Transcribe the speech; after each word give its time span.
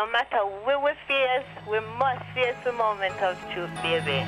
No 0.00 0.10
matter 0.10 0.38
where 0.64 0.80
we 0.80 0.92
face, 1.06 1.44
we 1.70 1.78
must 1.98 2.24
face 2.32 2.56
the 2.64 2.72
moment 2.72 3.20
of 3.20 3.36
truth, 3.52 3.68
baby. 3.82 4.24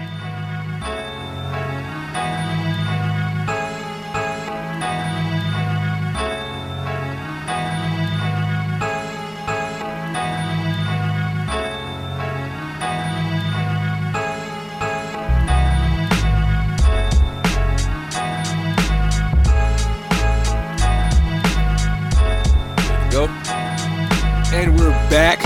And 24.54 24.79
we're 24.79 24.91
back. 25.09 25.42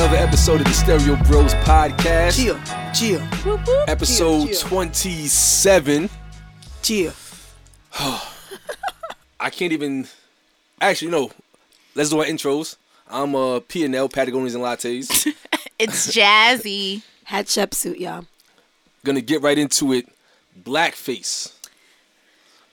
Another 0.00 0.16
episode 0.16 0.62
of 0.62 0.66
the 0.66 0.72
Stereo 0.72 1.14
Bros 1.24 1.52
podcast. 1.56 2.34
Chill, 2.34 2.58
chill, 2.94 3.20
Episode 3.86 4.46
Chill, 4.46 4.54
chill. 4.54 4.68
27. 4.68 6.10
chill. 6.80 7.12
I 9.38 9.50
can't 9.50 9.74
even. 9.74 10.08
Actually, 10.80 11.10
no. 11.10 11.30
Let's 11.94 12.08
do 12.08 12.18
our 12.18 12.24
intros. 12.24 12.76
I'm 13.10 13.34
uh, 13.34 13.60
P&L, 13.60 14.08
Patagonians 14.08 14.54
and 14.54 14.64
Lattes. 14.64 15.34
It's 15.78 16.16
jazzy. 16.16 17.02
Hatshepsut, 17.28 18.00
y'all. 18.00 18.24
Gonna 19.04 19.20
get 19.20 19.42
right 19.42 19.58
into 19.58 19.92
it. 19.92 20.08
Blackface. 20.58 21.52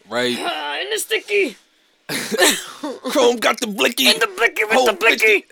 Right? 0.09 0.30
in 0.82 0.90
the 0.92 0.98
sticky. 0.98 1.58
Chrome 3.12 3.36
got 3.36 3.59
the 3.59 3.68
blicky. 3.68 4.08
In 4.08 4.18
the 4.18 4.28
blicky 4.28 4.64
with 4.64 4.78
Oh, 4.78 4.96
blicky. 4.96 5.44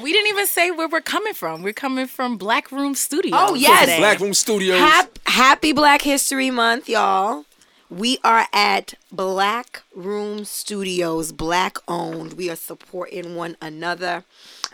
We 0.00 0.12
didn't 0.12 0.28
even 0.28 0.46
say 0.46 0.70
where 0.70 0.88
we're 0.88 1.02
coming 1.02 1.34
from. 1.34 1.62
We're 1.62 1.74
coming 1.74 2.06
from 2.06 2.38
Black 2.38 2.72
Room 2.72 2.94
Studios. 2.94 3.34
Oh, 3.36 3.54
yes. 3.54 3.80
today. 3.80 3.98
Black 3.98 4.20
Room 4.20 4.32
Studios. 4.32 4.78
Hap- 4.78 5.18
happy 5.26 5.72
Black 5.72 6.00
History 6.02 6.50
Month, 6.50 6.88
y'all. 6.88 7.44
We 7.90 8.18
are 8.24 8.46
at 8.54 8.94
Black 9.10 9.82
Room 9.94 10.46
Studios, 10.46 11.30
black 11.30 11.76
owned. 11.86 12.32
We 12.32 12.48
are 12.48 12.56
supporting 12.56 13.36
one 13.36 13.58
another. 13.60 14.24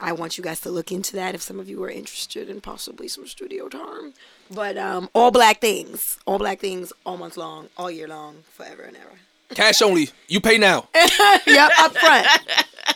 I 0.01 0.12
want 0.12 0.39
you 0.39 0.45
guys 0.45 0.61
to 0.61 0.70
look 0.70 0.93
into 0.93 1.17
that 1.17 1.34
if 1.34 1.43
some 1.43 1.59
of 1.59 1.69
you 1.69 1.83
are 1.83 1.91
interested 1.91 2.48
in 2.48 2.61
possibly 2.61 3.09
some 3.09 3.27
studio 3.27 3.69
time. 3.69 4.15
But 4.48 4.78
um, 4.78 5.11
all 5.15 5.33
black 5.33 5.61
things, 5.61 6.21
all 6.27 6.39
black 6.39 6.61
things, 6.61 6.93
all 7.05 7.17
month 7.17 7.37
long, 7.37 7.71
all 7.77 7.91
year 7.91 8.06
long, 8.06 8.45
forever 8.55 8.83
and 8.83 8.97
ever. 8.97 9.19
Cash 9.55 9.83
only. 9.83 10.11
You 10.29 10.41
pay 10.41 10.59
now. 10.59 10.89
yep, 10.95 11.71
up 11.79 11.97
front. 11.97 12.27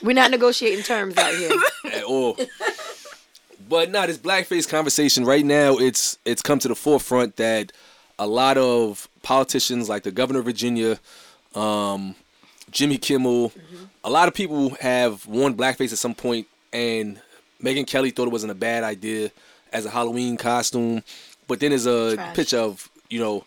We're 0.03 0.13
not 0.13 0.31
negotiating 0.31 0.85
terms 0.85 1.17
out 1.17 1.35
here. 1.35 1.51
at 1.93 2.05
all. 2.05 2.37
But 3.69 3.91
nah, 3.91 4.07
this 4.07 4.19
blackface 4.19 4.69
conversation 4.69 5.25
right 5.25 5.45
now, 5.45 5.77
it's 5.79 6.19
it's 6.25 6.43
come 6.43 6.59
to 6.59 6.69
the 6.69 6.75
forefront 6.75 7.37
that 7.37 7.73
a 8.19 8.27
lot 8.27 8.59
of 8.59 9.09
politicians, 9.23 9.89
like 9.89 10.03
the 10.03 10.11
governor 10.11 10.41
of 10.41 10.45
Virginia, 10.45 10.99
um, 11.55 12.15
Jimmy 12.71 12.99
Kimmel, 12.99 13.53
a 14.05 14.11
lot 14.11 14.29
of 14.29 14.35
people 14.35 14.71
have 14.81 15.27
worn 15.27 15.55
blackface 15.55 15.93
at 15.93 15.99
some 15.99 16.15
point, 16.15 16.47
and 16.73 17.21
Megyn 17.63 17.87
Kelly 17.87 18.11
thought 18.11 18.27
it 18.27 18.33
wasn't 18.33 18.53
a 18.53 18.57
bad 18.57 18.85
idea 18.85 19.31
as 19.73 19.87
a 19.87 19.91
Halloween 19.91 20.37
costume. 20.37 21.03
But 21.49 21.61
then 21.61 21.71
there's 21.71 21.87
a 21.87 22.15
Trash. 22.17 22.37
picture 22.37 22.59
of 22.59 22.91
you 23.09 23.21
know 23.21 23.45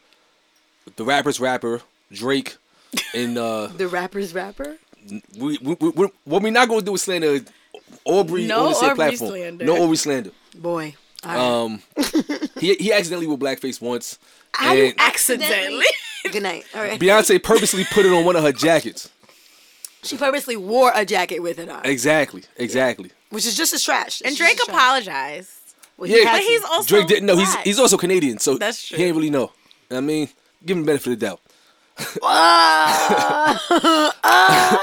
the 0.96 1.04
rapper's 1.04 1.40
rapper 1.40 1.82
Drake, 2.12 2.56
and 3.14 3.38
uh, 3.38 3.68
The 3.78 3.88
rapper's 3.88 4.34
rapper? 4.34 4.78
we, 5.38 5.58
we, 5.62 5.78
we, 5.80 5.90
we- 5.90 6.10
what 6.24 6.42
we're 6.44 6.52
not 6.52 6.68
gonna 6.68 6.82
do 6.82 6.96
is 6.96 7.02
slander 7.04 7.40
Aubrey 8.06 8.48
No 8.48 8.64
on 8.66 8.70
the 8.70 8.74
same 8.76 8.90
Aubrey 8.92 8.96
platform. 8.96 9.30
slander. 9.32 9.66
No 9.66 9.84
Aubrey 9.84 9.98
slander. 9.98 10.32
Boy. 10.56 10.96
all 11.24 11.32
right. 11.32 11.40
Um, 11.40 11.82
he 12.60 12.76
he 12.76 12.94
accidentally 12.94 13.28
wore 13.28 13.38
blackface 13.38 13.80
once. 13.82 14.18
I 14.58 14.74
you 14.76 14.86
and 14.86 14.96
Accidentally. 15.00 15.86
Good 16.32 16.42
night. 16.44 16.66
All 16.74 16.82
right. 16.82 17.00
Beyonce 17.00 17.42
purposely 17.44 17.84
put 17.92 18.06
it 18.06 18.12
on 18.12 18.26
one 18.26 18.36
of 18.36 18.44
her 18.44 18.52
jackets. 18.52 19.10
She 20.04 20.18
purposely 20.18 20.56
wore 20.56 20.92
a 20.96 21.04
jacket 21.06 21.40
with 21.40 21.58
it 21.60 21.68
on, 21.70 21.84
Exactly, 21.86 22.44
exactly. 22.58 23.12
which 23.32 23.46
is 23.46 23.58
just 23.58 23.74
as 23.74 23.84
trash. 23.84 24.22
and 24.24 24.36
Drake 24.38 24.58
just 24.58 24.70
as 24.70 24.74
trash. 24.74 24.78
apologized. 24.84 25.50
Well, 25.98 26.10
Yeah, 26.10 26.18
has 26.30 26.40
But 26.40 26.42
he's 26.44 26.64
also 26.64 26.88
Drake 26.96 27.08
didn't 27.08 27.26
know. 27.26 27.36
He's 27.38 27.52
black. 27.54 27.64
he's 27.66 27.80
also 27.80 27.98
Canadian, 27.98 28.38
so 28.38 28.56
That's 28.58 28.88
true. 28.88 28.98
he 28.98 29.04
ain't 29.06 29.16
really 29.16 29.30
know. 29.32 29.52
I 29.90 30.02
mean, 30.02 30.30
give 30.66 30.78
him 30.78 30.84
the 30.84 30.88
benefit 30.88 31.14
of 31.14 31.20
the 31.20 31.26
doubt. 31.26 31.42
Ah! 32.24 33.62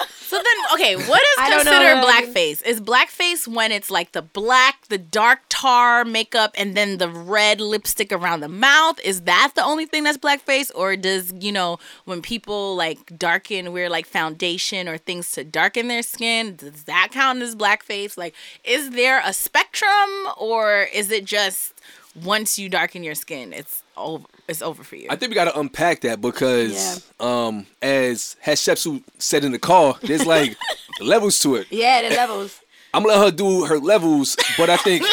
So 0.33 0.39
then, 0.39 0.73
okay, 0.73 0.97
what 0.97 1.21
is 1.21 1.35
I 1.37 1.51
don't 1.51 1.67
know 1.67 1.73
considered 1.73 2.03
blackface? 2.07 2.65
Is 2.67 2.81
blackface 2.81 3.47
when 3.47 3.71
it's 3.71 3.91
like 3.91 4.13
the 4.13 4.23
black, 4.23 4.87
the 4.89 4.97
dark 4.97 5.41
tar 5.51 6.07
makeup, 6.07 6.55
and 6.57 6.75
then 6.75 6.97
the 6.97 7.11
red 7.11 7.61
lipstick 7.61 8.11
around 8.11 8.41
the 8.41 8.49
mouth? 8.49 8.99
Is 9.05 9.21
that 9.25 9.53
the 9.57 9.63
only 9.63 9.85
thing 9.85 10.05
that's 10.05 10.17
blackface, 10.17 10.71
or 10.75 10.97
does 10.97 11.35
you 11.39 11.53
know 11.53 11.79
when 12.07 12.23
people 12.23 12.75
like 12.75 13.19
darken, 13.19 13.75
wear 13.75 13.91
like 13.91 14.07
foundation 14.07 14.89
or 14.89 14.97
things 14.97 15.31
to 15.33 15.45
darken 15.45 15.89
their 15.89 16.03
skin? 16.03 16.57
Does 16.57 16.85
that 16.85 17.11
count 17.13 17.43
as 17.43 17.55
blackface? 17.55 18.17
Like, 18.17 18.35
is 18.65 18.93
there 18.93 19.21
a 19.23 19.35
spectrum, 19.35 20.09
or 20.39 20.85
is 20.95 21.11
it 21.11 21.27
just 21.27 21.75
once 22.15 22.59
you 22.59 22.71
darken 22.71 23.03
your 23.03 23.15
skin, 23.15 23.53
it's 23.53 23.82
over? 24.03 24.25
It's 24.49 24.63
over 24.63 24.83
for 24.83 24.97
you. 24.97 25.07
I 25.09 25.17
think 25.17 25.31
we 25.31 25.35
got 25.35 25.45
to 25.45 25.59
unpack 25.59 26.01
that 26.03 26.21
because, 26.21 27.07
um, 27.21 27.67
as 27.81 28.37
Hatshepsut 28.45 29.03
said 29.19 29.45
in 29.45 29.53
the 29.53 29.59
car, 29.59 29.97
there's 30.03 30.27
like 30.27 30.57
levels 31.01 31.39
to 31.41 31.57
it. 31.57 31.67
Yeah, 31.71 32.09
the 32.09 32.15
levels. 32.15 32.61
I'm 32.95 33.05
gonna 33.05 33.19
let 33.19 33.25
her 33.25 33.37
do 33.37 33.65
her 33.65 33.79
levels, 33.79 34.37
but 34.59 34.69
I 34.69 34.77
think 34.77 35.07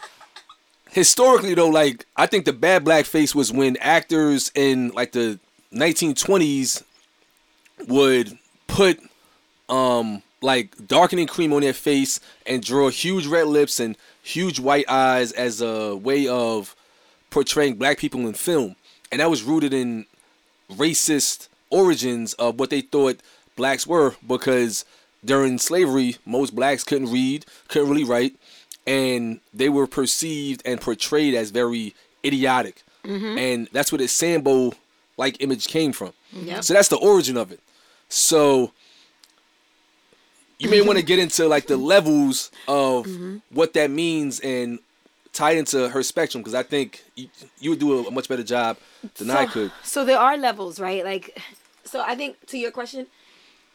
historically 0.90 1.54
though, 1.54 1.68
like 1.68 2.04
I 2.16 2.26
think 2.26 2.46
the 2.46 2.52
bad 2.52 2.84
blackface 2.84 3.34
was 3.34 3.52
when 3.52 3.76
actors 3.76 4.50
in 4.56 4.88
like 4.90 5.12
the 5.12 5.38
1920s 5.72 6.82
would 7.86 8.36
put 8.66 8.98
um 9.68 10.22
like 10.42 10.74
darkening 10.86 11.26
cream 11.26 11.52
on 11.52 11.60
their 11.60 11.72
face 11.72 12.18
and 12.46 12.62
draw 12.62 12.88
huge 12.88 13.26
red 13.26 13.46
lips 13.46 13.78
and 13.78 13.96
huge 14.22 14.58
white 14.58 14.88
eyes 14.88 15.32
as 15.32 15.60
a 15.60 15.96
way 15.96 16.26
of 16.26 16.74
portraying 17.30 17.76
black 17.76 17.98
people 17.98 18.20
in 18.26 18.34
film. 18.34 18.76
And 19.10 19.20
that 19.20 19.30
was 19.30 19.42
rooted 19.42 19.72
in 19.72 20.06
racist 20.70 21.48
origins 21.70 22.32
of 22.34 22.58
what 22.58 22.70
they 22.70 22.80
thought 22.80 23.20
blacks 23.56 23.86
were 23.86 24.14
because 24.26 24.84
during 25.24 25.58
slavery 25.58 26.16
most 26.24 26.54
blacks 26.54 26.84
couldn't 26.84 27.10
read 27.10 27.44
couldn't 27.68 27.88
really 27.88 28.04
write 28.04 28.34
and 28.86 29.40
they 29.52 29.68
were 29.68 29.86
perceived 29.86 30.62
and 30.64 30.80
portrayed 30.80 31.34
as 31.34 31.50
very 31.50 31.94
idiotic. 32.24 32.82
Mm-hmm. 33.04 33.38
And 33.38 33.68
that's 33.72 33.90
where 33.90 33.98
the 33.98 34.08
sambo 34.08 34.72
like 35.16 35.40
image 35.40 35.66
came 35.66 35.92
from. 35.92 36.12
Yep. 36.32 36.64
so 36.64 36.74
that's 36.74 36.88
the 36.88 36.96
origin 36.96 37.36
of 37.36 37.50
it. 37.50 37.60
So 38.08 38.72
you 40.58 40.70
may 40.70 40.80
want 40.82 40.98
to 40.98 41.04
get 41.04 41.18
into 41.18 41.48
like 41.48 41.66
the 41.66 41.76
levels 41.76 42.50
of 42.68 43.06
mm-hmm. 43.06 43.38
what 43.50 43.74
that 43.74 43.90
means 43.90 44.40
and 44.40 44.78
tie 45.36 45.52
into 45.52 45.78
her 45.94 46.02
spectrum 46.02 46.40
because 46.42 46.54
i 46.54 46.62
think 46.72 46.88
you, 47.14 47.28
you 47.62 47.68
would 47.70 47.78
do 47.78 47.90
a, 47.98 48.08
a 48.08 48.10
much 48.10 48.28
better 48.30 48.42
job 48.56 48.76
than 49.18 49.30
i 49.30 49.44
could 49.54 49.70
So 49.82 50.04
there 50.04 50.18
are 50.18 50.36
levels, 50.48 50.74
right? 50.88 51.02
Like, 51.12 51.26
so 51.84 51.96
I 52.00 52.14
think 52.20 52.32
to 52.50 52.56
your 52.58 52.72
question, 52.80 53.06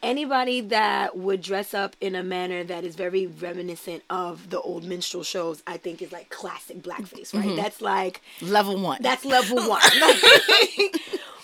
anybody 0.02 0.60
that 0.76 1.16
would 1.16 1.40
dress 1.40 1.72
up 1.82 1.94
in 2.00 2.14
a 2.14 2.22
manner 2.22 2.64
that 2.64 2.82
is 2.84 2.94
very 2.96 3.26
reminiscent 3.26 4.02
of 4.10 4.50
the 4.50 4.60
old 4.60 4.82
minstrel 4.84 5.22
shows, 5.22 5.62
I 5.66 5.76
think 5.84 6.02
is 6.02 6.12
like 6.12 6.28
classic 6.28 6.78
blackface, 6.88 7.32
right? 7.32 7.54
That's 7.56 7.80
like 7.80 8.20
Level 8.40 8.76
one. 8.80 8.98
That's 9.00 9.24
level 9.24 9.58
one. 9.76 9.80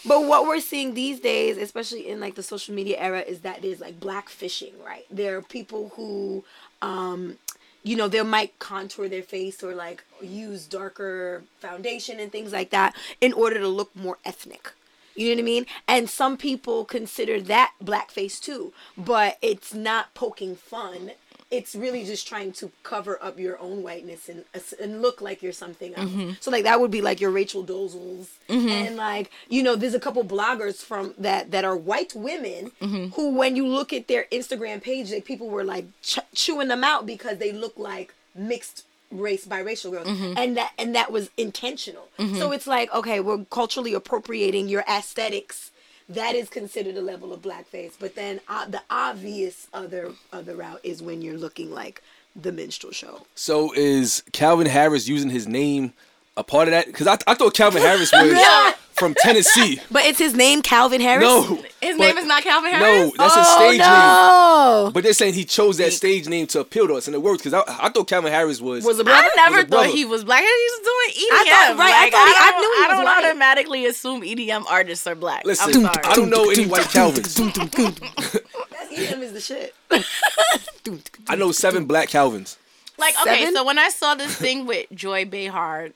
but 0.05 0.21
what 0.31 0.41
we're 0.49 0.61
seeing 0.61 0.95
these 0.95 1.21
days, 1.21 1.57
especially 1.57 2.09
in 2.09 2.19
like 2.21 2.35
the 2.35 2.43
social 2.43 2.75
media 2.75 2.97
era, 2.99 3.21
is 3.21 3.41
that 3.41 3.63
there's 3.63 3.81
like 3.81 3.99
black 4.01 4.29
fishing, 4.29 4.75
right? 4.85 5.07
There 5.11 5.37
are 5.39 5.43
people 5.43 5.93
who, 5.97 6.45
um, 6.83 7.39
you 7.83 7.97
know, 7.97 8.09
they 8.09 8.23
might 8.23 8.59
contour 8.59 9.09
their 9.09 9.23
face 9.23 9.63
or 9.63 9.75
like 9.75 10.05
use 10.21 10.67
darker 10.67 11.45
foundation 11.61 12.21
and 12.21 12.33
things 12.33 12.53
like 12.53 12.71
that 12.71 12.95
in 13.21 13.33
order 13.33 13.59
to 13.59 13.69
look 13.69 13.95
more 13.95 14.19
ethnic. 14.25 14.73
You 15.15 15.31
know 15.31 15.35
what 15.35 15.41
I 15.41 15.45
mean? 15.45 15.67
And 15.89 16.09
some 16.09 16.37
people 16.37 16.85
consider 16.85 17.41
that 17.41 17.73
blackface 17.83 18.41
too, 18.41 18.73
but 18.97 19.37
it's 19.43 19.75
not 19.75 20.15
poking 20.15 20.55
fun. 20.55 21.13
It's 21.51 21.75
really 21.75 22.05
just 22.05 22.29
trying 22.29 22.53
to 22.53 22.71
cover 22.83 23.19
up 23.23 23.39
your 23.39 23.59
own 23.59 23.83
whiteness 23.83 24.29
and 24.29 24.45
uh, 24.55 24.61
and 24.81 25.01
look 25.01 25.21
like 25.21 25.43
you're 25.43 25.53
something 25.53 25.95
else. 25.95 26.11
Mm-hmm. 26.11 26.33
So 26.41 26.51
like 26.51 26.65
that 26.65 26.81
would 26.81 26.91
be 26.91 27.01
like 27.01 27.21
your 27.21 27.31
Rachel 27.31 27.65
Dolezals, 27.65 28.29
mm-hmm. 28.49 28.69
and 28.69 28.97
like 28.97 29.31
you 29.49 29.63
know, 29.63 29.75
there's 29.75 29.95
a 29.95 30.01
couple 30.01 30.25
bloggers 30.25 30.77
from 30.77 31.15
that 31.19 31.51
that 31.51 31.65
are 31.65 31.77
white 31.77 32.15
women 32.15 32.73
mm-hmm. 32.81 33.07
who, 33.15 33.31
when 33.31 33.57
you 33.57 33.67
look 33.67 33.93
at 33.93 34.09
their 34.09 34.27
Instagram 34.31 34.83
page, 34.83 35.11
like 35.11 35.25
people 35.25 35.49
were 35.49 35.65
like 35.65 35.87
ch- 36.03 36.19
chewing 36.35 36.69
them 36.69 36.85
out 36.85 37.07
because 37.07 37.39
they 37.39 37.53
look 37.53 37.79
like 37.79 38.15
mixed 38.35 38.85
race 39.11 39.47
biracial 39.47 39.91
girls. 39.91 40.07
And 40.37 40.57
that 40.57 40.73
and 40.79 40.95
that 40.95 41.11
was 41.11 41.31
intentional. 41.37 42.09
So 42.37 42.53
it's 42.53 42.67
like 42.67 42.93
okay 42.95 43.21
we're 43.21 43.45
culturally 43.47 43.95
appropriating 43.95 44.69
your 44.69 44.85
aesthetics 44.89 45.71
that 46.09 46.35
is 46.35 46.49
considered 46.49 46.97
a 46.97 47.03
level 47.03 47.33
of 47.33 47.43
blackface 47.43 47.93
but 47.99 48.15
then 48.15 48.41
uh, 48.49 48.67
the 48.67 48.83
obvious 48.91 49.69
other 49.73 50.13
other 50.33 50.57
route 50.57 50.81
is 50.83 51.03
when 51.03 51.23
you're 51.23 51.39
looking 51.39 51.71
like 51.71 52.03
the 52.41 52.53
minstrel 52.53 52.93
show. 52.93 53.27
So 53.35 53.73
is 53.75 54.23
Calvin 54.33 54.67
Harris 54.67 55.09
using 55.09 55.31
his 55.31 55.47
name 55.47 55.93
a 56.39 56.45
part 56.45 56.69
of 56.69 56.73
that? 56.73 56.87
Because 56.87 57.07
I, 57.07 57.19
I 57.27 57.35
thought 57.35 57.53
Calvin 57.55 57.83
Harris 57.83 58.13
was 58.13 58.75
from 58.93 59.15
Tennessee. 59.15 59.81
But 59.91 60.05
it's 60.05 60.19
his 60.19 60.35
name, 60.35 60.61
Calvin 60.63 61.01
Harris. 61.01 61.23
No, 61.25 61.43
His 61.81 61.97
but- 61.97 62.05
name 62.07 62.17
is 62.19 62.25
not 62.27 62.43
Calvin 62.43 62.73
Harris. 62.73 62.83
No, 62.83 62.95
Harris. 62.97 63.13
that's 63.17 63.35
his 63.37 63.47
oh, 63.49 63.57
stage 63.59 63.79
name. 63.81 63.89
no. 63.89 64.91
But 64.93 65.03
they're 65.05 65.13
saying 65.13 65.35
he 65.35 65.45
chose 65.45 65.77
that 65.79 65.93
stage 65.93 66.29
name 66.29 66.47
to 66.49 66.61
appeal 66.61 66.87
to 66.89 66.95
us, 66.95 67.07
and 67.07 67.15
it 67.15 67.23
worked 67.23 67.45
because 67.45 67.55
I, 67.55 67.63
I 67.87 67.89
thought 67.91 68.09
Calvin 68.09 68.33
Harris 68.33 68.61
was. 68.61 68.85
Was 68.85 68.99
a 68.99 69.05
brother? 69.05 69.29
I 69.33 69.37
never 69.51 69.57
Was 69.63 69.67
thought 69.67 69.87
he 69.95 70.05
was 70.05 70.25
black. 70.25 70.41
He 70.41 70.47
was 70.47 70.81
doing 70.85 71.11
EDM. 71.29 71.33
I 71.33 71.45
thought- 71.45 71.79
right, 71.79 71.95
I 71.95 72.11
thought 72.11 72.29
he- 72.29 72.35
I 72.39 72.51
don't- 72.51 72.61
knew 72.61 72.73
he 72.73 72.85
I 72.85 72.89
was 72.89 72.97
don't 72.97 73.05
white. 73.05 73.25
automatically 73.25 73.87
assume 73.87 74.23
EDM 74.23 74.65
artists 74.71 75.07
are 75.07 75.15
black. 75.15 75.45
Listen, 75.45 75.69
I'm 75.87 75.93
sorry. 75.95 76.05
I 76.05 76.15
don't 76.17 76.31
know 76.31 76.51
any 76.51 76.67
white 76.67 76.89
Calvins. 76.89 77.37
EDM 77.39 79.23
is 79.23 79.33
the 79.33 79.41
shit. 79.41 79.75
I 81.29 81.37
know 81.37 81.53
seven 81.53 81.85
black 81.85 82.09
Calvins. 82.09 82.57
Like, 82.99 83.15
okay, 83.23 83.39
Seven? 83.41 83.55
so 83.55 83.65
when 83.65 83.79
I 83.79 83.91
saw 83.91 84.17
this 84.17 84.35
thing 84.35 84.67
with 84.67 84.87
Joy 84.93 85.25
Behar, 85.25 85.91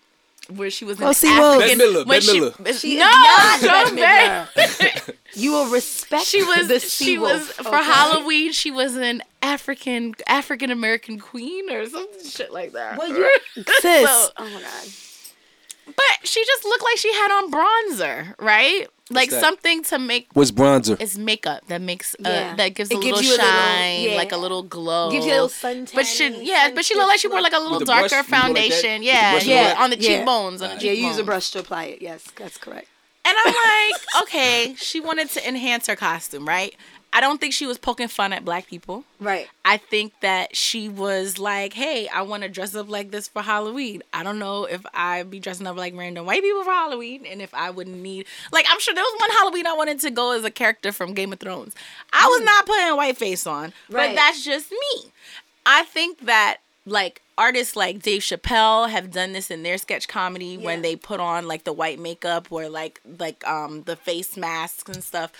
where 0.49 0.71
she 0.71 0.85
was 0.85 0.99
an 1.01 1.07
Oh, 1.07 1.13
see, 1.13 1.29
well- 1.29 1.61
African, 1.61 1.79
Bette 1.79 1.91
Midler, 1.91 2.07
when 2.07 2.21
Bette 2.21 2.23
she, 2.23 2.41
Midler. 2.41 2.81
She 2.81 2.97
no, 2.99 3.05
not 3.11 3.61
Joy 3.91 3.97
Bette 3.97 5.13
You 5.35 5.53
will 5.53 5.71
respect 5.71 6.25
She 6.27 6.43
was 6.43 6.69
the 6.69 6.79
she 6.81 7.17
Seawolf, 7.17 7.21
was 7.21 7.51
for 7.53 7.69
okay? 7.69 7.85
Halloween. 7.85 8.53
She 8.53 8.71
was 8.71 8.97
an 8.97 9.23
African 9.41 10.15
African 10.27 10.71
American 10.71 11.19
queen 11.19 11.71
or 11.71 11.87
some 11.89 12.07
shit 12.29 12.53
like 12.53 12.73
that. 12.73 12.99
Well, 12.99 13.09
you, 13.17 13.31
sis. 13.81 14.09
So- 14.09 14.29
oh 14.37 14.45
my 14.51 14.61
god. 14.61 14.89
But 15.87 16.27
she 16.29 16.45
just 16.45 16.65
looked 16.65 16.85
like 16.85 16.97
she 16.97 17.13
had 17.13 17.31
on 17.43 17.51
bronzer, 17.51 18.35
right? 18.39 18.87
Like 19.15 19.31
that? 19.31 19.41
something 19.41 19.83
to 19.85 19.99
make 19.99 20.29
What's 20.33 20.51
bronzer? 20.51 20.97
it's 21.01 21.17
makeup 21.17 21.63
that 21.69 21.81
makes 21.81 22.15
uh, 22.15 22.29
Yeah. 22.29 22.55
that 22.57 22.75
gives 22.75 22.91
It 22.91 22.99
a 22.99 23.01
gives 23.01 23.19
little 23.21 23.23
you 23.23 23.31
a 23.31 23.39
little- 23.39 23.47
shine, 23.47 24.01
yeah. 24.03 24.17
like 24.17 24.33
a 24.33 24.37
little 24.37 24.63
glow. 24.63 25.11
Gives 25.11 25.27
you 25.27 25.33
a 25.33 25.35
little 25.35 25.49
sun 25.49 25.87
But 25.95 26.07
she, 26.07 26.29
yeah, 26.45 26.67
sun 26.67 26.75
but 26.75 26.85
she 26.85 26.95
looked 26.95 27.09
like 27.09 27.21
she 27.21 27.29
wore 27.29 27.41
like 27.41 27.53
a 27.53 27.59
little 27.59 27.79
With 27.79 27.87
the 27.89 27.93
brush, 27.93 28.11
darker 28.11 28.17
like 28.31 28.41
foundation. 28.43 29.03
Yeah, 29.03 29.39
yeah, 29.41 29.77
on 29.79 29.91
the 29.91 29.99
Yeah. 29.99 30.17
cheekbones. 30.19 30.63
On 30.63 30.69
the 30.69 30.75
Yeah, 30.75 30.81
cheekbones. 30.93 31.01
use 31.17 31.19
a 31.19 31.25
brush 31.25 31.51
to 31.53 31.59
apply 31.61 31.85
it. 31.85 32.03
Yes, 32.03 32.23
that's 32.37 32.59
correct. 32.59 32.89
And 33.25 33.37
I'm 33.45 33.55
like, 33.55 34.01
okay, 34.23 34.75
she 34.77 34.99
wanted 34.99 35.31
to 35.31 35.49
enhance 35.49 35.87
her 35.87 35.95
costume, 35.95 36.47
right? 36.49 36.75
I 37.15 37.21
don't 37.21 37.41
think 37.41 37.53
she 37.53 37.67
was 37.67 37.77
poking 37.77 38.09
fun 38.09 38.33
at 38.33 38.45
black 38.45 38.67
people. 38.67 39.05
Right. 39.21 39.49
I 39.65 39.77
think 39.77 40.15
that 40.21 40.57
she 40.57 40.89
was 40.89 41.39
like, 41.39 41.75
hey, 41.75 42.09
I 42.09 42.23
want 42.23 42.43
to 42.43 42.49
dress 42.49 42.75
up 42.75 42.89
like 42.89 43.11
this 43.11 43.29
for 43.29 43.43
Halloween. 43.43 44.03
I 44.15 44.23
don't 44.23 44.39
know 44.39 44.65
if 44.65 44.85
I'd 44.95 45.31
be 45.31 45.39
dressing 45.39 45.67
up 45.67 45.77
like 45.77 45.95
random 45.95 46.25
white 46.25 46.43
people 46.43 46.65
for 46.65 46.71
Halloween 46.71 47.27
and 47.27 47.43
if 47.43 47.53
I 47.53 47.71
wouldn't 47.71 48.01
need, 48.01 48.27
like, 48.51 48.65
I'm 48.71 48.81
sure 48.81 48.95
there 48.95 49.05
was 49.05 49.21
one 49.21 49.31
Halloween 49.31 49.67
I 49.67 49.75
wanted 49.75 50.01
to 50.01 50.11
go 50.11 50.33
as 50.33 50.45
a 50.45 50.51
character 50.51 50.91
from 50.91 51.13
Game 51.13 51.33
of 51.33 51.41
Thrones. 51.41 51.75
I 52.13 52.27
was 52.27 52.41
not 52.43 52.67
putting 52.67 52.97
white 52.97 53.19
face 53.19 53.47
on, 53.47 53.73
but 53.91 54.15
that's 54.15 54.43
just 54.45 54.71
me. 54.71 55.11
I 55.67 55.85
think 55.85 56.27
that, 56.27 56.59
like, 56.87 57.23
artists 57.39 57.77
like 57.77 58.03
Dave 58.03 58.23
Chappelle 58.23 58.89
have 58.89 59.11
done 59.11 59.33
this 59.33 59.51
in 59.51 59.63
their 59.63 59.79
sketch 59.79 60.09
comedy 60.09 60.57
when 60.57 60.83
they 60.83 60.97
put 60.97 61.21
on 61.21 61.47
like 61.49 61.65
the 61.65 61.73
white 61.73 61.99
makeup 61.99 62.53
or 62.53 62.69
like 62.69 63.01
like 63.19 63.47
um 63.49 63.83
the 63.85 63.97
face 63.97 64.37
masks 64.37 64.89
and 64.95 65.03
stuff. 65.03 65.33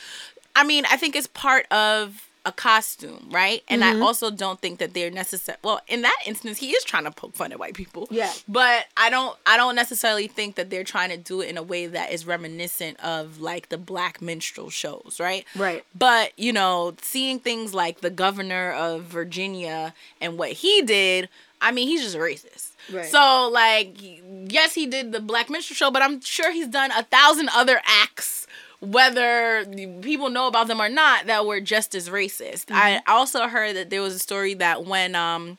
I 0.55 0.65
mean, 0.65 0.85
I 0.91 0.97
think 0.97 1.17
it's 1.17 1.27
part 1.27 1.67
of 1.73 2.29
a 2.45 2.51
costume, 2.53 3.29
right? 3.31 3.63
And 3.69 3.83
Mm-hmm. 3.83 4.03
I 4.03 4.05
also 4.05 4.31
don't 4.31 4.61
think 4.61 4.81
that 4.81 4.95
they're 4.95 5.11
necessary. 5.13 5.59
Well, 5.63 5.81
in 5.87 6.03
that 6.03 6.19
instance, 6.27 6.59
he 6.59 6.71
is 6.73 6.83
trying 6.83 7.05
to 7.05 7.13
poke 7.13 7.35
fun 7.35 7.53
at 7.53 7.59
white 7.61 7.75
people. 7.75 8.09
Yeah. 8.11 8.33
But 8.49 8.87
I 8.97 9.11
don't. 9.11 9.37
I 9.47 9.57
don't 9.57 9.77
necessarily 9.77 10.27
think 10.27 10.57
that 10.57 10.69
they're 10.69 10.83
trying 10.85 11.11
to 11.11 11.17
do 11.17 11.41
it 11.41 11.49
in 11.49 11.57
a 11.57 11.63
way 11.63 11.87
that 11.87 12.13
is 12.13 12.27
reminiscent 12.27 12.99
of 13.01 13.41
like 13.41 13.69
the 13.69 13.79
black 13.79 14.21
minstrel 14.21 14.71
shows, 14.71 15.19
right? 15.21 15.45
Right. 15.57 15.85
But 15.97 16.33
you 16.37 16.53
know, 16.53 16.95
seeing 17.01 17.39
things 17.39 17.75
like 17.75 18.01
the 18.01 18.11
governor 18.11 18.73
of 18.73 19.03
Virginia 19.05 19.95
and 20.21 20.37
what 20.37 20.51
he 20.51 20.83
did, 20.83 21.29
I 21.61 21.71
mean, 21.71 21.87
he's 21.87 22.03
just 22.03 22.17
racist. 22.17 22.73
Right. 22.93 23.07
So 23.07 23.49
like, 23.53 23.97
yes, 24.01 24.75
he 24.75 24.87
did 24.87 25.13
the 25.13 25.21
black 25.21 25.49
minstrel 25.49 25.77
show, 25.77 25.91
but 25.93 26.03
I'm 26.03 26.21
sure 26.21 26.53
he's 26.53 26.67
done 26.69 26.91
a 26.91 27.05
thousand 27.05 27.51
other 27.55 27.81
acts 27.87 28.47
whether 28.83 29.65
people 30.03 30.29
know 30.29 30.49
about 30.49 30.67
them 30.67 30.81
or 30.83 30.89
not 30.89 31.27
that 31.27 31.47
were 31.47 31.61
just 31.61 31.95
as 31.95 32.09
racist. 32.09 32.65
I 32.71 33.01
also 33.07 33.47
heard 33.47 33.77
that 33.77 33.91
there 33.91 34.03
was 34.03 34.15
a 34.15 34.19
story 34.19 34.55
that 34.55 34.85
when 34.85 35.15
um 35.15 35.59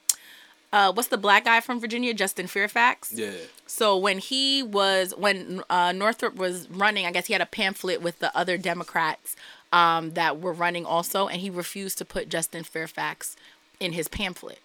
uh 0.73 0.91
what's 0.91 1.07
the 1.07 1.17
black 1.17 1.45
guy 1.45 1.61
from 1.61 1.79
Virginia, 1.79 2.13
Justin 2.13 2.47
Fairfax? 2.47 3.13
Yeah. 3.13 3.31
So 3.65 3.97
when 3.97 4.19
he 4.19 4.61
was 4.61 5.13
when 5.17 5.63
uh, 5.69 5.93
Northam 5.93 6.35
was 6.35 6.69
running, 6.69 7.05
I 7.05 7.11
guess 7.11 7.27
he 7.27 7.33
had 7.33 7.41
a 7.41 7.45
pamphlet 7.47 8.01
with 8.01 8.19
the 8.19 8.35
other 8.37 8.57
Democrats 8.57 9.35
um, 9.71 10.11
that 10.11 10.39
were 10.41 10.53
running 10.53 10.85
also, 10.85 11.27
and 11.27 11.39
he 11.41 11.49
refused 11.49 11.97
to 11.99 12.05
put 12.05 12.29
Justin 12.29 12.63
Fairfax 12.63 13.35
in 13.79 13.93
his 13.93 14.07
pamphlet. 14.07 14.59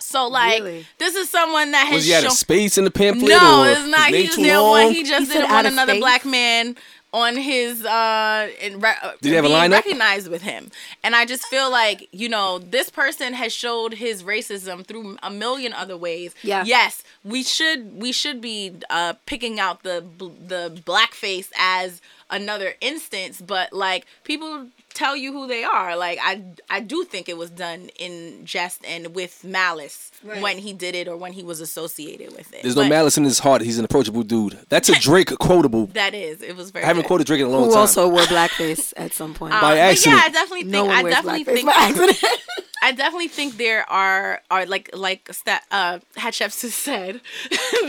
So 0.00 0.28
like, 0.28 0.62
Really? 0.62 0.86
this 0.98 1.14
is 1.16 1.28
someone 1.28 1.72
that 1.72 1.86
has 1.86 1.94
Was 1.96 2.06
he 2.06 2.14
out 2.14 2.20
shown. 2.22 2.26
of 2.32 2.36
space 2.36 2.78
in 2.78 2.84
the 2.84 2.90
pamphlet? 2.90 3.30
no, 3.30 3.62
or 3.64 3.68
it's 3.68 3.86
not. 3.88 4.08
his 4.10 4.16
He 4.16 4.24
just 4.26 4.36
too 4.36 4.42
didn't 4.44 4.62
want. 4.62 4.92
He 4.94 5.04
just 5.04 5.32
didn't 5.32 5.50
out 5.50 5.64
want 5.64 5.66
another 5.68 5.92
space? 5.92 6.00
black 6.00 6.24
man 6.24 6.76
on 7.12 7.36
his 7.36 7.84
uh 7.86 8.50
in 8.60 8.80
re- 8.80 8.94
uh, 9.02 9.12
Did 9.22 9.30
he 9.30 9.34
have 9.34 9.44
a 9.46 9.48
being 9.48 9.58
lineup? 9.60 9.70
recognized 9.72 10.28
with 10.28 10.42
him 10.42 10.70
and 11.02 11.16
i 11.16 11.24
just 11.24 11.46
feel 11.46 11.70
like 11.70 12.06
you 12.12 12.28
know 12.28 12.58
this 12.58 12.90
person 12.90 13.32
has 13.32 13.50
showed 13.52 13.94
his 13.94 14.22
racism 14.22 14.84
through 14.84 15.16
a 15.22 15.30
million 15.30 15.72
other 15.72 15.96
ways 15.96 16.34
Yeah. 16.42 16.64
yes 16.66 17.02
we 17.24 17.42
should 17.42 17.98
we 17.98 18.12
should 18.12 18.42
be 18.42 18.74
uh 18.90 19.14
picking 19.24 19.58
out 19.58 19.84
the 19.84 20.04
the 20.18 20.82
blackface 20.84 21.50
as 21.58 22.02
another 22.30 22.74
instance 22.82 23.40
but 23.40 23.72
like 23.72 24.04
people 24.24 24.66
tell 25.02 25.14
you 25.22 25.30
who 25.36 25.44
they 25.54 25.64
are 25.64 25.92
like 26.06 26.18
i 26.30 26.32
i 26.76 26.80
do 26.92 26.98
think 27.12 27.24
it 27.28 27.36
was 27.42 27.50
done 27.66 27.80
in 28.06 28.14
jest 28.52 28.78
and 28.92 29.02
with 29.18 29.34
malice 29.44 29.98
Right. 30.24 30.42
when 30.42 30.58
he 30.66 30.72
did 30.84 30.94
it 31.00 31.06
or 31.10 31.16
when 31.24 31.32
he 31.38 31.44
was 31.50 31.60
associated 31.68 32.28
with 32.36 32.48
it 32.52 32.60
There's 32.64 32.74
no 32.82 32.88
malice 32.88 33.16
in 33.16 33.22
his 33.22 33.38
heart. 33.38 33.60
He's 33.68 33.78
an 33.78 33.84
approachable 33.84 34.24
dude. 34.24 34.54
That's 34.68 34.88
a 34.88 34.96
Drake 35.08 35.30
quotable. 35.38 35.84
that 36.02 36.12
is 36.26 36.42
it 36.42 36.56
was 36.56 36.66
very 36.72 36.84
I 36.84 36.88
haven't 36.88 37.02
good. 37.02 37.06
quoted 37.12 37.26
Drake 37.28 37.40
in 37.42 37.46
a 37.46 37.50
long 37.56 37.66
Who 37.66 37.70
time. 37.70 37.82
also 37.86 38.08
wore 38.14 38.22
blackface 38.36 38.92
at 38.96 39.12
some 39.20 39.32
point. 39.40 39.54
Um, 39.54 39.60
By 39.60 39.74
but 39.74 39.78
accident. 39.78 40.16
Yeah, 40.16 40.22
I 40.24 40.30
definitely 40.38 40.62
think 40.62 40.72
no 40.72 40.84
one 40.86 40.96
I 40.96 41.02
wears 41.04 41.14
definitely 41.14 41.44
think 41.54 41.66
by 41.66 41.72
accident. 41.88 42.18
I 42.82 42.90
definitely 43.02 43.28
think 43.38 43.56
there 43.58 43.82
are 44.04 44.42
are 44.54 44.64
like 44.74 44.86
like 45.06 45.22
Sta- 45.40 45.66
uh 45.70 45.94
Hatshepsut 46.16 46.72
said 46.86 47.20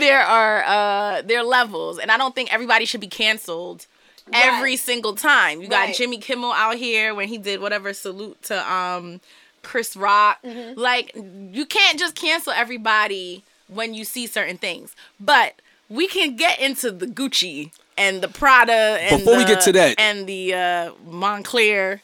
there 0.06 0.22
are 0.40 0.56
uh 0.76 1.22
there 1.22 1.40
are 1.42 1.48
levels 1.58 1.98
and 1.98 2.08
I 2.12 2.16
don't 2.16 2.34
think 2.36 2.52
everybody 2.54 2.84
should 2.90 3.00
be 3.08 3.12
canceled 3.24 3.86
every 4.32 4.76
single 4.76 5.14
time. 5.14 5.60
You 5.62 5.68
got 5.68 5.86
Right. 5.88 5.94
Jimmy 5.96 6.18
Kimmel 6.18 6.52
out 6.52 6.76
here 6.76 7.14
when 7.14 7.28
he 7.28 7.38
did 7.38 7.60
whatever 7.60 7.92
salute 7.92 8.42
to 8.44 8.72
um 8.72 9.20
Chris 9.62 9.96
Rock. 9.96 10.38
Mm-hmm. 10.42 10.78
Like 10.78 11.12
you 11.14 11.66
can't 11.66 11.98
just 11.98 12.14
cancel 12.14 12.52
everybody 12.52 13.42
when 13.68 13.94
you 13.94 14.04
see 14.04 14.26
certain 14.26 14.58
things. 14.58 14.94
But 15.18 15.60
we 15.88 16.06
can 16.06 16.36
get 16.36 16.58
into 16.60 16.90
the 16.90 17.06
Gucci 17.06 17.70
and 17.98 18.22
the 18.22 18.28
Prada 18.28 18.72
and 19.00 19.18
Before 19.18 19.36
we 19.36 19.44
get 19.44 19.60
to 19.62 19.72
that- 19.72 19.96
and 19.98 20.26
the 20.26 20.54
uh 20.54 20.92
Moncler 21.08 22.00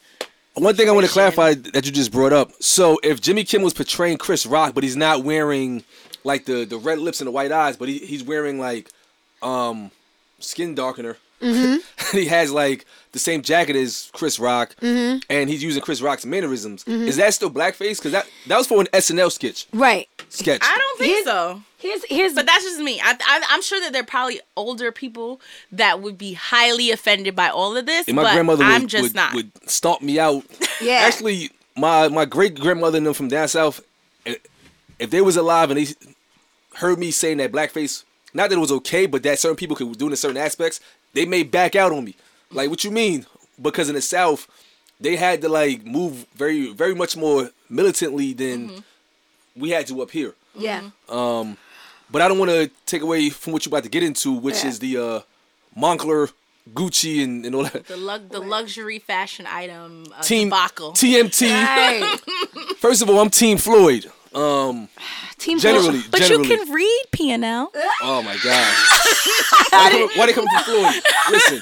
One 0.55 0.75
thing 0.75 0.89
I 0.89 0.91
want 0.91 1.05
to 1.05 1.11
clarify 1.11 1.53
that 1.53 1.85
you 1.85 1.91
just 1.91 2.11
brought 2.11 2.33
up. 2.33 2.51
So 2.61 2.99
if 3.03 3.21
Jimmy 3.21 3.43
Kimmel 3.43 3.65
was 3.65 3.73
portraying 3.73 4.17
Chris 4.17 4.45
Rock, 4.45 4.73
but 4.73 4.83
he's 4.83 4.95
not 4.97 5.23
wearing 5.23 5.83
like 6.23 6.45
the 6.45 6.65
the 6.65 6.77
red 6.77 6.99
lips 6.99 7.21
and 7.21 7.27
the 7.27 7.31
white 7.31 7.51
eyes, 7.51 7.77
but 7.77 7.87
he, 7.89 7.99
he's 7.99 8.23
wearing 8.23 8.59
like 8.59 8.89
um 9.41 9.91
skin 10.39 10.75
darkener. 10.75 11.15
Mm-hmm. 11.41 11.77
he 12.17 12.25
has 12.25 12.51
like 12.51 12.85
the 13.11 13.19
same 13.19 13.41
jacket 13.41 13.75
as 13.75 14.09
Chris 14.13 14.39
Rock, 14.39 14.75
and 14.81 15.49
he's 15.49 15.63
using 15.63 15.81
Chris 15.81 16.01
Rock's 16.01 16.25
mannerisms. 16.25 16.83
Mm-hmm. 16.83 17.07
Is 17.07 17.17
that 17.17 17.33
still 17.33 17.49
blackface? 17.51 17.97
Because 17.97 18.11
that 18.11 18.27
that 18.47 18.57
was 18.57 18.67
for 18.67 18.79
an 18.81 18.87
SNL 18.87 19.31
sketch. 19.31 19.67
right. 19.73 20.07
Sketch. 20.29 20.61
I 20.63 20.77
don't 20.77 20.97
think 20.99 21.09
Here's- 21.11 21.25
so. 21.25 21.61
Here's 21.79 22.03
here's 22.05 22.33
But 22.33 22.47
that's 22.47 22.63
just 22.63 22.79
me. 22.79 22.99
I, 22.99 23.11
I, 23.11 23.43
I'm 23.49 23.61
sure 23.61 23.79
that 23.81 23.93
there 23.93 24.01
are 24.01 24.05
probably 24.05 24.41
older 24.55 24.91
people 24.91 25.39
that 25.71 26.01
would 26.01 26.17
be 26.17 26.33
highly 26.33 26.89
offended 26.89 27.35
by 27.35 27.49
all 27.49 27.77
of 27.77 27.85
this. 27.85 28.07
And 28.07 28.15
my 28.15 28.23
but 28.23 28.33
grandmother 28.33 28.65
would, 28.65 28.73
I'm 28.73 28.87
just 28.87 29.03
would, 29.03 29.13
not. 29.15 29.33
would 29.35 29.51
stomp 29.69 30.01
me 30.01 30.19
out. 30.19 30.43
Yeah. 30.81 31.03
Actually, 31.07 31.49
my 31.75 32.07
my 32.07 32.25
great 32.25 32.59
grandmother 32.59 32.97
and 32.97 33.05
them 33.07 33.13
from 33.15 33.27
down 33.29 33.47
south, 33.47 33.81
eh, 34.27 34.35
if 34.99 35.09
they 35.11 35.21
was 35.21 35.37
alive 35.37 35.69
and 35.71 35.79
they 35.79 35.87
heard 36.75 36.99
me 36.99 37.09
saying 37.11 37.37
that 37.37 37.51
blackface, 37.51 38.03
not 38.33 38.49
that 38.49 38.57
it 38.57 38.59
was 38.61 38.71
okay, 38.71 39.05
but 39.07 39.23
that 39.23 39.39
certain 39.39 39.55
people 39.55 39.75
could 39.75 39.97
do 39.97 40.07
it 40.07 40.11
in 40.11 40.15
certain 40.17 40.37
aspects, 40.37 40.79
they 41.17 41.25
may 41.25 41.43
back 41.43 41.75
out 41.75 41.91
on 41.91 42.03
me. 42.05 42.13
Like, 42.57 42.69
what 42.69 42.83
you 42.85 42.91
mean? 42.91 43.25
Because 43.61 43.89
in 43.89 43.95
the 43.95 44.01
South, 44.01 44.47
they 44.99 45.15
had 45.15 45.41
to 45.41 45.49
like 45.49 45.79
move 45.85 46.13
very 46.35 46.71
very 46.73 46.95
much 46.95 47.13
more 47.17 47.49
militantly 47.69 48.33
than 48.33 48.57
Mm-hmm. 48.69 49.61
we 49.61 49.69
had 49.75 49.85
to 49.87 50.01
up 50.03 50.11
here. 50.11 50.33
yeah. 50.67 50.81
Um, 51.09 51.57
but 52.09 52.21
I 52.21 52.27
don't 52.29 52.39
want 52.39 52.51
to 52.51 52.69
take 52.85 53.01
away 53.01 53.29
from 53.29 53.51
what 53.53 53.65
you're 53.65 53.71
about 53.75 53.83
to 53.83 53.89
get 53.97 54.03
into, 54.03 54.31
which 54.45 54.59
Yeah. 54.63 54.69
is 54.69 54.79
the 54.79 54.93
uh, 54.97 55.19
Moncler, 55.75 56.31
Gucci, 56.73 57.23
and, 57.23 57.45
and 57.45 57.53
all 57.55 57.63
that. 57.63 57.85
the 57.87 57.97
lug, 57.97 58.29
the 58.29 58.39
luxury 58.39 58.99
fashion 58.99 59.45
item 59.61 60.05
uh, 60.15 60.21
Team 60.21 60.47
debacle. 60.49 60.91
TMT. 60.93 61.41
Right. 61.51 62.19
First 62.85 63.01
of 63.01 63.09
all, 63.09 63.19
I'm 63.19 63.29
Team 63.29 63.57
Floyd. 63.57 64.03
Um, 64.37 64.89
Team 65.37 65.59
generally, 65.59 66.01
but 66.11 66.21
generally. 66.21 66.47
you 66.49 66.57
can 66.57 66.73
read 66.73 67.03
P&L. 67.11 67.71
Oh 68.01 68.21
my 68.23 68.37
god. 68.43 68.73
why, 69.69 69.89
they 69.91 69.99
come, 69.99 70.09
why 70.15 70.25
they 70.25 70.33
come 70.33 70.45
from 70.47 70.63
Floyd? 70.63 71.03
Listen, 71.31 71.61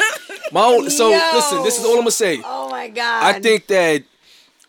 my 0.52 0.64
own. 0.64 0.90
So 0.90 1.10
Yo. 1.10 1.20
listen, 1.34 1.64
this 1.64 1.78
is 1.80 1.86
all 1.86 1.92
I'm 1.94 2.00
gonna 2.00 2.12
say. 2.12 2.42
Oh 2.44 2.70
my 2.70 2.88
god. 2.88 3.24
I 3.36 3.40
think 3.40 3.68
that 3.68 4.04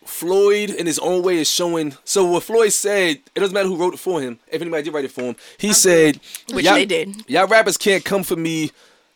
Floyd 0.04 0.70
in 0.70 0.86
his 0.86 0.98
own 0.98 1.22
way 1.22 1.36
is 1.36 1.48
showing. 1.48 1.94
So 2.04 2.24
what 2.26 2.42
Floyd 2.42 2.72
said, 2.72 3.18
it 3.34 3.40
doesn't 3.40 3.54
matter 3.54 3.68
who 3.68 3.76
wrote 3.76 3.94
it 3.94 4.00
for 4.00 4.20
him. 4.20 4.38
If 4.48 4.60
anybody 4.60 4.82
did 4.84 4.94
write 4.94 5.04
it 5.04 5.12
for 5.12 5.22
him, 5.22 5.36
he 5.58 5.72
said, 5.72 6.20
Which 6.52 6.64
"Y'all- 6.64 6.74
they 6.74 6.84
did. 6.86 7.28
Y'all 7.28 7.46
rappers 7.46 7.76
can't 7.76 8.04
come 8.04 8.22
for 8.22 8.36
me 8.36 8.72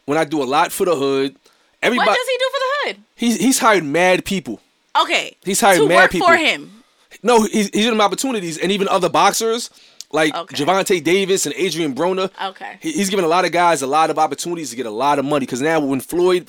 when 0.07 0.19
I 0.19 0.25
do 0.25 0.43
a 0.43 0.45
lot 0.45 0.73
for 0.73 0.85
the 0.85 0.95
hood. 0.95 1.37
Everybody, 1.83 2.09
What 2.09 2.17
does 2.17 2.29
he 2.29 2.39
do 2.39 2.51
for 2.53 2.59
the 2.59 2.93
hood? 2.95 3.05
he's 3.17 3.37
he's 3.39 3.59
hired 3.59 3.85
mad 3.85 4.25
people. 4.25 4.61
Okay. 5.01 5.37
He's 5.45 5.61
hired 5.61 5.79
to 5.79 5.89
mad 5.89 6.11
people. 6.11 6.29
for 6.29 6.37
him. 6.37 6.80
No, 7.23 7.43
he's, 7.43 7.53
he's 7.53 7.71
giving 7.71 7.91
them 7.93 8.01
opportunities, 8.01 8.59
and 8.59 8.71
even 8.73 8.89
other 8.89 9.09
boxers 9.09 9.71
like 10.13 10.35
Okay. 10.35 10.57
Gervonta 10.65 11.03
Davis 11.03 11.47
and 11.47 11.55
Adrien 11.55 11.95
Broner. 11.95 12.31
Okay. 12.51 12.79
he- 12.81 12.93
he's 12.93 13.11
giving 13.11 13.25
a 13.25 13.29
lot 13.29 13.45
of 13.45 13.53
guys 13.53 13.83
a 13.83 13.87
lot 13.87 14.11
of 14.11 14.19
opportunities 14.19 14.71
to 14.71 14.77
get 14.77 14.87
a 14.87 14.91
lot 14.91 15.19
of 15.19 15.25
money. 15.25 15.47
Because 15.47 15.61
now 15.61 15.81
when 15.81 16.01
Floyd 16.01 16.49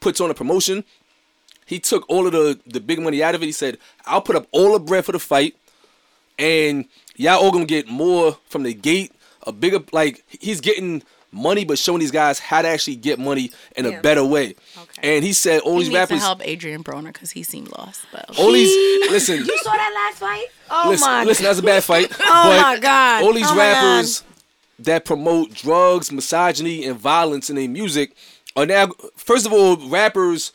puts 0.00 0.20
on 0.20 0.30
a 0.30 0.34
promotion, 0.34 0.84
he 1.66 1.78
took 1.78 2.04
all 2.08 2.26
of 2.26 2.32
the 2.32 2.58
the 2.66 2.80
big 2.80 3.00
money 3.00 3.22
out 3.22 3.34
of 3.34 3.42
it. 3.42 3.46
He 3.46 3.52
said, 3.52 3.78
"I'll 4.06 4.22
put 4.22 4.36
up 4.36 4.46
all 4.52 4.72
the 4.72 4.80
bread 4.80 5.04
for 5.04 5.12
the 5.12 5.18
fight, 5.18 5.54
and 6.38 6.86
y'all 7.16 7.38
all 7.42 7.52
gonna 7.52 7.64
get 7.66 7.88
more 7.88 8.38
from 8.48 8.62
the 8.62 8.74
gate. 8.74 9.12
A 9.46 9.52
bigger 9.52 9.80
like 9.92 10.24
he's 10.28 10.60
getting." 10.60 11.02
Money, 11.30 11.64
but 11.64 11.78
showing 11.78 12.00
these 12.00 12.10
guys 12.10 12.38
how 12.38 12.62
to 12.62 12.68
actually 12.68 12.96
get 12.96 13.18
money 13.18 13.50
in 13.76 13.84
a 13.84 14.00
better 14.00 14.24
way. 14.24 14.54
Okay. 14.76 15.16
And 15.16 15.24
he 15.24 15.34
said 15.34 15.60
all 15.60 15.74
He 15.74 15.80
these 15.80 15.88
needs 15.88 15.98
rappers, 15.98 16.18
to 16.18 16.24
help 16.24 16.40
Adrien 16.40 16.82
Broner 16.82 17.12
because 17.12 17.30
he 17.30 17.42
seemed 17.42 17.70
lost. 17.76 18.00
But 18.10 18.38
all 18.38 18.50
these 18.52 18.70
listen, 19.10 19.44
You 19.44 19.58
saw 19.58 19.72
that 19.72 19.92
last 20.10 20.20
fight? 20.20 20.46
Oh 20.70 20.86
listen, 20.88 21.06
my 21.06 21.24
listen, 21.24 21.44
that's 21.44 21.58
a 21.58 21.62
bad 21.62 21.84
fight. 21.84 22.10
Oh 22.20 22.60
my 22.62 22.78
God. 22.78 23.24
All 23.24 23.34
these 23.34 23.50
Oh 23.50 23.56
rappers 23.56 24.22
that 24.78 25.04
promote 25.04 25.52
drugs, 25.52 26.10
misogyny, 26.10 26.86
and 26.86 26.98
violence 26.98 27.50
in 27.50 27.56
their 27.56 27.68
music 27.68 28.12
are 28.56 28.64
now. 28.66 28.88
First 29.16 29.44
of 29.44 29.52
all, 29.52 29.76
rappers 29.88 30.52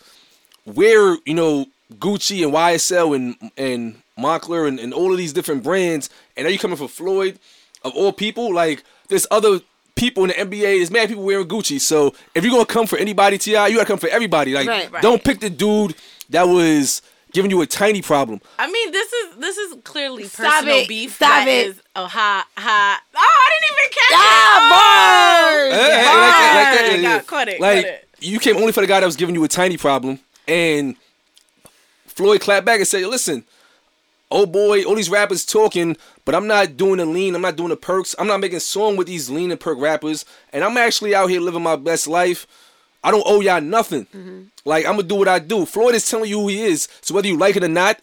wear 0.66 1.18
you 1.26 1.34
know 1.36 1.68
Gucci 1.94 2.44
and 2.44 2.54
YSL 2.54 3.16
and 3.16 3.52
and 3.58 4.02
Moncler 4.18 4.68
and, 4.68 4.80
and 4.80 4.94
all 4.94 5.12
of 5.12 5.18
these 5.18 5.34
different 5.34 5.64
brands, 5.64 6.10
and 6.36 6.46
now 6.46 6.52
you 6.52 6.58
coming 6.58 6.78
for 6.78 6.88
Floyd 6.88 7.38
of 7.84 7.94
all 7.96 8.12
people. 8.12 8.54
Like 8.54 8.84
there's 9.10 9.28
other 9.30 9.60
people 10.04 10.24
in 10.26 10.30
the 10.30 10.36
NBA. 10.36 10.62
There's 10.80 10.92
mad 10.92 11.08
people 11.10 11.24
wearing 11.24 11.48
Gucci. 11.48 11.80
So 11.80 12.14
if 12.36 12.44
you're 12.44 12.52
gonna 12.52 12.66
come 12.66 12.88
for 12.88 12.98
anybody, 12.98 13.38
T.I., 13.38 13.68
you 13.68 13.76
gotta 13.78 13.88
come 13.88 14.00
for 14.00 14.10
everybody. 14.10 14.54
Like 14.54 14.68
Right, 14.68 14.92
right. 14.92 15.02
don't 15.02 15.24
pick 15.24 15.40
the 15.40 15.50
dude 15.50 15.96
that 16.30 16.44
was 16.44 17.02
giving 17.32 17.50
you 17.50 17.62
a 17.62 17.66
tiny 17.66 18.02
problem. 18.02 18.42
I 18.60 18.70
mean, 18.72 18.92
this 18.92 19.12
is 19.14 19.36
this 19.38 19.58
is 19.58 19.76
clearly 19.84 20.26
Stop 20.26 20.54
personal 20.56 20.78
it. 20.80 20.88
beef. 20.88 21.16
Stop 21.16 21.30
that 21.30 21.48
it. 21.48 21.68
is- 21.68 21.82
oh, 21.96 22.06
ha 22.06 22.46
ha. 22.58 23.02
Oh, 23.16 23.20
I 23.20 23.50
didn't 23.54 23.78
even 23.78 23.92
catch 23.98 24.14
Ah, 24.14 24.58
it. 24.58 25.72
bars! 25.72 25.74
Hey, 25.74 25.92
hey, 25.92 26.06
like 26.06 26.14
that, 26.14 26.54
like 26.56 26.92
that, 26.92 27.02
yeah, 27.02 27.16
yeah. 27.16 27.20
Caught 27.22 27.48
it, 27.50 27.60
Like 27.62 27.86
caught 27.86 27.94
it. 27.94 28.08
you 28.20 28.40
came 28.40 28.58
only 28.58 28.72
for 28.72 28.82
the 28.82 28.88
guy 28.88 29.00
that 29.00 29.06
was 29.06 29.16
giving 29.16 29.36
you 29.36 29.44
a 29.44 29.48
tiny 29.48 29.78
problem, 29.78 30.20
and 30.48 30.96
Floyd 32.08 32.42
clapped 32.42 32.66
back 32.66 32.80
and 32.80 32.88
said, 32.88 33.04
"Listen, 33.08 33.44
oh 34.30 34.46
boy, 34.46 34.84
all 34.84 34.96
these 34.96 35.10
rappers 35.10 35.46
talking, 35.46 35.98
but 36.26 36.36
I'm 36.36 36.48
not 36.48 36.78
doing 36.78 36.98
the 36.98 37.06
lean. 37.06 37.36
I'm 37.36 37.42
not 37.42 37.56
doing 37.56 37.70
the 37.70 37.78
perks. 37.78 38.16
I'm 38.18 38.28
not 38.28 38.40
making 38.40 38.60
song 38.60 38.96
with 38.96 39.08
these 39.08 39.30
lean 39.30 39.52
and 39.52 39.60
perk 39.60 39.80
rappers, 39.80 40.26
and 40.52 40.64
I'm 40.64 40.78
actually 40.78 41.16
out 41.16 41.30
here 41.30 41.42
living 41.42 41.64
my 41.64 41.76
best 41.76 42.08
life. 42.08 42.48
I 43.04 43.12
don't 43.12 43.24
owe 43.26 43.42
y'all 43.42 43.62
nothing. 43.62 44.06
Mm-hmm. 44.06 44.44
Like 44.66 44.86
I'm 44.86 44.94
gonna 44.96 45.04
do 45.04 45.16
what 45.16 45.28
I 45.28 45.40
do. 45.40 45.66
Floyd 45.66 45.96
is 45.96 46.10
telling 46.10 46.30
you 46.30 46.42
who 46.42 46.48
he 46.48 46.64
is. 46.64 46.88
So 47.02 47.14
whether 47.14 47.28
you 47.28 47.38
like 47.38 47.56
it 47.56 47.64
or 47.64 47.68
not." 47.70 48.00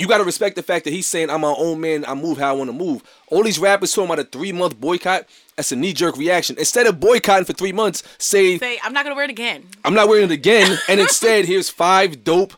You 0.00 0.06
gotta 0.06 0.22
respect 0.22 0.54
the 0.54 0.62
fact 0.62 0.84
that 0.84 0.92
he's 0.92 1.08
saying 1.08 1.28
I'm 1.28 1.40
my 1.40 1.52
own 1.58 1.80
man. 1.80 2.04
I 2.06 2.14
move 2.14 2.38
how 2.38 2.50
I 2.50 2.52
want 2.52 2.68
to 2.68 2.72
move. 2.72 3.02
All 3.26 3.42
these 3.42 3.58
rappers 3.58 3.92
talking 3.92 4.08
about 4.08 4.20
a 4.20 4.28
three 4.28 4.52
month 4.52 4.78
boycott. 4.78 5.26
That's 5.56 5.72
a 5.72 5.76
knee 5.76 5.92
jerk 5.92 6.16
reaction. 6.16 6.54
Instead 6.56 6.86
of 6.86 7.00
boycotting 7.00 7.46
for 7.46 7.52
three 7.52 7.72
months, 7.72 8.04
say 8.16 8.58
Say, 8.58 8.78
I'm 8.84 8.92
not 8.92 9.04
gonna 9.04 9.16
wear 9.16 9.24
it 9.24 9.30
again. 9.30 9.64
I'm 9.84 9.94
not 9.94 10.06
wearing 10.08 10.26
it 10.26 10.30
again. 10.30 10.78
And 10.88 11.00
instead, 11.00 11.46
here's 11.46 11.68
five 11.68 12.22
dope 12.22 12.54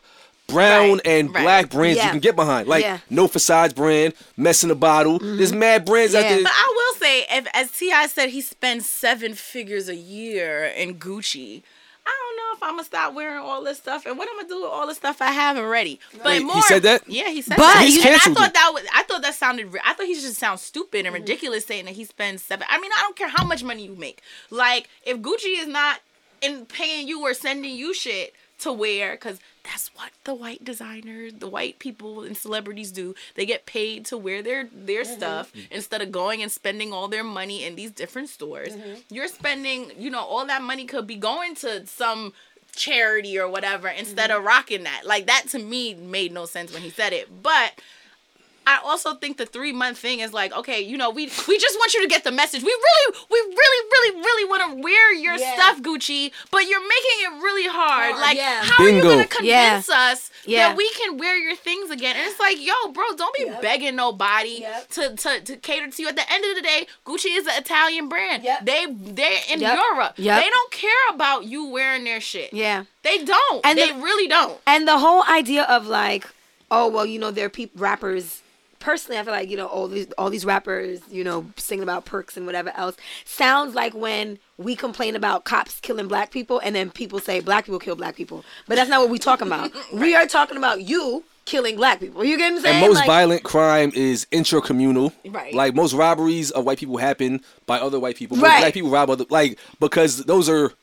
brown 0.51 0.91
Right, 0.93 1.01
and 1.07 1.33
right. 1.33 1.43
black 1.43 1.69
brands 1.69 2.03
you 2.03 2.09
can 2.09 2.19
get 2.19 2.35
behind. 2.35 2.67
Like 2.67 2.83
Yeah. 2.83 2.99
No 3.09 3.27
Facades 3.27 3.73
brand, 3.73 4.13
Mess 4.37 4.63
in 4.63 4.69
the 4.69 4.75
Bottle. 4.75 5.19
There's 5.19 5.53
mad 5.53 5.85
brands 5.85 6.13
out 6.15 6.23
Yeah. 6.23 6.29
there. 6.35 6.43
But 6.43 6.51
I 6.55 6.73
will 6.75 6.99
say, 6.99 7.25
if 7.29 7.47
as 7.53 7.71
T.I. 7.71 8.07
said, 8.07 8.29
he 8.29 8.41
spends 8.41 8.87
seven 8.87 9.33
figures 9.33 9.87
a 9.89 9.95
year 9.95 10.65
in 10.65 10.95
Gucci. 10.99 11.63
I 12.03 12.09
don't 12.09 12.37
know 12.37 12.57
if 12.57 12.63
I'm 12.63 12.71
gonna 12.77 12.83
stop 12.83 13.13
wearing 13.13 13.37
all 13.37 13.63
this 13.63 13.77
stuff, 13.77 14.07
and 14.07 14.17
what 14.17 14.27
I'm 14.27 14.35
gonna 14.37 14.47
do 14.47 14.61
with 14.63 14.71
all 14.71 14.87
the 14.87 14.95
stuff 14.95 15.21
I 15.21 15.31
have 15.31 15.55
already. 15.55 15.99
But 16.13 16.25
Wait, 16.25 16.37
he 16.39 16.43
more, 16.43 16.61
said 16.63 16.81
that? 16.83 17.07
Yeah, 17.07 17.29
he 17.29 17.43
said 17.43 17.57
But 17.57 17.73
that. 17.75 17.83
He's 17.85 18.03
and 18.03 18.15
I 18.15 18.17
thought 18.17 18.47
it. 18.49 18.53
that 18.55 18.71
was, 18.73 18.83
I 18.93 19.03
thought 19.03 19.21
that 19.21 19.35
sounded. 19.35 19.71
I 19.85 19.93
thought 19.93 20.07
he 20.07 20.15
just 20.15 20.35
sounds 20.39 20.61
stupid 20.61 21.05
Mm-hmm. 21.05 21.13
and 21.15 21.23
ridiculous 21.23 21.65
saying 21.65 21.85
that 21.85 21.93
he 21.93 22.03
spends 22.05 22.43
seven. 22.43 22.65
I 22.69 22.79
mean, 22.81 22.91
I 22.97 23.01
don't 23.01 23.15
care 23.15 23.29
how 23.29 23.45
much 23.45 23.63
money 23.63 23.85
you 23.85 23.95
make. 23.95 24.21
Like, 24.49 24.89
if 25.03 25.19
Gucci 25.19 25.59
is 25.61 25.67
not 25.67 25.99
in 26.41 26.65
paying 26.65 27.07
you 27.07 27.21
or 27.21 27.35
sending 27.35 27.75
you 27.75 27.93
shit 27.93 28.33
to 28.61 28.71
wear, 28.73 29.11
because 29.11 29.39
that's 29.63 29.89
what 29.95 30.11
the 30.23 30.33
white 30.33 30.63
designers, 30.63 31.33
the 31.33 31.47
white 31.47 31.77
people 31.79 32.23
and 32.23 32.35
celebrities 32.35 32.91
do. 32.91 33.13
They 33.35 33.45
get 33.45 33.65
paid 33.65 34.05
to 34.05 34.17
wear 34.17 34.41
their 34.41 34.67
their 34.73 35.03
Mm-hmm. 35.03 35.13
stuff 35.13 35.51
instead 35.69 36.01
of 36.01 36.11
going 36.11 36.41
and 36.41 36.51
spending 36.51 36.91
all 36.93 37.07
their 37.07 37.23
money 37.23 37.63
in 37.63 37.75
these 37.75 37.91
different 37.91 38.29
stores. 38.29 38.73
Mm-hmm. 38.75 38.99
You're 39.09 39.27
spending, 39.27 39.91
you 39.97 40.09
know, 40.09 40.21
all 40.23 40.45
that 40.47 40.61
money 40.61 40.85
could 40.85 41.05
be 41.07 41.15
going 41.15 41.55
to 41.55 41.85
some 41.87 42.33
charity 42.75 43.37
or 43.37 43.47
whatever 43.49 43.87
instead 43.87 44.29
Mm-hmm. 44.29 44.39
of 44.39 44.45
rocking 44.45 44.83
that. 44.83 45.01
Like 45.05 45.25
that 45.27 45.45
to 45.49 45.59
me 45.59 45.93
made 45.93 46.31
no 46.31 46.45
sense 46.45 46.73
when 46.73 46.81
he 46.81 46.89
said 46.89 47.13
it. 47.13 47.43
But 47.43 47.73
I 48.71 48.79
also 48.83 49.15
think 49.15 49.37
the 49.37 49.45
three 49.45 49.71
month 49.73 49.97
thing 49.97 50.19
is 50.19 50.31
like, 50.33 50.51
okay, 50.53 50.79
you 50.81 50.97
know, 50.97 51.09
we 51.09 51.23
we 51.47 51.57
just 51.57 51.75
want 51.77 51.93
you 51.93 52.01
to 52.01 52.07
get 52.07 52.23
the 52.23 52.31
message. 52.31 52.61
We 52.63 52.69
really, 52.87 53.17
we 53.29 53.39
really, 53.39 53.81
really, 53.93 54.21
really 54.21 54.49
want 54.49 54.61
to 54.77 54.81
wear 54.83 55.13
your 55.13 55.35
Yeah. 55.35 55.53
stuff, 55.55 55.81
Gucci, 55.81 56.31
but 56.51 56.67
you're 56.67 56.79
making 56.81 57.17
it 57.27 57.43
really 57.43 57.67
hard. 57.67 57.81
Hard, 57.81 58.15
like, 58.21 58.37
yeah. 58.37 58.61
how 58.63 58.83
are 58.83 58.89
you 58.89 59.01
gonna 59.01 59.25
convince 59.27 59.89
us 59.89 60.29
Yeah. 60.45 60.69
that 60.69 60.77
we 60.77 60.89
can 60.91 61.17
wear 61.17 61.35
your 61.35 61.55
things 61.55 61.89
again? 61.91 62.15
And 62.15 62.25
it's 62.29 62.39
like, 62.39 62.57
yo, 62.59 62.73
bro, 62.93 63.03
don't 63.17 63.35
be 63.35 63.43
Yep. 63.45 63.61
begging 63.61 63.95
nobody 63.95 64.59
Yep. 64.61 64.89
to, 64.91 65.15
to 65.15 65.41
to 65.41 65.57
cater 65.57 65.87
to 65.89 66.01
you. 66.01 66.07
At 66.07 66.15
the 66.15 66.31
end 66.31 66.45
of 66.45 66.55
the 66.55 66.61
day, 66.61 66.87
Gucci 67.05 67.35
is 67.37 67.47
an 67.47 67.53
Italian 67.57 68.07
brand. 68.07 68.43
Yep. 68.43 68.65
They 68.65 68.85
they're 68.89 69.41
in 69.49 69.59
Yep. 69.61 69.77
Europe. 69.77 70.13
Yep. 70.17 70.43
They 70.43 70.49
don't 70.49 70.71
care 70.71 71.05
about 71.11 71.45
you 71.45 71.65
wearing 71.65 72.03
their 72.05 72.21
shit. 72.21 72.53
Yeah. 72.53 72.83
They 73.03 73.23
don't. 73.25 73.65
And 73.65 73.77
they 73.77 73.91
the- 73.91 73.99
really 73.99 74.27
don't. 74.27 74.59
And 74.67 74.87
the 74.87 74.99
whole 74.99 75.23
idea 75.27 75.63
of 75.63 75.87
like, 75.87 76.27
oh 76.69 76.87
well, 76.87 77.05
you 77.05 77.19
know, 77.19 77.31
there 77.31 77.47
are 77.47 77.49
people 77.49 77.81
rappers. 77.81 78.41
Personally, 78.81 79.17
I 79.19 79.23
feel 79.23 79.31
like 79.31 79.49
you 79.49 79.55
know 79.55 79.67
all 79.67 79.87
these 79.87 80.11
all 80.17 80.29
these 80.29 80.43
rappers, 80.43 80.99
you 81.09 81.23
know, 81.23 81.45
singing 81.55 81.83
about 81.83 82.03
perks 82.03 82.35
and 82.35 82.45
whatever 82.45 82.73
else 82.75 82.97
sounds 83.23 83.75
like 83.75 83.93
when 83.93 84.39
we 84.57 84.75
complain 84.75 85.15
about 85.15 85.45
cops 85.45 85.79
killing 85.79 86.07
black 86.07 86.31
people, 86.31 86.59
and 86.59 86.75
then 86.75 86.89
people 86.89 87.19
say 87.19 87.39
black 87.39 87.65
people 87.65 87.79
kill 87.79 87.95
black 87.95 88.15
people, 88.15 88.43
but 88.67 88.75
that's 88.75 88.89
not 88.89 88.99
what 88.99 89.09
we're 89.09 89.17
talking 89.17 89.47
about. 89.47 89.71
We 89.93 90.15
are 90.15 90.25
talking 90.25 90.57
about 90.57 90.81
you 90.81 91.23
killing 91.45 91.75
black 91.75 91.99
people. 91.99 92.23
You 92.23 92.37
get 92.37 92.51
what 92.51 92.57
I'm 92.57 92.63
saying? 92.63 92.75
And 92.75 92.87
most 92.87 92.97
Like, 92.97 93.07
violent 93.07 93.43
crime 93.43 93.91
is 93.93 94.25
intracommunal. 94.31 95.13
Right. 95.25 95.53
Like 95.53 95.75
most 95.75 95.93
robberies 95.93 96.49
of 96.51 96.65
white 96.65 96.77
people 96.79 96.97
happen 96.97 97.41
by 97.65 97.79
other 97.79 97.99
white 97.99 98.15
people. 98.15 98.37
Most 98.37 98.47
Right. 98.49 98.59
black 98.59 98.73
people 98.73 98.89
rob 98.89 99.09
other 99.09 99.25
like 99.29 99.59
because 99.79 100.25
those 100.25 100.49
are 100.49 100.73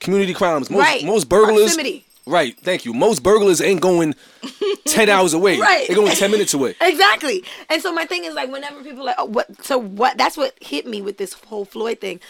community 0.00 0.34
crimes. 0.34 0.70
Most 0.70 0.80
Right. 0.80 1.04
most 1.04 1.28
burglars 1.28 1.60
Proximity. 1.60 2.04
Right, 2.26 2.56
thank 2.60 2.84
you. 2.84 2.92
Most 2.94 3.22
burglars 3.22 3.60
ain't 3.60 3.80
going 3.80 4.14
ten 4.86 5.08
hours 5.08 5.34
away. 5.34 5.58
Right. 5.58 5.86
They're 5.88 5.96
going 5.96 6.12
ten 6.14 6.30
minutes 6.30 6.54
away. 6.54 6.74
Exactly. 6.80 7.44
And 7.68 7.80
so 7.82 7.92
my 7.92 8.04
thing 8.04 8.24
is 8.24 8.34
like 8.34 8.50
whenever 8.50 8.82
people 8.82 9.00
are 9.02 9.06
like, 9.06 9.16
oh, 9.18 9.24
what? 9.24 9.64
So 9.64 9.78
what? 9.78 10.18
That's 10.18 10.36
what 10.36 10.54
hit 10.62 10.86
me 10.86 11.00
with 11.02 11.18
this 11.18 11.32
whole 11.32 11.64
Floyd 11.64 12.00
thing. 12.00 12.20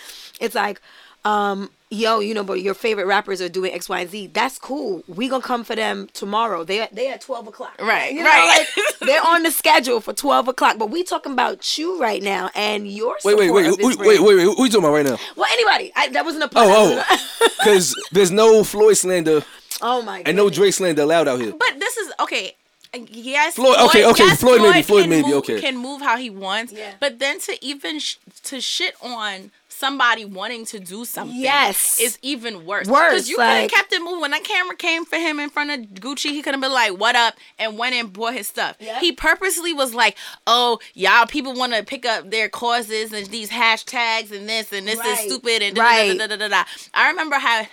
It's 0.41 0.55
like, 0.55 0.81
um, 1.25 1.71
yo, 1.91 2.21
you 2.21 2.33
know, 2.35 2.43
but 2.45 2.61
your 2.63 2.75
favorite 2.75 3.07
rappers 3.07 3.41
are 3.41 3.49
doing 3.49 3.73
X, 3.73 3.89
Y, 3.89 4.01
and 4.01 4.11
Z. 4.11 4.27
That's 4.29 4.59
cool. 4.59 5.03
We 5.09 5.29
gonna 5.29 5.43
come 5.43 5.63
for 5.65 5.75
them 5.77 6.09
tomorrow. 6.15 6.65
They 6.65 6.89
they 6.93 7.11
at 7.11 7.21
twelve 7.21 7.47
o'clock. 7.47 7.75
Right, 7.81 8.13
You 8.13 8.25
right. 8.25 8.65
like, 8.77 8.99
they're 9.01 9.25
on 9.27 9.43
the 9.43 9.51
schedule 9.51 10.01
for 10.01 10.13
twelve 10.13 10.49
o'clock. 10.49 10.79
But 10.79 10.91
we 10.91 11.03
talking 11.05 11.33
about 11.33 11.77
you 11.79 12.01
right 12.01 12.23
now 12.23 12.51
and 12.55 12.89
your 12.91 13.17
Wait, 13.25 13.37
wait, 13.37 13.47
support 13.47 13.63
wait, 13.65 13.71
of 13.73 13.77
this 13.79 13.87
wait, 13.87 13.99
wait, 13.99 14.21
wait, 14.21 14.35
wait. 14.37 14.45
Who 14.45 14.65
you 14.65 14.69
talking 14.71 14.79
about 14.85 14.93
right 14.95 15.07
now? 15.07 15.19
Well, 15.37 15.49
anybody. 15.53 15.93
I, 15.97 16.09
that 16.11 16.25
wasn't 16.25 16.45
a 16.45 16.49
pun. 16.49 16.67
Oh, 16.69 17.05
oh, 17.09 17.49
because 17.59 17.95
there's 18.13 18.31
no 18.31 18.65
Floyd 18.65 18.97
slander 18.97 19.43
oh 19.83 20.03
my. 20.03 20.23
and 20.25 20.37
no 20.37 20.45
goodness. 20.45 20.57
Dre 20.59 20.71
slander 20.71 21.03
allowed 21.03 21.29
out 21.29 21.41
here. 21.41 21.53
But 21.53 21.79
this 21.79 21.97
is 21.97 22.13
okay. 22.21 22.55
Yes, 22.95 23.55
Floyd- 23.55 23.79
okay, 23.89 24.05
okay, 24.05 24.25
yes, 24.27 24.41
Floyd 24.41 24.61
maybe, 24.61 24.83
Floyd 24.83 25.09
maybe, 25.09 25.27
move, 25.29 25.37
okay. 25.37 25.61
can 25.63 25.79
move 25.79 26.03
how 26.03 26.19
he 26.19 26.29
wants. 26.29 26.75
Yeah. 26.75 26.93
But 27.01 27.19
then 27.21 27.41
to 27.41 27.57
even 27.65 27.99
sh- 27.99 28.17
to 28.45 28.61
shit 28.61 28.95
on 29.01 29.51
somebody 29.83 30.25
wanting 30.25 30.65
to 30.67 30.79
do 30.79 31.05
something, 31.05 31.37
Yes. 31.37 31.99
is 32.01 32.17
even 32.23 32.65
worse. 32.65 32.87
Worse, 32.87 33.11
because 33.11 33.29
you 33.29 33.37
could 33.37 33.45
have 33.63 33.71
kept 33.71 33.93
it 33.93 34.01
moving. 34.01 34.21
When 34.21 34.31
that 34.31 34.45
camera 34.45 34.77
came 34.77 35.05
for 35.05 35.17
him 35.17 35.41
in 35.41 35.51
front 35.51 35.71
of 35.73 35.79
Gucci, 36.01 36.31
he 36.31 36.41
could 36.41 36.55
have 36.55 36.61
been 36.61 36.73
like, 36.73 36.93
"What 36.99 37.17
up?" 37.17 37.35
and 37.59 37.77
went 37.77 37.95
and 37.97 38.13
bought 38.13 38.35
his 38.35 38.47
stuff. 38.47 38.77
Yeah. 38.79 39.01
He 39.01 39.11
purposely 39.13 39.73
was 39.73 39.93
like, 39.93 40.17
"Oh, 40.47 40.79
y'all, 40.95 41.27
people 41.27 41.53
want 41.55 41.73
to 41.75 41.83
pick 41.83 42.07
up 42.07 42.31
their 42.31 42.49
causes 42.49 43.13
and 43.13 43.27
these 43.27 43.51
hashtags 43.51 44.31
and 44.31 44.49
this 44.49 44.73
and 44.73 44.87
this 44.87 44.99
Right. 45.01 45.09
is 45.09 45.19
stupid 45.33 45.63
and 45.63 45.75
da, 45.77 45.83
Right. 45.83 46.17
da, 46.17 46.27
da, 46.27 46.37
da, 46.37 46.49
da, 46.49 46.49
da." 46.49 46.65
I 46.95 47.09
remember 47.11 47.37
how 47.37 47.63
a 47.63 47.67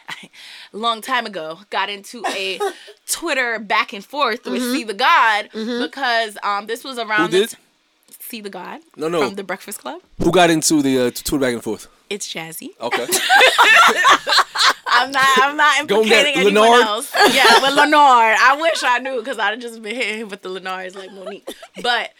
long 0.73 1.01
time 1.01 1.25
ago 1.27 1.59
got 1.69 1.89
into 1.89 2.23
a 2.27 2.59
Twitter 3.07 3.59
back 3.59 3.93
and 3.93 4.03
forth 4.03 4.45
with 4.45 4.61
Mm-hmm. 4.61 4.73
See 4.73 4.83
the 4.83 4.93
God 4.93 5.49
because 5.53 6.37
um 6.43 6.65
this 6.65 6.83
was 6.83 6.97
around 6.97 7.31
Who 7.31 7.39
the 7.41 7.47
did? 7.47 7.55
C 8.29 8.41
the 8.41 8.49
God 8.49 8.79
No, 8.95 9.07
no. 9.09 9.25
from 9.25 9.35
the 9.35 9.43
Breakfast 9.43 9.79
Club. 9.79 10.01
Who 10.21 10.31
got 10.31 10.49
into 10.49 10.81
the 10.81 10.99
uh, 11.07 11.11
Twitter 11.11 11.39
back 11.39 11.53
and 11.53 11.63
forth? 11.63 11.87
It's 12.09 12.31
Jazzy. 12.33 12.69
Okay. 12.79 13.05
I'm 14.91 15.11
not. 15.11 15.25
I'm 15.37 15.55
not 15.57 15.87
Go 15.87 15.99
with 15.99 16.09
that 16.09 16.25
implicating 16.27 16.47
anyone 16.47 16.71
Lenard? 16.71 16.85
else. 16.87 17.13
Yeah, 17.33 17.61
with 17.61 17.73
Lenard. 17.75 18.37
I 18.39 18.57
wish 18.59 18.83
I 18.83 18.99
knew 18.99 19.19
because 19.19 19.37
I'd 19.39 19.51
have 19.51 19.59
just 19.59 19.81
been 19.81 19.95
hitting 19.95 20.19
him 20.21 20.29
with 20.29 20.41
the 20.41 20.49
Lenards 20.49 20.95
like 20.95 21.11
Monique. 21.11 21.47
But 21.83 22.11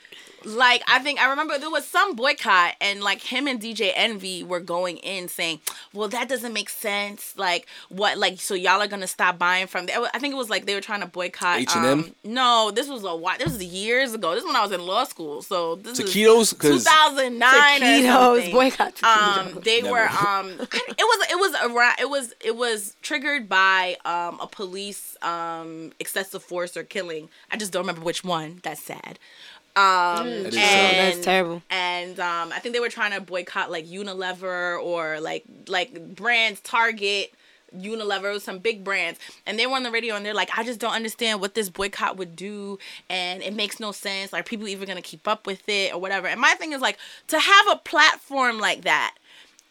like, 0.46 0.82
I 0.88 1.00
think 1.00 1.20
I 1.20 1.30
remember 1.30 1.58
there 1.58 1.70
was 1.70 1.86
some 1.88 2.16
boycott, 2.16 2.76
and 2.82 3.02
like 3.04 3.22
him 3.22 3.48
and 3.48 3.62
DJ 3.62 3.92
Envy 3.96 4.44
were 4.44 4.60
going 4.60 4.98
in 4.98 5.28
saying, 5.28 5.60
"Well, 5.94 6.08
that 6.10 6.30
doesn't 6.30 6.54
make 6.54 6.70
sense. 6.70 7.34
Like, 7.38 7.68
what? 7.90 8.18
Like, 8.18 8.40
so 8.40 8.54
y'all 8.54 8.82
are 8.82 8.88
gonna 8.88 9.08
stop 9.08 9.38
buying 9.38 9.68
from?" 9.68 9.86
There? 9.86 9.98
I 10.14 10.20
think 10.20 10.34
it 10.34 10.38
was 10.38 10.50
like 10.50 10.66
they 10.66 10.76
were 10.76 10.82
trying 10.82 11.02
to 11.02 11.08
boycott 11.08 11.60
H&M? 11.60 11.86
um, 11.86 12.16
no, 12.24 12.72
this 12.74 12.88
was 12.88 13.04
a 13.04 13.16
while. 13.16 13.38
This 13.38 13.54
was 13.54 13.64
years 13.64 14.14
ago. 14.14 14.32
This 14.34 14.42
is 14.44 14.48
when 14.48 14.56
I 14.56 14.62
was 14.64 14.72
in 14.72 14.86
law 14.86 15.04
school. 15.04 15.42
So 15.42 15.76
this 15.76 16.00
is 16.00 16.10
Taquitos? 16.10 16.58
'Cause- 16.58 16.84
2009 16.84 17.82
Taquitos, 17.82 18.52
boycott 18.52 18.96
taquitos. 18.96 19.38
um 19.56 19.62
they 19.64 19.82
Never. 19.82 19.92
were 19.94 20.08
um 20.08 20.50
it 20.50 20.70
was 20.70 21.28
it 21.32 21.40
was 21.40 21.54
around 21.64 21.96
it 22.00 22.10
was 22.10 22.34
it 22.44 22.56
was 22.56 22.96
triggered 23.02 23.48
by 23.50 23.98
um 24.06 24.40
a 24.42 24.48
police 24.48 25.16
um 25.22 25.92
excessive 26.00 26.44
force 26.44 26.76
or 26.78 26.84
killing 26.84 27.30
i 27.52 27.58
just 27.58 27.72
don't 27.72 27.82
remember 27.84 28.02
which 28.02 28.24
one 28.24 28.60
that's 28.64 28.82
sad 28.84 29.20
um 29.80 30.28
That 30.44 30.54
is 30.54 30.58
and. 30.58 30.98
That's 30.98 31.20
terrible. 31.20 31.62
and 31.70 32.20
um 32.20 32.52
i 32.54 32.60
think 32.60 32.74
they 32.74 32.80
were 32.80 32.90
trying 32.90 33.12
to 33.12 33.22
boycott 33.22 33.72
like 33.72 33.86
unilever 33.86 34.82
or 34.82 35.20
like 35.20 35.44
like 35.68 36.16
brands 36.16 36.60
target 36.62 37.34
Unilever, 37.76 38.42
some 38.42 38.58
big 38.58 38.84
brands, 38.84 39.20
and 39.46 39.60
they 39.60 39.68
were 39.68 39.76
on 39.76 39.84
the 39.84 39.92
radio 39.92 40.16
and 40.16 40.26
they're 40.26 40.34
like, 40.34 40.50
I 40.58 40.64
just 40.64 40.80
don't 40.80 40.94
understand 40.96 41.40
what 41.40 41.54
this 41.54 41.70
boycott 41.70 42.18
would 42.18 42.36
do, 42.36 42.80
and 43.12 43.44
it 43.44 43.54
makes 43.54 43.80
no 43.80 43.92
sense. 43.92 44.34
Like, 44.34 44.48
people 44.48 44.68
even 44.68 44.88
gonna 44.88 45.04
keep 45.04 45.28
up 45.28 45.46
with 45.46 45.70
it 45.70 45.94
or 45.94 46.02
whatever. 46.02 46.26
And 46.26 46.42
my 46.42 46.56
thing 46.56 46.74
is 46.74 46.82
like 46.82 46.98
to 47.28 47.38
have 47.40 47.66
a 47.72 47.76
platform 47.76 48.58
like 48.58 48.82
that 48.86 49.16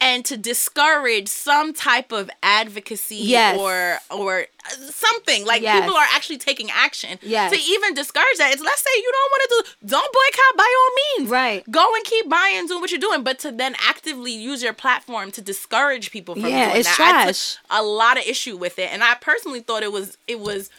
and 0.00 0.24
to 0.24 0.36
discourage 0.36 1.26
some 1.28 1.72
type 1.72 2.12
of 2.12 2.30
advocacy 2.42 3.16
Yes. 3.16 3.58
or 3.58 3.98
or 4.16 4.46
something 4.90 5.44
like 5.44 5.62
Yes. 5.62 5.80
people 5.80 5.96
are 5.96 6.06
actually 6.12 6.38
taking 6.38 6.70
action 6.70 7.18
Yes. 7.22 7.52
to 7.52 7.58
even 7.60 7.94
discourage 7.94 8.36
that 8.38 8.52
it's 8.52 8.62
let's 8.62 8.80
say 8.82 8.90
you 8.94 9.10
don't 9.12 9.30
want 9.32 9.42
to 9.42 9.48
do 9.80 9.86
don't 9.88 10.12
boycott 10.12 10.56
by 10.56 10.74
all 10.78 11.18
means 11.18 11.30
Right. 11.30 11.70
go 11.70 11.94
and 11.94 12.04
keep 12.04 12.28
buying 12.28 12.66
doing 12.66 12.80
what 12.80 12.90
you're 12.90 13.00
doing 13.00 13.22
but 13.24 13.38
to 13.40 13.50
then 13.50 13.74
actively 13.80 14.32
use 14.32 14.62
your 14.62 14.72
platform 14.72 15.30
to 15.32 15.40
discourage 15.40 16.10
people 16.10 16.34
from 16.34 16.46
Yeah, 16.46 16.66
doing 16.66 16.76
it's 16.80 16.96
that 16.96 17.24
I 17.26 17.32
took 17.32 17.36
a 17.70 17.82
lot 17.82 18.18
of 18.18 18.24
issue 18.26 18.56
with 18.56 18.78
it 18.78 18.92
and 18.92 19.02
i 19.02 19.14
personally 19.14 19.60
thought 19.60 19.82
it 19.82 19.90
was 19.92 20.16
it 20.28 20.38
was 20.38 20.70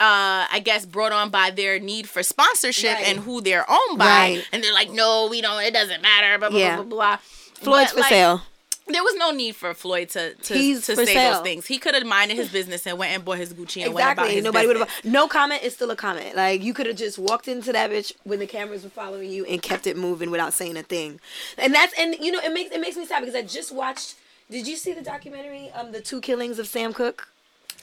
uh, 0.00 0.46
I 0.52 0.60
guess 0.64 0.86
brought 0.86 1.10
on 1.10 1.30
by 1.30 1.50
their 1.50 1.80
need 1.80 2.08
for 2.08 2.22
sponsorship 2.22 2.94
Right. 2.98 3.08
and 3.08 3.18
who 3.18 3.40
they're 3.40 3.68
owned 3.68 3.98
by, 3.98 4.04
Right. 4.06 4.44
and 4.52 4.62
they're 4.62 4.72
like, 4.72 4.90
no, 4.92 5.26
we 5.28 5.40
don't. 5.40 5.60
It 5.60 5.74
doesn't 5.74 6.00
matter. 6.02 6.38
Blah 6.38 6.50
blah 6.50 6.58
Yeah. 6.60 6.76
blah 6.76 6.84
blah 6.84 6.96
blah. 6.96 7.16
Floyd's 7.64 7.90
But, 7.90 7.94
for 7.94 8.00
like, 8.02 8.08
sale. 8.08 8.42
There 8.88 9.02
was 9.02 9.14
no 9.16 9.30
need 9.30 9.54
for 9.56 9.74
Floyd 9.74 10.08
to 10.10 10.34
to, 10.34 10.54
He's 10.54 10.86
to 10.86 10.96
say 10.96 11.04
sale. 11.06 11.34
those 11.34 11.42
things. 11.42 11.66
He 11.66 11.78
could 11.78 11.94
have 11.94 12.04
minded 12.06 12.36
his 12.36 12.50
business 12.50 12.86
and 12.86 12.98
went 12.98 13.12
and 13.12 13.24
bought 13.24 13.38
his 13.38 13.52
Gucci 13.54 13.84
and 13.84 13.94
went 13.94 14.04
about 14.12 14.26
Exactly. 14.26 14.34
his 14.36 14.44
Nobody 14.44 14.66
would 14.66 14.76
have. 14.78 14.90
No 15.04 15.28
comment 15.28 15.62
is 15.62 15.74
still 15.74 15.90
a 15.90 15.96
comment. 15.96 16.34
Like 16.36 16.62
you 16.62 16.72
could 16.74 16.86
have 16.86 16.96
just 16.96 17.18
walked 17.18 17.48
into 17.48 17.72
that 17.72 17.90
bitch 17.90 18.12
when 18.24 18.38
the 18.38 18.46
cameras 18.46 18.84
were 18.84 18.90
following 18.90 19.30
you 19.30 19.44
and 19.44 19.60
kept 19.62 19.86
it 19.86 19.96
moving 19.96 20.30
without 20.30 20.52
saying 20.54 20.76
a 20.76 20.82
thing. 20.82 21.20
And 21.58 21.74
that's 21.74 21.92
and 21.98 22.16
you 22.20 22.32
know 22.32 22.40
it 22.40 22.52
makes 22.52 22.74
it 22.74 22.80
makes 22.80 22.96
me 22.96 23.04
sad 23.06 23.20
because 23.20 23.34
I 23.34 23.42
just 23.42 23.72
watched. 23.72 24.14
Did 24.50 24.66
you 24.66 24.76
see 24.76 24.92
the 24.94 25.02
documentary 25.02 25.70
um 25.74 25.92
the 25.92 26.00
two 26.00 26.20
killings 26.20 26.58
of 26.58 26.66
Sam 26.66 26.92
Cooke? 26.94 27.28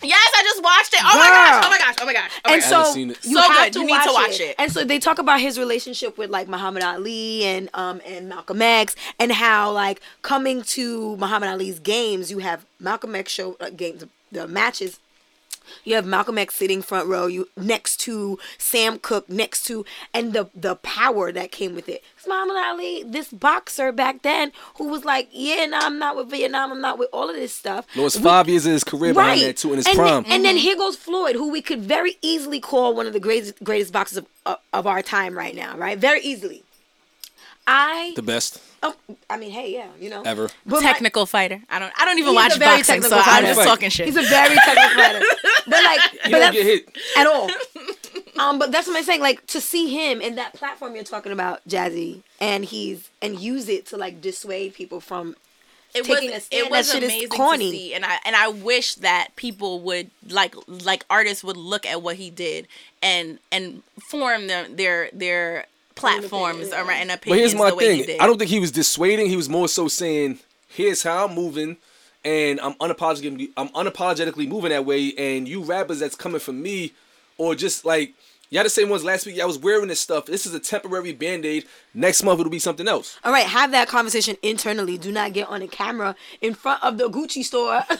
Yes, 0.03 0.29
I 0.35 0.43
just 0.43 0.63
watched 0.63 0.93
it. 0.93 0.99
Oh 1.03 1.17
my 1.17 1.27
gosh! 1.27 1.65
Oh 1.65 1.69
my 1.69 1.77
gosh! 1.79 1.95
Oh 2.01 2.05
my 2.05 2.13
gosh! 2.13 2.31
Oh 2.45 2.49
my 2.49 2.53
and 2.53 2.61
gosh. 2.61 2.69
so 2.69 2.77
haven't 2.77 2.93
seen 2.93 3.09
it. 3.11 3.25
you 3.25 3.33
So 3.35 3.41
have 3.41 3.63
good. 3.65 3.73
to 3.73 3.79
You 3.79 3.85
need 3.85 3.91
watch 3.93 4.05
to 4.07 4.13
watch 4.13 4.39
it. 4.39 4.43
it. 4.49 4.55
And 4.59 4.71
so 4.71 4.83
they 4.83 4.99
talk 4.99 5.19
about 5.19 5.39
his 5.39 5.57
relationship 5.57 6.17
with 6.17 6.29
like 6.29 6.47
Muhammad 6.47 6.83
Ali 6.83 7.43
and 7.45 7.69
um 7.73 8.01
and 8.05 8.27
Malcolm 8.29 8.61
X 8.61 8.95
and 9.19 9.31
how 9.31 9.71
like 9.71 10.01
coming 10.21 10.61
to 10.63 11.15
Muhammad 11.17 11.49
Ali's 11.49 11.79
games, 11.79 12.29
you 12.29 12.39
have 12.39 12.65
Malcolm 12.79 13.15
X 13.15 13.31
show 13.31 13.55
uh, 13.59 13.69
games 13.69 14.03
the 14.31 14.47
matches. 14.47 14.99
You 15.83 15.95
have 15.95 16.05
Malcolm 16.05 16.37
X 16.37 16.55
sitting 16.55 16.81
front 16.81 17.07
row, 17.07 17.27
you 17.27 17.47
next 17.57 17.97
to 18.01 18.37
Sam 18.57 18.99
Cooke, 18.99 19.29
next 19.29 19.63
to, 19.67 19.85
and 20.13 20.33
the 20.33 20.49
the 20.55 20.75
power 20.77 21.31
that 21.31 21.51
came 21.51 21.75
with 21.75 21.87
it. 21.89 22.03
'Cause 22.17 22.27
Muhammad 22.27 22.57
Ali, 22.57 23.03
this 23.03 23.29
boxer 23.29 23.91
back 23.91 24.21
then, 24.21 24.51
who 24.77 24.87
was 24.87 25.05
like, 25.05 25.29
yeah, 25.31 25.65
no, 25.65 25.79
I'm 25.81 25.99
not 25.99 26.15
with 26.15 26.29
Vietnam, 26.29 26.71
I'm 26.71 26.81
not 26.81 26.97
with 26.97 27.09
all 27.13 27.29
of 27.29 27.35
this 27.35 27.53
stuff. 27.53 27.85
Lost 27.95 28.19
five 28.21 28.49
years 28.49 28.65
of 28.65 28.73
his 28.73 28.83
career 28.83 29.13
behind 29.13 29.41
that 29.41 29.57
too 29.57 29.71
in 29.71 29.77
his 29.77 29.87
and 29.87 29.95
prime. 29.95 30.23
Then, 30.23 30.31
and 30.31 30.45
then 30.45 30.55
mm-hmm. 30.55 30.61
here 30.61 30.75
goes 30.75 30.95
Floyd, 30.95 31.35
who 31.35 31.49
we 31.49 31.61
could 31.61 31.81
very 31.81 32.17
easily 32.21 32.59
call 32.59 32.93
one 32.93 33.07
of 33.07 33.13
the 33.13 33.19
greatest 33.19 33.63
greatest 33.63 33.93
boxers 33.93 34.17
of, 34.17 34.25
of, 34.45 34.57
of 34.73 34.87
our 34.87 35.01
time 35.01 35.37
right 35.37 35.55
now, 35.55 35.77
right? 35.77 35.97
Very 35.97 36.21
easily. 36.21 36.64
I, 37.67 38.13
the 38.15 38.21
best 38.21 38.61
oh, 38.83 38.95
I 39.29 39.37
mean, 39.37 39.51
hey, 39.51 39.73
yeah, 39.73 39.87
you 39.99 40.09
know, 40.09 40.21
ever. 40.23 40.49
But 40.65 40.81
my- 40.83 40.91
technical 40.91 41.25
fighter. 41.25 41.61
I 41.69 41.79
don't. 41.79 41.91
I 41.99 42.05
don't 42.05 42.19
even 42.19 42.35
watch 42.35 42.55
a 42.55 42.59
boxing, 42.59 43.01
so 43.01 43.09
technical 43.09 43.33
I'm 43.33 43.43
just 43.45 43.57
Right. 43.59 43.67
talking 43.67 43.89
shit. 43.89 44.05
He's 44.05 44.15
a 44.17 44.21
very 44.21 44.55
technical 44.55 44.89
fighter, 45.03 45.21
but 45.67 45.83
like, 45.83 45.99
You 46.25 46.31
but 46.31 46.39
don't 46.39 46.53
get 46.53 46.65
hit. 46.65 46.97
at 47.17 47.25
all. 47.27 47.49
Um, 48.37 48.59
but 48.59 48.71
that's 48.71 48.87
what 48.87 48.97
I'm 48.97 49.03
saying. 49.03 49.21
Like 49.21 49.45
to 49.47 49.61
see 49.61 49.89
him 49.89 50.21
in 50.21 50.35
that 50.35 50.53
platform 50.53 50.93
you're 50.93 51.03
talking 51.03 51.31
about, 51.31 51.67
Jazzy, 51.67 52.21
and 52.39 52.63
he's 52.65 53.09
and 53.21 53.39
use 53.39 53.67
it 53.69 53.85
to 53.87 53.97
like 53.97 54.21
dissuade 54.21 54.73
people 54.75 54.99
from. 54.99 55.35
it 55.95 56.03
taking 56.03 56.29
was 56.31 56.37
a 56.39 56.41
stand, 56.41 56.65
it 56.67 56.69
was 56.71 56.87
that 56.87 56.93
shit 56.95 57.03
is 57.03 57.09
amazing 57.09 57.29
corny. 57.29 57.71
to 57.71 57.77
see, 57.77 57.93
and 57.95 58.05
I 58.05 58.19
and 58.25 58.35
I 58.35 58.49
wish 58.49 58.95
that 58.95 59.29
people 59.37 59.79
would 59.81 60.11
like 60.29 60.53
like 60.67 61.05
artists 61.09 61.43
would 61.43 61.57
look 61.57 61.85
at 61.85 62.01
what 62.03 62.17
he 62.17 62.29
did 62.29 62.67
and 63.01 63.39
and 63.51 63.81
form 64.11 64.47
their 64.47 64.67
their 64.67 65.09
their 65.13 65.65
platforms 65.95 66.69
yeah. 66.69 66.85
around 66.85 67.01
and 67.01 67.09
But 67.09 67.19
opinions 67.19 67.51
here's 67.51 67.55
my 67.55 67.69
the 67.69 67.75
way 67.75 67.95
he 67.95 68.03
thing. 68.03 68.21
I 68.21 68.27
don't 68.27 68.37
think 68.37 68.49
he 68.49 68.59
was 68.59 68.71
dissuading. 68.71 69.27
He 69.27 69.35
was 69.35 69.49
more 69.49 69.67
so 69.67 69.87
saying, 69.87 70.39
"Here's 70.67 71.03
how 71.03 71.25
I'm 71.25 71.35
moving, 71.35 71.77
and 72.23 72.59
I'm 72.61 72.73
unapologetically, 72.75 73.49
I'm 73.57 73.69
unapologetically 73.69 74.47
moving 74.47 74.69
that 74.69 74.85
way." 74.85 75.13
And 75.17 75.47
you 75.47 75.63
rappers 75.63 75.99
that's 75.99 76.15
coming 76.15 76.39
from 76.39 76.61
me, 76.61 76.93
or 77.37 77.55
just 77.55 77.85
like 77.85 78.13
y'all 78.49 78.63
the 78.63 78.69
same 78.69 78.89
ones 78.89 79.03
last 79.03 79.25
week. 79.25 79.35
Y'all 79.37 79.47
was 79.47 79.57
wearing 79.57 79.87
this 79.87 79.99
stuff. 79.99 80.25
This 80.25 80.45
is 80.45 80.53
a 80.53 80.59
temporary 80.59 81.13
band 81.13 81.45
aid. 81.45 81.65
Next 81.93 82.23
month 82.23 82.39
it'll 82.39 82.51
be 82.51 82.59
something 82.59 82.87
else. 82.87 83.17
All 83.23 83.31
right, 83.31 83.45
have 83.45 83.71
that 83.71 83.87
conversation 83.87 84.37
internally. 84.41 84.97
Do 84.97 85.11
not 85.11 85.33
get 85.33 85.47
on 85.47 85.61
a 85.61 85.67
camera 85.67 86.15
in 86.41 86.53
front 86.53 86.83
of 86.83 86.97
the 86.97 87.09
Gucci 87.09 87.43
store. 87.43 87.83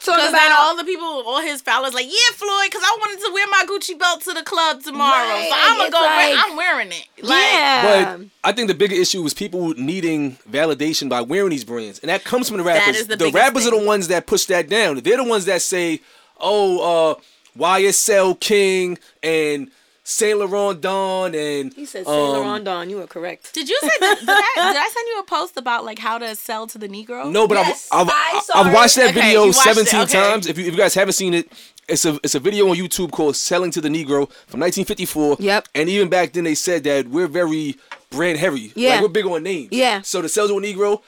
Talking 0.00 0.14
Because 0.16 0.28
about 0.30 0.38
then 0.40 0.52
all 0.52 0.76
the 0.76 0.84
people, 0.84 1.04
all 1.06 1.40
his 1.40 1.62
followers, 1.62 1.94
like, 1.94 2.06
yeah, 2.06 2.34
Floyd, 2.34 2.66
because 2.66 2.82
I 2.84 2.96
wanted 3.00 3.20
to 3.24 3.32
wear 3.32 3.46
my 3.48 3.64
Gucci 3.66 3.98
belt 3.98 4.20
to 4.22 4.32
the 4.32 4.42
club 4.42 4.82
tomorrow, 4.82 5.28
Right, 5.28 5.48
so 5.48 5.54
I'm 5.56 5.76
gonna 5.76 5.84
it's 5.84 5.92
go. 5.94 6.00
wear, 6.02 6.34
like- 6.34 6.44
I'm 6.50 6.56
wearing 6.56 6.88
it. 6.88 7.06
Like, 7.22 7.42
yeah. 7.42 8.16
But 8.18 8.26
I 8.44 8.52
think 8.52 8.68
the 8.68 8.74
bigger 8.74 8.94
issue 8.94 9.22
was 9.22 9.32
people 9.34 9.68
needing 9.74 10.36
validation 10.50 11.08
by 11.08 11.20
wearing 11.22 11.50
these 11.50 11.64
brands, 11.64 11.98
and 12.00 12.08
that 12.10 12.24
comes 12.24 12.48
from 12.48 12.58
the 12.58 12.64
rappers. 12.64 12.96
is 12.96 13.06
the 13.06 13.16
the 13.16 13.24
biggest 13.26 13.34
rappers 13.34 13.66
are 13.66 13.70
the 13.78 13.84
ones 13.84 14.08
that 14.08 14.26
push 14.26 14.44
that 14.46 14.68
down. 14.68 15.00
They're 15.00 15.16
the 15.16 15.24
ones 15.24 15.46
that 15.46 15.62
say, 15.62 16.00
"Oh, 16.38 17.12
uh, 17.12 17.14
YSL 17.58 18.34
King 18.40 18.98
and 19.22 19.70
Saint 20.06 20.38
Laurent 20.38 20.78
Don 20.82 21.34
and 21.34 21.72
he 21.72 21.86
said 21.86 22.04
Saint 22.04 22.08
um, 22.08 22.28
Laurent 22.28 22.62
Don. 22.64 22.90
You 22.90 22.98
were 22.98 23.06
correct. 23.06 23.54
Did 23.54 23.70
you 23.70 23.78
say? 23.80 23.88
Did, 23.88 24.18
did, 24.20 24.28
I, 24.28 24.52
did 24.56 24.76
I 24.76 24.90
send 24.92 25.08
you 25.08 25.18
a 25.20 25.24
post 25.24 25.56
about 25.56 25.84
like 25.86 25.98
how 25.98 26.18
to 26.18 26.36
sell 26.36 26.66
to 26.68 26.78
the 26.78 26.88
Negro? 26.88 27.32
No, 27.32 27.48
but 27.48 27.54
Yes, 27.54 27.88
I've, 27.90 28.06
I've, 28.08 28.12
I 28.12 28.42
I've 28.56 28.72
watched 28.74 28.96
that 28.96 29.10
Okay, 29.10 29.20
video 29.20 29.44
you 29.44 29.46
watched 29.48 29.66
it, 29.66 29.88
17 29.88 30.00
okay. 30.02 30.12
times. 30.12 30.46
If 30.46 30.58
you, 30.58 30.66
if 30.66 30.72
you 30.72 30.78
guys 30.78 30.92
haven't 30.94 31.14
seen 31.14 31.32
it, 31.32 31.50
it's 31.88 32.04
a 32.04 32.18
it's 32.22 32.34
a 32.34 32.40
video 32.40 32.68
on 32.68 32.76
YouTube 32.76 33.12
called 33.12 33.34
"Selling 33.34 33.70
to 33.70 33.80
the 33.80 33.88
Negro" 33.88 34.30
from 34.46 34.60
1954. 34.60 35.36
Yep. 35.40 35.68
And 35.74 35.88
even 35.88 36.10
back 36.10 36.34
then, 36.34 36.44
they 36.44 36.54
said 36.54 36.84
that 36.84 37.08
we're 37.08 37.26
very 37.26 37.76
brand 38.10 38.38
heavy. 38.38 38.72
Yeah. 38.74 38.90
Like 38.90 39.02
we're 39.02 39.08
big 39.08 39.24
on 39.26 39.42
names. 39.42 39.68
Yeah. 39.72 40.02
So 40.02 40.20
to 40.20 40.28
sell 40.28 40.46
to 40.48 40.58
a 40.58 40.60
Negro, 40.60 41.00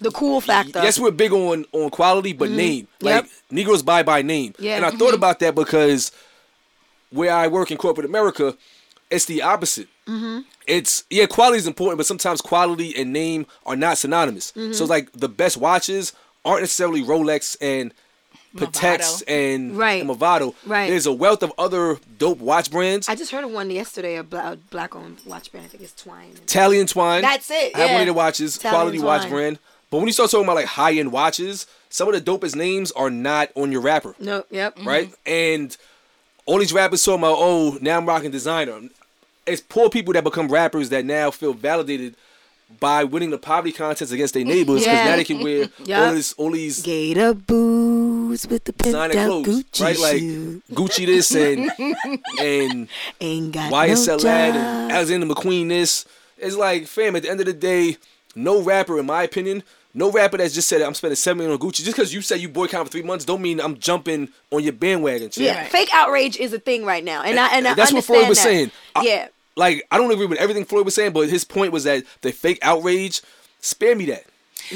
The 0.00 0.10
cool 0.10 0.40
factor. 0.40 0.82
Yes, 0.82 0.98
we're 0.98 1.12
big 1.12 1.32
on 1.32 1.64
on 1.70 1.90
quality, 1.90 2.32
but 2.32 2.50
name. 2.50 2.88
Like 3.00 3.22
Yep. 3.22 3.30
Negroes 3.52 3.82
buy 3.84 4.02
by 4.02 4.22
name. 4.22 4.52
Yeah. 4.58 4.76
And 4.76 4.84
I 4.84 4.90
thought 4.90 5.14
about 5.14 5.38
that 5.40 5.54
because 5.54 6.10
where 7.12 7.32
I 7.32 7.46
work 7.48 7.70
in 7.70 7.76
corporate 7.76 8.06
America, 8.06 8.56
it's 9.10 9.26
the 9.26 9.42
opposite. 9.42 9.88
Mm-hmm. 10.06 10.40
It's 10.66 11.04
yeah, 11.10 11.26
quality 11.26 11.58
is 11.58 11.66
important, 11.66 11.98
but 11.98 12.06
sometimes 12.06 12.40
quality 12.40 12.94
and 12.96 13.12
name 13.12 13.46
are 13.66 13.76
not 13.76 13.98
synonymous. 13.98 14.52
Mm-hmm. 14.52 14.72
So 14.72 14.84
like 14.84 15.12
the 15.12 15.28
best 15.28 15.56
watches 15.56 16.12
aren't 16.44 16.62
necessarily 16.62 17.02
Rolex 17.02 17.56
and 17.60 17.92
Pateks 18.56 19.22
and, 19.26 19.76
Right. 19.76 20.02
and 20.02 20.10
Movado. 20.10 20.54
Right. 20.66 20.88
There's 20.88 21.06
a 21.06 21.12
wealth 21.12 21.42
of 21.42 21.52
other 21.58 21.98
dope 22.18 22.38
watch 22.38 22.70
brands. 22.70 23.08
I 23.08 23.14
just 23.14 23.30
heard 23.30 23.44
of 23.44 23.50
one 23.50 23.70
yesterday, 23.70 24.16
a 24.16 24.22
black, 24.22 24.94
owned 24.94 25.20
watch 25.26 25.50
brand. 25.50 25.66
I 25.66 25.68
think 25.68 25.82
it's 25.82 25.94
Twine. 25.94 26.34
Talley 26.46 26.78
and 26.80 26.88
Twine. 26.88 27.22
That's 27.22 27.50
it, 27.50 27.74
I 27.74 27.80
have 27.80 27.90
one 27.90 27.94
yeah. 27.94 28.00
of 28.00 28.06
their 28.06 28.14
watches, 28.14 28.58
quality 28.58 28.98
watch 28.98 29.28
brand. 29.28 29.58
But 29.90 29.98
when 29.98 30.06
you 30.06 30.12
start 30.12 30.30
talking 30.30 30.44
about 30.44 30.56
like 30.56 30.66
high 30.66 30.94
end 30.94 31.12
watches, 31.12 31.66
some 31.90 32.08
of 32.08 32.14
the 32.14 32.20
dopest 32.20 32.56
names 32.56 32.92
are 32.92 33.10
not 33.10 33.50
on 33.54 33.70
your 33.72 33.82
wrapper. 33.82 34.14
No, 34.18 34.44
yep. 34.50 34.78
right? 34.84 35.12
And 35.26 35.76
all 36.46 36.58
these 36.58 36.72
rappers 36.72 37.02
talking 37.02 37.20
about, 37.20 37.36
oh, 37.38 37.78
now 37.80 37.96
I'm 37.98 38.06
rocking 38.06 38.30
designer. 38.30 38.80
It's 39.46 39.60
poor 39.60 39.88
people 39.90 40.12
that 40.14 40.24
become 40.24 40.48
rappers 40.48 40.88
that 40.90 41.04
now 41.04 41.30
feel 41.30 41.52
validated 41.52 42.14
by 42.80 43.04
winning 43.04 43.30
the 43.30 43.38
poverty 43.38 43.72
contests 43.72 44.12
against 44.12 44.32
their 44.34 44.44
neighbors 44.44 44.80
because 44.80 44.86
Yeah. 44.98 45.04
now 45.04 45.16
they 45.16 45.24
can 45.24 45.42
wear 45.42 45.68
Yup. 45.84 46.08
all 46.08 46.14
this, 46.14 46.32
all 46.34 46.50
these 46.52 46.80
Gator 46.82 47.34
boots 47.34 48.46
with 48.46 48.64
the 48.64 48.72
pimped 48.72 48.84
designer 48.84 49.18
out 49.18 49.26
clothes, 49.26 49.46
Gucci 49.64 49.80
right? 49.82 49.98
Like 49.98 50.18
shoe. 50.20 50.62
Gucci 50.72 51.06
this 51.06 51.30
and 51.34 51.70
and 52.40 52.88
Ain't 53.20 53.52
got 53.52 53.70
YSL 53.72 54.22
no 54.24 54.30
ad 54.30 54.54
job. 54.54 54.62
and 54.62 54.92
Alexander 54.92 55.26
McQueen 55.26 55.68
this 55.68 56.06
It's 56.38 56.56
like, 56.56 56.86
fam, 56.86 57.14
at 57.16 57.22
the 57.24 57.30
end 57.30 57.40
of 57.40 57.46
the 57.46 57.52
day, 57.52 57.98
no 58.34 58.62
rapper, 58.62 58.98
in 58.98 59.04
my 59.06 59.22
opinion, 59.24 59.62
no 59.94 60.10
rapper 60.10 60.38
that's 60.38 60.54
just 60.54 60.68
said 60.68 60.80
I'm 60.82 60.94
spending 60.94 61.16
seven 61.16 61.38
million 61.38 61.52
on 61.52 61.58
Gucci. 61.58 61.76
Just 61.84 61.96
because 61.96 62.12
you 62.14 62.22
said 62.22 62.40
you 62.40 62.48
boycott 62.48 62.86
for 62.86 62.90
three 62.92 63.02
months, 63.02 63.24
don't 63.24 63.42
mean 63.42 63.60
I'm 63.60 63.78
jumping 63.78 64.28
on 64.50 64.62
your 64.62 64.72
bandwagon. 64.72 65.30
Shit. 65.30 65.44
Yeah, 65.44 65.60
Right. 65.62 65.70
fake 65.70 65.90
outrage 65.92 66.36
is 66.38 66.52
a 66.52 66.58
thing 66.58 66.84
right 66.84 67.04
now, 67.04 67.22
and 67.22 67.38
I 67.38 67.48
and 67.56 67.66
I 67.68 67.74
that's 67.74 67.92
what 67.92 68.04
Floyd 68.04 68.28
was 68.28 68.38
that. 68.38 68.44
saying. 68.44 68.70
I- 68.96 69.02
yeah, 69.02 69.28
Like 69.56 69.86
I 69.90 69.98
don't 69.98 70.10
agree 70.10 70.26
with 70.26 70.38
everything 70.38 70.64
Floyd 70.64 70.84
was 70.84 70.94
saying, 70.94 71.12
but 71.12 71.28
his 71.28 71.44
point 71.44 71.72
was 71.72 71.84
that 71.84 72.04
the 72.22 72.32
fake 72.32 72.58
outrage, 72.62 73.20
spare 73.60 73.94
me 73.94 74.06
that. 74.06 74.24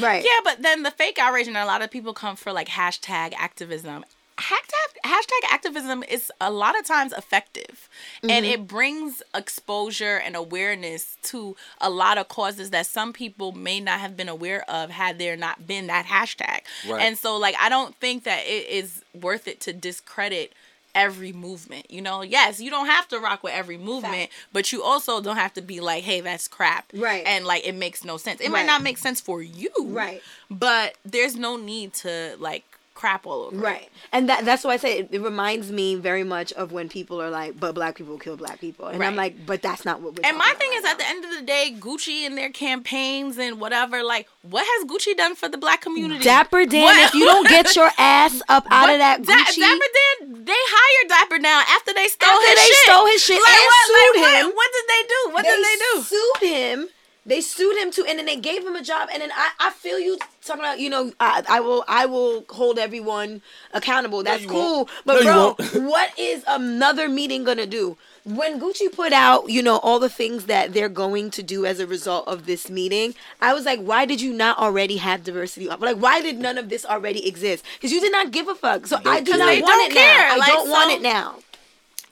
right. 0.01 0.23
Yeah, 0.25 0.41
but 0.45 0.63
then 0.63 0.83
the 0.83 0.91
fake 0.91 1.19
outrage 1.19 1.47
and 1.49 1.57
a 1.57 1.65
lot 1.65 1.81
of 1.83 1.91
people 1.91 2.13
come 2.13 2.37
for 2.37 2.53
like 2.53 2.69
hashtag 2.69 3.33
activism. 3.39 4.05
Hashtag, 4.39 5.11
hashtag 5.11 5.51
activism 5.51 6.03
is 6.03 6.31
a 6.41 6.51
lot 6.51 6.79
of 6.79 6.85
times 6.85 7.13
effective 7.15 7.89
and 8.23 8.45
mm-hmm. 8.45 8.45
it 8.45 8.69
brings 8.69 9.23
exposure 9.35 10.19
and 10.19 10.37
awareness 10.37 11.17
to 11.23 11.57
a 11.81 11.89
lot 11.89 12.19
of 12.19 12.29
causes 12.29 12.69
that 12.71 12.85
some 12.87 13.15
people 13.15 13.53
may 13.53 13.81
not 13.81 14.01
have 14.01 14.15
been 14.15 14.29
aware 14.29 14.69
of 14.71 14.91
had 14.91 15.19
there 15.19 15.37
not 15.37 15.67
been 15.67 15.87
that 15.87 16.05
hashtag. 16.05 16.61
Right. 16.87 17.01
And 17.03 17.17
so 17.17 17.39
like 17.39 17.55
I 17.59 17.71
don't 17.71 17.97
think 17.97 18.25
that 18.25 18.41
it 18.41 18.69
is 18.69 19.03
worth 19.15 19.49
it 19.49 19.61
to 19.61 19.73
discredit 19.73 20.53
every 20.95 21.33
movement. 21.33 21.91
You 21.91 22.01
know, 22.01 22.23
yes, 22.23 22.59
you 22.59 22.71
don't 22.71 22.87
have 22.87 23.07
to 23.09 23.19
rock 23.19 23.43
with 23.43 23.53
every 23.53 23.79
movement, 23.79 24.31
but 24.53 24.73
you 24.73 24.83
also 24.83 25.21
don't 25.21 25.37
have 25.37 25.53
to 25.55 25.63
be 25.63 25.81
like, 25.81 26.03
hey, 26.05 26.21
that's 26.23 26.49
crap. 26.49 26.91
Right. 26.95 27.25
And 27.27 27.45
like 27.45 27.67
it 27.67 27.75
makes 27.75 28.05
no 28.05 28.17
sense. 28.17 28.41
It 28.41 28.45
Right. 28.45 28.53
might 28.53 28.67
not 28.67 28.83
make 28.83 28.99
sense 28.99 29.21
for 29.21 29.43
you. 29.43 29.71
Right. 29.81 30.23
But 30.51 30.97
there's 31.05 31.37
no 31.37 31.57
need 31.57 31.93
to 31.95 32.37
like 32.39 32.65
crap 32.97 33.27
all 33.27 33.43
over. 33.43 33.57
it. 33.57 33.61
Right. 33.61 33.89
And 34.11 34.29
that 34.29 34.45
that's 34.45 34.65
why 34.65 34.73
I 34.73 34.77
say 34.79 34.99
it, 34.99 35.09
it 35.13 35.21
reminds 35.21 35.71
me 35.71 35.95
very 35.95 36.25
much 36.25 36.53
of 36.55 36.73
when 36.73 36.89
people 36.89 37.23
are 37.23 37.31
like, 37.31 37.61
but 37.61 37.75
black 37.77 37.95
people 37.95 38.19
kill 38.19 38.37
black 38.37 38.59
people. 38.61 38.87
And 38.89 39.05
I'm 39.05 39.15
like, 39.15 39.47
but 39.47 39.63
that's 39.63 39.85
not 39.85 40.01
what 40.01 40.15
we're 40.17 40.27
And 40.29 40.37
my 40.37 40.53
thing 40.59 40.71
is, 40.75 40.83
right 40.83 40.93
at 40.93 40.99
the 40.99 41.07
end 41.07 41.25
of 41.25 41.31
the 41.39 41.43
day, 41.43 41.77
Gucci 41.79 42.27
and 42.27 42.37
their 42.37 42.51
campaigns 42.51 43.39
and 43.39 43.61
whatever, 43.61 44.03
like, 44.03 44.29
what 44.43 44.65
has 44.67 44.89
Gucci 44.91 45.17
done 45.17 45.35
for 45.37 45.49
the 45.49 45.59
black 45.59 45.81
community? 45.83 46.25
Dapper 46.25 46.65
Dan, 46.67 46.83
What- 46.83 46.97
if 47.07 47.15
you 47.15 47.25
don't 47.27 47.49
get 47.57 47.77
your 47.77 47.91
ass 47.99 48.41
up 48.49 48.67
out 48.71 48.91
of 48.91 48.99
that 48.99 49.23
Da- 49.23 49.33
Gucci, 49.35 49.61
Dapper 49.61 49.91
Dan, 50.25 50.45
they 50.45 50.53
hired 50.57 51.09
Dapper 51.09 51.39
now 51.39 51.61
after 51.69 51.93
they 51.95 52.09
stole 52.09 52.29
After 52.31 52.49
his 52.49 52.57
they 52.59 52.67
shit. 52.67 52.77
stole 52.87 53.07
his 53.07 53.23
shit 53.23 53.41
like, 53.43 53.53
and 53.55 53.67
what, 53.67 53.87
sued 53.87 54.23
like, 54.23 54.35
him. 54.41 54.47
What, 54.47 54.57
what 54.57 54.71
did 54.73 54.87
they 54.89 55.03
do? 55.07 55.21
What 55.35 55.43
they 55.45 55.51
did 55.57 55.65
they 55.65 55.77
do? 55.77 56.03
sued 56.03 56.49
him. 56.51 56.89
They 57.27 57.41
sued 57.41 57.77
him 57.77 57.91
too, 57.91 58.05
and 58.09 58.19
then 58.19 58.27
they 58.27 58.37
gave 58.37 58.65
him 58.65 58.77
a 58.77 58.83
job. 58.83 59.09
And 59.13 59.21
then 59.21 59.31
I, 59.35 59.51
I 59.59 59.71
feel 59.71 59.99
you 59.99 60.17
talking 60.45 60.61
about, 60.61 60.79
you 60.79 60.89
know, 60.89 61.13
I, 61.19 61.43
I 61.49 61.61
will, 61.61 61.85
I 61.89 62.07
will 62.07 62.45
hold 62.51 62.79
everyone 62.79 63.43
accountable. 63.75 64.23
That's 64.23 64.45
you 64.45 64.49
cool. 64.49 64.77
won't. 64.77 64.91
But 65.05 65.25
No, 65.25 65.55
bro, 65.55 65.81
what 65.83 66.17
is 66.17 66.45
another 66.47 67.09
meeting 67.09 67.43
gonna 67.43 67.67
do? 67.67 67.97
When 68.25 68.61
Gucci 68.61 68.91
put 68.93 69.13
out, 69.13 69.51
you 69.51 69.63
know, 69.63 69.79
all 69.79 69.99
the 70.01 70.09
things 70.09 70.47
that 70.47 70.73
they're 70.73 70.89
going 70.89 71.31
to 71.33 71.43
do 71.45 71.65
as 71.67 71.79
a 71.79 71.87
result 71.87 72.27
of 72.27 72.47
this 72.47 72.69
meeting, 72.69 73.15
I 73.41 73.55
was 73.55 73.65
like, 73.65 73.79
why 73.81 74.05
did 74.05 74.21
you 74.21 74.33
not 74.33 74.59
already 74.59 74.97
have 74.97 75.23
diversity? 75.23 75.69
Like, 75.69 75.97
why 75.99 76.21
did 76.23 76.39
none 76.39 76.59
of 76.59 76.69
this 76.69 76.85
already 76.85 77.27
exist? 77.29 77.65
Because 77.75 77.93
you 77.93 78.01
did 78.01 78.11
not 78.13 78.33
give 78.33 78.49
a 78.49 78.55
fuck. 78.57 78.87
So 78.89 78.99
I 79.05 79.21
do 79.21 79.31
care. 79.33 79.39
not 79.39 79.47
They 79.47 79.63
want 79.63 79.73
don't 79.81 79.91
it 79.93 79.95
care. 79.95 80.29
now. 80.29 80.35
I 80.35 80.37
Like, 80.39 80.49
don't 80.49 80.69
want 80.71 80.91
it 80.93 81.03
now. 81.03 81.37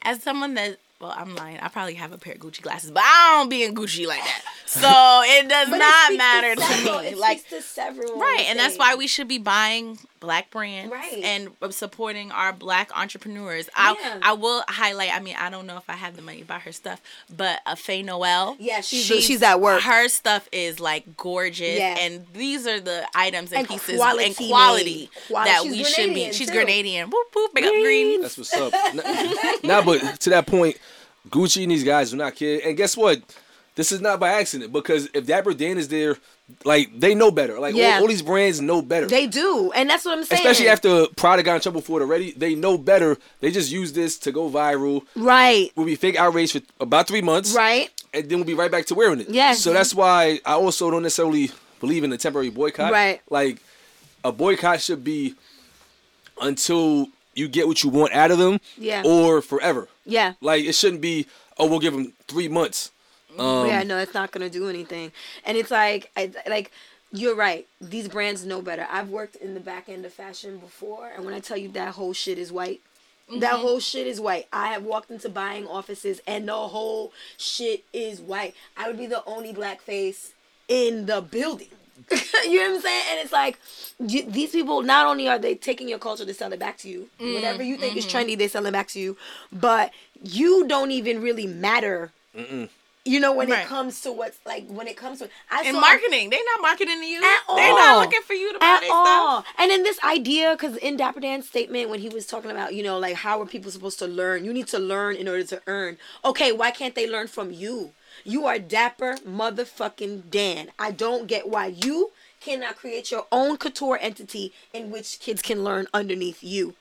As 0.03 0.23
someone 0.23 0.53
that, 0.53 0.77
well, 1.01 1.13
I'm 1.15 1.35
lying. 1.35 1.59
I 1.59 1.67
probably 1.67 1.95
have 1.95 2.13
a 2.13 2.17
pair 2.17 2.33
of 2.33 2.39
Gucci 2.39 2.61
glasses, 2.61 2.89
but 2.91 3.03
I 3.05 3.35
don't 3.37 3.49
be 3.49 3.63
in 3.63 3.75
Gucci 3.75 4.07
like 4.07 4.21
that. 4.23 4.41
So 4.65 4.79
it 5.25 5.47
does 5.49 5.69
But 5.69 5.75
it 5.75 5.79
not 5.79 6.05
speaks 6.05 6.17
matter 6.17 6.55
to, 6.55 6.61
several- 6.61 6.99
me. 7.01 7.07
It 7.09 7.17
Like, 7.17 7.47
to 7.49 7.61
several 7.61 8.19
Right, 8.19 8.45
and 8.47 8.57
that's 8.57 8.77
why 8.77 8.95
we 8.95 9.07
should 9.07 9.27
be 9.27 9.37
buying 9.37 9.99
black 10.21 10.49
brands 10.49 10.91
Right. 10.91 11.21
and 11.23 11.49
supporting 11.69 12.31
our 12.31 12.51
black 12.51 12.89
entrepreneurs. 12.97 13.69
I 13.75 13.95
Yeah. 13.99 14.19
I 14.23 14.33
will 14.33 14.63
highlight. 14.67 15.13
I 15.13 15.19
mean, 15.19 15.35
I 15.37 15.51
don't 15.51 15.67
know 15.67 15.77
if 15.77 15.87
I 15.87 15.93
have 15.93 16.15
the 16.15 16.23
money 16.23 16.39
to 16.39 16.45
buy 16.45 16.57
her 16.59 16.71
stuff, 16.71 16.99
but 17.35 17.59
uh, 17.67 17.75
Fe 17.75 18.01
Noel. 18.01 18.55
Yeah, 18.59 18.81
she's- 18.81 19.23
she's 19.23 19.43
at 19.43 19.61
work. 19.61 19.81
Her 19.83 20.07
stuff 20.07 20.47
is 20.51 20.79
like 20.79 21.15
gorgeous, 21.17 21.77
Yeah. 21.77 21.97
and 21.99 22.25
these 22.33 22.65
are 22.65 22.79
the 22.79 23.05
items 23.13 23.51
and, 23.51 23.59
And 23.59 23.67
pieces 23.67 23.97
quality 23.97 24.25
and 24.25 24.35
quality 24.35 24.95
made. 25.01 25.09
Quali- 25.27 25.45
that 25.49 25.61
she's 25.63 25.71
we 25.71 25.83
should 25.83 26.13
be. 26.13 26.21
Grenadian, 26.21 26.33
She's 26.33 26.49
too. 26.49 26.57
Grenadian. 26.57 27.11
Whoop 27.11 27.27
whoop. 27.35 27.53
Big 27.53 27.65
up 27.65 27.71
green. 27.73 28.21
That's 28.21 28.37
what's 28.37 28.53
up. 28.55 28.73
now, 29.63 29.83
but 29.83 30.19
to 30.21 30.29
that 30.31 30.47
point, 30.47 30.77
Gucci 31.29 31.63
and 31.63 31.71
these 31.71 31.83
guys 31.83 32.11
do 32.11 32.17
not 32.17 32.35
care. 32.35 32.59
And 32.65 32.77
guess 32.77 32.95
what? 32.95 33.21
This 33.75 33.91
is 33.91 33.99
not 33.99 34.19
by 34.21 34.29
accident 34.33 34.71
because 34.71 35.09
if 35.13 35.25
Dapper 35.25 35.53
Dan 35.53 35.77
is 35.77 35.89
there, 35.89 36.15
like 36.63 36.97
they 36.97 37.13
know 37.13 37.29
better. 37.29 37.59
Like 37.59 37.75
Yeah. 37.75 37.95
all, 37.95 38.01
all 38.03 38.07
these 38.07 38.21
brands 38.21 38.61
know 38.61 38.81
better. 38.81 39.07
They 39.07 39.27
do, 39.27 39.71
and 39.75 39.89
that's 39.89 40.05
what 40.05 40.17
I'm 40.17 40.23
saying. 40.23 40.39
Especially 40.39 40.69
after 40.69 41.07
Prada 41.17 41.43
got 41.43 41.55
in 41.55 41.61
trouble 41.61 41.81
for 41.81 41.99
it 41.99 42.03
already, 42.03 42.31
they 42.31 42.55
know 42.55 42.77
better. 42.77 43.17
They 43.41 43.51
just 43.51 43.71
use 43.71 43.91
this 43.91 44.17
to 44.19 44.31
go 44.31 44.49
viral. 44.49 45.01
right, 45.17 45.71
We'll 45.75 45.85
be 45.87 45.95
fake 45.95 46.15
outrage 46.15 46.53
for 46.53 46.61
about 46.79 47.07
three 47.07 47.21
months, 47.21 47.53
right, 47.53 47.89
and 48.13 48.29
then 48.29 48.37
we'll 48.37 48.45
be 48.45 48.53
right 48.53 48.71
back 48.71 48.85
to 48.85 48.95
wearing 48.95 49.19
it. 49.19 49.29
Yes. 49.29 49.59
So 49.61 49.73
that's 49.73 49.93
why 49.93 50.39
I 50.45 50.53
also 50.53 50.89
don't 50.89 51.03
necessarily 51.03 51.51
believe 51.81 52.05
in 52.05 52.13
a 52.13 52.17
temporary 52.17 52.51
boycott. 52.51 52.93
Right. 52.93 53.19
Like 53.29 53.57
a 54.23 54.31
boycott 54.31 54.79
should 54.79 55.03
be 55.03 55.35
until 56.41 57.07
you 57.33 57.47
get 57.47 57.67
what 57.67 57.83
you 57.83 57.89
want 57.89 58.13
out 58.13 58.31
of 58.31 58.37
them. 58.37 58.59
Yeah. 58.77 59.03
Or 59.05 59.41
forever. 59.41 59.89
Yeah, 60.05 60.33
Like 60.41 60.63
it 60.63 60.73
shouldn't 60.73 61.01
be. 61.01 61.27
Oh, 61.57 61.67
we'll 61.67 61.79
give 61.79 61.93
them 61.93 62.13
three 62.27 62.47
months. 62.47 62.91
Um, 63.37 63.67
yeah. 63.67 63.83
No, 63.83 63.97
it's 63.97 64.13
not 64.13 64.31
gonna 64.31 64.49
do 64.49 64.69
anything, 64.69 65.11
and 65.45 65.57
it's 65.57 65.71
like, 65.71 66.11
I, 66.15 66.31
like. 66.47 66.71
You're 67.11 67.35
right. 67.35 67.65
These 67.79 68.09
brands 68.09 68.45
know 68.45 68.61
better. 68.61 68.85
I've 68.91 69.07
worked 69.07 69.37
in 69.37 69.53
the 69.53 69.61
back 69.61 69.87
end 69.87 70.05
of 70.05 70.11
fashion 70.11 70.57
before, 70.57 71.07
and 71.15 71.23
when 71.23 71.33
I 71.33 71.39
tell 71.39 71.55
you 71.55 71.69
that 71.69 71.93
whole 71.93 72.11
shit 72.11 72.37
is 72.37 72.51
white, 72.51 72.81
that 73.39 73.53
whole 73.53 73.79
shit 73.79 74.05
is 74.05 74.19
white. 74.19 74.47
I 74.51 74.67
have 74.73 74.83
walked 74.83 75.09
into 75.09 75.29
buying 75.29 75.65
offices, 75.65 76.19
and 76.27 76.47
the 76.47 76.53
whole 76.53 77.13
shit 77.37 77.85
is 77.93 78.19
white. 78.19 78.53
I 78.75 78.87
would 78.87 78.97
be 78.97 79.05
the 79.07 79.23
only 79.25 79.53
black 79.53 79.79
face 79.81 80.33
in 80.67 81.05
the 81.05 81.21
building. 81.21 81.69
you 82.45 82.59
know 82.59 82.69
what 82.69 82.75
I'm 82.75 82.81
saying? 82.81 83.03
And 83.11 83.19
it's 83.21 83.31
like 83.31 83.59
you, 83.99 84.23
these 84.29 84.51
people. 84.51 84.81
Not 84.81 85.05
only 85.07 85.27
are 85.27 85.39
they 85.39 85.55
taking 85.55 85.87
your 85.89 85.99
culture 85.99 86.25
to 86.25 86.33
sell 86.33 86.51
it 86.53 86.59
back 86.59 86.77
to 86.79 86.89
you, 86.89 87.09
mm, 87.19 87.33
whatever 87.35 87.63
you 87.63 87.77
think 87.77 87.95
is 87.95 88.05
mm-hmm. 88.05 88.17
trendy, 88.29 88.37
they 88.37 88.47
sell 88.47 88.65
it 88.65 88.71
back 88.71 88.87
to 88.89 88.99
you. 88.99 89.17
But 89.51 89.91
you 90.23 90.67
don't 90.67 90.91
even 90.91 91.21
really 91.21 91.47
matter. 91.47 92.11
You 93.07 93.19
know 93.19 93.33
when 93.33 93.49
Right. 93.51 93.59
it 93.61 93.67
comes 93.67 94.01
to 94.01 94.11
what's 94.11 94.39
like 94.47 94.67
when 94.67 94.87
it 94.87 94.97
comes 94.97 95.19
to 95.19 95.29
I 95.51 95.61
And 95.63 95.75
saw- 95.75 95.79
marketing, 95.79 96.31
they're 96.31 96.39
not 96.55 96.61
marketing 96.61 96.99
to 96.99 97.05
you. 97.05 97.23
At 97.23 97.39
all. 97.47 97.55
They're 97.55 97.69
not 97.73 97.99
looking 98.03 98.21
for 98.25 98.33
you 98.33 98.51
to 98.51 98.57
buy 98.59 98.65
at 98.65 98.79
their 98.81 98.89
all. 98.91 99.41
stuff. 99.43 99.53
And 99.59 99.69
then 99.69 99.83
this 99.83 99.99
idea, 100.03 100.51
because 100.57 100.75
in 100.77 100.97
Dapper 100.97 101.19
Dan's 101.19 101.47
statement, 101.47 101.89
when 101.91 101.99
he 101.99 102.09
was 102.09 102.25
talking 102.25 102.49
about, 102.49 102.73
you 102.73 102.81
know, 102.81 102.97
like 102.97 103.13
how 103.15 103.39
are 103.41 103.45
people 103.45 103.69
supposed 103.69 103.99
to 103.99 104.07
learn? 104.07 104.43
You 104.43 104.51
need 104.51 104.67
to 104.69 104.79
learn 104.79 105.15
in 105.15 105.27
order 105.27 105.43
to 105.43 105.61
earn. 105.67 105.97
Okay, 106.25 106.51
why 106.51 106.71
can't 106.71 106.95
they 106.95 107.07
learn 107.09 107.27
from 107.27 107.51
you? 107.51 107.91
You 108.23 108.45
are 108.45 108.59
Dapper 108.59 109.15
motherfucking 109.27 110.29
Dan. 110.29 110.71
I 110.79 110.91
don't 110.91 111.27
get 111.27 111.49
why 111.49 111.67
you 111.67 112.11
cannot 112.39 112.77
create 112.77 113.11
your 113.11 113.25
own 113.31 113.57
couture 113.57 113.97
entity 114.01 114.53
in 114.73 114.91
which 114.91 115.19
kids 115.19 115.41
can 115.41 115.63
learn 115.63 115.87
underneath 115.93 116.43
you. 116.43 116.75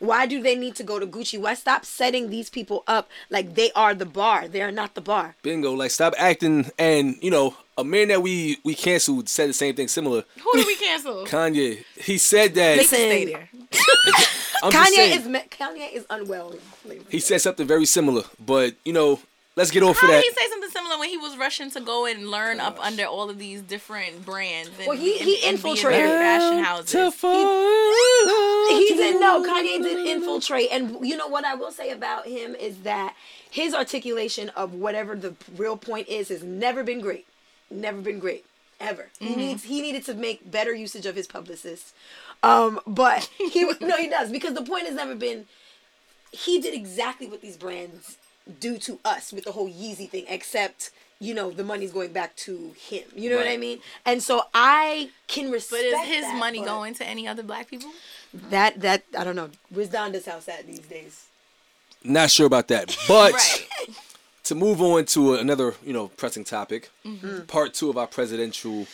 Why 0.00 0.26
do 0.26 0.40
they 0.40 0.54
need 0.54 0.76
to 0.76 0.84
go 0.84 0.98
to 1.00 1.06
Gucci? 1.06 1.40
Why 1.40 1.54
stop 1.54 1.84
setting 1.84 2.30
these 2.30 2.48
people 2.50 2.84
up 2.86 3.10
like 3.30 3.54
they 3.54 3.72
are 3.72 3.94
the 3.94 4.06
bar? 4.06 4.46
They 4.46 4.62
are 4.62 4.70
not 4.70 4.94
the 4.94 5.00
bar. 5.00 5.34
Bingo. 5.42 5.72
Like 5.72 5.90
stop 5.90 6.14
acting. 6.16 6.70
And 6.78 7.16
you 7.20 7.30
know, 7.32 7.56
a 7.76 7.82
man 7.82 8.08
that 8.08 8.22
we 8.22 8.58
we 8.64 8.74
canceled 8.74 9.28
said 9.28 9.48
the 9.48 9.54
same 9.54 9.74
thing 9.74 9.88
similar. 9.88 10.24
Who 10.40 10.52
do 10.52 10.66
we 10.66 10.76
cancel? 10.76 11.24
Kanye. 11.26 11.84
He 11.96 12.16
said 12.18 12.54
that. 12.54 12.76
Listen, 12.76 12.98
Stay 12.98 13.24
there. 13.24 13.48
I'm 14.62 14.72
Kanye 14.72 14.94
saying, 14.94 15.20
is 15.20 15.42
Kanye 15.48 15.92
is 15.92 16.06
unwell. 16.10 16.54
He 17.08 17.18
said 17.18 17.40
something 17.40 17.66
very 17.66 17.86
similar. 17.86 18.22
But 18.44 18.74
you 18.84 18.92
know, 18.92 19.20
let's 19.58 19.70
get 19.70 19.82
off 19.82 19.98
How 19.98 20.06
of 20.06 20.12
did 20.14 20.24
he 20.24 20.30
say 20.30 20.48
something 20.48 20.70
similar 20.70 20.98
when 20.98 21.10
he 21.10 21.18
was 21.18 21.36
rushing 21.36 21.70
to 21.72 21.80
go 21.80 22.06
and 22.06 22.30
learn 22.30 22.60
up 22.60 22.78
under 22.80 23.04
all 23.04 23.28
of 23.28 23.38
these 23.38 23.60
different 23.60 24.24
brands? 24.24 24.70
And, 24.78 24.86
Well, 24.86 24.96
he- 24.96 25.18
he 25.18 25.34
and 25.46 25.56
infiltrated. 25.56 26.00
different 26.00 26.22
fashion 26.22 26.58
houses. 26.64 26.92
He 26.92 26.98
did 28.94 29.20
no. 29.20 29.42
Kanye 29.44 29.82
did 29.82 30.06
infiltrate, 30.06 30.68
and 30.72 31.06
you 31.06 31.16
know 31.16 31.26
what 31.26 31.44
I 31.44 31.54
will 31.54 31.72
say 31.72 31.90
about 31.90 32.26
him 32.26 32.54
is 32.54 32.78
that 32.78 33.14
his 33.50 33.74
articulation 33.74 34.48
of 34.50 34.74
whatever 34.74 35.16
the 35.16 35.34
real 35.56 35.76
point 35.76 36.08
is 36.08 36.28
has 36.28 36.42
never 36.42 36.82
been 36.82 37.00
great. 37.00 37.26
Never 37.70 38.00
been 38.00 38.18
great 38.18 38.44
ever. 38.80 39.08
He 39.18 39.34
needs 39.34 39.64
he 39.64 39.80
needed 39.82 40.04
to 40.06 40.14
make 40.14 40.50
better 40.50 40.74
usage 40.74 41.06
of 41.06 41.16
his 41.16 41.26
publicists. 41.26 41.92
Um, 42.42 42.80
but 42.86 43.28
he 43.36 43.64
no 43.80 43.96
he 43.96 44.08
does 44.08 44.30
because 44.30 44.54
the 44.54 44.62
point 44.62 44.86
has 44.86 44.94
never 44.94 45.14
been. 45.14 45.46
He 46.30 46.60
did 46.60 46.74
exactly 46.74 47.26
what 47.26 47.40
these 47.40 47.56
brands 47.56 48.18
do 48.60 48.78
to 48.78 48.98
us 49.04 49.32
with 49.32 49.44
the 49.44 49.52
whole 49.52 49.68
Yeezy 49.68 50.08
thing, 50.08 50.24
except 50.28 50.90
you 51.20 51.34
know 51.34 51.50
the 51.50 51.64
money's 51.64 51.92
going 51.92 52.12
back 52.12 52.34
to 52.36 52.72
him. 52.78 53.02
You 53.14 53.30
know 53.30 53.36
what 53.36 53.48
I 53.48 53.56
mean? 53.56 53.80
And 54.04 54.22
so 54.22 54.42
I 54.54 55.10
can 55.26 55.50
respect. 55.50 55.82
But 55.92 56.00
is 56.02 56.08
his 56.08 56.22
that, 56.22 56.38
money 56.38 56.62
going 56.64 56.94
to 56.94 57.04
any 57.06 57.26
other 57.28 57.42
black 57.42 57.68
people? 57.68 57.90
that 58.50 58.80
that 58.80 59.02
I 59.18 59.24
don't 59.24 59.36
know. 59.36 59.50
Where's 59.70 59.88
Donda's 59.88 60.26
house 60.26 60.48
at 60.48 60.66
these 60.66 60.80
days? 60.80 61.24
Not 62.04 62.30
sure 62.30 62.46
about 62.46 62.68
that. 62.68 62.96
But 63.08 63.32
Right. 63.32 63.66
to 64.44 64.54
move 64.54 64.80
on 64.80 65.04
to 65.06 65.34
another, 65.34 65.74
you 65.84 65.92
know, 65.92 66.08
pressing 66.08 66.44
topic, 66.44 66.90
Mm-hmm. 67.04 67.40
part 67.46 67.74
two 67.74 67.90
of 67.90 67.98
our 67.98 68.06
presidential 68.06 68.86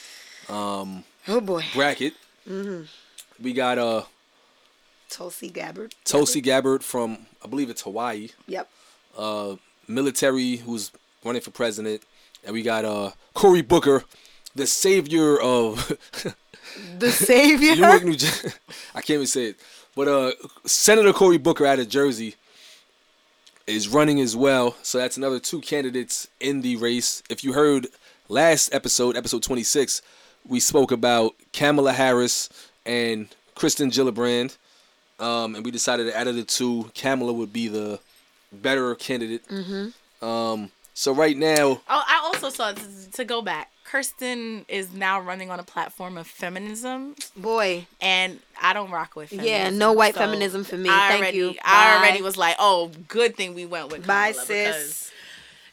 Oh 0.49 1.41
boy, 1.43 1.65
bracket. 1.75 2.15
Mm-hmm. 2.49 2.85
We 3.43 3.53
got 3.53 3.79
uh 3.79 4.03
Tulsi 5.11 5.49
Gabbard. 5.51 5.95
Tulsi 6.05 6.41
Gabbard 6.41 6.83
from 6.83 7.27
I 7.45 7.49
believe 7.49 7.71
it's 7.71 7.83
Hawaii, 7.83 8.29
Yep. 8.47 8.69
Military 9.87 10.57
who's 10.57 10.91
running 11.25 11.43
for 11.43 11.51
president, 11.51 12.03
and 12.45 12.53
we 12.53 12.63
got 12.63 12.85
uh 12.85 13.11
Cory 13.35 13.63
Booker, 13.63 14.05
the 14.55 14.67
savior 14.67 15.39
of 15.41 15.97
The 16.99 17.13
savior. 17.13 17.77
Newark, 17.77 18.05
New 18.05 18.17
Jersey. 18.17 18.49
I 18.95 19.01
can't 19.01 19.11
even 19.11 19.27
say 19.27 19.47
it, 19.47 19.57
but 19.95 20.09
uh 20.09 20.33
Senator 20.65 21.13
Cory 21.13 21.39
Booker 21.39 21.67
out 21.67 21.79
of 21.79 21.89
Jersey 21.89 22.35
is 23.67 23.89
running 23.89 24.21
as 24.21 24.37
well. 24.37 24.77
So 24.83 24.99
that's 24.99 25.17
another 25.17 25.41
two 25.41 25.61
candidates 25.61 26.29
in 26.41 26.61
the 26.63 26.77
race. 26.77 27.23
If 27.31 27.45
you 27.45 27.53
heard 27.53 27.87
last 28.29 28.75
episode, 28.75 29.17
episode 29.17 29.43
26, 29.43 30.03
we 30.47 30.61
spoke 30.61 30.93
about 30.93 31.35
Kamala 31.53 31.93
Harris 31.93 32.49
and 32.85 33.29
Kirsten 33.55 33.91
Gillibrand. 33.91 34.57
Um, 35.19 35.55
and 35.55 35.65
we 35.65 35.71
decided 35.71 36.09
that 36.09 36.19
out 36.19 36.27
of 36.27 36.35
the 36.35 36.43
two, 36.43 36.91
Kamala 36.95 37.33
would 37.33 37.53
be 37.53 37.69
the 37.69 38.01
better 38.63 38.95
candidate. 38.95 39.47
Mm-hmm. 39.49 40.25
Um, 40.25 40.71
so 40.95 41.13
right 41.13 41.37
now, 41.37 41.81
Oh, 41.89 42.03
I 42.07 42.21
also 42.25 42.51
saw 42.51 42.73
to, 42.73 43.11
to 43.13 43.25
go 43.25 43.43
back. 43.43 43.71
Kirsten 43.85 44.65
is 44.67 44.93
now 44.95 45.21
running 45.21 45.51
on 45.51 45.61
a 45.61 45.63
platform 45.63 46.17
of 46.17 46.27
feminism, 46.27 47.15
Boy. 47.37 47.87
and 48.01 48.41
I 48.61 48.73
don't 48.73 48.91
rock 48.91 49.15
with. 49.15 49.29
Feminism, 49.31 49.53
Yeah, 49.53 49.71
no 49.71 49.93
white 49.93 50.15
feminism 50.15 50.65
for 50.65 50.77
me. 50.77 50.89
I 50.89 51.09
Thank 51.09 51.21
already, 51.23 51.37
you. 51.39 51.55
I 51.63 51.95
Bye. 51.95 51.99
already 51.99 52.23
was 52.23 52.37
like, 52.37 52.57
oh, 52.59 52.91
good 53.09 53.37
thing 53.37 53.55
we 53.55 53.67
went 53.67 53.93
with. 53.93 54.07
Bye, 54.07 54.33
Kamala, 54.33 54.47
sis. 54.47 55.13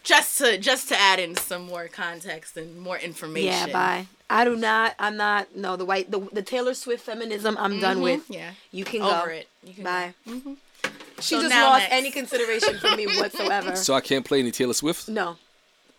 Just 0.03 0.39
to 0.39 0.57
just 0.57 0.89
to 0.89 0.99
add 0.99 1.19
in 1.19 1.35
some 1.35 1.67
more 1.67 1.87
context 1.87 2.57
and 2.57 2.79
more 2.79 2.97
information. 2.97 3.67
Yeah, 3.69 3.73
bye. 3.73 4.07
I 4.31 4.45
do 4.45 4.55
not. 4.55 4.95
I'm 4.97 5.15
not. 5.15 5.55
No, 5.55 5.75
the 5.75 5.85
white, 5.85 6.09
the, 6.09 6.19
the 6.33 6.41
Taylor 6.41 6.73
Swift 6.73 7.03
feminism. 7.05 7.55
I'm 7.59 7.79
done 7.79 8.01
with. 8.01 8.27
Yeah, 8.29 8.51
You 8.71 8.83
can 8.83 9.01
over 9.03 9.11
go. 9.11 9.21
Over 9.21 9.31
it. 9.31 9.47
You 9.63 9.73
can 9.75 9.83
Bye. 9.83 10.13
Go. 11.21 11.25
She 11.25 11.35
So 11.35 11.41
just 11.41 11.55
lost 11.55 11.79
next. 11.83 11.93
any 11.93 12.11
consideration 12.11 12.79
for 12.79 12.95
me 12.95 13.05
whatsoever. 13.19 13.75
so 13.75 13.93
I 13.93 14.01
can't 14.01 14.25
play 14.25 14.39
any 14.39 14.51
Taylor 14.51 14.73
Swift 14.73 15.07
no, 15.07 15.37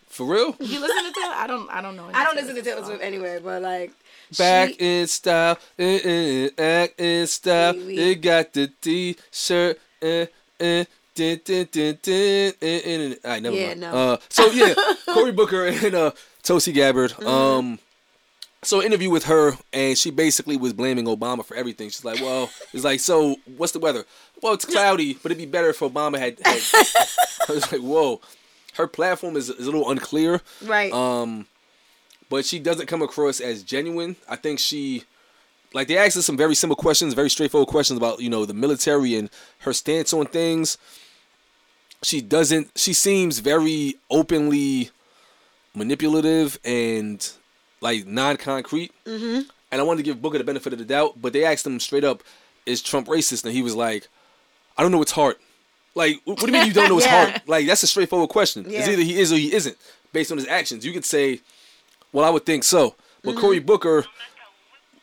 for 0.09 0.27
real. 0.27 0.55
You 0.61 0.81
listen 0.81 1.05
to 1.05 1.13
Taylor? 1.13 1.35
I 1.35 1.47
don't. 1.47 1.71
I 1.71 1.81
don't 1.81 1.97
know. 1.97 2.05
any 2.07 2.15
I 2.15 2.25
don't 2.25 2.37
listen 2.37 2.55
to 2.55 2.63
Taylor. 2.63 2.85
Swift 2.85 3.03
anyway. 3.03 3.39
But 3.43 3.63
like, 3.63 3.93
Back 4.37 4.71
she, 4.71 5.01
in 5.01 5.07
style, 5.07 5.59
eh, 5.79 6.01
eh, 6.05 6.49
eh, 6.59 6.63
act 6.85 7.01
in 7.01 7.27
style. 7.27 7.75
Oui, 7.75 7.85
oui. 7.97 7.99
It 8.13 8.15
got 8.23 8.53
the 8.53 8.67
T-shirt. 8.81 9.79
Eh, 10.01 10.27
eh, 10.61 10.85
eh, 11.19 11.37
eh, 11.47 11.65
eh. 12.07 13.15
All 13.25 13.31
right, 13.31 13.43
never 13.43 13.57
Yeah, 13.57 13.67
mind. 13.69 13.81
no. 13.81 13.93
Uh, 13.93 14.17
so 14.31 14.47
yeah, 14.51 14.75
Cory 15.13 15.33
Booker 15.33 15.67
and 15.67 15.95
uh, 15.95 16.11
Tulsi 16.43 16.73
Gabbard. 16.73 17.13
Mm-hmm. 17.23 17.27
Um, 17.29 17.79
so 18.65 18.83
interview 18.83 19.11
with 19.11 19.25
her, 19.25 19.53
and 19.73 19.99
she 19.99 20.11
basically 20.11 20.57
was 20.57 20.73
blaming 20.73 21.07
Obama 21.07 21.45
for 21.45 21.57
everything. 21.57 21.89
She's 21.89 22.05
like, 22.05 22.21
"Well, 22.21 22.51
it's 22.73 22.85
like, 22.85 23.01
so 23.01 23.37
what's 23.57 23.73
the 23.73 23.79
weather? 23.81 24.05
Well, 24.43 24.53
it's 24.55 24.65
cloudy, 24.65 25.15
but 25.15 25.33
it'd 25.33 25.39
be 25.39 25.47
better 25.51 25.71
if 25.71 25.81
Obama 25.81 26.19
had." 26.19 26.39
had 26.45 26.61
I 27.49 27.53
was 27.53 27.73
like, 27.73 27.81
"Whoa." 27.81 28.21
Her 28.75 28.87
platform 28.87 29.37
is, 29.37 29.51
is 29.51 29.67
a 29.67 29.71
little 29.71 29.91
unclear. 29.91 30.41
right? 30.65 30.91
Um, 30.93 31.47
but 32.31 32.47
she 32.47 32.59
doesn't 32.59 32.87
come 32.87 33.03
across 33.03 33.39
as 33.39 33.63
genuine. 33.63 34.17
I 34.27 34.37
think 34.37 34.59
she, 34.59 35.03
like, 35.75 35.89
they 35.89 35.99
asked 35.99 36.15
her 36.15 36.23
some 36.23 36.39
very 36.39 36.55
simple 36.55 36.77
questions, 36.77 37.13
very 37.13 37.29
straightforward 37.29 37.69
questions 37.69 37.99
about 37.99 38.21
you 38.21 38.31
know 38.31 38.47
the 38.47 38.55
military 38.55 39.15
and 39.17 39.29
her 39.59 39.73
stance 39.75 40.15
on 40.15 40.25
things. 40.27 40.79
She 42.03 42.21
doesn't. 42.23 42.71
She 42.77 42.95
seems 42.95 43.41
very 43.41 43.97
openly 44.11 44.91
manipulative 45.75 46.59
and 46.65 47.31
like 47.83 48.07
non-concrete. 48.07 48.93
Mm-hmm. 49.05 49.41
And 49.71 49.81
I 49.81 49.85
wanted 49.85 49.99
to 49.99 50.03
give 50.05 50.23
Booker 50.23 50.39
the 50.39 50.45
benefit 50.45 50.73
of 50.73 50.79
the 50.79 50.85
doubt, 50.87 51.21
but 51.21 51.33
they 51.35 51.45
asked 51.45 51.67
him 51.67 51.79
straight 51.81 52.05
up, 52.05 52.23
"Is 52.65 52.81
Trump 52.81 53.09
racist?" 53.09 53.45
And 53.45 53.53
he 53.53 53.63
was 53.63 53.75
like, 53.77 54.09
"I 54.79 54.83
don't 54.83 54.93
know. 54.93 55.03
It's 55.03 55.13
hard." 55.13 55.37
Like, 55.95 56.21
what 56.25 56.39
do 56.41 56.47
you 56.47 56.53
mean 56.53 56.67
you 56.69 56.73
don't 56.73 56.89
know 56.89 56.97
it's 56.97 57.07
Yeah. 57.13 57.27
hard? 57.31 57.43
Like, 57.47 57.67
that's 57.67 57.83
a 57.83 57.87
straightforward 57.87 58.31
question. 58.31 58.65
It's 58.67 58.89
either 58.89 59.03
he 59.03 59.21
is 59.21 59.31
or 59.31 59.37
he 59.37 59.53
isn't, 59.53 59.77
based 60.15 60.33
on 60.33 60.39
his 60.39 60.47
actions. 60.49 60.87
You 60.87 60.93
could 60.95 61.05
say, 61.05 61.41
well, 62.15 62.25
I 62.25 62.31
would 62.31 62.47
think 62.47 62.65
so. 62.65 62.95
But 63.23 63.33
Mm-hmm. 63.33 63.41
Cory 63.41 63.59
Booker, 63.59 64.07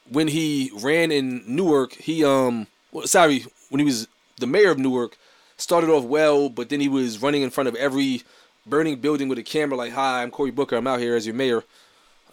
when 0.09 0.27
he 0.29 0.71
ran 0.81 1.11
in 1.11 1.43
Newark, 1.47 1.93
he 1.93 2.23
um, 2.25 2.65
well, 2.91 3.05
sorry, 3.07 3.45
when 3.69 3.79
he 3.79 3.85
was 3.85 4.07
the 4.39 4.47
mayor 4.47 4.71
of 4.71 4.79
Newark, 4.79 5.17
started 5.57 5.89
off 5.89 6.03
well, 6.05 6.49
but 6.49 6.69
then 6.69 6.79
he 6.81 6.87
was 6.89 7.21
running 7.21 7.41
in 7.43 7.49
front 7.49 7.67
of 7.69 7.75
every 7.75 8.23
burning 8.65 8.99
building 8.99 9.29
with 9.29 9.37
a 9.37 9.43
camera, 9.43 9.77
like, 9.77 9.93
"Hi, 9.93 10.21
I'm 10.23 10.31
Cory 10.31 10.51
Booker. 10.51 10.75
I'm 10.75 10.87
out 10.87 10.99
here 10.99 11.15
as 11.15 11.25
your 11.25 11.35
mayor." 11.35 11.63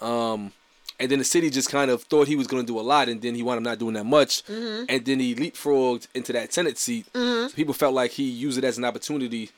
Um, 0.00 0.52
and 0.98 1.11
then 1.11 1.18
the 1.18 1.24
city 1.24 1.50
just 1.50 1.70
kind 1.70 1.90
of 1.90 2.02
thought 2.04 2.26
he 2.26 2.37
was 2.37 2.46
going 2.46 2.62
to 2.62 2.66
do 2.66 2.78
a 2.78 2.82
lot, 2.82 3.09
and 3.09 3.20
then 3.20 3.35
he 3.35 3.42
wound 3.42 3.59
up 3.59 3.64
not 3.64 3.78
doing 3.78 3.94
that 3.94 4.06
much. 4.06 4.44
Mm-hmm. 4.44 4.85
And 4.88 5.04
then 5.04 5.20
he 5.20 5.35
leapfrogged 5.35 6.09
into 6.14 6.32
that 6.32 6.52
Senate 6.52 6.78
seat. 6.78 7.06
So 7.12 7.48
people 7.50 7.74
felt 7.74 7.94
like 7.94 8.12
he 8.12 8.24
used 8.24 8.56
it 8.56 8.64
as 8.64 8.78
an 8.78 8.85
opportunity. 8.85 9.50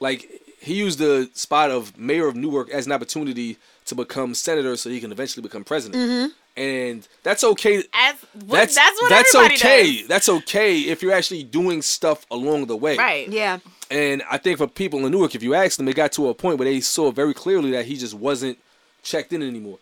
Like 0.00 0.28
he 0.60 0.74
used 0.74 0.98
the 0.98 1.30
spot 1.32 1.70
of 1.70 1.96
mayor 1.98 2.28
of 2.28 2.36
Newark 2.36 2.70
as 2.70 2.86
an 2.86 2.92
opportunity 2.92 3.56
to 3.86 3.94
become 3.94 4.34
senator, 4.34 4.76
so 4.76 4.90
he 4.90 5.00
can 5.00 5.12
eventually 5.12 5.42
become 5.42 5.64
president. 5.64 6.02
Mm-hmm. 6.02 6.32
And 6.56 7.08
that's 7.22 7.42
okay. 7.42 7.84
As 7.94 8.16
what, 8.34 8.48
That's 8.48 8.74
that's, 8.74 9.00
what 9.00 9.08
that's 9.08 9.34
everybody 9.34 9.54
okay. 9.54 9.98
does. 9.98 10.08
That's 10.08 10.28
okay 10.28 10.80
if 10.80 11.00
you're 11.00 11.12
actually 11.14 11.44
doing 11.44 11.80
stuff 11.80 12.26
along 12.30 12.66
the 12.66 12.76
way. 12.76 12.98
Right. 12.98 13.28
yeah, 13.28 13.60
And 13.90 14.22
I 14.30 14.36
think 14.36 14.58
for 14.58 14.66
people 14.66 15.04
in 15.06 15.12
Newark, 15.12 15.34
if 15.34 15.42
you 15.42 15.54
ask 15.54 15.78
them, 15.78 15.88
it 15.88 15.96
got 15.96 16.12
to 16.12 16.28
a 16.28 16.34
point 16.34 16.58
where 16.58 16.68
they 16.68 16.80
saw 16.80 17.12
very 17.12 17.32
clearly 17.32 17.70
that 17.70 17.86
he 17.86 17.96
just 17.96 18.14
wasn't 18.14 18.58
checked 19.02 19.32
in 19.32 19.42
anymore. 19.42 19.78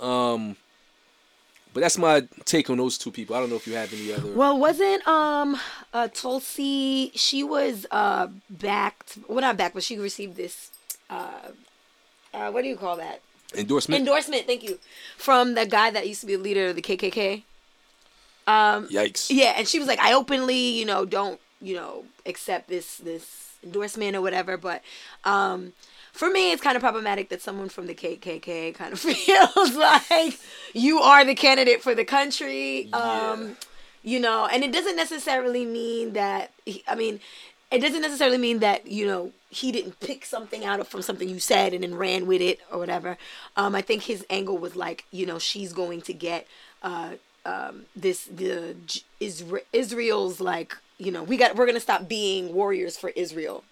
Um, 0.00 0.56
but 1.72 1.80
that's 1.80 1.98
my 1.98 2.26
take 2.44 2.70
on 2.70 2.78
those 2.78 2.96
two 2.96 3.10
people. 3.10 3.34
I 3.34 3.40
don't 3.40 3.50
know 3.50 3.56
if 3.56 3.66
you 3.66 3.74
have 3.74 3.92
any 3.92 4.12
other. 4.12 4.32
Well, 4.32 4.58
wasn't 4.58 5.06
um 5.08 5.58
uh 5.92 6.08
Tulsi? 6.08 7.10
She 7.14 7.42
was 7.42 7.86
uh 7.90 8.28
backed. 8.48 9.18
Well, 9.28 9.40
not 9.40 9.56
backed, 9.56 9.74
but 9.74 9.82
she 9.82 9.98
received 9.98 10.36
this. 10.36 10.70
Uh, 11.10 11.50
uh, 12.32 12.50
what 12.50 12.62
do 12.62 12.68
you 12.68 12.76
call 12.76 12.96
that? 12.96 13.20
endorsement. 13.56 14.00
Endorsement. 14.00 14.46
Thank 14.46 14.62
you, 14.62 14.78
from 15.16 15.54
the 15.54 15.66
guy 15.66 15.90
that 15.90 16.08
used 16.08 16.20
to 16.20 16.26
be 16.26 16.34
a 16.34 16.38
leader 16.38 16.68
of 16.68 16.76
the 16.76 16.82
KKK. 16.82 17.42
Um, 18.46 18.88
Yikes. 18.88 19.30
yeah, 19.30 19.54
and 19.56 19.66
she 19.66 19.78
was 19.78 19.88
like, 19.88 20.00
I 20.00 20.12
openly, 20.12 20.56
you 20.56 20.84
know, 20.84 21.04
don't, 21.04 21.40
you 21.60 21.74
know, 21.74 22.04
accept 22.26 22.68
this 22.68 22.98
this 22.98 23.54
endorsement 23.62 24.16
or 24.16 24.20
whatever. 24.20 24.56
But 24.56 24.82
um, 25.24 25.72
for 26.14 26.30
me, 26.30 26.52
it's 26.52 26.62
kind 26.62 26.76
of 26.76 26.80
problematic 26.80 27.28
that 27.30 27.42
someone 27.42 27.68
from 27.68 27.88
the 27.88 27.94
KKK 27.94 28.72
kind 28.72 28.92
of 28.92 29.00
feels 29.00 29.74
like 29.74 30.38
you 30.72 31.00
are 31.00 31.24
the 31.24 31.34
candidate 31.34 31.82
for 31.82 31.92
the 31.94 32.04
country. 32.04 32.88
Um, 32.92 33.56
you 34.04 34.20
know, 34.20 34.46
and 34.46 34.62
it 34.62 34.72
doesn't 34.72 34.96
necessarily 34.96 35.66
mean 35.66 36.12
that. 36.12 36.52
He, 36.64 36.84
I 36.86 36.94
mean, 36.94 37.18
it 37.72 37.80
doesn't 37.80 38.00
necessarily 38.00 38.38
mean 38.38 38.60
that 38.60 38.86
you 38.86 39.06
know 39.06 39.32
he 39.50 39.72
didn't 39.72 39.98
pick 39.98 40.24
something 40.24 40.64
out 40.64 40.78
of 40.78 40.86
from 40.86 41.02
something 41.02 41.28
you 41.28 41.40
said 41.40 41.74
and 41.74 41.82
then 41.82 41.96
ran 41.96 42.26
with 42.26 42.40
it 42.40 42.60
or 42.70 42.78
whatever. 42.78 43.18
Um, 43.56 43.74
I 43.74 43.82
think 43.82 44.04
his 44.04 44.24
angle 44.30 44.56
was 44.56 44.76
like, 44.76 45.04
you 45.10 45.26
know, 45.26 45.40
she's 45.40 45.72
going 45.72 46.00
to 46.02 46.12
get 46.12 46.46
uh, 46.82 47.14
um, 47.44 47.86
this 47.96 48.26
the 48.26 48.76
Isra- 49.20 49.64
Israel's 49.72 50.40
like, 50.40 50.76
you 50.96 51.10
know, 51.10 51.24
we 51.24 51.36
got 51.36 51.56
we're 51.56 51.66
gonna 51.66 51.80
stop 51.80 52.08
being 52.08 52.54
warriors 52.54 52.96
for 52.96 53.10
Israel. 53.10 53.64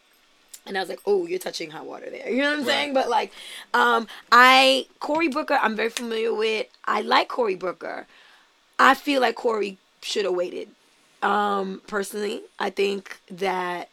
And 0.66 0.76
I 0.76 0.80
was 0.80 0.88
like, 0.88 1.00
oh, 1.06 1.26
you're 1.26 1.38
touching 1.38 1.70
hot 1.70 1.86
water 1.86 2.08
there. 2.08 2.30
You 2.30 2.42
know 2.42 2.50
what 2.50 2.60
I'm 2.60 2.64
saying? 2.64 2.94
But 2.94 3.08
like, 3.08 3.32
um, 3.74 4.06
I 4.30 4.86
Cory 5.00 5.28
Booker, 5.28 5.58
I'm 5.60 5.74
very 5.74 5.90
familiar 5.90 6.32
with. 6.32 6.66
I 6.84 7.00
like 7.00 7.28
Cory 7.28 7.56
Booker. 7.56 8.06
I 8.78 8.94
feel 8.94 9.20
like 9.20 9.34
Corey 9.34 9.78
should 10.02 10.24
have 10.24 10.34
waited. 10.34 10.68
Um, 11.22 11.82
personally, 11.86 12.42
I 12.58 12.70
think 12.70 13.20
that 13.30 13.88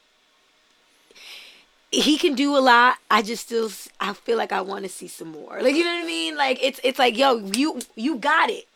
he 1.92 2.18
can 2.18 2.36
do 2.36 2.56
a 2.56 2.60
lot. 2.60 2.98
I 3.10 3.22
just 3.22 3.46
still, 3.46 3.72
I 4.00 4.14
feel 4.14 4.38
like 4.38 4.52
I 4.52 4.62
want 4.62 4.84
to 4.84 4.90
see 4.90 5.08
some 5.08 5.30
more. 5.30 5.62
Like 5.62 5.76
you 5.76 5.84
know 5.84 5.94
what 5.94 6.04
I 6.04 6.08
mean? 6.08 6.38
Like 6.38 6.60
it's 6.62 6.80
it's 6.84 7.00
like 7.00 7.18
yo, 7.18 7.38
you 7.38 7.82
you 7.96 8.18
got 8.18 8.50
it, 8.50 8.68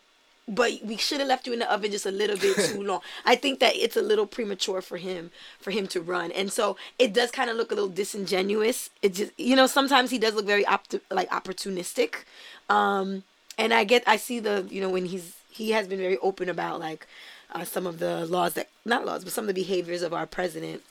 but 0.46 0.72
we 0.84 0.96
should 0.96 1.20
have 1.20 1.28
left 1.28 1.46
you 1.46 1.52
in 1.52 1.58
the 1.60 1.72
oven 1.72 1.90
just 1.90 2.06
a 2.06 2.10
little 2.10 2.36
bit 2.36 2.56
too 2.56 2.82
long. 2.90 3.00
I 3.24 3.34
think 3.34 3.60
that 3.60 3.74
it's 3.76 3.96
a 3.96 4.02
little 4.02 4.26
premature 4.26 4.82
for 4.82 4.96
him 4.98 5.30
for 5.58 5.70
him 5.70 5.86
to 5.88 6.00
run, 6.00 6.30
and 6.32 6.52
so 6.52 6.76
it 6.98 7.12
does 7.12 7.30
kind 7.30 7.48
of 7.50 7.56
look 7.56 7.70
a 7.72 7.74
little 7.74 7.88
disingenuous. 7.90 8.90
It 9.02 9.14
just 9.14 9.32
you 9.38 9.56
know 9.56 9.66
sometimes 9.66 10.10
he 10.10 10.18
does 10.18 10.34
look 10.34 10.46
very 10.46 10.66
opt- 10.66 10.96
like 11.10 11.30
opportunistic, 11.30 12.24
um, 12.68 13.22
and 13.58 13.72
I 13.72 13.84
get 13.84 14.02
I 14.06 14.16
see 14.16 14.38
the 14.40 14.66
you 14.70 14.80
know 14.80 14.90
when 14.90 15.06
he's 15.06 15.34
he 15.50 15.70
has 15.70 15.86
been 15.88 15.98
very 16.00 16.18
open 16.18 16.48
about 16.48 16.80
like 16.80 17.06
uh, 17.52 17.64
some 17.64 17.86
of 17.86 17.98
the 17.98 18.26
laws 18.26 18.54
that 18.54 18.68
not 18.84 19.06
laws 19.06 19.22
but 19.24 19.32
some 19.32 19.44
of 19.44 19.54
the 19.54 19.60
behaviors 19.60 20.02
of 20.02 20.12
our 20.12 20.26
president. 20.26 20.82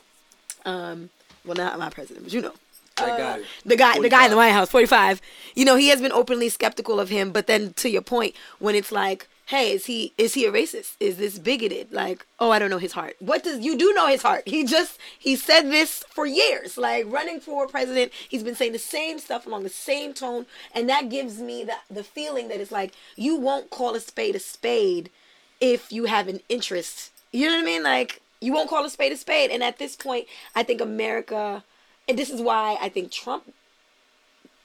Um, 0.66 1.10
well, 1.46 1.56
not 1.56 1.78
my 1.78 1.89
president, 1.89 2.24
but 2.26 2.34
you 2.34 2.42
know, 2.42 2.54
That 2.98 3.18
guy. 3.18 3.42
the 3.66 3.76
guy, 3.76 4.00
the 4.00 4.08
guy 4.10 4.24
in 4.26 4.32
the 4.32 4.38
White 4.38 4.52
House, 4.52 4.70
forty 4.70 4.88
five. 4.88 5.22
You 5.56 5.66
know, 5.66 5.76
he 5.76 5.89
has 5.89 6.00
been 6.02 6.12
openly 6.13 6.48
skeptical 6.50 7.00
of 7.00 7.10
him. 7.10 7.32
But 7.32 7.48
then, 7.48 7.74
to 7.74 7.89
your 7.89 8.02
point, 8.02 8.34
when 8.60 8.74
it's 8.76 8.92
like, 8.92 9.28
hey, 9.48 9.72
is 9.72 9.86
he 9.86 10.14
is 10.18 10.34
he 10.34 10.46
a 10.46 10.52
racist? 10.52 10.96
Is 11.00 11.18
this 11.18 11.40
bigoted? 11.40 11.92
Like, 11.92 12.26
oh, 12.40 12.52
I 12.52 12.60
don't 12.60 12.70
know 12.70 12.78
his 12.78 12.94
heart. 12.94 13.16
What 13.20 13.44
does 13.44 13.60
you 13.60 13.78
do 13.78 13.94
know 13.94 14.08
his 14.08 14.22
heart? 14.22 14.44
He 14.48 14.66
just 14.66 14.98
he 15.18 15.36
said 15.36 15.64
this 15.64 16.04
for 16.10 16.26
years, 16.26 16.78
like 16.78 17.06
running 17.08 17.40
for 17.40 17.68
president. 17.68 18.12
He's 18.30 18.44
been 18.44 18.56
saying 18.56 18.74
the 18.74 18.80
same 18.80 19.20
stuff 19.20 19.46
along 19.46 19.64
the 19.64 19.70
same 19.70 20.14
tone, 20.14 20.46
and 20.74 20.90
that 20.90 21.10
gives 21.10 21.40
me 21.40 21.64
the 21.64 21.76
the 21.90 22.04
feeling 22.04 22.48
that 22.50 22.60
it's 22.60 22.72
like 22.72 22.94
you 23.16 23.36
won't 23.36 23.70
call 23.70 23.96
a 23.96 24.00
spade 24.00 24.36
a 24.36 24.40
spade 24.40 25.10
if 25.60 25.92
you 25.92 26.06
have 26.06 26.28
an 26.28 26.40
interest. 26.50 27.12
You 27.32 27.48
know 27.48 27.56
what 27.56 27.64
I 27.64 27.66
mean? 27.66 27.84
Like 27.84 28.22
you 28.42 28.54
won't 28.54 28.70
call 28.70 28.86
a 28.86 28.90
spade 28.90 29.12
a 29.12 29.18
spade. 29.18 29.52
And 29.52 29.64
at 29.64 29.78
this 29.78 29.96
point, 29.96 30.28
I 30.56 30.64
think 30.64 30.82
America, 30.82 31.64
and 32.08 32.18
this 32.18 32.30
is 32.30 32.42
why 32.42 32.78
I 32.82 32.90
think 32.90 33.12
Trump 33.12 33.54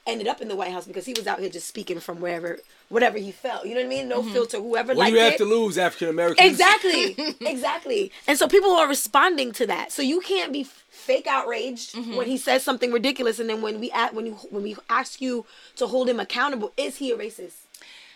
ended 0.09 0.27
up 0.27 0.41
in 0.41 0.49
the 0.49 0.57
White 0.57 0.73
House 0.73 0.87
because 0.87 1.07
he 1.07 1.13
was 1.13 1.27
out 1.27 1.39
here 1.39 1.49
just 1.49 1.69
speaking 1.69 2.01
from 2.01 2.21
wherever, 2.21 2.59
whatever 2.89 3.19
he 3.19 3.31
felt. 3.31 3.65
You 3.67 3.75
know 3.75 3.81
what 3.81 3.87
I 3.87 3.89
mean? 3.89 4.09
No 4.09 4.23
filter. 4.23 4.59
Whoever 4.59 4.95
What 4.95 5.07
do 5.07 5.13
you 5.13 5.19
have 5.21 5.35
it. 5.35 5.39
to 5.39 5.45
lose, 5.45 5.77
African 5.79 6.09
Americans? 6.09 6.51
Exactly. 6.51 7.15
exactly. 7.41 8.11
And 8.27 8.39
so 8.39 8.49
people 8.49 8.71
are 8.73 8.89
responding 8.89 9.53
to 9.53 9.67
that. 9.67 9.93
So 9.93 10.03
you 10.03 10.21
can't 10.21 10.53
be 10.53 10.65
fake 10.65 11.27
outraged 11.29 11.95
Mm-hmm. 11.95 12.17
when 12.17 12.27
he 12.27 12.37
says 12.37 12.63
something 12.63 12.93
ridiculous, 12.93 13.39
and 13.39 13.49
then 13.49 13.63
when 13.63 13.79
we 13.81 13.91
at 13.93 14.15
when 14.15 14.27
you 14.27 14.33
when 14.51 14.63
we 14.63 14.77
ask 14.91 15.21
you 15.21 15.45
to 15.77 15.87
hold 15.87 16.09
him 16.09 16.19
accountable, 16.21 16.73
is 16.77 16.97
he 16.97 17.11
a 17.13 17.17
racist? 17.17 17.53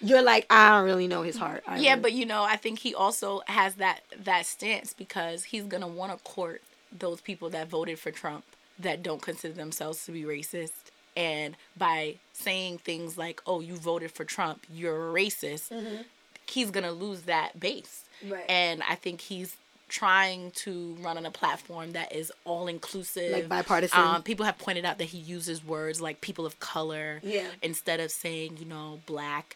You're 0.00 0.22
like, 0.22 0.46
I 0.50 0.70
don't 0.70 0.84
really 0.84 1.06
know 1.06 1.22
his 1.22 1.36
heart. 1.36 1.62
I 1.66 1.78
Yeah, 1.78 1.90
really- 1.92 2.02
but 2.02 2.12
you 2.12 2.26
know, 2.26 2.42
I 2.42 2.56
think 2.56 2.80
he 2.80 2.94
also 2.94 3.42
has 3.46 3.76
that 3.76 4.00
that 4.24 4.46
stance 4.46 4.92
because 4.92 5.44
he's 5.44 5.64
gonna 5.64 5.86
want 5.88 6.12
to 6.16 6.18
court 6.24 6.60
those 6.90 7.20
people 7.20 7.48
that 7.50 7.68
voted 7.68 7.98
for 7.98 8.10
Trump 8.10 8.44
that 8.78 9.02
don't 9.02 9.22
consider 9.22 9.54
themselves 9.54 10.04
to 10.06 10.12
be 10.12 10.22
racist, 10.24 10.81
and 11.16 11.56
by 11.76 12.16
saying 12.32 12.78
things 12.78 13.16
like, 13.18 13.40
"Oh, 13.46 13.60
you 13.60 13.76
voted 13.76 14.10
for 14.12 14.24
Trump, 14.24 14.64
you're 14.72 15.10
a 15.10 15.12
racist," 15.12 15.70
he's 16.46 16.70
gonna 16.70 16.92
lose 16.92 17.22
that 17.22 17.58
base. 17.60 18.04
Right. 18.26 18.44
And 18.48 18.82
I 18.88 18.94
think 18.94 19.20
he's 19.20 19.56
trying 19.88 20.50
to 20.52 20.96
run 21.00 21.18
on 21.18 21.26
a 21.26 21.30
platform 21.30 21.92
that 21.92 22.14
is 22.14 22.32
all 22.46 22.66
inclusive, 22.66 23.30
Like 23.32 23.48
bipartisan. 23.48 23.98
Um, 23.98 24.22
people 24.22 24.46
have 24.46 24.56
pointed 24.56 24.86
out 24.86 24.96
that 24.98 25.04
he 25.04 25.18
uses 25.18 25.62
words 25.62 26.00
like 26.00 26.20
people 26.22 26.46
of 26.46 26.58
color 26.60 27.20
Yeah. 27.22 27.48
instead 27.62 28.00
of 28.00 28.10
saying 28.10 28.56
you 28.58 28.64
know 28.64 29.00
black 29.06 29.54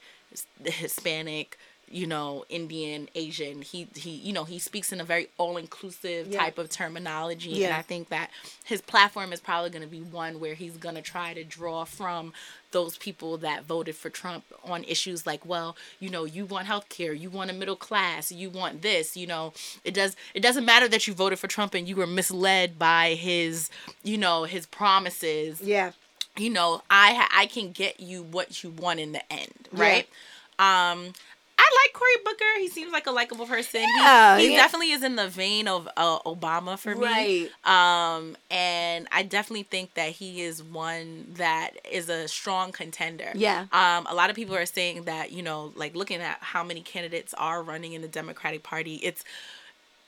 hispanic 0.64 1.58
you 1.88 2.06
know 2.06 2.44
indian 2.48 3.08
asian 3.14 3.62
he 3.62 3.86
he 3.94 4.10
you 4.10 4.32
know 4.32 4.44
he 4.44 4.58
speaks 4.58 4.92
in 4.92 5.00
a 5.00 5.04
very 5.04 5.28
all-inclusive 5.38 6.26
Yeah. 6.28 6.40
type 6.40 6.58
of 6.58 6.68
terminology 6.68 7.64
and 7.64 7.72
i 7.74 7.82
think 7.82 8.08
that 8.08 8.30
his 8.64 8.80
platform 8.82 9.32
is 9.32 9.40
probably 9.40 9.70
going 9.70 9.82
to 9.82 9.88
be 9.88 10.00
one 10.00 10.40
where 10.40 10.54
he's 10.54 10.76
going 10.76 10.96
to 10.96 11.02
try 11.02 11.32
to 11.34 11.44
draw 11.44 11.84
from 11.84 12.32
those 12.72 12.96
people 12.98 13.38
that 13.38 13.64
voted 13.64 13.94
for 13.94 14.10
trump 14.10 14.44
on 14.64 14.82
issues 14.84 15.26
like 15.26 15.46
well 15.46 15.76
you 16.00 16.10
know 16.10 16.24
you 16.24 16.44
want 16.44 16.66
health 16.66 16.88
care 16.88 17.12
you 17.12 17.30
want 17.30 17.50
a 17.50 17.54
middle 17.54 17.76
class 17.76 18.32
you 18.32 18.50
want 18.50 18.82
this 18.82 19.16
you 19.16 19.26
know 19.26 19.52
it 19.84 19.94
does 19.94 20.16
it 20.34 20.40
doesn't 20.40 20.64
matter 20.64 20.88
that 20.88 21.06
you 21.06 21.14
voted 21.14 21.38
for 21.38 21.46
trump 21.46 21.72
and 21.74 21.86
you 21.88 21.94
were 21.94 22.06
misled 22.06 22.78
by 22.78 23.14
his 23.14 23.70
you 24.02 24.18
know 24.18 24.42
his 24.44 24.66
promises 24.66 25.60
yeah. 25.60 25.92
you 26.36 26.50
know, 26.50 26.82
I 26.90 27.26
I 27.32 27.46
can 27.46 27.70
get 27.72 28.00
you 28.00 28.22
what 28.22 28.62
you 28.62 28.70
want 28.70 29.00
in 29.00 29.12
the 29.12 29.32
end, 29.32 29.68
right? 29.72 30.06
Um, 30.58 31.12
I 31.18 31.35
like 31.86 31.92
Cory 31.92 32.10
Booker. 32.24 32.44
He 32.58 32.68
seems 32.68 32.92
like 32.92 33.06
a 33.06 33.10
likable 33.10 33.46
person. 33.46 33.80
He- 33.80 33.86
Yeah, 33.98 34.38
he, 34.38 34.50
yeah. 34.52 34.56
definitely 34.56 34.90
is 34.92 35.02
in 35.02 35.16
the 35.16 35.28
vein 35.28 35.68
of 35.68 35.88
uh, 35.96 36.18
Obama 36.20 36.78
for 36.78 36.94
me. 36.94 37.48
Right. 37.64 38.16
Um, 38.16 38.36
and 38.50 39.06
I 39.12 39.22
definitely 39.22 39.64
think 39.64 39.94
that 39.94 40.10
he 40.10 40.42
is 40.42 40.62
one 40.62 41.26
that 41.34 41.70
is 41.90 42.08
a 42.08 42.28
strong 42.28 42.72
contender. 42.72 43.30
Yeah. 43.34 43.66
Um, 43.72 44.06
a 44.08 44.14
lot 44.14 44.30
of 44.30 44.36
people 44.36 44.54
are 44.56 44.66
saying 44.66 45.04
that 45.04 45.32
you 45.32 45.42
know, 45.42 45.72
like 45.76 45.94
looking 45.96 46.20
at 46.20 46.38
how 46.40 46.62
many 46.64 46.80
candidates 46.80 47.34
are 47.34 47.62
running 47.62 47.92
in 47.92 48.02
the 48.02 48.08
Democratic 48.08 48.62
Party, 48.62 48.96
it's 48.96 49.24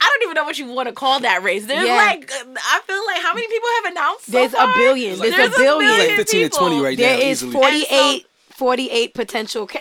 I 0.01 0.09
don't 0.15 0.29
even 0.31 0.35
know 0.35 0.45
what 0.45 0.59
you 0.59 0.67
want 0.73 0.89
to 0.89 0.95
call 0.95 1.19
that 1.21 1.43
race. 1.43 1.67
There's 1.67 1.87
Yeah. 1.87 1.97
like 1.97 2.31
I 2.33 2.81
feel 2.87 3.05
like 3.07 3.21
how 3.23 3.35
many 3.35 3.49
people 3.49 3.69
have 3.83 3.93
announced? 3.93 4.27
so 4.27 4.33
There's 4.33 4.55
a 4.55 4.73
billion. 4.77 5.19
There's 5.19 5.35
There's, 5.35 5.49
like- 5.51 5.59
a 5.59 5.61
billion. 5.61 5.91
It's 5.93 6.09
like 6.09 6.17
15 6.19 6.51
to 6.51 6.57
20 6.57 6.81
right 6.81 6.97
There 6.97 7.17
now. 7.17 7.23
is 7.25 7.43
easily. 7.43 7.53
48, 7.53 8.27
48 8.59 9.15
potential. 9.15 9.69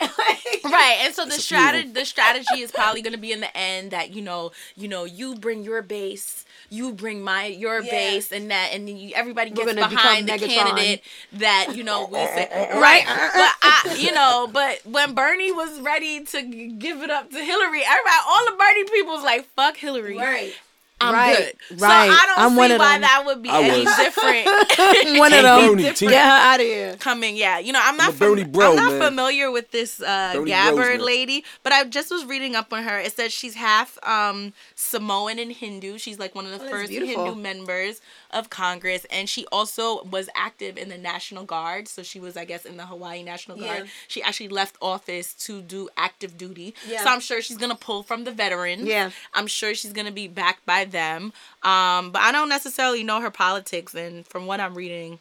right 0.64 0.98
and 1.02 1.14
so 1.16 1.24
the 1.24 1.30
That's 1.32 1.40
a 1.40 1.48
few 1.48 1.58
of 1.58 1.64
strategy 1.64 1.92
the 1.92 2.06
strategy 2.06 2.60
is 2.62 2.72
probably 2.72 3.02
going 3.02 3.14
to 3.14 3.20
be 3.20 3.32
in 3.32 3.40
the 3.40 3.56
end 3.58 3.92
that 3.92 4.14
you 4.14 4.22
know 4.22 4.52
you 4.76 4.88
know 4.88 5.06
you 5.06 5.36
bring 5.36 5.64
your 5.64 5.82
base 5.82 6.46
you 6.70 6.94
bring 6.94 7.22
my 7.24 7.46
your 7.46 7.82
Yeah. 7.82 7.92
base 7.92 8.32
and 8.32 8.52
that 8.52 8.70
and 8.74 8.88
then 8.88 8.98
you, 8.98 9.14
everybody 9.16 9.50
gets 9.50 9.74
behind 9.74 10.28
the 10.28 10.34
Megatron. 10.34 10.48
candidate 10.50 11.02
that 11.34 11.74
you 11.76 11.84
know 11.84 12.06
will 12.08 12.28
say 12.28 12.48
right 12.76 13.04
but 13.08 13.52
I 13.62 13.96
you 14.00 14.12
know 14.14 14.48
but 14.52 14.86
when 14.86 15.16
Bernie 15.16 15.52
was 15.52 15.80
ready 15.82 16.24
to 16.26 16.42
give 16.78 17.02
it 17.02 17.10
up 17.10 17.30
to 17.32 17.38
Hillary 17.38 17.82
everybody 17.84 18.16
all 18.28 18.46
the 18.46 18.56
Bernie 18.58 18.84
people 18.86 19.14
was 19.16 19.24
like 19.24 19.46
fuck 19.56 19.78
Hillary 19.78 20.18
right. 20.18 20.54
I'm 21.00 21.14
Right, 21.14 21.54
good 21.70 21.82
right. 21.82 22.08
so 22.10 22.14
I 22.16 22.26
don't 22.26 22.40
I'm 22.40 22.52
see 22.52 22.58
one 22.58 22.70
why 22.80 22.94
them. 22.94 23.02
that 23.02 23.24
would 23.28 23.44
be 23.44 23.50
I 23.50 23.62
any 23.62 23.86
different 23.86 24.48
One 25.20 25.32
of 25.32 25.40
Team 25.40 25.44
them. 25.44 25.76
Bernie, 25.76 25.94
team- 25.94 26.10
Get 26.10 26.24
her 26.26 26.30
out 26.52 26.60
of 26.60 26.66
here. 26.66 26.96
coming. 26.98 27.36
Yeah, 27.36 27.60
you 27.60 27.72
know, 27.72 27.80
I'm 27.82 27.90
I'm 27.92 27.98
not 27.98 28.14
fam- 28.16 28.52
bro, 28.52 28.70
I'm 28.72 28.76
not 28.76 28.92
man. 28.94 29.02
familiar 29.02 29.52
with 29.52 29.70
this 29.72 30.02
uh, 30.02 30.32
Bernie 30.34 30.50
Gabbard 30.50 30.98
bros, 30.98 31.06
lady, 31.06 31.44
but 31.64 31.72
I 31.72 31.84
just 31.84 32.10
was 32.10 32.26
reading 32.26 32.56
up 32.56 32.74
on 32.74 32.84
her. 32.84 32.98
It 33.00 33.14
says 33.16 33.32
she's 33.32 33.54
half 33.56 33.98
um, 34.08 34.54
Samoan 34.76 35.38
and 35.40 35.52
Hindu. 35.52 35.98
She's 36.00 36.18
like 36.20 36.34
one 36.34 36.46
of 36.46 36.52
the 36.60 36.66
Oh, 36.66 36.70
first. 36.70 36.92
Hindu 36.92 37.36
members 37.36 38.02
of 38.32 38.50
Congress, 38.50 39.06
and 39.10 39.30
she 39.30 39.46
also 39.52 40.04
was 40.04 40.30
active 40.36 40.78
in 40.78 40.90
the 40.90 40.98
National 40.98 41.44
Guard. 41.44 41.88
So 41.88 42.04
she 42.04 42.20
was, 42.20 42.38
I 42.38 42.46
guess, 42.46 42.66
in 42.66 42.78
the 42.78 42.86
Hawaii 42.86 43.24
National 43.24 43.58
Guard. 43.58 43.84
Yeah. 43.86 43.90
She 44.08 44.22
actually 44.22 44.50
left 44.50 44.78
office 44.82 45.34
to 45.46 45.62
do 45.62 45.90
active 45.98 46.38
duty. 46.38 46.76
Yeah. 46.88 47.04
So 47.04 47.10
I'm 47.10 47.20
sure 47.20 47.42
she's 47.42 47.58
gonna 47.58 47.76
pull 47.76 48.04
from 48.04 48.24
the 48.24 48.32
veterans. 48.32 48.84
Yeah. 48.88 49.12
I'm 49.34 49.48
sure 49.48 49.74
she's 49.74 49.94
gonna 49.94 50.12
be 50.12 50.28
backed 50.28 50.66
by 50.66 50.86
them. 50.86 51.34
Um, 51.64 52.12
but 52.12 52.22
I 52.22 52.32
don't 52.32 52.50
necessarily 52.50 53.04
know 53.04 53.22
her 53.22 53.32
politics, 53.32 53.94
and 53.94 54.26
from 54.26 54.46
what 54.46 54.60
I'm 54.60 54.76
reading, 54.76 55.20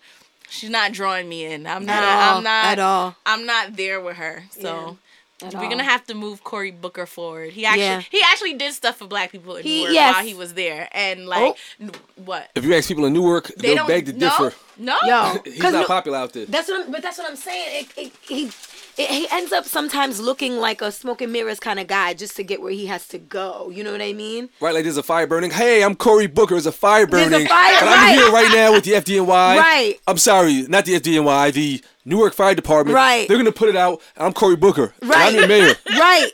she's 0.49 0.71
not 0.71 0.92
drawing 0.92 1.29
me 1.29 1.45
in. 1.45 1.66
I'm 1.66 1.85
not. 1.85 1.97
At 1.97 2.29
all, 2.29 2.37
I'm 2.37 2.45
not 2.45 2.66
at 2.66 2.79
all. 2.79 3.16
I'm 3.25 3.47
not 3.47 3.77
there 3.77 4.01
with 4.01 4.16
her. 4.16 4.45
So 4.51 4.99
we're 5.42 5.49
all. 5.59 5.68
gonna 5.68 5.83
have 5.85 6.05
to 6.07 6.14
move 6.14 6.42
Cory 6.44 6.70
Booker 6.70 7.05
forward. 7.07 7.51
He 7.53 7.66
actually 7.66 7.83
Yeah. 7.83 8.01
he 8.11 8.20
actually 8.33 8.55
did 8.55 8.72
stuff 8.72 8.96
for 8.96 9.07
Black 9.07 9.33
people 9.33 9.57
in 9.57 9.62
He- 9.64 9.81
Newark 9.83 9.92
yes. 9.94 10.14
while 10.14 10.25
he 10.25 10.35
was 10.35 10.55
there, 10.55 10.88
and 10.92 11.27
like 11.27 11.55
oh. 11.55 11.57
n- 11.81 11.90
what 12.25 12.51
If 12.55 12.64
you 12.64 12.75
ask 12.75 12.88
people 12.88 13.05
in 13.05 13.12
Newark, 13.12 13.49
they 13.49 13.68
they'll 13.68 13.77
don't 13.77 13.87
beg 13.88 14.07
to 14.07 14.12
no 14.14 14.29
differ. 14.31 14.57
no 14.79 14.96
Yo, 15.05 15.38
He's 15.44 15.61
'cause 15.61 15.72
not 15.72 15.81
no- 15.81 15.87
popular 15.87 16.18
out 16.18 16.33
there. 16.33 16.46
That's 16.46 16.68
what 16.68 16.87
I'm, 16.87 16.92
but 16.92 17.03
that's 17.03 17.18
what 17.18 17.29
I'm 17.31 17.37
saying. 17.37 17.87
It, 17.96 17.99
it, 18.07 18.12
he 18.22 18.51
it, 18.99 19.11
he 19.11 19.27
ends 19.31 19.53
up 19.53 19.65
sometimes 19.65 20.21
looking 20.21 20.59
like 20.59 20.81
a 20.81 20.91
smoke 20.91 21.21
and 21.21 21.33
mirrors 21.33 21.61
kind 21.61 21.79
of 21.79 21.87
guy 21.87 22.15
just 22.15 22.37
to 22.37 22.43
get 22.43 22.63
where 22.63 22.73
he 22.73 22.87
has 22.87 23.07
to 23.09 23.19
go. 23.19 23.71
You 23.71 23.85
know 23.85 23.93
what 23.93 24.03
I 24.03 24.13
mean? 24.13 24.49
Right, 24.61 24.75
like 24.75 24.85
there's 24.85 24.97
a 24.97 25.03
fire 25.03 25.27
burning. 25.27 25.51
Hey, 25.51 25.83
I'm 25.85 25.95
Cory 25.95 26.27
Booker. 26.27 26.55
There's 26.55 26.67
a 26.67 26.73
fire 26.73 27.07
burning. 27.07 27.31
There's 27.31 27.45
a 27.45 27.49
fire, 27.49 27.75
and 27.75 27.87
right. 27.87 28.09
I'm 28.11 28.19
here 28.19 28.33
right 28.33 28.51
now 28.53 28.73
with 28.73 28.85
the 28.85 28.93
FDNY. 28.93 29.27
Right. 29.29 29.95
I'm 30.07 30.19
sorry, 30.19 30.63
not 30.63 30.85
the 30.85 30.99
FDNY, 30.99 31.53
the 31.53 31.85
Newark 32.05 32.35
Fire 32.35 32.55
Department. 32.55 32.95
Right. 32.95 33.29
They're 33.29 33.37
gonna 33.37 33.53
put 33.53 33.69
it 33.69 33.77
out. 33.77 34.01
I'm 34.17 34.33
Cory 34.33 34.57
Booker. 34.57 34.95
and 35.01 35.11
Right. 35.11 35.29
I'm 35.29 35.35
your 35.35 35.49
mayor. 35.49 35.75
right. 35.91 36.31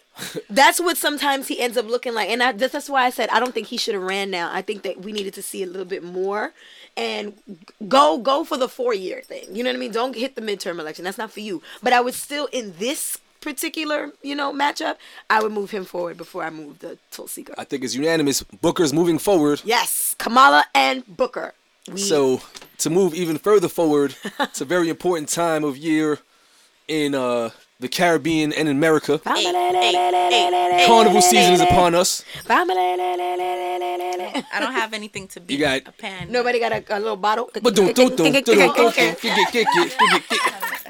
That's 0.51 0.79
what 0.79 0.96
sometimes 0.96 1.48
he 1.48 1.59
ends 1.59 1.77
up 1.77 1.87
looking 1.88 2.14
like, 2.14 2.29
and 2.29 2.42
I, 2.42 2.53
that's 2.53 2.88
why 2.88 3.05
I 3.05 3.11
said 3.11 3.29
I 3.31 3.40
don't 3.40 3.55
think 3.55 3.68
he 3.68 3.77
should 3.77 3.94
have 3.94 4.03
ran 4.03 4.31
now. 4.31 4.51
I 4.53 4.62
think 4.62 4.83
that 4.83 5.01
we 5.01 5.11
needed 5.11 5.35
to 5.35 5.42
see 5.42 5.62
a 5.62 5.66
little 5.66 5.87
bit 5.87 6.05
more, 6.05 6.53
and 6.96 7.35
go 7.88 8.18
go 8.18 8.44
for 8.44 8.57
the 8.57 8.68
four 8.68 8.94
year 8.94 9.22
thing. 9.22 9.44
You 9.55 9.62
know 9.64 9.70
what 9.70 9.76
I 9.76 9.81
mean? 9.81 9.92
Don't 9.92 10.16
hit 10.16 10.35
the 10.35 10.42
midterm 10.42 10.78
election. 10.78 11.05
That's 11.05 11.18
not 11.18 11.31
for 11.31 11.40
you. 11.40 11.62
But 11.83 11.92
I 11.92 12.00
would 12.00 12.14
still 12.14 12.46
in 12.52 12.74
this 12.78 13.18
particular 13.40 14.12
you 14.22 14.35
know 14.35 14.52
matchup, 14.52 14.96
I 15.28 15.42
would 15.42 15.52
move 15.52 15.70
him 15.72 15.85
forward 15.85 16.16
before 16.16 16.44
I 16.44 16.50
move 16.50 16.78
the 16.78 16.98
Tulsi 17.11 17.42
girl. 17.42 17.57
I 17.59 17.64
think 17.64 17.83
it's 17.85 17.94
unanimous. 17.94 18.42
Booker's 18.42 18.92
moving 18.92 19.18
forward. 19.18 19.62
Yes, 19.64 20.14
Kamala 20.18 20.64
and 20.74 21.05
Booker. 21.07 21.55
We- 21.90 21.98
So 21.98 22.40
to 22.78 22.90
move 22.90 23.14
even 23.14 23.38
further 23.38 23.68
forward, 23.68 24.14
it's 24.40 24.61
a 24.61 24.64
very 24.64 24.88
important 24.88 25.28
time 25.28 25.64
of 25.64 25.76
year 25.76 26.18
in 26.88 27.14
uh, 27.14 27.50
the 27.82 27.88
Caribbean 27.88 28.52
and 28.52 28.68
in 28.68 28.76
America. 28.76 29.18
Carnival 29.18 31.20
season 31.20 31.54
is 31.54 31.60
upon 31.60 31.94
us. 31.96 32.24
I 32.48 32.64
don't 34.60 34.72
have 34.72 34.94
anything 34.94 35.26
to 35.28 35.40
beat 35.40 35.58
You 35.58 35.64
got- 35.64 35.82
a 35.86 35.92
pen. 35.92 36.30
Nobody 36.32 36.58
got 36.60 36.72
a, 36.72 36.82
a 36.96 37.00
little 37.00 37.16
bottle. 37.16 37.50
But 37.60 37.74
don't 37.74 37.94
don't 37.94 38.16
don't 38.16 38.32
don't 38.32 38.46
don't 38.46 38.78
Okay. 38.88 39.10
I 39.10 39.14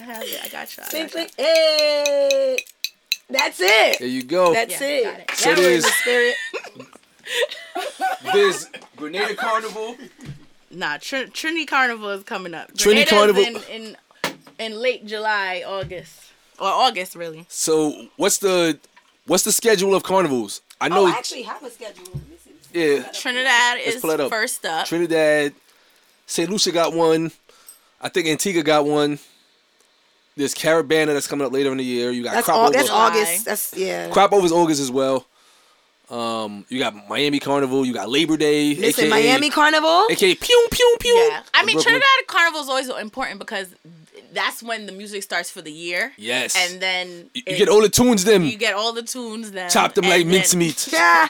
have 0.01 0.23
it. 0.23 0.45
I 0.45 0.49
got 0.49 0.77
you. 0.77 0.83
I 0.83 0.87
Clink, 0.89 0.91
got 0.91 1.03
you. 1.03 1.11
clink. 1.11 1.31
Hey, 1.37 2.59
that's 3.31 3.61
it. 3.61 3.99
There 3.99 4.09
you 4.09 4.23
go. 4.23 4.53
That's 4.53 4.81
Yeah, 4.81 4.87
it. 4.87 5.05
got 5.05 5.21
it. 5.21 5.31
So 5.35 5.51
Now 5.51 5.57
we're 5.57 5.63
in 5.63 5.69
there's- 5.71 5.85
the 5.85 5.91
spirit. 5.91 6.37
There's 8.35 8.67
Grenada 8.97 9.35
Carnival. 9.35 9.97
Nah, 10.71 10.99
Tr- 10.99 11.25
Trinity 11.33 11.65
Carnival 11.67 12.11
is 12.11 12.23
coming 12.25 12.55
up. 12.55 12.77
Trinity 12.77 13.09
Grenada's 13.11 13.35
Carnival- 13.45 13.63
in, 13.71 13.83
in 13.83 13.97
in 14.59 14.75
late 14.81 15.07
July, 15.07 15.63
August, 15.67 16.32
or 16.63 16.69
August 16.69 17.15
really. 17.17 17.45
So 17.49 18.07
what's 18.17 18.39
the 18.39 18.79
what's 19.27 19.43
the 19.45 19.53
schedule 19.53 19.95
of 19.95 20.03
carnivals? 20.05 20.61
I 20.81 20.89
know 20.89 21.03
Oh, 21.05 21.07
I 21.07 21.11
actually 21.11 21.43
have 21.43 21.63
a 21.63 21.71
schedule. 21.71 22.05
Let 22.07 22.15
me 22.29 22.37
see. 22.45 22.81
yeah, 22.81 23.03
Trinidad 23.13 23.79
Let's 23.85 23.97
is 23.97 24.05
up. 24.05 24.31
first 24.31 24.65
up. 24.65 24.87
Trinidad, 24.87 25.55
St. 26.27 26.49
Lucia 26.51 26.73
got 26.73 26.93
one. 26.95 27.33
I 28.01 28.09
think 28.09 28.27
Antigua 28.29 28.63
got 28.63 28.85
one. 28.87 29.19
There's 30.37 30.55
Caribana 30.55 31.09
that's 31.09 31.27
coming 31.27 31.47
up 31.47 31.53
later 31.53 31.71
in 31.73 31.79
the 31.79 31.85
year. 31.85 32.11
You 32.11 32.23
got 32.25 32.33
That's 32.35 32.47
crop 32.47 32.57
all. 32.57 32.65
over. 32.65 32.73
That's 32.73 32.89
August. 32.91 33.45
That's 33.45 33.77
yeah. 33.77 34.09
crop 34.11 34.33
overs 34.33 34.51
August 34.53 34.81
as 34.81 34.91
well. 34.91 35.27
Um, 36.11 36.65
you 36.69 36.79
got 36.79 37.09
Miami 37.09 37.39
Carnival. 37.39 37.85
You 37.87 37.93
got 37.93 38.09
Labor 38.09 38.37
Day. 38.37 38.75
Listen, 38.75 39.05
AKA, 39.05 39.11
Miami 39.11 39.51
Carnival. 39.51 40.07
AKA 40.11 40.35
pew 40.37 40.67
pew 40.71 40.97
pew. 41.01 41.13
Yeah, 41.15 41.43
I 41.55 41.65
mean 41.65 41.77
Brooklyn. 41.77 41.83
Trinidad 42.01 42.27
Carnival 42.27 42.61
is 42.63 42.69
always 42.69 42.89
important 42.89 43.39
because 43.39 43.69
that's 44.35 44.63
when 44.63 44.87
the 44.87 44.93
music 44.93 45.23
starts 45.23 45.51
for 45.51 45.63
the 45.63 45.73
year. 45.73 46.13
Yes. 46.17 46.55
And 46.57 46.81
then 46.81 47.31
You, 47.35 47.43
it- 47.47 47.59
get 47.59 47.69
all 47.69 47.81
the 47.83 47.89
tunes 47.89 48.25
then. 48.25 48.45
you 48.45 48.57
get 48.59 48.75
all 48.75 48.93
the 48.93 49.03
tunes 49.03 49.51
then 49.53 49.71
Chop 49.71 49.95
them 49.95 50.05
like 50.05 50.27
mincemeat. 50.27 50.89
Yeah. 50.93 51.29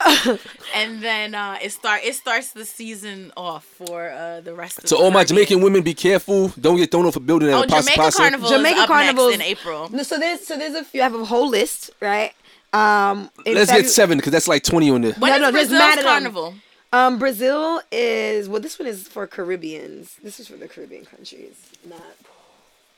and 0.74 1.02
then 1.02 1.34
uh, 1.34 1.58
it 1.62 1.72
start 1.72 2.00
it 2.04 2.14
starts 2.14 2.52
the 2.52 2.64
season 2.64 3.32
off 3.36 3.64
for 3.64 4.10
uh, 4.10 4.40
the 4.40 4.54
rest 4.54 4.78
of 4.78 4.84
To 4.84 4.94
the 4.94 4.96
all 4.96 5.10
my 5.10 5.24
Caribbean. 5.24 5.26
Jamaican 5.46 5.60
women, 5.62 5.82
be 5.82 5.94
careful. 5.94 6.48
Don't 6.60 6.76
get 6.76 6.90
thrown 6.90 7.06
off 7.06 7.16
a 7.16 7.20
building 7.20 7.48
at 7.48 7.54
Oh, 7.54 7.62
a 7.62 7.66
pasta 7.66 7.82
Jamaica 7.92 8.00
pasta. 8.02 8.22
Carnival 8.22 8.50
Jamaica 8.50 8.76
is 8.76 8.82
up 8.82 8.88
Carnival's- 8.88 9.34
in 9.34 9.42
April. 9.42 9.88
No, 9.90 10.02
so 10.02 10.18
there's 10.18 10.46
so 10.46 10.56
there's 10.56 10.74
a 10.74 10.84
few. 10.84 11.00
I 11.00 11.04
have 11.04 11.14
a 11.14 11.24
whole 11.24 11.48
list, 11.48 11.90
right? 12.00 12.32
Um, 12.72 13.30
Let's 13.44 13.70
Febu- 13.70 13.76
get 13.82 13.90
seven 13.90 14.18
because 14.18 14.32
that's 14.32 14.46
like 14.48 14.62
twenty 14.62 14.90
on 14.90 15.00
there. 15.02 15.12
When 15.14 15.30
No, 15.30 15.36
is 15.36 15.40
no, 15.42 15.50
there's 15.50 15.68
Brazil's 15.68 15.96
mad 15.96 15.98
at 15.98 16.26
'em. 16.26 16.60
Um, 16.92 17.18
Brazil 17.18 17.80
is 17.92 18.48
well. 18.48 18.60
This 18.60 18.78
one 18.78 18.88
is 18.88 19.06
for 19.06 19.26
Caribbeans. 19.26 20.16
This 20.22 20.40
is 20.40 20.48
for 20.48 20.56
the 20.56 20.66
Caribbean 20.66 21.04
countries, 21.04 21.54
not 21.88 22.02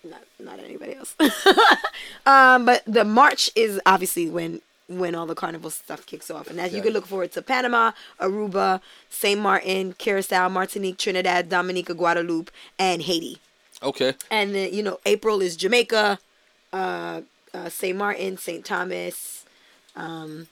not 0.03 0.23
not 0.39 0.59
anybody 0.61 0.95
else. 0.95 1.15
um, 2.27 2.65
but 2.65 2.83
the 2.87 3.05
March 3.05 3.51
is 3.55 3.81
obviously 3.85 4.31
when 4.31 4.63
when 4.89 5.15
all 5.15 5.27
the 5.27 5.35
carnival 5.35 5.71
stuff 5.71 6.07
kicks 6.07 6.31
off, 6.31 6.49
and 6.49 6.59
as 6.59 6.73
you 6.73 6.81
can 6.81 6.93
look 6.93 7.07
forward 7.07 7.33
to 7.33 7.43
Panama, 7.43 7.93
Aruba, 8.21 8.81
Saint 9.11 9.41
Martin, 9.41 9.93
Curacao, 9.95 10.49
Martinique, 10.49 10.99
Trinidad, 10.99 11.49
Dominica, 11.49 11.95
Guadeloupe, 11.95 12.51
and 12.79 13.03
Haiti. 13.03 13.39
Okay. 13.83 14.15
And 14.31 14.55
then 14.55 14.73
you 14.73 14.83
know 14.83 15.01
April 15.05 15.43
is 15.43 15.55
Jamaica, 15.55 16.19
uh, 16.73 17.21
uh, 17.53 17.69
Saint 17.69 17.99
Martin, 17.99 18.39
Saint 18.39 18.65
Thomas. 18.65 19.45
Um, 19.95 20.49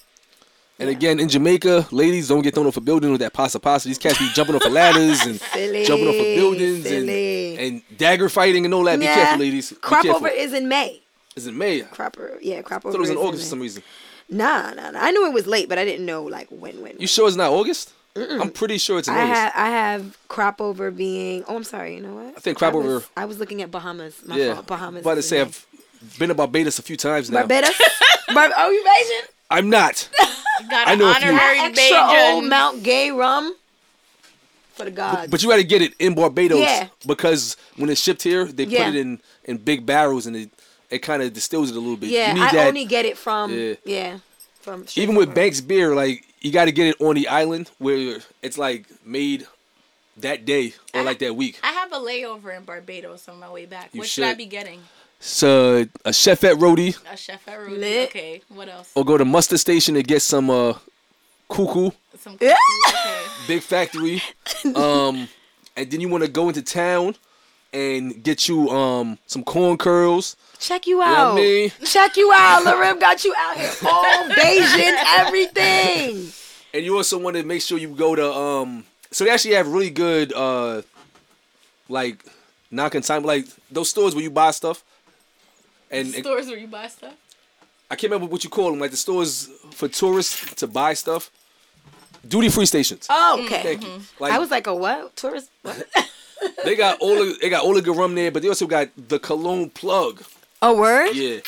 And 0.81 0.89
again, 0.89 1.21
in 1.21 1.29
Jamaica, 1.29 1.89
ladies 1.91 2.29
don't 2.29 2.43
get 2.43 2.55
thrown 2.55 2.67
off 2.67 2.77
a 2.77 2.81
building 2.81 3.11
with 3.13 3.21
that 3.21 3.33
pasta 3.35 3.61
pasta. 3.61 3.87
These 3.89 3.99
cats 3.99 4.19
be 4.19 4.29
jumping 4.35 4.57
off 4.57 4.65
of 4.65 4.73
ladders 4.73 5.21
and 5.27 5.39
Silly, 5.41 5.85
jumping 5.85 6.09
off 6.09 6.15
of 6.15 6.25
buildings 6.25 6.83
silly. 6.85 7.57
and, 7.57 7.67
and 7.89 7.99
dagger 7.99 8.29
fighting 8.31 8.65
and 8.65 8.73
all 8.73 8.85
that. 8.85 8.99
Be 8.99 9.05
careful, 9.05 9.39
ladies. 9.41 9.71
Be 9.71 9.77
Crop 9.77 10.03
careful. 10.03 10.17
over 10.27 10.29
is 10.29 10.53
in 10.55 10.69
May. 10.69 11.03
Is 11.37 11.47
it 11.47 11.55
May? 11.55 11.83
I 11.83 11.85
Cropper, 11.85 12.39
yeah, 12.43 12.63
crop 12.63 12.85
over. 12.85 12.93
thought 12.93 12.99
it 12.99 13.01
was 13.03 13.11
in 13.11 13.17
August 13.19 13.45
for 13.45 13.49
some 13.51 13.61
reason. 13.61 13.83
Nah, 14.29 14.71
nah, 14.75 14.91
nah. 14.91 15.01
I 15.03 15.11
knew 15.11 15.27
it 15.27 15.33
was 15.33 15.47
late, 15.47 15.69
but 15.69 15.79
I 15.79 15.85
didn't 15.85 16.07
know 16.07 16.23
like 16.25 16.49
when. 16.49 16.81
When. 16.83 16.97
You 16.99 17.07
sure 17.07 17.29
it's 17.29 17.37
not 17.37 17.53
August? 17.53 17.93
I'm 18.17 18.51
pretty 18.51 18.79
sure 18.79 18.99
it's 18.99 19.07
in 19.09 19.15
I 19.15 19.23
August. 19.23 19.35
have 19.41 19.53
I 19.55 19.69
have 19.71 20.19
crop 20.29 20.61
over 20.61 20.91
being. 20.91 21.45
Oh, 21.47 21.57
I'm 21.57 21.65
sorry. 21.65 21.95
You 21.95 22.01
know 22.01 22.15
what? 22.15 22.37
I 22.37 22.41
think 22.41 22.59
crop 22.59 22.75
was- 22.75 22.87
over- 22.87 23.05
I 23.17 23.27
was 23.27 23.39
looking 23.39 23.61
at 23.63 23.71
Bahamas. 23.71 24.21
My 24.27 24.37
yeah. 24.37 24.55
fault. 24.55 24.67
Bahamas. 24.67 25.03
About 25.03 25.15
to 25.17 25.23
say 25.23 25.41
in 25.41 25.47
I've 25.49 25.67
been 26.19 26.29
to 26.31 26.35
Barbados 26.35 26.79
a 26.79 26.83
few 26.83 26.97
times 26.97 27.31
now. 27.31 27.41
Barbados. 27.41 27.71
Bar- 28.35 28.51
oh, 28.57 28.71
you 28.71 28.85
Asian? 29.05 29.29
I'm 29.51 29.69
not. 29.71 30.09
Got 30.69 30.89
I 30.89 30.93
an 30.93 30.99
know 30.99 31.11
a 31.11 31.15
few. 31.15 31.29
honorary 31.31 31.59
Extra 31.61 31.97
old 31.99 32.45
Bajan. 32.45 32.49
Mount 32.49 32.83
Gay 32.83 33.11
rum. 33.11 33.55
For 34.75 34.85
the 34.85 34.91
gods. 34.91 35.31
But 35.31 35.43
you 35.43 35.49
got 35.49 35.57
to 35.57 35.65
get 35.65 35.83
it 35.83 35.93
in 35.99 36.15
Barbados 36.15 36.59
Yeah. 36.61 36.89
because 37.07 37.57
when 37.77 37.91
it's 37.91 38.01
shipped 38.01 38.23
here, 38.23 38.45
they 38.47 38.65
Yeah. 38.65 38.87
put 38.87 38.95
it 38.95 39.01
in 39.01 39.21
in 39.45 39.57
big 39.59 39.85
barrels 39.87 40.27
and 40.27 40.37
it 40.37 40.51
it 40.91 41.01
kind 41.01 41.23
of 41.23 41.33
distills 41.33 41.71
it 41.71 41.77
a 41.77 41.81
little 41.81 41.97
bit. 41.97 42.11
yeah, 42.11 42.29
you 42.29 42.35
need 42.35 42.41
I 42.49 42.53
that. 42.53 42.67
only 42.69 42.85
get 42.85 43.05
it 43.05 43.17
from. 43.17 43.53
Yeah. 43.57 43.75
Yeah. 43.85 44.19
from 44.61 44.85
even 44.97 45.11
from 45.11 45.15
with 45.17 45.29
her. 45.29 45.35
Banks 45.35 45.61
beer, 45.61 45.95
like 45.95 46.25
you 46.41 46.51
got 46.53 46.65
to 46.67 46.73
get 46.73 46.87
it 46.89 47.01
on 47.01 47.15
the 47.15 47.29
island 47.29 47.71
where 47.79 48.19
it's 48.43 48.59
like 48.59 48.87
made 49.05 49.47
that 50.17 50.45
day 50.45 50.75
or 50.95 51.03
like 51.03 51.19
that 51.21 51.35
week. 51.37 51.59
I 51.63 51.73
have 51.73 51.93
a 51.93 51.97
layover 51.99 52.55
in 52.57 52.65
Barbados 52.65 53.29
on 53.29 53.39
my 53.39 53.51
way 53.51 53.67
back. 53.67 53.91
You 53.93 54.01
what 54.01 54.09
should 54.09 54.25
I 54.25 54.35
be 54.35 54.47
getting? 54.47 54.81
So 55.23 55.85
Chefette 56.07 56.59
roti 56.61 56.95
A 57.13 57.17
chef 57.17 57.47
at 57.47 57.61
Rudy. 57.61 57.77
Lit. 57.77 58.09
Okay. 58.09 58.43
What 58.49 58.69
else? 58.69 58.91
or 58.95 59.05
go 59.05 59.19
to 59.19 59.25
Mustard 59.25 59.61
Station 59.61 59.95
and 59.97 60.07
get 60.07 60.23
some 60.23 60.49
uh 60.51 60.73
cou-cou, 61.49 61.93
Some 62.19 62.39
Yeah. 62.41 62.57
okay. 62.89 63.23
big 63.49 63.63
factory. 63.63 64.23
um, 64.75 65.29
and 65.77 65.91
then 65.91 66.01
you 66.01 66.09
want 66.09 66.25
to 66.25 66.31
go 66.31 66.49
into 66.49 66.63
town 66.63 67.17
and 67.73 68.23
get 68.23 68.49
you 68.49 68.71
um 68.71 69.19
some 69.27 69.45
corn 69.45 69.77
curls. 69.77 70.37
Check 70.59 70.87
you 70.87 70.99
know 70.99 71.05
I 71.05 71.15
out. 71.17 71.35
mean? 71.35 71.71
Check 71.85 72.17
you 72.17 72.33
out. 72.35 72.63
Larim 72.67 72.99
got 72.99 73.23
you 73.25 73.35
out 73.37 73.57
here. 73.57 73.71
All 73.85 74.05
Bajan, 74.31 75.03
everything. 75.19 76.33
And 76.73 76.85
you 76.85 76.97
also 76.97 77.19
want 77.19 77.37
to 77.37 77.43
make 77.43 77.61
sure 77.63 77.77
you 77.79 77.89
go 77.89 78.15
to 78.15 78.33
um. 78.33 78.85
So 79.11 79.25
they 79.25 79.31
actually 79.31 79.55
have 79.55 79.69
really 79.69 79.91
good 79.91 80.33
uh, 80.33 80.81
like 81.91 82.25
non 82.71 82.91
time 82.91 83.25
like 83.25 83.47
those 83.71 83.91
stores 83.91 84.15
where 84.15 84.23
you 84.25 84.31
buy 84.31 84.53
stuff. 84.53 84.83
And 85.91 86.15
and 86.15 86.25
Stores 86.25 86.47
where 86.47 86.59
you 86.59 86.67
buy 86.67 86.87
stuff. 86.89 87.15
I 87.91 87.97
can't 87.97 88.13
remember 88.13 88.31
what 88.31 88.45
you 88.45 88.51
call 88.51 88.71
them, 88.71 88.79
like 88.79 88.93
the 88.93 88.97
stores 88.97 89.49
for 89.73 89.89
tourists 89.89 90.55
to 90.55 90.69
buy 90.69 90.95
stuff. 90.95 91.31
Duty 92.27 92.49
free 92.49 92.67
stations. 92.67 93.07
Oh, 93.11 93.43
okay. 93.45 93.63
Thank 93.63 93.83
you. 93.85 94.01
Like 94.21 94.33
I 94.33 94.39
was 94.39 94.51
like, 94.51 94.67
a 94.69 94.75
what? 94.75 95.17
Tourist? 95.17 95.51
What? 95.63 95.89
they 96.65 96.77
got 96.77 97.01
all 97.01 97.17
the, 97.17 97.37
they 97.41 97.49
got 97.49 97.65
all 97.65 97.75
the 97.75 97.83
good 97.83 97.97
rum 97.97 98.15
there, 98.15 98.31
but 98.31 98.43
they 98.43 98.49
also 98.49 98.67
got 98.67 98.89
the 98.97 99.19
cologne 99.19 99.71
plug. 99.71 100.23
A 100.63 100.73
word? 100.73 101.15
Yeah. 101.15 101.39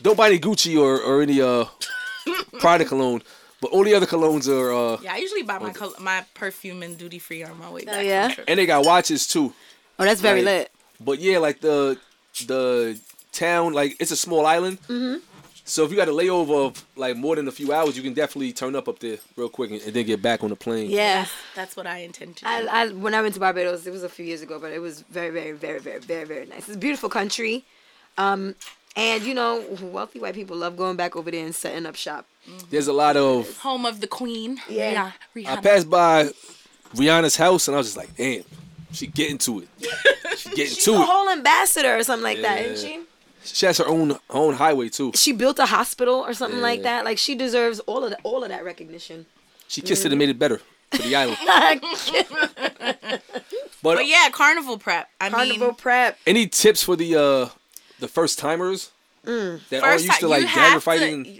Don't 0.00 0.16
buy 0.16 0.28
any 0.28 0.38
Gucci 0.38 0.80
or, 0.80 1.00
or 1.02 1.20
any 1.20 1.42
uh 1.42 1.66
Prada 2.60 2.84
cologne, 2.86 3.22
but 3.60 3.70
all 3.72 3.84
the 3.84 3.92
other 3.94 4.06
colognes 4.06 4.48
are 4.48 4.72
uh 4.72 4.98
Yeah, 5.02 5.12
I 5.14 5.16
usually 5.18 5.42
buy 5.42 5.58
my 5.58 5.72
col- 5.72 5.94
my 6.00 6.24
perfume 6.32 6.82
and 6.82 6.96
duty 6.96 7.18
free 7.18 7.42
on 7.42 7.58
my 7.58 7.68
way 7.70 7.84
back. 7.84 7.96
from 7.96 8.04
yeah? 8.06 8.34
and 8.48 8.58
they 8.58 8.64
got 8.66 8.86
watches 8.86 9.26
too. 9.26 9.52
Oh, 9.98 10.04
that's 10.04 10.20
very 10.22 10.42
Like, 10.42 10.54
lit. 10.54 10.72
But 11.00 11.18
yeah, 11.18 11.38
like 11.38 11.60
the 11.60 11.98
the 12.46 12.98
town, 13.32 13.72
like 13.72 13.96
it's 14.00 14.10
a 14.10 14.16
small 14.16 14.46
island. 14.46 14.80
Mm-hmm. 14.82 15.18
So 15.64 15.84
if 15.84 15.90
you 15.92 15.96
got 15.96 16.08
a 16.08 16.12
layover 16.12 16.66
of 16.66 16.84
like 16.96 17.16
more 17.16 17.36
than 17.36 17.46
a 17.46 17.52
few 17.52 17.72
hours, 17.72 17.96
you 17.96 18.02
can 18.02 18.12
definitely 18.12 18.52
turn 18.52 18.74
up 18.74 18.88
up 18.88 18.98
there 18.98 19.18
real 19.36 19.48
quick 19.48 19.70
and, 19.70 19.80
and 19.82 19.94
then 19.94 20.04
get 20.04 20.20
back 20.20 20.42
on 20.42 20.50
the 20.50 20.56
plane. 20.56 20.90
Yeah. 20.90 21.26
That's 21.54 21.76
what 21.76 21.86
I 21.86 21.98
intend 21.98 22.36
to 22.38 22.44
do. 22.44 22.50
I, 22.50 22.66
I 22.66 22.88
when 22.88 23.14
I 23.14 23.22
went 23.22 23.34
to 23.34 23.40
Barbados, 23.40 23.86
it 23.86 23.92
was 23.92 24.02
a 24.02 24.08
few 24.08 24.24
years 24.24 24.42
ago, 24.42 24.58
but 24.58 24.72
it 24.72 24.80
was 24.80 25.02
very, 25.02 25.30
very, 25.30 25.52
very, 25.52 25.78
very, 25.78 26.00
very, 26.00 26.24
very 26.24 26.46
nice. 26.46 26.66
It's 26.68 26.76
a 26.76 26.78
beautiful 26.78 27.08
country, 27.08 27.64
um, 28.18 28.56
and 28.96 29.22
you 29.22 29.32
know, 29.34 29.64
wealthy 29.80 30.18
white 30.18 30.34
people 30.34 30.56
love 30.56 30.76
going 30.76 30.96
back 30.96 31.14
over 31.14 31.30
there 31.30 31.44
and 31.44 31.54
setting 31.54 31.86
up 31.86 31.94
shop. 31.94 32.26
There's 32.70 32.88
a 32.88 32.92
lot 32.92 33.16
of. 33.16 33.56
Home 33.58 33.86
of 33.86 34.00
the 34.00 34.08
Queen. 34.08 34.60
Yeah. 34.68 35.12
Rihanna. 35.36 35.46
I 35.46 35.60
passed 35.60 35.88
by 35.88 36.30
Rihanna's 36.94 37.36
house 37.36 37.68
and 37.68 37.76
I 37.76 37.78
was 37.78 37.86
just 37.86 37.96
like, 37.96 38.16
damn, 38.16 38.42
she 38.92 39.06
getting 39.06 39.38
to 39.38 39.60
it. 39.60 39.68
she 40.36 40.48
getting 40.50 40.66
She's 40.74 40.84
to 40.84 40.94
a 40.94 41.00
it. 41.00 41.06
whole 41.06 41.28
ambassador 41.28 41.96
or 41.96 42.02
something 42.02 42.24
like 42.24 42.42
that, 42.42 42.62
isn't 42.62 42.88
she? 42.88 43.00
She 43.44 43.66
has 43.66 43.78
her 43.78 43.86
own 43.86 44.10
her 44.10 44.18
own 44.30 44.54
highway 44.54 44.88
too. 44.88 45.12
She 45.14 45.32
built 45.32 45.58
a 45.58 45.66
hospital 45.66 46.14
or 46.16 46.34
something 46.34 46.60
like 46.60 46.82
that. 46.82 47.04
Like 47.04 47.18
she 47.18 47.34
deserves 47.34 47.80
all 47.80 48.04
of 48.04 48.10
that, 48.10 48.20
all 48.22 48.42
of 48.42 48.48
that 48.50 48.64
recognition. 48.64 49.26
She 49.68 49.80
kissed 49.80 50.04
it 50.04 50.12
and 50.12 50.18
made 50.18 50.28
it 50.28 50.38
better 50.38 50.60
for 50.92 51.02
the 51.02 51.14
island. 51.16 51.38
But, 53.82 53.96
But 53.96 54.06
yeah, 54.06 54.28
carnival 54.30 54.76
prep. 54.76 55.08
I 55.20 55.30
Carnival 55.30 55.68
mean, 55.68 55.74
prep. 55.76 56.18
any 56.26 56.46
tips 56.46 56.82
for 56.82 56.96
the 56.96 57.16
uh 57.16 57.48
the 57.98 58.08
first 58.08 58.38
timers 58.38 58.90
Mm. 59.26 59.60
that 59.68 59.82
are 59.82 59.92
used 59.92 60.06
to 60.06 60.12
time- 60.20 60.30
like 60.30 60.40
you 60.42 60.46
dagger 60.48 60.80
fighting? 60.80 61.24
To, 61.24 61.30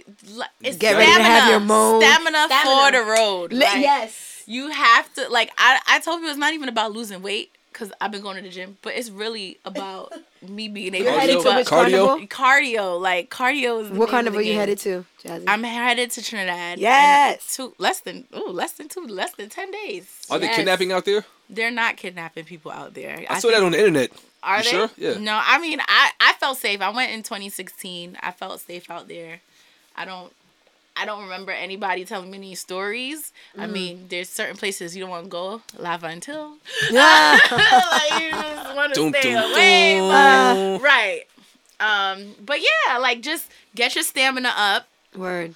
it's 0.61 0.77
Get 0.77 0.91
stamina, 0.95 0.99
ready 0.99 1.13
to 1.17 1.23
have 1.23 1.49
your 1.49 1.59
mode. 1.59 2.03
Stamina, 2.03 2.47
for 2.63 2.91
the 2.91 3.01
road. 3.01 3.53
Li- 3.53 3.65
right? 3.65 3.79
Yes. 3.79 4.43
You 4.45 4.69
have 4.69 5.11
to 5.15 5.27
like. 5.29 5.51
I 5.57 5.79
I 5.87 5.99
told 5.99 6.21
you 6.21 6.27
it's 6.29 6.37
not 6.37 6.53
even 6.53 6.69
about 6.69 6.91
losing 6.91 7.21
weight 7.23 7.50
because 7.71 7.91
I've 8.01 8.11
been 8.11 8.21
going 8.21 8.35
to 8.37 8.41
the 8.41 8.49
gym, 8.49 8.77
but 8.81 8.93
it's 8.95 9.09
really 9.09 9.57
about 9.65 10.11
me 10.47 10.67
being 10.67 10.93
able 10.95 11.05
You're 11.05 11.13
to 11.13 11.19
headed 11.19 11.37
Cardio- 11.37 11.43
to 11.43 11.49
keep 11.49 11.57
which 11.57 11.67
cardio? 11.67 12.07
carnival? 12.27 12.27
cardio. 12.27 13.01
Like 13.01 13.29
cardio 13.29 13.81
is. 13.83 13.89
The 13.89 13.95
What 13.95 14.05
name 14.05 14.11
carnival 14.11 14.39
of 14.39 14.43
the 14.43 14.47
you 14.47 14.51
game. 14.53 14.59
headed 14.59 14.77
to, 14.79 15.05
Jazzy? 15.23 15.43
I'm 15.47 15.63
headed 15.63 16.11
to 16.11 16.23
Trinidad. 16.23 16.77
in 16.77 16.83
Yes. 16.83 17.55
Two 17.55 17.73
less 17.77 17.99
than 18.01 18.25
ooh 18.35 18.49
less 18.49 18.73
than 18.73 18.87
two 18.89 19.05
less 19.07 19.33
than 19.35 19.49
ten 19.49 19.71
days. 19.71 20.05
Are 20.29 20.37
they 20.39 20.47
Yes. 20.47 20.55
kidnapping 20.57 20.91
out 20.91 21.05
there? 21.05 21.25
They're 21.49 21.71
not 21.71 21.97
kidnapping 21.97 22.45
people 22.45 22.71
out 22.71 22.93
there. 22.93 23.25
I, 23.29 23.39
saw 23.39 23.49
that 23.49 23.61
on 23.61 23.71
the 23.73 23.77
internet. 23.77 24.11
Are 24.43 24.57
You 24.59 24.63
they? 24.63 24.69
sure? 24.69 24.89
Yeah. 24.97 25.17
No, 25.19 25.39
I 25.43 25.59
mean 25.59 25.79
I 25.87 26.11
I 26.19 26.33
felt 26.33 26.57
safe. 26.57 26.81
I 26.81 26.89
went 26.89 27.11
in 27.11 27.23
2016. 27.23 28.17
I 28.21 28.31
felt 28.31 28.61
safe 28.61 28.89
out 28.89 29.07
there. 29.07 29.41
I 29.95 30.05
don't 30.05 30.31
I 30.95 31.05
don't 31.05 31.23
remember 31.23 31.51
anybody 31.51 32.03
telling 32.05 32.29
me 32.31 32.37
any 32.37 32.55
stories. 32.55 33.31
I 33.57 33.65
Mm. 33.65 33.71
mean, 33.71 34.05
there's 34.09 34.29
certain 34.29 34.57
places 34.57 34.95
you 34.95 35.01
don't 35.01 35.09
want 35.09 35.25
to 35.25 35.29
go. 35.29 35.61
Lava 35.77 36.07
until 36.07 36.57
Yeah. 36.91 37.39
like 37.51 38.21
you 38.21 38.31
just 38.31 38.75
want 38.75 38.93
to 38.93 39.09
stay 39.09 39.33
dum, 39.33 39.51
away. 39.51 39.97
dum. 39.97 40.09
but- 40.09 40.81
right. 40.83 41.23
Um, 41.79 42.35
but 42.45 42.59
yeah, 42.61 42.97
like 42.97 43.21
just 43.21 43.49
get 43.75 43.95
your 43.95 44.03
stamina 44.03 44.53
up. 44.55 44.87
Word. 45.15 45.55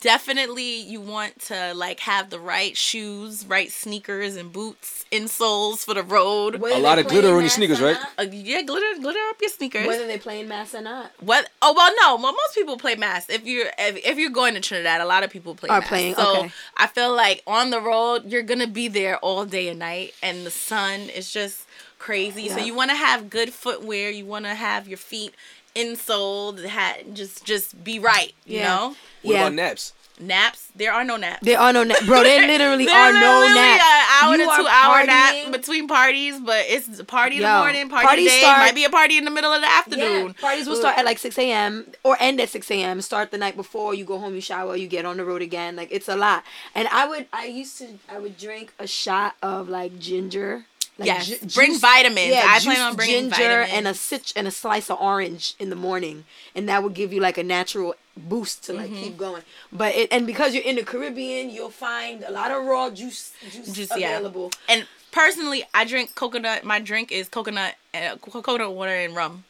Definitely, 0.00 0.80
you 0.80 1.00
want 1.00 1.40
to 1.42 1.74
like 1.74 2.00
have 2.00 2.30
the 2.30 2.40
right 2.40 2.76
shoes, 2.76 3.44
right 3.46 3.70
sneakers 3.70 4.36
and 4.36 4.52
boots, 4.52 5.04
insoles 5.12 5.84
for 5.84 5.94
the 5.94 6.02
road. 6.02 6.54
A 6.56 6.78
lot 6.78 6.98
of 6.98 7.08
glitter 7.08 7.34
on 7.34 7.40
your 7.40 7.48
sneakers, 7.50 7.80
right? 7.80 7.96
Uh, 8.18 8.26
yeah, 8.30 8.62
glitter, 8.62 9.00
glitter 9.00 9.18
up 9.28 9.36
your 9.40 9.50
sneakers. 9.50 9.86
Whether 9.86 10.06
they 10.06 10.18
playing 10.18 10.48
mass 10.48 10.74
or 10.74 10.80
not. 10.80 11.10
What? 11.20 11.50
Oh 11.62 11.74
well, 11.76 11.92
no. 12.00 12.22
Well, 12.22 12.32
most 12.32 12.54
people 12.54 12.76
play 12.76 12.94
mass. 12.94 13.28
If 13.28 13.46
you're 13.46 13.66
if, 13.78 14.04
if 14.04 14.18
you're 14.18 14.30
going 14.30 14.54
to 14.54 14.60
Trinidad, 14.60 15.00
a 15.00 15.06
lot 15.06 15.24
of 15.24 15.30
people 15.30 15.54
play 15.54 15.68
Are 15.68 15.80
mass. 15.80 15.88
playing, 15.88 16.14
So 16.14 16.38
okay. 16.40 16.52
I 16.76 16.86
feel 16.86 17.14
like 17.14 17.42
on 17.46 17.70
the 17.70 17.80
road, 17.80 18.24
you're 18.26 18.42
gonna 18.42 18.66
be 18.66 18.88
there 18.88 19.18
all 19.18 19.44
day 19.44 19.68
and 19.68 19.78
night, 19.78 20.14
and 20.22 20.46
the 20.46 20.50
sun 20.50 21.00
is 21.10 21.32
just 21.32 21.66
crazy. 21.98 22.48
So 22.48 22.58
you 22.58 22.74
want 22.74 22.90
to 22.90 22.96
have 22.96 23.30
good 23.30 23.52
footwear. 23.52 24.10
You 24.10 24.26
want 24.26 24.44
to 24.44 24.54
have 24.54 24.86
your 24.86 24.98
feet 24.98 25.34
insoled. 25.76 26.60
Hat 26.64 27.14
just 27.14 27.44
just 27.44 27.82
be 27.84 27.98
right. 27.98 28.32
You 28.44 28.58
Yeah. 28.60 28.68
know. 28.74 28.96
What 29.22 29.32
Yeah. 29.34 29.40
about 29.42 29.54
naps? 29.54 29.92
Naps. 30.18 30.68
There 30.74 30.92
are 30.94 31.04
no 31.04 31.16
naps. 31.18 31.40
There 31.42 31.58
are 31.60 31.74
no 31.74 31.84
naps, 31.84 32.06
bro. 32.06 32.22
There 32.22 32.46
literally 32.52 32.86
There 32.86 32.94
are 32.96 33.12
no 33.12 33.18
literally 33.40 33.54
naps. 33.54 33.84
An 33.84 34.06
hour 34.24 34.32
You 34.32 34.38
to 34.38 34.56
two 34.62 34.66
hour 34.66 34.96
partying. 35.02 35.06
nap 35.06 35.52
between 35.52 35.88
parties, 35.88 36.40
but 36.40 36.64
it's 36.68 36.98
a 36.98 37.04
party 37.04 37.36
in 37.36 37.42
Yo, 37.42 37.48
the 37.52 37.58
morning, 37.58 37.88
party, 37.90 38.06
parties 38.06 38.20
in 38.20 38.24
the 38.24 38.30
day, 38.30 38.40
start- 38.40 38.58
might 38.60 38.74
be 38.74 38.84
a 38.84 38.90
party 38.90 39.18
in 39.18 39.24
the 39.26 39.30
middle 39.30 39.52
of 39.52 39.60
the 39.60 39.66
Yeah, 39.66 39.78
afternoon. 39.78 40.34
parties 40.34 40.66
will 40.66 40.76
start 40.76 40.96
at 40.96 41.04
like 41.04 41.18
6 41.18 41.36
a.m. 41.38 41.92
or 42.02 42.16
end 42.18 42.40
at 42.40 42.48
6 42.48 42.70
a.m. 42.70 43.02
Start 43.02 43.30
the 43.30 43.36
night 43.36 43.56
before. 43.56 43.92
You 43.94 44.04
go 44.06 44.18
home, 44.18 44.34
you 44.34 44.40
shower, 44.40 44.74
you 44.74 44.86
get 44.88 45.04
on 45.04 45.18
the 45.18 45.24
road 45.24 45.42
again. 45.42 45.76
Like 45.76 45.88
it's 45.90 46.08
a 46.08 46.16
lot. 46.16 46.44
And 46.74 46.88
I 46.88 47.06
would, 47.06 47.26
I 47.34 47.44
used 47.46 47.76
to, 47.78 47.98
I 48.10 48.18
would 48.18 48.38
drink 48.38 48.72
a 48.78 48.86
shot 48.86 49.34
of 49.42 49.68
like 49.68 49.98
ginger. 49.98 50.64
Like 50.98 51.06
Yes, 51.08 51.26
ju- 51.26 51.38
bring 51.54 51.72
juice- 51.72 51.80
vitamins. 51.80 52.28
Yeah, 52.34 52.42
I 52.46 52.58
plan 52.60 52.80
on 52.80 52.96
bringing 52.96 53.30
ginger 53.30 53.42
and 53.62 53.86
a 53.86 53.92
vitamins. 53.92 54.32
and 54.34 54.48
a 54.48 54.50
slice 54.50 54.88
of 54.90 54.98
orange 54.98 55.54
in 55.58 55.68
the 55.68 55.76
morning, 55.76 56.24
and 56.54 56.66
that 56.70 56.82
would 56.82 56.94
give 56.94 57.12
you 57.12 57.20
like 57.20 57.36
a 57.36 57.42
natural 57.44 57.94
boost 58.16 58.64
to 58.64 58.72
Mm-hmm. 58.72 58.94
like 58.94 59.02
keep 59.04 59.16
going. 59.18 59.42
But 59.70 59.94
it 59.94 60.08
and 60.10 60.26
because 60.26 60.54
you're 60.54 60.64
in 60.64 60.76
the 60.76 60.84
Caribbean, 60.84 61.50
you'll 61.50 61.68
find 61.70 62.24
a 62.24 62.30
lot 62.30 62.50
of 62.50 62.64
raw 62.64 62.88
juice 62.88 63.32
juice 63.50 63.72
Just 63.72 63.98
yeah. 63.98 64.12
available. 64.16 64.52
And 64.70 64.86
personally, 65.12 65.64
I 65.74 65.84
drink 65.84 66.14
coconut. 66.14 66.64
My 66.64 66.80
drink 66.80 67.12
is 67.12 67.28
coconut, 67.28 67.74
uh, 67.92 68.16
coconut 68.16 68.72
water 68.72 68.94
and 68.94 69.14
rum. 69.14 69.44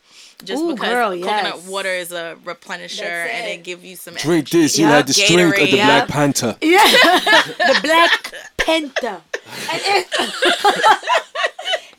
Just 0.45 0.63
Ooh, 0.63 0.75
because 0.75 0.89
girl, 0.91 1.11
coconut 1.13 1.55
yes. 1.57 1.67
water 1.69 1.89
is 1.89 2.11
a 2.13 2.37
replenisher 2.45 2.99
That's 2.99 3.33
and 3.33 3.47
it. 3.47 3.61
it 3.61 3.63
gives 3.63 3.83
you 3.85 3.97
some 3.97 4.15
Drink 4.15 4.53
energy. 4.53 4.63
this. 4.63 4.79
You 4.79 4.87
Yeah. 4.87 4.97
had 4.97 5.07
the 5.07 5.13
strength 5.15 5.59
of 5.61 5.71
the 5.71 5.79
Gatorade. 5.79 5.87
Black 5.87 6.09
Panther. 6.09 6.57
Yeah, 6.61 6.79
the 7.71 7.81
Black 7.83 8.35
Panther. 8.59 9.23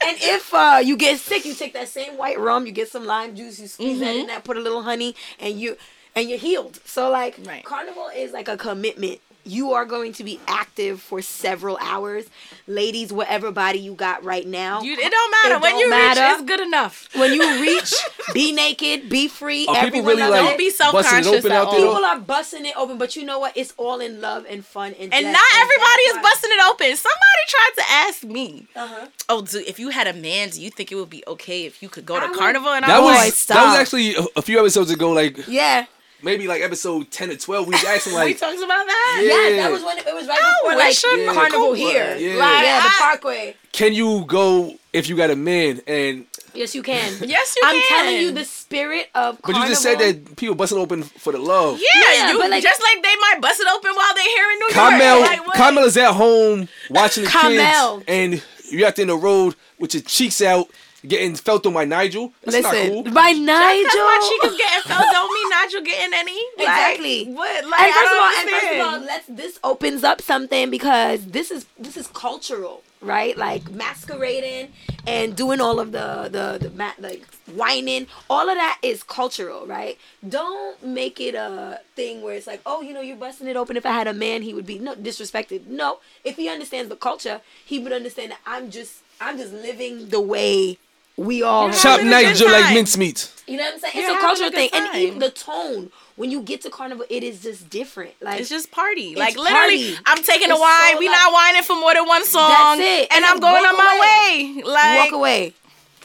And 0.06 0.18
if, 0.22 0.54
uh, 0.54 0.80
you 0.84 0.96
get 0.98 1.20
sick, 1.20 1.46
you 1.46 1.54
take 1.54 1.74
that 1.74 1.88
same 1.88 2.18
white 2.18 2.40
rum, 2.40 2.66
you 2.66 2.72
get 2.72 2.90
some 2.90 3.06
lime 3.06 3.36
juice, 3.36 3.60
you 3.60 3.68
squeeze 3.68 4.00
that 4.00 4.16
in 4.16 4.28
there, 4.28 4.40
put 4.40 4.58
a 4.58 4.60
little 4.60 4.84
honey, 4.84 5.16
and 5.40 5.60
you 5.60 5.78
and 6.16 6.30
you're 6.30 6.40
healed. 6.40 6.80
So 6.86 7.10
like, 7.12 7.36
Right. 7.46 7.64
carnival 7.64 8.10
is 8.16 8.32
like 8.32 8.48
a 8.48 8.58
commitment. 8.58 9.20
You 9.48 9.74
are 9.74 9.86
going 9.86 10.14
to 10.14 10.24
be 10.24 10.40
active 10.48 11.02
for 11.02 11.22
several 11.22 11.78
hours, 11.82 12.26
ladies. 12.68 13.12
Whatever 13.14 13.52
body 13.52 13.80
you 13.80 13.94
got 13.94 14.24
right 14.24 14.46
now, 14.48 14.82
You, 14.82 14.94
it 14.94 15.12
don't 15.12 15.32
matter 15.44 15.56
It 15.56 15.62
when 15.62 15.72
don't 15.72 15.80
you 15.80 15.90
matter. 15.90 16.22
reach. 16.22 16.32
It's 16.34 16.44
good 16.44 16.60
enough. 16.60 17.08
when 17.16 17.34
you 17.34 17.62
reach, 17.62 17.94
be 18.34 18.52
naked, 18.52 19.10
be 19.10 19.28
free. 19.28 19.66
Are 19.68 19.76
people 19.76 19.88
Everyone 20.00 20.16
really 20.18 20.30
like. 20.32 20.42
Don't 20.42 20.58
be 20.58 20.70
busting 20.70 20.86
it 20.90 21.04
self-conscious 21.24 21.46
at 21.46 21.52
all. 21.52 21.76
People 21.76 22.06
are 22.06 22.20
busting 22.20 22.66
it 22.66 22.74
open, 22.78 22.98
but 22.98 23.16
you 23.16 23.24
know 23.26 23.40
what? 23.40 23.56
It's 23.56 23.74
all 23.78 24.00
in 24.00 24.22
love 24.22 24.46
and 24.50 24.66
fun 24.66 24.94
and 25.00 25.14
And 25.14 25.26
not 25.32 25.42
and 25.54 25.62
everybody 25.62 26.02
is 26.12 26.18
busting 26.22 26.52
it 26.52 26.62
open. 26.70 26.96
Somebody 26.96 27.44
tried 27.48 27.72
to 27.78 27.84
ask 27.90 28.24
me, 28.24 28.68
Uh-huh. 28.76 29.08
"Oh, 29.30 29.42
do 29.42 29.64
if 29.66 29.80
you 29.80 29.90
had 29.90 30.08
a 30.08 30.14
man, 30.14 30.50
do 30.50 30.62
you 30.62 30.70
think 30.70 30.92
it 30.92 30.96
would 30.96 31.10
be 31.10 31.24
okay 31.28 31.66
if 31.66 31.82
you 31.82 31.90
could 31.90 32.06
go 32.06 32.18
I 32.18 32.20
to 32.22 32.28
would- 32.28 32.38
carnival?" 32.38 32.72
And 32.74 32.84
That 32.84 32.92
I'm 32.98 33.02
Boy, 33.02 33.08
was 33.10 33.18
like, 33.18 33.34
that 33.48 33.66
was 33.66 33.80
actually 33.80 34.16
a, 34.16 34.26
a 34.36 34.42
few 34.42 34.60
episodes 34.60 34.92
ago. 34.92 35.12
Like 35.12 35.48
Yeah. 35.48 35.86
Maybe 36.22 36.48
like 36.48 36.62
episode 36.62 37.10
ten 37.12 37.30
or 37.32 37.36
twelve. 37.36 37.68
We 37.68 37.72
was 37.74 37.84
asking 37.88 38.14
like, 38.14 38.26
"We 38.28 38.34
talked 38.34 38.58
about 38.58 38.86
that." 38.88 39.22
Yeah. 39.24 39.50
Yeah, 39.50 39.64
that 39.64 39.72
was 39.72 39.84
when 39.84 39.98
it 39.98 40.06
was 40.14 40.28
right 40.28 40.40
Oh, 40.42 40.54
before 40.64 40.76
we 40.78 40.84
like 40.84 41.04
Yeah. 41.28 41.34
carnival 41.34 41.74
here. 41.74 42.16
Yeah. 42.18 42.36
Like, 42.36 42.64
yeah, 42.64 42.84
the 42.84 42.90
Parkway. 43.00 43.56
can 43.72 43.94
you 43.94 44.26
go 44.28 44.76
if 44.94 45.10
you 45.10 45.16
got 45.16 45.30
a 45.30 45.36
man? 45.36 45.82
And 45.88 46.26
Yes, 46.54 46.74
you 46.74 46.82
can. 46.82 47.14
Yes, 47.28 47.56
you 47.56 47.62
can 47.62 47.76
I'm 47.76 47.82
can. 47.82 47.88
telling 48.06 48.22
you, 48.22 48.32
the 48.32 48.44
spirit 48.46 49.10
of 49.14 49.36
but 49.36 49.44
carnival. 49.44 49.64
you 49.64 49.70
just 49.74 49.84
said 49.84 50.00
that 50.00 50.36
people 50.38 50.56
busting 50.56 50.80
open 50.80 51.04
for 51.04 51.32
the 51.32 51.38
love. 51.38 51.80
Yeah, 51.80 52.02
Yeah, 52.14 52.32
you 52.32 52.40
but, 52.40 52.50
like- 52.50 52.64
just 52.64 52.82
like 52.82 53.04
they 53.04 53.16
might 53.16 53.38
bust 53.42 53.60
it 53.60 53.68
open 53.72 53.92
while 53.94 54.14
they're 54.16 54.24
here 54.24 54.52
in 54.54 54.60
New 54.60 54.70
Carmel, 54.72 55.18
York. 55.20 55.30
Like, 55.30 55.48
what? 55.48 55.56
Carmel 55.56 55.84
is 55.84 55.98
at 55.98 56.14
home 56.14 56.68
watching 56.90 57.26
the 57.26 57.30
Carmel. 57.30 57.98
kids, 58.00 58.06
and 58.08 58.44
you're 58.72 58.88
out 58.88 58.96
there 58.96 59.04
in 59.04 59.10
the 59.10 59.18
road 59.18 59.56
with 59.78 59.94
your 59.94 60.02
cheeks 60.04 60.42
out, 60.42 60.68
getting 61.06 61.36
felt 61.36 61.66
on 61.66 61.74
by 61.74 61.86
Nigel. 61.86 62.34
That's 62.44 62.62
not 62.64 62.74
Listen, 62.74 62.92
cool. 62.92 63.04
by 63.14 63.32
Just 63.34 63.42
Nigel. 63.42 63.84
because 63.84 63.96
my 63.96 64.30
cheek 64.42 64.52
is 64.52 64.58
getting 64.58 64.82
felt 64.84 65.06
don't 65.12 65.34
mean 65.34 65.50
Nigel 65.50 65.82
getting 65.82 66.14
any. 66.14 66.38
Like, 66.58 66.68
Exactly. 66.68 67.26
what? 67.34 67.66
Like, 67.68 67.80
and 67.82 67.94
first 67.94 68.12
of 68.12 68.18
all, 68.20 68.30
don't 68.32 68.40
and 68.40 68.50
first 68.50 68.74
of 68.74 68.88
all, 68.88 69.00
let's 69.06 69.28
this 69.28 69.60
opens 69.64 70.04
up 70.04 70.22
something 70.22 70.70
because 70.72 71.26
this 71.28 71.52
is 71.52 71.66
this 71.78 71.96
is 71.98 72.08
cultural, 72.08 72.84
right? 73.02 73.38
Like 73.38 73.70
masquerading 73.72 74.70
and 75.06 75.36
doing 75.36 75.62
all 75.62 75.80
of 75.80 75.92
the 75.92 76.30
the 76.32 76.68
the 76.68 76.76
ma- 76.76 76.94
like 77.00 77.24
whining, 77.54 78.08
all 78.30 78.50
of 78.50 78.56
that 78.56 78.80
is 78.82 79.04
cultural, 79.04 79.68
right? 79.68 79.98
Don't 80.28 80.82
make 80.84 81.22
it 81.22 81.36
a 81.36 81.80
thing 81.96 82.22
where 82.24 82.34
it's 82.36 82.48
like, 82.48 82.62
oh, 82.66 82.82
you 82.82 82.94
know, 82.94 83.02
you're 83.02 83.16
busting 83.18 83.48
it 83.48 83.56
open. 83.56 83.78
If 83.78 83.86
I 83.86 83.92
had 83.92 84.08
a 84.08 84.14
man, 84.14 84.42
he 84.42 84.54
would 84.54 84.66
be 84.66 84.80
no 84.80 84.96
disrespected. 84.96 85.68
No, 85.68 86.00
if 86.24 86.36
he 86.38 86.50
understands 86.50 86.90
the 86.90 86.96
culture, 86.96 87.42
he 87.66 87.78
would 87.80 87.94
understand 87.94 88.32
that 88.32 88.40
I'm 88.48 88.72
just 88.72 89.02
I'm 89.22 89.38
just 89.38 89.54
living 89.54 90.10
the 90.10 90.22
way 90.22 90.78
we 91.18 91.44
all. 91.44 91.66
You're 91.66 91.74
Chop 91.74 92.00
having 92.00 92.08
a 92.08 92.10
Nigel 92.12 92.50
like 92.52 92.74
mincemeat. 92.74 93.32
you 93.48 93.58
know 93.58 93.64
what 93.64 93.74
I'm 93.74 93.80
saying? 93.80 93.94
You're 93.96 94.12
it's 94.12 94.18
a 94.18 94.22
cultural 94.22 94.50
a 94.50 94.52
thing, 94.52 94.70
good 94.72 94.84
and 94.84 94.96
even 95.02 95.20
the 95.20 95.30
tone 95.32 95.92
when 96.16 96.32
you 96.32 96.42
get 96.42 96.62
to 96.62 96.70
carnival, 96.72 97.06
it 97.10 97.24
is 97.24 97.42
just 97.44 97.70
different. 97.70 98.12
Like 98.22 98.40
It's 98.40 98.50
just 98.50 98.72
party. 98.72 99.16
Like 99.16 99.36
literally, 99.38 99.94
party. 99.94 99.98
I'm 100.08 100.24
taking 100.24 100.50
It's 100.50 100.58
a 100.58 100.62
wine. 100.62 100.94
so 100.94 101.00
we 101.00 101.08
like- 101.10 101.16
not 101.18 101.34
whining 101.34 101.62
for 101.64 101.76
more 101.76 101.94
than 101.94 102.08
one 102.08 102.26
song. 102.26 102.50
That's 102.50 102.82
it. 102.82 103.08
And, 103.12 103.24
And 103.24 103.26
I'm 103.26 103.40
going 103.40 103.62
walk 103.64 103.72
on 103.72 103.78
my 103.78 103.98
away. 104.00 104.54
way. 104.56 104.64
Like 104.64 105.12
walk 105.12 105.20
away. 105.20 105.54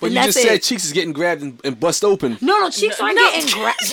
But 0.00 0.06
And 0.06 0.14
you 0.16 0.20
that's 0.20 0.34
just 0.34 0.46
said 0.46 0.62
cheeks 0.62 0.84
is 0.84 0.92
getting 0.92 1.12
grabbed 1.12 1.42
and, 1.42 1.60
and 1.64 1.78
bust 1.80 2.04
open. 2.04 2.36
No, 2.40 2.58
no, 2.58 2.68
cheeks 2.70 3.00
aren't 3.00 3.16
No. 3.16 3.22
getting 3.30 3.48
grabbed. 3.54 3.78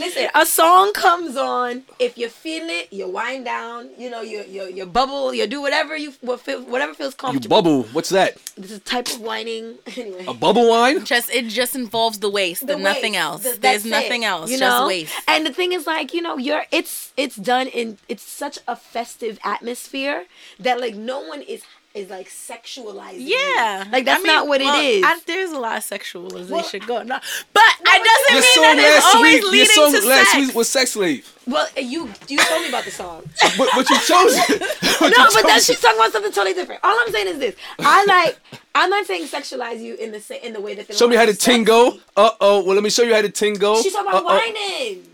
Yo. 0.00 0.06
Listen, 0.06 0.28
a 0.34 0.46
song 0.46 0.92
comes 0.92 1.36
on. 1.36 1.82
If 1.98 2.16
you 2.18 2.28
feel 2.28 2.68
it, 2.68 2.92
you 2.92 3.08
wind 3.08 3.44
down. 3.44 3.90
You 3.98 4.10
know, 4.10 4.20
you 4.22 4.44
you 4.48 4.64
you 4.68 4.86
bubble. 4.86 5.34
You 5.34 5.46
do 5.46 5.60
whatever 5.60 5.96
you 5.96 6.12
what 6.20 6.40
feel, 6.40 6.62
whatever 6.62 6.94
feels 6.94 7.14
comfortable. 7.14 7.56
You 7.56 7.62
comfortable. 7.62 7.82
bubble. 7.82 7.94
What's 7.94 8.10
that? 8.10 8.36
This 8.56 8.70
is 8.70 8.78
a 8.78 8.80
type 8.80 9.08
of 9.08 9.20
whining. 9.20 9.76
Anyway, 9.98 10.24
A 10.28 10.34
bubble 10.34 10.68
wine? 10.68 11.04
Just 11.04 11.30
it 11.30 11.48
just 11.48 11.74
involves 11.74 12.18
the 12.20 12.30
waist 12.30 12.66
The 12.66 12.74
and 12.74 12.82
nothing 12.84 13.16
else. 13.16 13.42
Th- 13.42 13.58
There's 13.58 13.82
that's 13.82 13.84
nothing 13.84 14.22
it, 14.22 14.26
else. 14.26 14.50
you 14.50 14.58
just 14.58 14.78
know? 14.80 14.86
waist. 14.86 15.12
And 15.26 15.44
the 15.44 15.52
thing 15.52 15.72
is, 15.72 15.86
like 15.86 16.14
you 16.14 16.22
know, 16.22 16.36
you're 16.38 16.64
it's 16.70 17.12
it's 17.16 17.36
done 17.36 17.66
in 17.66 17.98
it's 18.08 18.22
such 18.22 18.58
a 18.68 18.76
festive 18.76 19.38
atmosphere 19.44 20.24
that 20.60 20.80
like 20.80 20.94
no 20.94 21.20
one 21.20 21.42
is 21.42 21.62
is 21.94 22.10
like 22.10 22.28
sexualizing. 22.28 23.14
it. 23.14 23.20
Yeah, 23.56 23.84
like 23.90 24.04
that's 24.04 24.20
I 24.20 24.22
mean, 24.22 24.26
not 24.34 24.46
what 24.46 24.60
well, 24.60 24.80
it 24.80 24.84
is. 24.84 25.04
I, 25.04 25.18
there's 25.26 25.50
a 25.50 25.58
lot 25.58 25.78
of 25.78 25.82
sexualization 25.84 26.50
Well- 26.50 26.86
going 26.86 27.10
on, 27.10 27.20
but 27.52 27.62
it 27.80 28.04
doesn't 28.04 28.30
Your 28.30 28.40
mean 28.42 28.54
song 28.54 28.76
that 28.76 28.96
it's 28.96 29.14
always 29.14 29.34
week. 29.34 29.42
Your 29.42 29.50
leading 29.52 29.66
song 29.74 29.92
to 29.92 30.06
last 30.08 30.30
sex. 30.32 30.46
week 30.46 30.54
was 30.54 30.68
Sex 30.68 30.90
Slave. 30.92 31.38
well, 31.46 31.66
you 31.76 32.08
you 32.28 32.38
told 32.38 32.62
me 32.62 32.68
about 32.68 32.84
the 32.84 32.90
song. 32.90 33.22
But, 33.58 33.68
but 33.74 33.88
you 33.90 33.98
chose 34.00 34.34
it. 34.36 34.62
But 35.00 35.10
no, 35.16 35.26
but 35.32 35.42
then 35.46 35.60
she's 35.60 35.80
talking 35.80 35.96
about 35.98 36.12
something 36.12 36.32
totally 36.32 36.54
different. 36.54 36.80
All 36.84 36.96
I'm 37.00 37.10
saying 37.12 37.28
is 37.28 37.38
this: 37.38 37.54
I 37.78 38.04
like. 38.04 38.38
I'm 38.74 38.90
not 38.90 39.06
saying 39.06 39.26
sexualize 39.26 39.80
you 39.80 39.94
in 39.94 40.10
the 40.12 40.46
in 40.46 40.52
the 40.52 40.60
way 40.60 40.74
that. 40.74 40.88
they 40.88 40.94
Show 40.94 41.06
me 41.08 41.16
want 41.16 41.28
how 41.28 41.32
to 41.32 41.38
to 41.38 41.40
sex 41.40 41.56
tingo. 41.56 41.94
you. 41.94 42.00
Uh 42.16 42.30
oh. 42.40 42.64
Well, 42.64 42.74
let 42.74 42.82
me 42.84 42.90
show 42.90 43.02
you 43.04 43.14
how 43.14 43.22
to 43.22 43.28
tingo. 43.30 43.80
She's 43.82 43.92
talking 43.92 44.08
about 44.08 44.24
Uh-oh. 44.26 44.36
whining. 44.36 45.06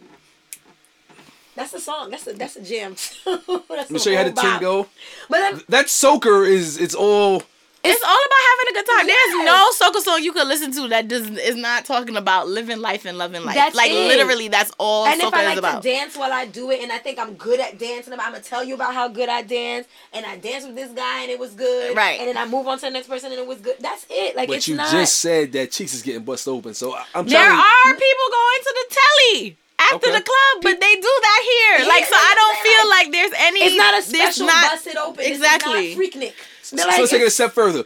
That's 1.56 1.72
a 1.74 1.80
song. 1.80 2.10
That's 2.10 2.26
a 2.26 2.32
that's 2.32 2.56
a 2.56 2.62
jam. 2.62 2.94
that's 3.24 3.68
Let 3.70 3.90
me 3.90 3.98
show 3.98 4.10
you 4.10 4.16
how 4.16 4.24
to 4.24 4.32
tingo. 4.32 4.86
But 5.28 5.38
then, 5.38 5.62
That 5.68 5.86
soca 5.86 6.48
is 6.48 6.78
it's 6.78 6.94
all. 6.94 7.42
It's 7.86 8.02
all 8.02 8.08
about 8.08 8.44
having 8.50 8.70
a 8.70 8.72
good 8.78 8.90
time. 8.96 9.06
Yes. 9.08 9.34
There's 9.34 9.44
no 9.44 9.70
soca 10.00 10.02
song 10.02 10.22
you 10.22 10.32
could 10.32 10.48
listen 10.48 10.72
to 10.72 10.88
that 10.88 11.06
does 11.06 11.28
is 11.28 11.54
not 11.54 11.84
talking 11.84 12.16
about 12.16 12.48
living 12.48 12.78
life 12.80 13.04
and 13.04 13.18
loving 13.18 13.44
life. 13.44 13.54
That's 13.56 13.76
like 13.76 13.90
it. 13.90 14.08
literally, 14.08 14.48
that's 14.48 14.72
all 14.78 15.04
and 15.04 15.20
soca 15.20 15.26
if 15.28 15.34
I 15.34 15.40
is 15.42 15.48
like 15.48 15.58
about. 15.58 15.82
to 15.82 15.88
dance 15.90 16.16
while 16.16 16.32
I 16.32 16.46
do 16.46 16.70
it, 16.70 16.80
and 16.82 16.90
I 16.90 16.96
think 16.96 17.18
I'm 17.18 17.34
good 17.34 17.60
at 17.60 17.78
dancing, 17.78 18.14
I'm 18.14 18.18
gonna 18.18 18.40
tell 18.40 18.64
you 18.64 18.72
about 18.74 18.94
how 18.94 19.08
good 19.08 19.28
I 19.28 19.42
dance, 19.42 19.86
and 20.14 20.24
I 20.24 20.38
danced 20.38 20.66
with 20.66 20.76
this 20.76 20.92
guy 20.92 21.22
and 21.24 21.30
it 21.30 21.38
was 21.38 21.50
good, 21.52 21.94
Right. 21.94 22.18
And 22.18 22.28
then 22.28 22.38
I 22.38 22.46
move 22.46 22.66
on 22.66 22.78
to 22.78 22.86
the 22.86 22.90
next 22.90 23.06
person 23.06 23.30
and 23.32 23.38
it 23.38 23.46
was 23.46 23.58
good. 23.60 23.76
That's 23.80 24.06
it. 24.08 24.34
Like 24.34 24.48
it's 24.48 24.48
not. 24.48 24.48
But 24.48 24.56
it's 24.56 24.68
you 24.68 24.76
not. 24.76 24.90
just 24.90 25.16
said 25.16 25.52
that 25.52 25.70
cheeks 25.70 25.92
is 25.92 26.00
getting 26.00 26.24
bust 26.24 26.48
open. 26.48 26.72
So 26.72 26.94
I- 26.94 27.04
I'm 27.14 27.26
there 27.28 27.38
telling 27.38 27.54
you. 27.58 27.62
are 27.62 27.92
people 27.92 28.28
going 28.30 28.60
to 28.62 28.74
the 28.88 28.96
telly 28.96 29.56
after 29.78 29.96
Okay. 29.96 30.12
the 30.12 30.22
club, 30.22 30.62
but 30.62 30.80
they 30.80 30.94
do 30.94 31.00
that 31.22 31.40
here. 31.44 31.82
Yeah, 31.84 31.88
like, 31.88 32.04
so 32.04 32.14
I 32.16 32.34
don't 32.34 32.58
feel 32.62 32.72
saying, 32.72 32.90
like 32.90 33.12
there's 33.12 33.32
any. 33.46 33.60
it's 33.60 33.76
not 33.76 33.92
a 33.94 34.10
there's 34.12 34.34
special 34.34 34.46
not- 34.46 34.72
busted 34.72 34.96
open. 34.96 35.24
Exactly. 35.24 35.94
This 35.94 35.98
is 35.98 36.14
not 36.14 36.22
Freaknik. 36.22 36.32
So, 36.62 36.76
They're 36.76 36.92
so 36.92 36.98
let's 37.00 37.10
take 37.10 37.20
it 37.22 37.26
a 37.28 37.30
step 37.30 37.52
further. 37.52 37.84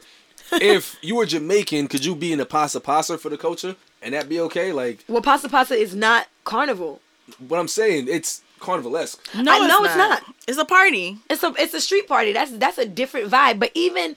if 0.52 0.96
you 1.02 1.16
were 1.16 1.26
Jamaican, 1.26 1.88
could 1.88 2.04
you 2.04 2.14
be 2.14 2.32
in 2.32 2.40
a 2.40 2.46
pasta 2.46 2.80
pasta 2.80 3.18
for 3.18 3.28
the 3.28 3.36
culture 3.38 3.76
and 4.02 4.14
that 4.14 4.28
be 4.28 4.40
okay? 4.40 4.72
Like 4.72 5.04
well, 5.08 5.22
pasta 5.22 5.48
pasta 5.48 5.74
is 5.74 5.94
not 5.94 6.26
carnival. 6.44 7.00
what 7.48 7.58
I'm 7.60 7.68
saying, 7.68 8.06
it's 8.08 8.42
carnivalesque. 8.60 9.18
No, 9.42 9.52
I 9.52 9.66
know 9.66 9.84
it's 9.84 9.96
not. 9.96 10.22
It's 10.46 10.58
a 10.58 10.64
party. 10.64 11.18
It's 11.28 11.42
a 11.42 11.52
it's 11.58 11.74
a 11.74 11.80
street 11.80 12.08
party. 12.08 12.32
That's 12.32 12.50
that's 12.52 12.78
a 12.78 12.86
different 12.86 13.30
vibe. 13.30 13.58
But 13.58 13.72
even 13.74 14.16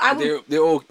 I 0.00 0.12
would. 0.12 0.24
They're 0.26 0.40
they're 0.48 0.62
all 0.62 0.84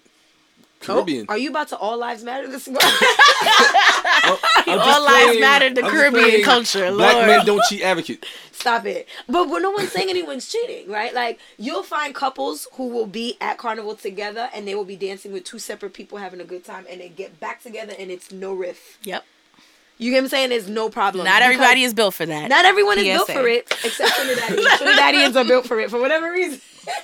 Oh, 0.89 1.05
are 1.29 1.37
you 1.37 1.49
about 1.49 1.67
to 1.69 1.77
all 1.77 1.97
lives 1.97 2.23
matter 2.23 2.47
this 2.47 2.67
morning? 2.67 2.81
I'm 3.43 4.79
All 4.79 5.03
lives 5.03 5.25
playing- 5.25 5.39
matter, 5.39 5.69
the 5.73 5.83
I'm 5.83 5.91
Caribbean 5.91 6.43
culture, 6.43 6.91
Black 6.91 7.13
Lord. 7.15 7.27
men 7.27 7.45
don't 7.45 7.63
cheat 7.65 7.81
advocate. 7.81 8.25
Stop 8.51 8.85
it. 8.85 9.07
But 9.27 9.47
but 9.47 9.59
no 9.59 9.71
one's 9.71 9.91
saying 9.91 10.09
anyone's 10.09 10.47
cheating, 10.51 10.89
right? 10.91 11.13
Like 11.13 11.39
you'll 11.57 11.83
find 11.83 12.13
couples 12.13 12.67
who 12.73 12.87
will 12.87 13.07
be 13.07 13.37
at 13.41 13.57
carnival 13.57 13.95
together 13.95 14.49
and 14.53 14.67
they 14.67 14.75
will 14.75 14.85
be 14.85 14.95
dancing 14.95 15.31
with 15.33 15.43
two 15.43 15.59
separate 15.59 15.93
people 15.93 16.17
having 16.19 16.39
a 16.41 16.43
good 16.45 16.63
time 16.63 16.85
and 16.89 17.01
they 17.01 17.09
get 17.09 17.39
back 17.39 17.61
together 17.63 17.93
and 17.97 18.11
it's 18.11 18.31
no 18.31 18.53
riff. 18.53 18.97
Yep. 19.03 19.23
You 20.01 20.09
get 20.09 20.17
what 20.17 20.23
I'm 20.23 20.29
saying? 20.29 20.49
There's 20.49 20.67
no 20.67 20.89
problem. 20.89 21.25
Not 21.25 21.43
everybody 21.43 21.83
is 21.83 21.93
built 21.93 22.15
for 22.15 22.25
that. 22.25 22.49
Not 22.49 22.65
everyone 22.65 22.97
is 22.97 23.03
built 23.05 23.29
for 23.29 23.47
it, 23.47 23.71
except 23.85 24.11
Trinidadians. 24.13 24.65
Trinidadians 24.65 25.35
are 25.35 25.45
built 25.47 25.67
for 25.67 25.79
it 25.79 25.91
for 25.91 25.99
whatever 26.01 26.31
reason. 26.31 26.59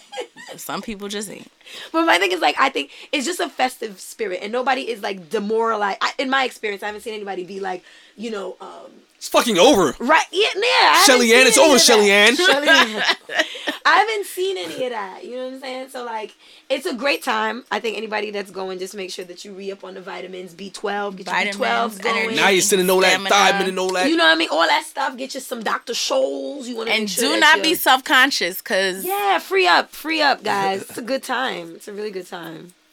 Some 0.57 0.81
people 0.81 1.07
just 1.07 1.29
ain't. 1.29 1.51
but 1.91 2.05
my 2.07 2.17
thing 2.17 2.31
is 2.31 2.39
like 2.41 2.55
I 2.57 2.69
think 2.69 2.89
it's 3.11 3.23
just 3.27 3.39
a 3.39 3.49
festive 3.49 3.99
spirit, 3.99 4.39
and 4.41 4.51
nobody 4.51 4.89
is 4.89 5.03
like 5.03 5.29
demoralized. 5.29 5.99
I, 6.01 6.11
in 6.17 6.27
my 6.31 6.43
experience, 6.43 6.81
I 6.81 6.87
haven't 6.87 7.01
seen 7.01 7.13
anybody 7.13 7.43
be 7.43 7.59
like, 7.59 7.83
you 8.15 8.31
know, 8.31 8.57
um, 8.59 8.89
It's 9.17 9.29
fucking 9.29 9.59
over. 9.59 9.95
right? 9.99 10.25
Yeah, 10.31 10.47
yeah. 10.55 11.03
Shelly 11.03 11.35
Ann, 11.35 11.45
it's 11.45 11.59
over. 11.59 11.77
Shelly 11.77 12.09
Ann. 12.09 12.35
Shelly 12.35 12.67
Ann. 12.67 13.03
I 13.87 13.97
haven't 13.99 14.25
seen 14.25 14.57
any 14.57 14.83
of 14.85 14.91
that. 14.91 15.23
You 15.25 15.35
know 15.37 15.45
what 15.45 15.53
I'm 15.55 15.59
saying? 15.61 15.89
So 15.89 16.03
like, 16.03 16.35
it's 16.69 16.85
a 16.85 16.93
great 16.93 17.23
time. 17.23 17.63
I 17.71 17.79
think 17.79 17.97
anybody 17.97 18.31
that's 18.31 18.51
going, 18.51 18.79
just 18.79 18.95
make 18.95 19.11
sure 19.11 19.25
that 19.25 19.45
you 19.45 19.53
re 19.53 19.71
up 19.71 19.83
on 19.83 19.93
the 19.93 20.01
vitamins, 20.01 20.53
B12, 20.53 21.17
get 21.17 21.27
your 21.27 21.53
B12 21.53 22.01
going. 22.01 22.17
energy. 22.17 22.35
Now 22.35 22.49
you're 22.49 22.61
sending 22.61 22.89
all 22.89 22.99
that 23.01 23.21
Stamina. 23.21 23.35
thiamine 23.63 23.69
and 23.69 23.79
all 23.79 23.93
that. 23.93 24.09
You 24.09 24.17
know 24.17 24.25
what 24.25 24.35
I 24.35 24.35
mean? 24.35 24.49
All 24.51 24.67
that 24.67 24.85
stuff. 24.85 25.17
Get 25.17 25.33
you 25.33 25.39
some 25.39 25.63
Dr. 25.63 25.93
Scholl's. 25.93 26.67
You 26.67 26.75
want 26.75 26.89
to 26.89 26.93
And 26.95 27.03
make 27.03 27.09
sure 27.09 27.33
do 27.33 27.39
not 27.39 27.61
be 27.63 27.75
self 27.75 28.03
conscious 28.03 28.57
because 28.59 29.05
Yeah, 29.05 29.39
free 29.39 29.67
up, 29.67 29.91
free 29.91 30.21
up, 30.21 30.43
guys. 30.43 30.81
It's 30.81 30.97
a 30.97 31.01
good 31.01 31.23
time. 31.23 31.73
It's 31.75 31.87
a 31.87 31.93
really 31.93 32.11
good 32.11 32.27
time. 32.27 32.73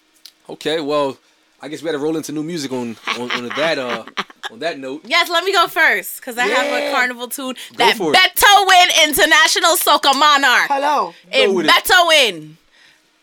Okay, 0.46 0.78
well, 0.78 1.16
I 1.64 1.68
guess 1.68 1.80
we 1.82 1.86
gotta 1.86 1.98
roll 1.98 2.16
into 2.16 2.30
new 2.32 2.42
music 2.42 2.72
on 2.72 2.96
on, 3.18 3.30
on 3.30 3.48
that 3.48 3.78
uh 3.78 4.04
on 4.50 4.58
that 4.58 4.78
note. 4.78 5.02
Yes, 5.06 5.30
let 5.30 5.42
me 5.44 5.52
go 5.52 5.66
first 5.66 6.20
because 6.20 6.36
I 6.36 6.46
have 6.46 6.66
a 6.82 6.92
carnival 6.94 7.28
tune 7.28 7.54
that. 7.78 7.96
Beto 7.96 8.66
win 8.66 8.88
International 9.08 9.74
Soca 9.76 10.12
Monarch. 10.18 10.68
Hello. 10.68 11.14
In 11.32 11.58
it. 11.60 11.66
Beto 11.70 12.06
win. 12.08 12.56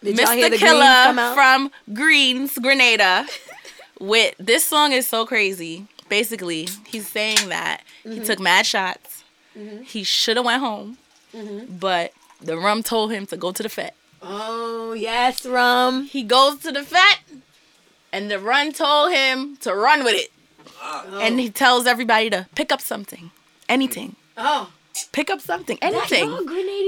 Did 0.04 0.18
y'all 0.18 0.32
hear 0.32 0.48
Mr. 0.50 0.52
the 0.52 0.58
Greens 0.58 0.60
come 0.60 1.16
Killer 1.18 1.34
from 1.36 1.72
Greens, 1.94 2.58
Grenada. 2.58 3.28
with 4.00 4.34
this 4.40 4.66
song 4.66 4.92
is 4.94 5.08
so 5.08 5.28
crazy. 5.28 5.86
Basically, 6.10 6.68
he's 6.88 7.08
saying 7.08 7.50
that 7.50 7.84
Mm-hmm. 8.04 8.20
he 8.20 8.26
took 8.26 8.40
mad 8.40 8.66
shots. 8.66 9.24
He 9.84 10.04
should 10.04 10.38
have 10.38 10.46
went 10.46 10.60
home, 10.62 10.98
Mm-hmm. 11.36 11.78
but 11.78 12.12
the 12.42 12.58
rum 12.58 12.82
told 12.82 13.12
him 13.12 13.28
to 13.28 13.38
go 13.38 13.52
to 13.52 13.62
the 13.62 13.70
fete. 13.70 13.94
Oh 14.24 14.94
yes, 14.94 15.46
rum. 15.46 16.06
He 16.06 16.24
goes 16.24 16.58
to 16.60 16.72
the 16.72 16.82
fete, 16.84 17.20
and 18.14 18.30
the 18.32 18.40
run 18.40 18.72
told 18.74 19.12
him 19.14 19.58
to 19.62 19.74
run 19.76 20.04
with 20.04 20.16
it. 20.16 20.32
Oh. 20.84 21.20
And 21.22 21.40
he 21.40 21.50
tells 21.50 21.86
everybody 21.86 22.30
to 22.32 22.48
pick 22.56 22.72
up 22.72 22.82
something, 22.82 23.32
anything. 23.70 24.16
Oh, 24.38 24.72
Pick 25.14 25.30
up 25.30 25.40
something, 25.40 25.78
anything. 25.82 26.30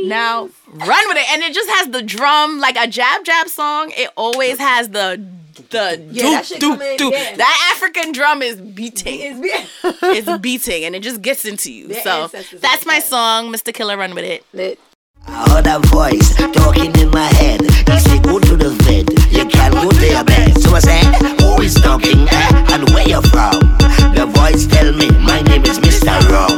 Now 0.08 0.50
run 0.68 1.08
with 1.08 1.18
it, 1.18 1.32
and 1.32 1.42
it 1.42 1.54
just 1.54 1.70
has 1.70 1.88
the 1.90 2.02
drum 2.02 2.60
like 2.60 2.76
a 2.78 2.86
jab 2.88 3.24
jab 3.24 3.48
song. 3.48 3.92
It 3.96 4.10
always 4.18 4.58
has 4.60 4.90
the 4.90 5.26
the 5.70 6.06
Yeah, 6.12 6.42
doop 6.42 6.50
that 6.50 6.60
doop 6.60 6.98
doop. 6.98 7.12
yeah. 7.12 7.36
That 7.38 7.72
African 7.76 8.12
drum 8.12 8.42
is 8.42 8.60
beating. 8.60 9.20
it's 9.22 9.40
be- 9.40 9.90
It's 10.18 10.38
beating, 10.40 10.84
and 10.84 10.96
it 10.96 11.02
just 11.04 11.22
gets 11.22 11.46
into 11.46 11.72
you. 11.72 11.88
Their 11.88 12.02
so 12.04 12.28
that's 12.28 12.54
like 12.54 12.86
my 12.86 13.00
that. 13.00 13.04
song, 13.04 13.52
Mr. 13.54 13.74
Killer. 13.74 13.98
Run 13.98 14.14
with 14.16 14.26
it. 14.26 14.46
Lit. 14.54 14.80
I 15.28 15.50
heard 15.50 15.68
a 15.68 15.80
voice 15.88 16.36
talking 16.52 16.92
in 17.00 17.10
my 17.12 17.28
head. 17.40 17.62
He 17.62 18.00
said, 18.00 18.24
Go 18.24 18.40
to 18.40 18.56
the 18.56 18.72
fete, 18.84 19.10
you 19.32 19.46
can't 19.46 19.74
go 19.74 19.90
to 19.90 20.08
your 20.08 20.24
bed. 20.24 20.58
So 20.62 20.76
I 20.76 20.80
said, 20.80 21.06
Who 21.42 21.62
is 21.62 21.76
talking 21.76 22.28
eh? 22.28 22.74
and 22.74 22.90
where 22.92 23.08
you 23.08 23.22
from? 23.32 23.60
The 24.16 24.28
voice 24.28 24.68
tell 24.68 24.92
me, 24.92 25.10
My 25.24 25.42
name 25.42 25.64
is 25.64 25.80
Mr. 25.80 26.12
Rum. 26.30 26.58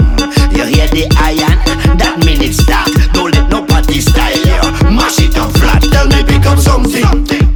You 0.52 0.66
hear 0.66 0.88
the 0.88 1.06
iron? 1.22 1.58
That 1.98 2.24
mean 2.26 2.42
it's 2.42 2.58
start. 2.58 2.90
Don't 3.14 3.34
let 3.36 3.50
nobody 3.50 4.02
style 4.02 4.34
you. 4.34 4.62
Mash 4.90 5.20
it 5.20 5.38
up 5.38 5.52
flat. 5.58 5.84
Tell 5.84 6.08
me 6.08 6.24
pick 6.24 6.46
up 6.46 6.60
something, 6.60 7.06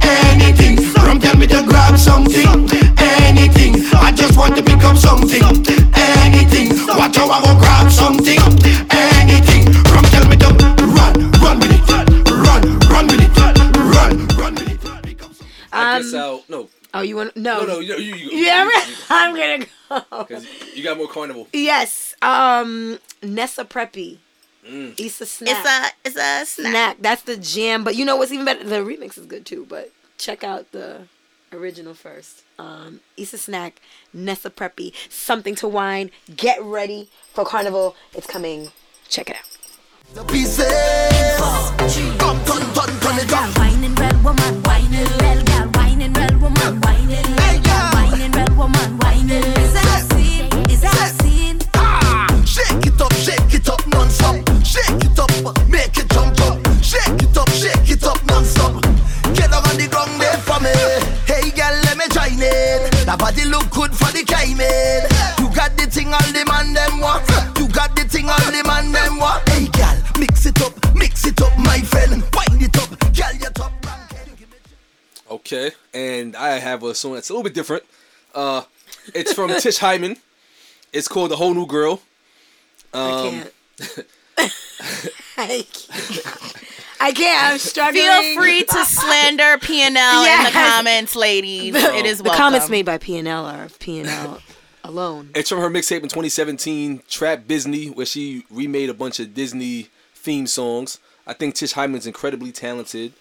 anything. 0.04 0.78
Rum 1.02 1.18
tell 1.18 1.36
me 1.36 1.46
to 1.48 1.62
grab 1.66 1.98
something, 1.98 2.46
anything. 3.26 3.82
I 3.98 4.12
just 4.14 4.36
want 4.38 4.56
to 4.56 4.62
pick 4.62 4.84
up 4.84 4.96
something, 4.96 5.42
anything. 6.22 6.70
Watch 6.86 7.16
how 7.16 7.28
I 7.30 7.42
go 7.42 7.58
grab 7.58 7.90
something, 7.90 8.38
anything. 8.38 9.09
I 15.72 15.96
Um, 15.96 16.02
guess 16.02 16.14
I'll 16.14 16.44
no. 16.48 16.68
Oh, 16.92 17.02
you 17.02 17.14
want 17.16 17.36
no? 17.36 17.60
No, 17.60 17.66
no, 17.66 17.78
you, 17.78 17.94
you, 17.96 18.14
you, 18.16 18.30
Yeah, 18.44 18.64
you, 18.64 18.70
I'm- 18.72 18.96
I'm 19.10 19.36
gonna 19.36 19.66
go. 20.10 20.24
Because 20.24 20.46
you 20.74 20.82
got 20.82 20.96
more 20.96 21.08
carnival. 21.08 21.46
Yes. 21.52 22.14
Um, 22.22 22.98
Nessa 23.22 23.64
Preppy. 23.64 24.18
Issa 24.98 25.26
Snack. 25.26 25.50
It's 25.56 25.68
a 25.68 25.90
it's 26.04 26.16
a 26.16 26.46
snack. 26.46 26.70
snack. 26.70 26.96
That's 27.00 27.22
the 27.22 27.36
jam. 27.36 27.82
But 27.84 27.96
you 27.96 28.04
know 28.04 28.16
what's 28.16 28.30
even 28.32 28.44
better? 28.44 28.62
The 28.64 28.76
remix 28.76 29.16
is 29.18 29.26
good 29.26 29.46
too. 29.46 29.66
But 29.68 29.90
check 30.18 30.44
out 30.44 30.70
the 30.72 31.02
original 31.52 31.94
first. 31.94 32.42
Um, 32.58 33.00
Issa 33.16 33.38
Snack, 33.38 33.80
Nessa 34.12 34.50
Preppy, 34.50 34.92
something 35.08 35.54
to 35.56 35.66
wine. 35.68 36.10
Get 36.36 36.62
ready 36.62 37.08
for 37.32 37.44
Carnival. 37.44 37.96
It's 38.14 38.26
coming. 38.26 38.70
Check 39.08 39.30
it 39.30 39.36
out. 39.36 40.14
The 40.14 40.24
pieces. 40.24 40.66
Come, 42.18 42.44
turn, 42.44 42.62
turn, 42.74 43.00
turn 43.00 43.18
it 43.18 43.32
up. 43.32 43.58
Whining 43.58 43.94
red 43.94 44.22
woman, 44.22 44.62
whining 44.62 45.04
red 45.18 45.46
gal, 45.46 45.49
whining 46.00 46.14
red 46.14 46.40
woman, 46.40 46.80
whining 46.80 47.36
red 47.36 47.62
gal, 47.62 47.92
whining 47.92 48.32
red 48.32 48.56
woman, 48.56 48.98
whining. 48.98 49.44
Is 49.60 49.74
that 49.74 50.00
a 50.00 50.14
scene? 50.14 50.70
Is 50.70 50.80
that 50.80 50.96
a 50.96 51.22
scene? 51.22 51.58
Ah, 51.74 52.26
shake 52.46 52.86
it 52.86 53.00
up, 53.00 53.12
shake 53.12 53.52
it 53.52 53.68
up 53.68 53.86
non-stop. 53.88 54.36
Shake 54.64 55.04
it 55.04 55.18
up, 55.18 55.68
make 55.68 55.96
it 55.98 56.08
jump 56.08 56.40
up. 56.40 56.56
Shake 56.82 57.20
it 57.22 57.36
up, 57.36 57.48
shake 57.50 57.90
it 57.90 58.04
up 58.04 58.24
non-stop. 58.26 58.80
Get 59.34 59.52
up 59.52 59.68
on 59.68 59.76
the 59.76 59.88
ground 59.88 60.18
there 60.20 60.38
for 60.38 60.58
me. 60.64 60.72
Hey 61.28 61.50
girl, 61.52 61.76
let 61.84 61.98
me 61.98 62.06
join 62.08 62.40
in. 62.40 62.80
That 63.04 63.18
body 63.18 63.44
look 63.44 63.68
good 63.70 63.92
for 63.92 64.10
the 64.12 64.24
climbing. 64.24 65.04
You 65.36 65.54
got 65.54 65.76
the 65.76 65.84
thing 65.84 66.14
all 66.14 66.32
the 66.32 66.44
man 66.48 66.72
them 66.72 67.00
want. 67.00 67.28
You 67.58 67.68
got 67.68 67.94
the 67.94 68.04
thing 68.08 68.30
all 68.30 68.48
the 68.48 68.64
man 68.64 68.90
them 68.92 69.18
want. 69.18 69.46
Hey 69.50 69.68
girl, 69.68 69.96
mix 70.18 70.46
it 70.46 70.60
up, 70.62 70.72
mix 70.94 71.26
it 71.26 71.40
up, 71.42 71.52
my 71.58 71.80
friend. 71.80 72.24
Wind 72.32 72.62
it 72.62 72.69
Okay, 75.30 75.70
and 75.94 76.34
I 76.34 76.58
have 76.58 76.82
a 76.82 76.94
song 76.94 77.14
that's 77.14 77.30
a 77.30 77.32
little 77.32 77.44
bit 77.44 77.54
different. 77.54 77.84
Uh, 78.34 78.62
it's 79.14 79.32
from 79.32 79.50
Tish 79.60 79.78
Hyman. 79.86 80.16
It's 80.92 81.06
called 81.08 81.30
"The 81.30 81.36
Whole 81.36 81.54
New 81.54 81.66
Girl." 81.66 82.02
Um, 82.92 83.00
I 83.02 83.30
can't. 83.30 83.52
I 85.38 85.66
can't. 85.72 86.56
I 87.00 87.12
can't. 87.12 87.52
I'm 87.52 87.58
struggling. 87.58 88.04
Feel 88.04 88.34
free 88.36 88.64
to 88.64 88.84
slander 88.84 89.56
P 89.58 89.82
and 89.82 89.96
L 89.96 90.24
in 90.24 90.44
the 90.44 90.50
comments, 90.50 91.16
ladies. 91.16 91.74
It 91.74 92.04
is 92.04 92.18
The 92.18 92.30
comments 92.30 92.68
made 92.68 92.84
by 92.84 92.98
P&L 92.98 93.46
are 93.46 93.64
of 93.64 93.78
P&L 93.78 94.40
alone. 94.84 95.30
It's 95.34 95.48
from 95.48 95.60
her 95.60 95.70
mixtape 95.70 96.02
in 96.02 96.08
2017, 96.08 97.02
Trap 97.08 97.46
Disney, 97.46 97.86
where 97.86 98.04
she 98.04 98.44
remade 98.50 98.90
a 98.90 98.94
bunch 98.94 99.18
of 99.20 99.32
Disney 99.34 99.88
theme 100.14 100.46
songs. 100.46 100.98
I 101.26 101.32
think 101.32 101.54
Tish 101.54 101.72
Hyman's 101.72 102.06
incredibly 102.06 102.52
talented, 102.52 103.12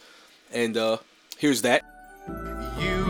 and 0.51 0.75
uh, 0.75 0.97
here's 1.37 1.61
that. 1.61 1.83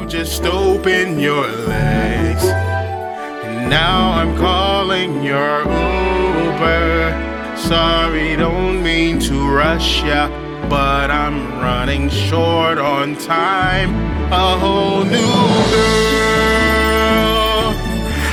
Just 0.09 0.43
open 0.43 1.19
your 1.19 1.45
legs. 1.45 2.43
And 2.43 3.69
now 3.69 4.09
I'm 4.13 4.35
calling 4.37 5.21
your 5.21 5.59
Uber. 5.59 7.13
Sorry, 7.55 8.35
don't 8.35 8.81
mean 8.81 9.19
to 9.19 9.47
rush 9.47 10.01
ya, 10.01 10.27
but 10.67 11.11
I'm 11.11 11.59
running 11.61 12.09
short 12.09 12.79
on 12.79 13.17
time. 13.17 13.93
A 14.33 14.57
whole 14.57 15.03
new 15.03 15.35
girl, 15.75 16.89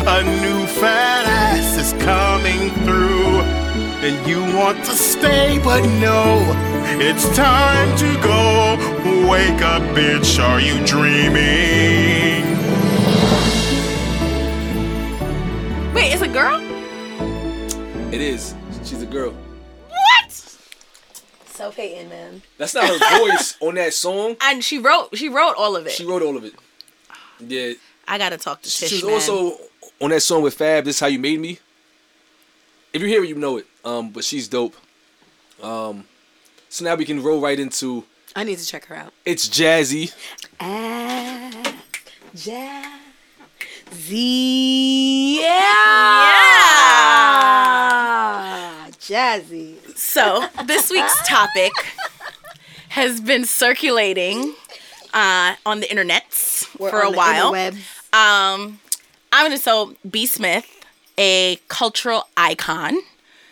a 0.09 0.23
new 0.41 0.67
fat 0.81 1.27
ass 1.27 1.77
is 1.77 1.93
coming 2.03 2.71
through. 2.87 3.43
And 4.01 4.27
you 4.27 4.41
want 4.57 4.83
to 4.87 4.93
stay, 4.93 5.59
but 5.63 5.85
no, 6.01 6.43
it's 6.99 7.29
time 7.37 7.95
to 7.99 8.15
go. 8.23 9.16
Wake 9.29 9.61
up, 9.63 9.83
bitch, 9.97 10.39
are 10.41 10.61
you 10.61 10.75
dreaming? 10.87 12.45
Wait, 15.93 16.13
it's 16.13 16.23
a 16.23 16.29
girl? 16.29 16.61
It 18.15 18.21
is. 18.21 18.55
She's 18.85 19.03
a 19.03 19.07
girl. 19.07 19.35
What? 19.89 20.31
Self-hating, 21.47 22.09
man. 22.09 22.41
That's 22.57 22.75
not 22.75 22.85
her 22.89 23.19
voice 23.19 23.57
on 23.61 23.75
that 23.75 23.95
song. 23.95 24.37
And 24.43 24.63
she 24.63 24.79
wrote 24.79 25.17
she 25.17 25.29
wrote 25.29 25.55
all 25.59 25.75
of 25.75 25.87
it. 25.87 25.93
She 25.93 26.05
wrote 26.05 26.23
all 26.23 26.37
of 26.37 26.45
it. 26.45 26.55
Yeah, 27.41 27.73
I 28.07 28.19
gotta 28.19 28.39
talk 28.39 28.63
to 28.63 28.71
Tish. 28.71 28.91
she's 28.91 29.03
man. 29.03 29.15
also 29.15 29.59
on 30.01 30.11
that 30.11 30.21
song 30.21 30.43
with 30.43 30.55
Fab. 30.55 30.85
This 30.85 30.97
is 30.97 31.01
how 31.01 31.09
you 31.09 31.19
made 31.19 31.41
me. 31.41 31.59
If 32.93 33.03
you 33.03 33.09
hear 33.09 33.25
it, 33.25 33.29
you 33.29 33.35
know 33.35 33.57
it. 33.57 33.67
Um, 33.85 34.11
but 34.11 34.23
she's 34.23 34.47
dope. 34.47 34.77
Um, 35.61 36.05
so 36.69 36.85
now 36.85 36.95
we 36.95 37.05
can 37.05 37.21
roll 37.23 37.41
right 37.41 37.59
into 37.59 38.05
I 38.37 38.45
need 38.45 38.59
to 38.59 38.67
check 38.67 38.85
her 38.87 38.95
out. 38.95 39.13
it's 39.25 39.49
jazzy. 39.49 40.13
Ah, 40.61 41.51
Jazzy. 42.35 42.77
Yeah. 48.27 48.89
Jazzy. 49.01 49.97
So 49.97 50.47
this 50.65 50.91
week's 50.91 51.27
topic 51.27 51.73
has 52.91 53.21
been 53.21 53.45
circulating 53.45 54.55
uh, 55.15 55.55
on 55.65 55.81
the 55.81 55.87
internets 55.87 56.67
We're 56.79 56.91
for 56.91 57.03
on 57.05 57.09
a 57.09 57.11
the 57.13 57.17
while. 57.17 57.53
interwebs. 57.53 58.13
Um, 58.15 58.81
I'm 59.33 59.45
gonna 59.47 59.59
so 59.59 59.95
B 60.09 60.27
Smith, 60.27 60.67
a 61.19 61.57
cultural 61.69 62.29
icon. 62.37 62.99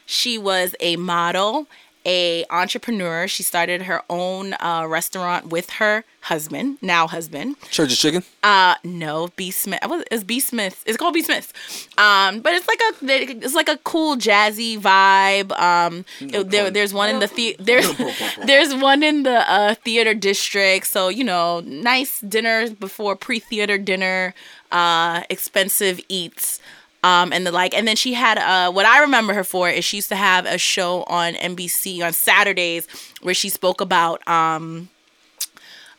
She 0.06 0.36
was 0.38 0.74
a 0.80 0.96
model 0.96 1.66
a 2.06 2.44
entrepreneur. 2.50 3.26
She 3.28 3.42
started 3.42 3.82
her 3.82 4.02
own 4.10 4.54
uh, 4.60 4.86
restaurant 4.88 5.48
with 5.48 5.70
her 5.70 6.04
husband, 6.22 6.78
now 6.80 7.06
husband. 7.06 7.56
Church 7.70 7.92
of 7.92 7.98
Chicken. 7.98 8.22
Uh, 8.42 8.74
no, 8.84 9.28
B 9.36 9.50
Smith. 9.50 9.80
It's 10.10 10.24
B 10.24 10.40
Smith. 10.40 10.82
It's 10.86 10.96
called 10.96 11.14
B 11.14 11.22
Smith. 11.22 11.52
Um, 11.98 12.40
but 12.40 12.54
it's 12.54 12.66
like 12.68 12.80
a 12.80 13.44
it's 13.44 13.54
like 13.54 13.68
a 13.68 13.76
cool 13.84 14.16
jazzy 14.16 14.78
vibe. 14.78 15.52
Um, 15.58 16.04
it- 16.20 16.50
there, 16.50 16.70
there's 16.70 16.92
one 16.94 17.08
in 17.10 17.20
the 17.20 17.26
the- 17.28 17.56
there's 17.58 17.90
there's 18.46 18.74
one 18.74 19.02
in 19.02 19.22
the 19.24 19.50
uh, 19.50 19.74
theater 19.74 20.14
district. 20.14 20.86
So 20.86 21.08
you 21.08 21.24
know, 21.24 21.60
nice 21.60 22.20
dinner 22.20 22.70
before 22.70 23.16
pre-theater 23.16 23.78
dinner, 23.78 24.34
uh, 24.72 25.22
expensive 25.30 26.00
eats. 26.08 26.60
Um, 27.04 27.34
and 27.34 27.46
the 27.46 27.52
like, 27.52 27.74
and 27.74 27.86
then 27.86 27.96
she 27.96 28.14
had 28.14 28.38
uh, 28.38 28.72
what 28.72 28.86
I 28.86 29.00
remember 29.00 29.34
her 29.34 29.44
for 29.44 29.68
is 29.68 29.84
she 29.84 29.98
used 29.98 30.08
to 30.08 30.16
have 30.16 30.46
a 30.46 30.56
show 30.56 31.02
on 31.02 31.34
NBC 31.34 32.02
on 32.02 32.14
Saturdays 32.14 32.88
where 33.20 33.34
she 33.34 33.50
spoke 33.50 33.82
about 33.82 34.26
um, 34.26 34.88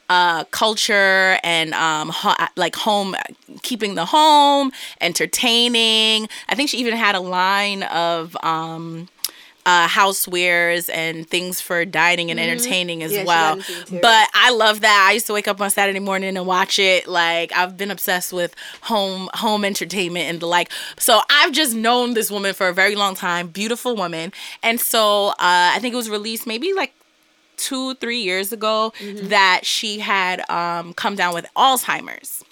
uh, 0.10 0.46
culture 0.46 1.38
and 1.44 1.76
um, 1.76 2.10
ho- 2.10 2.48
like 2.56 2.76
home, 2.76 3.16
keeping 3.62 3.94
the 3.94 4.06
home, 4.06 4.72
entertaining. 5.00 6.28
I 6.50 6.56
think 6.56 6.72
she 6.72 6.80
even 6.80 6.96
had 6.96 7.14
a 7.14 7.20
line 7.20 7.84
of 7.84 8.36
um, 8.42 9.08
uh, 9.66 9.88
housewares 9.88 10.90
and 10.94 11.28
things 11.28 11.60
for 11.60 11.86
dining 11.86 12.30
and 12.32 12.40
entertaining 12.40 13.02
as 13.04 13.12
Mm-hmm. 13.12 13.20
Yeah, 13.20 13.26
well. 13.26 13.56
got 13.56 13.70
into 13.70 13.80
interiors. 13.80 14.02
But 14.02 14.28
I 14.34 14.52
love 14.52 14.82
that. 14.82 15.08
I 15.10 15.14
used 15.14 15.28
to 15.28 15.34
wake 15.34 15.48
up 15.48 15.60
on 15.62 15.70
Saturday 15.70 16.00
morning 16.00 16.38
and 16.38 16.46
watch 16.46 16.78
it. 16.80 17.08
Like 17.08 17.52
I've 17.54 17.78
been 17.78 17.92
obsessed 17.92 18.32
with 18.34 18.56
home 18.82 19.30
home 19.34 19.66
entertainment 19.66 20.26
and 20.30 20.40
the 20.40 20.48
like. 20.48 20.70
So 21.00 21.22
I've 21.30 21.52
just 21.52 21.74
known 21.76 22.14
this 22.14 22.30
woman 22.30 22.54
for 22.54 22.68
a 22.68 22.74
very 22.74 22.96
long 22.96 23.16
time. 23.16 23.48
Beautiful 23.48 23.96
woman. 23.96 24.34
And 24.62 24.80
so 24.80 25.30
uh, 25.30 25.36
I 25.40 25.80
think 25.80 25.94
it 25.94 25.98
was 25.98 26.10
released 26.10 26.46
maybe 26.46 26.74
like 26.74 26.94
two 27.58 27.94
three 27.96 28.20
years 28.20 28.52
ago 28.52 28.92
that 29.30 29.62
she 29.64 30.00
had 30.00 30.48
um, 30.50 30.94
come 30.94 31.16
down 31.16 31.34
with 31.34 31.46
Alzheimer's. 31.56 32.44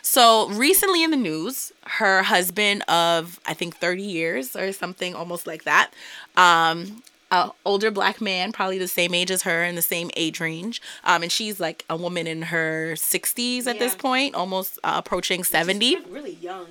So 0.00 0.48
recently 0.48 1.02
in 1.04 1.10
the 1.10 1.18
news, 1.18 1.70
her 1.84 2.22
husband 2.22 2.82
of 2.88 3.40
I 3.46 3.52
think 3.52 3.76
30 3.76 4.02
years 4.02 4.56
or 4.56 4.72
something 4.72 5.14
almost 5.14 5.46
like 5.46 5.64
that, 5.64 5.92
um, 6.38 7.02
a 7.30 7.50
older 7.64 7.90
black 7.90 8.20
man, 8.20 8.52
probably 8.52 8.78
the 8.78 8.88
same 8.88 9.12
age 9.14 9.30
as 9.30 9.42
her 9.42 9.62
in 9.64 9.74
the 9.74 9.82
same 9.82 10.10
age 10.16 10.40
range, 10.40 10.80
um, 11.04 11.22
and 11.22 11.30
she's 11.30 11.60
like 11.60 11.84
a 11.90 11.96
woman 11.96 12.26
in 12.26 12.42
her 12.42 12.92
60s 12.96 13.66
at 13.66 13.78
this 13.78 13.94
point, 13.94 14.34
almost 14.34 14.78
uh, 14.84 14.94
approaching 14.96 15.44
70 15.44 15.96
Really 16.08 16.38
young. 16.40 16.66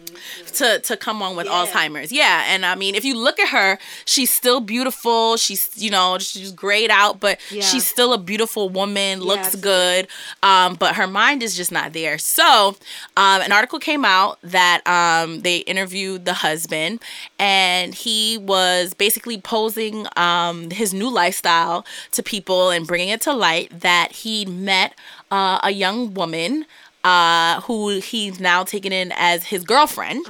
to 0.56 0.80
to 0.80 0.98
come 0.98 1.22
on 1.22 1.36
with 1.36 1.46
Yeah. 1.46 1.66
Alzheimer's. 1.66 2.12
Yeah, 2.12 2.46
and 2.48 2.66
I 2.66 2.76
mean, 2.76 2.96
if 2.96 3.06
you 3.06 3.16
look 3.16 3.40
at 3.40 3.50
her, 3.50 3.78
she's 4.06 4.30
still 4.32 4.60
beautiful. 4.60 5.38
She's 5.38 5.70
you 5.76 5.92
know 5.92 6.18
she's 6.20 6.52
grayed 6.52 6.90
out, 6.90 7.20
but 7.20 7.40
Yeah. 7.52 7.62
she's 7.62 7.86
still 7.86 8.14
a 8.14 8.18
beautiful 8.18 8.70
woman. 8.70 9.20
Looks 9.22 9.54
good, 9.56 10.08
um, 10.42 10.74
but 10.76 10.96
her 10.96 11.08
mind 11.08 11.44
is 11.44 11.56
just 11.56 11.72
not 11.72 11.94
there. 11.94 12.18
So, 12.18 12.76
um, 13.16 13.42
an 13.42 13.52
article 13.52 13.80
came 13.80 14.04
out 14.06 14.40
that 14.42 14.82
um, 14.88 15.42
they 15.42 15.58
interviewed 15.58 16.26
the 16.26 16.34
husband, 16.34 17.00
and 17.38 17.94
he 17.94 18.38
was 18.40 18.94
basically 18.96 19.40
posing 19.40 20.08
um, 20.16 20.47
his 20.72 20.94
new 20.94 21.10
lifestyle 21.10 21.86
to 22.12 22.22
people 22.24 22.70
and 22.70 22.86
bringing 22.88 23.10
it 23.10 23.22
to 23.22 23.34
light 23.34 23.80
that 23.82 24.12
he 24.12 24.46
met 24.46 24.94
uh, 25.32 25.60
a 25.64 25.72
young 25.72 26.14
woman 26.14 26.66
uh, 27.04 27.62
who 27.62 28.00
he's 28.02 28.40
now 28.40 28.64
taken 28.64 28.92
in 28.92 29.14
as 29.16 29.46
his 29.46 29.64
girlfriend 29.64 30.26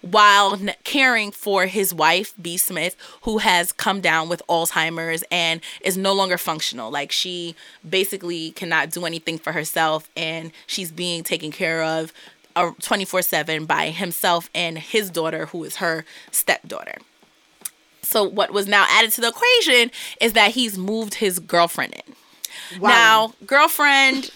while 0.00 0.54
n- 0.54 0.74
caring 0.82 1.30
for 1.30 1.66
his 1.66 1.94
wife, 1.94 2.32
B. 2.40 2.56
Smith, 2.56 2.96
who 3.22 3.38
has 3.38 3.70
come 3.70 4.00
down 4.00 4.28
with 4.28 4.42
Alzheimer's 4.48 5.22
and 5.30 5.60
is 5.82 5.96
no 5.96 6.12
longer 6.12 6.36
functional. 6.38 6.90
Like 6.90 7.12
she 7.12 7.54
basically 7.88 8.50
cannot 8.52 8.90
do 8.90 9.04
anything 9.04 9.38
for 9.38 9.52
herself 9.52 10.08
and 10.16 10.50
she's 10.66 10.90
being 10.90 11.22
taken 11.22 11.52
care 11.52 11.82
of 11.84 12.12
uh, 12.56 12.72
24 12.80 13.22
7 13.22 13.64
by 13.66 13.90
himself 13.90 14.50
and 14.54 14.78
his 14.78 15.10
daughter, 15.10 15.46
who 15.46 15.62
is 15.64 15.76
her 15.76 16.04
stepdaughter. 16.32 16.96
So, 18.10 18.24
what 18.24 18.50
was 18.52 18.66
now 18.66 18.86
added 18.88 19.12
to 19.12 19.20
the 19.20 19.28
equation 19.28 19.90
is 20.20 20.32
that 20.32 20.50
he's 20.50 20.76
moved 20.76 21.14
his 21.14 21.38
girlfriend 21.38 21.94
in. 21.94 22.80
Wow. 22.80 22.88
Now, 22.88 23.34
girlfriend 23.46 24.30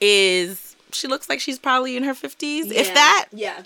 is 0.00 0.74
she 0.92 1.06
looks 1.06 1.28
like 1.28 1.38
she's 1.40 1.58
probably 1.58 1.96
in 1.96 2.02
her 2.04 2.14
50s, 2.14 2.72
if 2.72 2.92
that. 2.94 3.26
Yeah. 3.32 3.62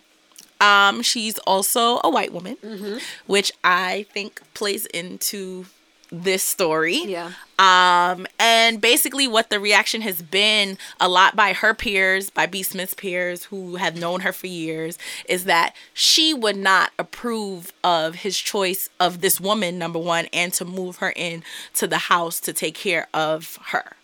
Um, 0.61 1.03
she's 1.03 1.39
also 1.41 2.01
a 2.05 2.11
white 2.11 2.33
woman, 2.33 2.57
Mm-hmm. 2.63 2.99
which 3.27 3.53
I 3.63 4.07
think 4.13 4.41
plays 4.55 4.87
into 4.87 5.67
this 6.11 6.43
story. 6.43 7.03
Yeah. 7.05 7.33
Um, 7.59 8.27
and 8.39 8.81
basically, 8.81 9.29
what 9.29 9.51
the 9.51 9.61
reaction 9.61 10.01
has 10.03 10.23
been 10.23 10.77
a 11.01 11.09
lot 11.09 11.37
by 11.37 11.53
her 11.53 11.75
peers, 11.75 12.31
by 12.31 12.47
B. 12.47 12.63
Smith's 12.63 12.95
peers 12.95 13.45
who 13.45 13.77
have 13.77 13.97
known 13.97 14.21
her 14.21 14.33
for 14.33 14.47
years, 14.47 14.99
is 15.29 15.45
that 15.45 15.75
she 15.93 16.35
would 16.35 16.57
not 16.57 16.93
approve 16.99 17.73
of 17.83 18.17
his 18.17 18.37
choice 18.39 18.89
of 18.99 19.21
this 19.21 19.41
woman, 19.41 19.79
number 19.79 19.99
one, 19.99 20.27
and 20.33 20.53
to 20.55 20.65
move 20.65 20.97
her 20.97 21.13
in 21.15 21.43
to 21.75 21.87
the 21.87 21.99
house 21.99 22.41
to 22.41 22.53
take 22.53 22.75
care 22.75 23.09
of 23.15 23.59
her. 23.67 23.97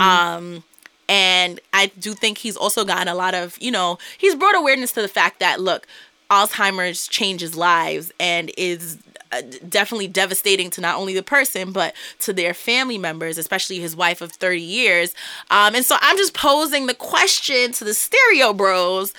Um, 0.00 0.64
and 1.08 1.60
I 1.72 1.86
do 1.98 2.14
think 2.14 2.38
he's 2.38 2.56
also 2.56 2.84
gotten 2.84 3.08
a 3.08 3.14
lot 3.14 3.34
of, 3.34 3.58
you 3.60 3.70
know, 3.70 3.98
he's 4.16 4.34
brought 4.34 4.56
awareness 4.56 4.92
to 4.92 5.02
the 5.02 5.08
fact 5.08 5.40
that, 5.40 5.60
look, 5.60 5.86
Alzheimer's 6.30 7.08
changes 7.08 7.54
lives 7.56 8.12
and 8.18 8.50
is 8.56 8.96
definitely 9.68 10.08
devastating 10.08 10.70
to 10.70 10.80
not 10.80 10.96
only 10.96 11.14
the 11.14 11.22
person, 11.22 11.72
but 11.72 11.94
to 12.20 12.32
their 12.32 12.54
family 12.54 12.98
members, 12.98 13.38
especially 13.38 13.78
his 13.78 13.96
wife 13.96 14.20
of 14.20 14.32
30 14.32 14.60
years. 14.60 15.14
Um, 15.50 15.74
and 15.74 15.84
so 15.84 15.96
I'm 16.00 16.16
just 16.16 16.34
posing 16.34 16.86
the 16.86 16.94
question 16.94 17.72
to 17.72 17.84
the 17.84 17.94
stereo 17.94 18.52
bros 18.52 19.12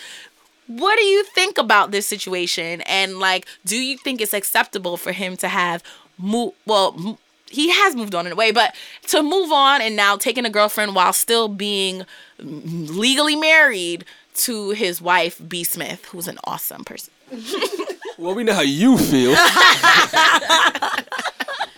what 0.68 0.98
do 0.98 1.04
you 1.04 1.24
think 1.26 1.58
about 1.58 1.92
this 1.92 2.08
situation? 2.08 2.82
And 2.82 3.20
like 3.20 3.48
do 3.66 3.78
you 3.78 3.98
think 3.98 4.22
it's 4.22 4.34
acceptable 4.34 4.98
for 4.98 5.12
him 5.12 5.36
to 5.38 5.48
have 5.48 5.84
move 6.18 6.54
well 6.66 7.18
he 7.50 7.70
has 7.70 7.96
moved 7.96 8.16
on 8.16 8.26
in 8.26 8.32
a 8.32 8.36
way 8.36 8.52
but 8.52 8.76
to 9.08 9.22
move 9.22 9.52
on 9.52 9.82
and 9.82 9.96
now 9.96 10.16
taking 10.16 10.46
a 10.46 10.50
girlfriend 10.50 10.96
while 10.96 11.14
still 11.14 11.48
being 11.48 12.06
mm, 12.40 12.90
legally 12.90 13.36
married 13.36 14.06
to 14.36 14.72
his 14.72 15.02
wife 15.02 15.42
b. 15.48 15.64
Smith 15.64 16.06
who's 16.06 16.28
an 16.28 16.38
awesome 16.46 16.84
person 16.84 17.14
Well, 18.24 18.36
we 18.36 18.46
know 18.46 18.54
how 18.54 18.62
you 18.62 18.98
feel. 18.98 19.34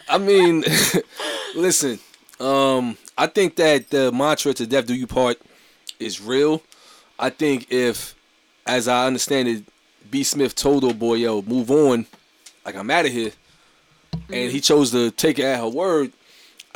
I 0.07 0.19
mean, 0.19 0.63
listen. 1.55 1.97
Um, 2.39 2.99
I 3.17 3.25
think 3.25 3.55
that 3.55 3.89
the 3.89 4.11
mantra 4.11 4.53
"to 4.53 4.67
death 4.67 4.85
do 4.85 4.93
you 4.93 5.07
part" 5.07 5.41
is 5.99 6.21
real. 6.21 6.61
I 7.17 7.31
think 7.31 7.71
if, 7.71 8.13
as 8.67 8.87
I 8.87 9.07
understand 9.07 9.47
it, 9.47 9.63
B. 10.11 10.23
Smith 10.23 10.53
told 10.53 10.83
old 10.83 10.99
boy, 10.99 11.15
"Yo, 11.15 11.41
move 11.41 11.71
on," 11.71 12.05
like 12.63 12.75
I'm 12.75 12.91
out 12.91 13.07
of 13.07 13.11
here, 13.11 13.31
and 14.31 14.51
he 14.51 14.61
chose 14.61 14.91
to 14.91 15.09
take 15.09 15.39
it 15.39 15.45
at 15.45 15.57
her 15.57 15.67
word. 15.67 16.11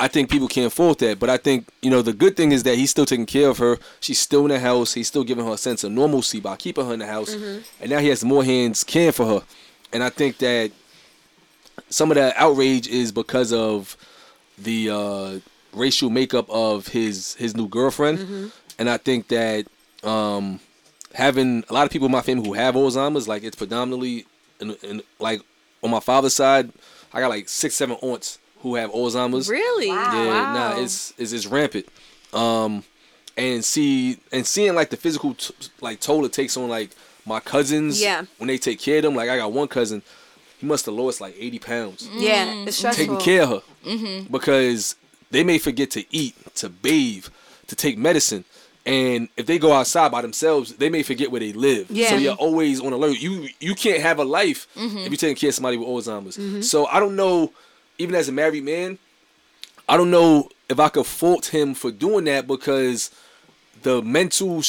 I 0.00 0.08
think 0.08 0.30
people 0.30 0.48
can't 0.48 0.72
fault 0.72 0.98
that. 1.00 1.18
But 1.18 1.28
I 1.28 1.36
think, 1.36 1.68
you 1.82 1.90
know, 1.90 2.00
the 2.00 2.14
good 2.14 2.34
thing 2.34 2.52
is 2.52 2.62
that 2.62 2.76
he's 2.76 2.90
still 2.90 3.04
taking 3.04 3.26
care 3.26 3.50
of 3.50 3.58
her. 3.58 3.78
She's 4.00 4.18
still 4.18 4.42
in 4.46 4.48
the 4.48 4.58
house. 4.58 4.94
He's 4.94 5.06
still 5.08 5.24
giving 5.24 5.44
her 5.44 5.52
a 5.52 5.58
sense 5.58 5.84
of 5.84 5.92
normalcy 5.92 6.40
by 6.40 6.56
keeping 6.56 6.86
her 6.86 6.94
in 6.94 7.00
the 7.00 7.06
house. 7.06 7.34
And 7.80 7.90
now 7.90 7.98
he 7.98 8.08
has 8.08 8.24
more 8.24 8.42
hands 8.42 8.82
caring 8.82 9.12
for 9.12 9.26
her. 9.26 9.42
And 9.92 10.02
I 10.02 10.08
think 10.08 10.38
that 10.38 10.72
some 11.90 12.10
of 12.10 12.14
that 12.14 12.34
outrage 12.36 12.88
is 12.88 13.12
because 13.12 13.52
of 13.52 13.96
the 14.56 14.88
uh, 14.90 15.38
racial 15.74 16.08
makeup 16.08 16.48
of 16.48 16.88
his 16.88 17.34
his 17.34 17.54
new 17.54 17.68
girlfriend. 17.68 18.52
And 18.78 18.88
I 18.88 18.96
think 18.96 19.28
that 19.28 19.66
um, 20.02 20.60
having 21.14 21.62
a 21.68 21.74
lot 21.74 21.84
of 21.84 21.90
people 21.90 22.06
in 22.06 22.12
my 22.12 22.22
family 22.22 22.46
who 22.46 22.54
have 22.54 22.74
Alzheimer's, 22.74 23.28
like 23.28 23.42
it's 23.42 23.56
predominantly 23.56 24.24
in, 24.60 24.70
in 24.82 25.02
like 25.18 25.42
on 25.82 25.90
my 25.90 26.00
father's 26.00 26.34
side, 26.34 26.72
I 27.12 27.20
got 27.20 27.28
like 27.28 27.48
six, 27.50 27.74
seven 27.74 27.96
aunts 28.00 28.38
who 28.60 28.74
have 28.76 28.90
Alzheimer's. 28.90 29.48
really 29.48 29.88
Yeah, 29.88 30.74
nah, 30.74 30.80
it's 30.80 31.12
it's 31.18 31.32
it's 31.32 31.46
rampant. 31.46 31.86
Um, 32.32 32.84
and 33.36 33.64
see 33.64 34.18
and 34.32 34.46
seeing 34.46 34.74
like 34.74 34.90
the 34.90 34.96
physical 34.96 35.34
t- 35.34 35.54
like 35.80 36.00
toll 36.00 36.24
it 36.24 36.32
takes 36.32 36.56
on 36.56 36.68
like 36.68 36.90
my 37.26 37.40
cousins. 37.40 38.00
Yeah. 38.00 38.24
When 38.38 38.48
they 38.48 38.58
take 38.58 38.78
care 38.78 38.98
of 38.98 39.04
them, 39.04 39.14
like 39.14 39.30
I 39.30 39.36
got 39.36 39.52
one 39.52 39.68
cousin, 39.68 40.02
he 40.58 40.66
must 40.66 40.86
have 40.86 40.94
lost 40.94 41.20
like 41.20 41.34
eighty 41.38 41.58
pounds 41.58 42.08
Yeah. 42.12 42.52
It's 42.64 42.76
mm. 42.76 42.78
stressful. 42.78 43.04
taking 43.04 43.20
care 43.20 43.42
of 43.44 43.48
her 43.48 43.62
mm-hmm. 43.84 44.32
because 44.32 44.96
they 45.30 45.44
may 45.44 45.58
forget 45.58 45.90
to 45.92 46.04
eat, 46.14 46.34
to 46.56 46.68
bathe, 46.68 47.26
to 47.68 47.76
take 47.76 47.96
medicine. 47.96 48.44
And 48.86 49.28
if 49.36 49.46
they 49.46 49.58
go 49.58 49.72
outside 49.72 50.10
by 50.10 50.22
themselves, 50.22 50.74
they 50.74 50.88
may 50.88 51.02
forget 51.02 51.30
where 51.30 51.40
they 51.40 51.52
live. 51.52 51.90
Yeah. 51.90 52.08
So 52.10 52.16
you're 52.16 52.34
always 52.34 52.80
on 52.80 52.92
alert. 52.92 53.20
You 53.20 53.48
you 53.60 53.74
can't 53.74 54.02
have 54.02 54.18
a 54.18 54.24
life 54.24 54.66
mm-hmm. 54.74 54.98
if 54.98 55.08
you're 55.08 55.16
taking 55.16 55.36
care 55.36 55.50
of 55.50 55.54
somebody 55.54 55.76
with 55.76 55.88
Alzheimer's. 55.88 56.36
Mm-hmm. 56.36 56.62
So 56.62 56.86
I 56.86 56.98
don't 56.98 57.14
know, 57.14 57.52
even 58.00 58.14
as 58.14 58.28
a 58.28 58.32
married 58.32 58.64
man, 58.64 58.98
I 59.88 59.96
don't 59.96 60.10
know 60.10 60.48
if 60.68 60.80
I 60.80 60.88
could 60.88 61.06
fault 61.06 61.46
him 61.46 61.74
for 61.74 61.90
doing 61.90 62.24
that 62.24 62.46
because 62.46 63.10
the 63.82 64.02
mental 64.02 64.62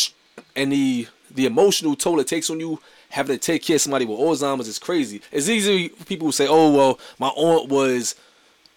and 0.56 0.72
the 0.72 1.08
the 1.30 1.46
emotional 1.46 1.96
toll 1.96 2.20
it 2.20 2.28
takes 2.28 2.50
on 2.50 2.60
you 2.60 2.80
having 3.10 3.38
to 3.38 3.42
take 3.42 3.64
care 3.64 3.78
of 3.78 3.82
somebody 3.82 4.06
with 4.06 4.20
Alzheimer's 4.20 4.68
is 4.68 4.80
crazy. 4.80 5.22
It's 5.32 5.48
easy 5.48 5.90
for 5.90 6.04
people 6.06 6.28
who 6.28 6.32
say, 6.32 6.48
"Oh 6.48 6.72
well, 6.72 7.00
my 7.20 7.30
aunt 7.30 7.70
was 7.70 8.16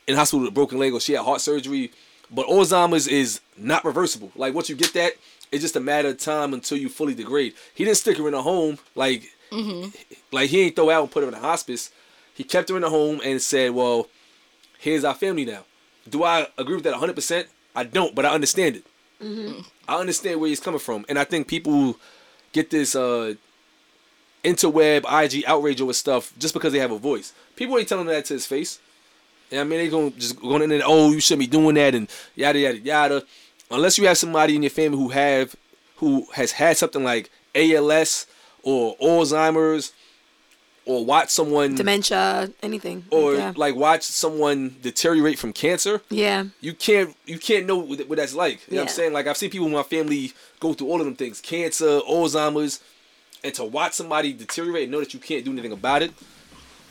in 0.07 0.17
hospital 0.17 0.41
with 0.41 0.51
a 0.51 0.53
broken 0.53 0.79
leg 0.79 0.93
or 0.93 1.01
she 1.01 1.15
had 1.15 1.25
heart 1.25 1.41
surgery. 1.41 1.91
But 2.31 2.47
Alzheimer's 2.47 3.07
is 3.07 3.41
not 3.57 3.85
reversible. 3.85 4.33
Like 4.35 4.55
once 4.55 4.69
you 4.69 4.77
get 4.77 4.93
that, 4.95 5.15
it's 5.53 5.63
just 5.63 5.77
a 5.77 5.81
matter 5.81 6.09
of 6.09 6.19
time 6.19 6.55
until 6.55 6.79
you 6.79 6.89
fully 6.89 7.15
degrade. 7.15 7.55
He 7.75 7.85
didn't 7.85 7.99
stick 7.99 8.19
her 8.19 8.29
in 8.29 8.35
a 8.35 8.43
home. 8.43 8.79
Like, 8.95 9.25
mm-hmm. 9.51 9.91
like 10.33 10.51
he 10.51 10.63
ain't 10.63 10.77
throw 10.77 10.91
out 10.91 11.03
and 11.03 11.11
put 11.11 11.23
her 11.23 11.29
in 11.29 11.35
a 11.35 11.41
hospice. 11.41 11.91
He 12.35 12.43
kept 12.45 12.71
her 12.71 12.77
in 12.77 12.85
a 12.85 12.91
home 12.91 13.21
and 13.25 13.41
said, 13.41 13.71
"Well, 13.73 14.09
here's 14.85 15.05
our 15.05 15.15
family 15.15 15.45
now." 15.45 15.65
Do 16.09 16.23
I 16.23 16.47
agree 16.59 16.75
with 16.75 16.85
that 16.85 16.93
100? 16.93 17.15
percent 17.15 17.49
I 17.75 17.85
don't, 17.85 18.15
but 18.15 18.25
I 18.25 18.31
understand 18.31 18.77
it. 18.77 18.85
I 19.89 19.97
understand 19.99 20.39
where 20.41 20.49
he's 20.49 20.61
coming 20.61 20.81
from, 20.81 21.05
and 21.09 21.19
I 21.19 21.25
think 21.25 21.49
people 21.49 21.97
get 22.53 22.71
this 22.71 22.95
uh, 22.95 23.35
interweb 24.45 25.05
IG 25.25 25.45
outrage 25.47 25.81
over 25.81 25.93
stuff 25.95 26.33
just 26.39 26.55
because 26.55 26.73
they 26.73 26.79
have 26.79 26.93
a 26.93 26.99
voice. 26.99 27.33
People 27.57 27.79
ain't 27.79 27.89
telling 27.89 28.07
that 28.07 28.27
to 28.27 28.35
his 28.35 28.47
face. 28.47 28.79
And 29.51 29.61
I 29.61 29.65
mean, 29.65 29.79
they 29.79 29.89
gonna 29.89 30.11
just 30.11 30.39
going 30.41 30.63
in 30.63 30.69
there. 30.71 30.83
Oh, 30.85 31.11
you 31.11 31.21
shouldn't 31.21 31.41
be 31.41 31.47
doing 31.59 31.75
that, 31.77 31.95
and 31.95 32.09
yada 32.35 32.59
yada 32.59 32.79
yada. 32.79 33.23
Unless 33.71 33.99
you 33.99 34.07
have 34.07 34.19
somebody 34.19 34.57
in 34.57 34.63
your 34.63 34.71
family 34.71 34.99
who 34.99 35.09
have 35.09 35.57
who 35.97 36.27
has 36.35 36.53
had 36.53 36.77
something 36.77 37.03
like 37.03 37.31
ALS 37.55 38.27
or 38.63 38.97
Alzheimer's, 38.99 39.93
or 40.87 41.05
watch 41.05 41.31
someone 41.31 41.75
Dementia, 41.75 42.51
anything. 42.63 43.05
or 43.11 43.35
yeah. 43.35 43.53
like 43.57 43.75
watch 43.75 44.03
someone 44.03 44.77
deteriorate 44.83 45.39
from 45.39 45.53
cancer 45.53 46.03
yeah. 46.11 46.45
you 46.61 46.75
can't 46.75 47.17
you 47.27 47.39
can't 47.39 47.67
know 47.67 47.79
what, 47.79 48.09
what 48.09 48.19
that's 48.19 48.35
like. 48.35 48.67
You 48.69 48.77
know 48.77 48.83
what 48.83 48.91
I'm 48.91 48.95
saying? 48.95 49.13
Like 49.13 49.27
I've 49.27 49.37
seen 49.37 49.51
people 49.51 49.67
in 49.67 49.73
my 49.73 49.83
family 49.83 50.33
go 50.61 50.75
through 50.75 50.89
all 50.89 51.01
of 51.01 51.07
them 51.07 51.17
things, 51.17 51.41
cancer, 51.41 52.01
Alzheimer's, 52.01 52.81
and 53.43 53.55
to 53.55 53.65
watch 53.65 53.93
somebody 53.95 54.33
deteriorate 54.33 54.85
and 54.85 54.93
know 54.93 55.01
that 55.01 55.15
you 55.15 55.21
can't 55.21 55.45
do 55.45 55.53
anything 55.53 55.73
about 55.73 56.03
it 56.03 56.13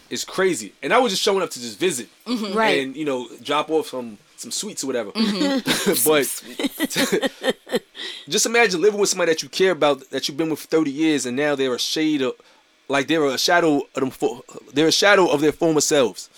is 0.09 0.23
crazy. 0.23 0.73
And 0.81 0.93
I 0.93 0.99
was 0.99 1.11
just 1.11 1.23
showing 1.23 1.41
up 1.41 1.49
to 1.51 1.59
just 1.59 1.79
visit 1.79 2.07
mm-hmm. 2.25 2.57
Right. 2.57 2.83
and 2.83 2.95
you 2.95 3.05
know 3.05 3.27
drop 3.41 3.69
off 3.69 3.87
some 3.87 4.17
some 4.37 4.51
sweets 4.51 4.83
or 4.83 4.87
whatever. 4.87 5.11
Mm-hmm. 5.11 5.93
but 7.41 7.53
just 8.29 8.45
imagine 8.45 8.81
living 8.81 8.99
with 8.99 9.09
somebody 9.09 9.31
that 9.31 9.43
you 9.43 9.49
care 9.49 9.71
about 9.71 10.09
that 10.11 10.27
you've 10.27 10.37
been 10.37 10.49
with 10.49 10.59
for 10.59 10.67
30 10.67 10.91
years 10.91 11.25
and 11.25 11.35
now 11.35 11.55
they're 11.55 11.73
a 11.73 11.79
shade 11.79 12.21
of 12.21 12.33
like 12.87 13.07
they're 13.07 13.25
a 13.25 13.37
shadow 13.37 13.77
of 13.95 14.01
them 14.01 14.09
fo- 14.11 14.43
they're 14.73 14.87
a 14.87 14.91
shadow 14.91 15.27
of 15.27 15.41
their 15.41 15.51
former 15.51 15.81
selves 15.81 16.29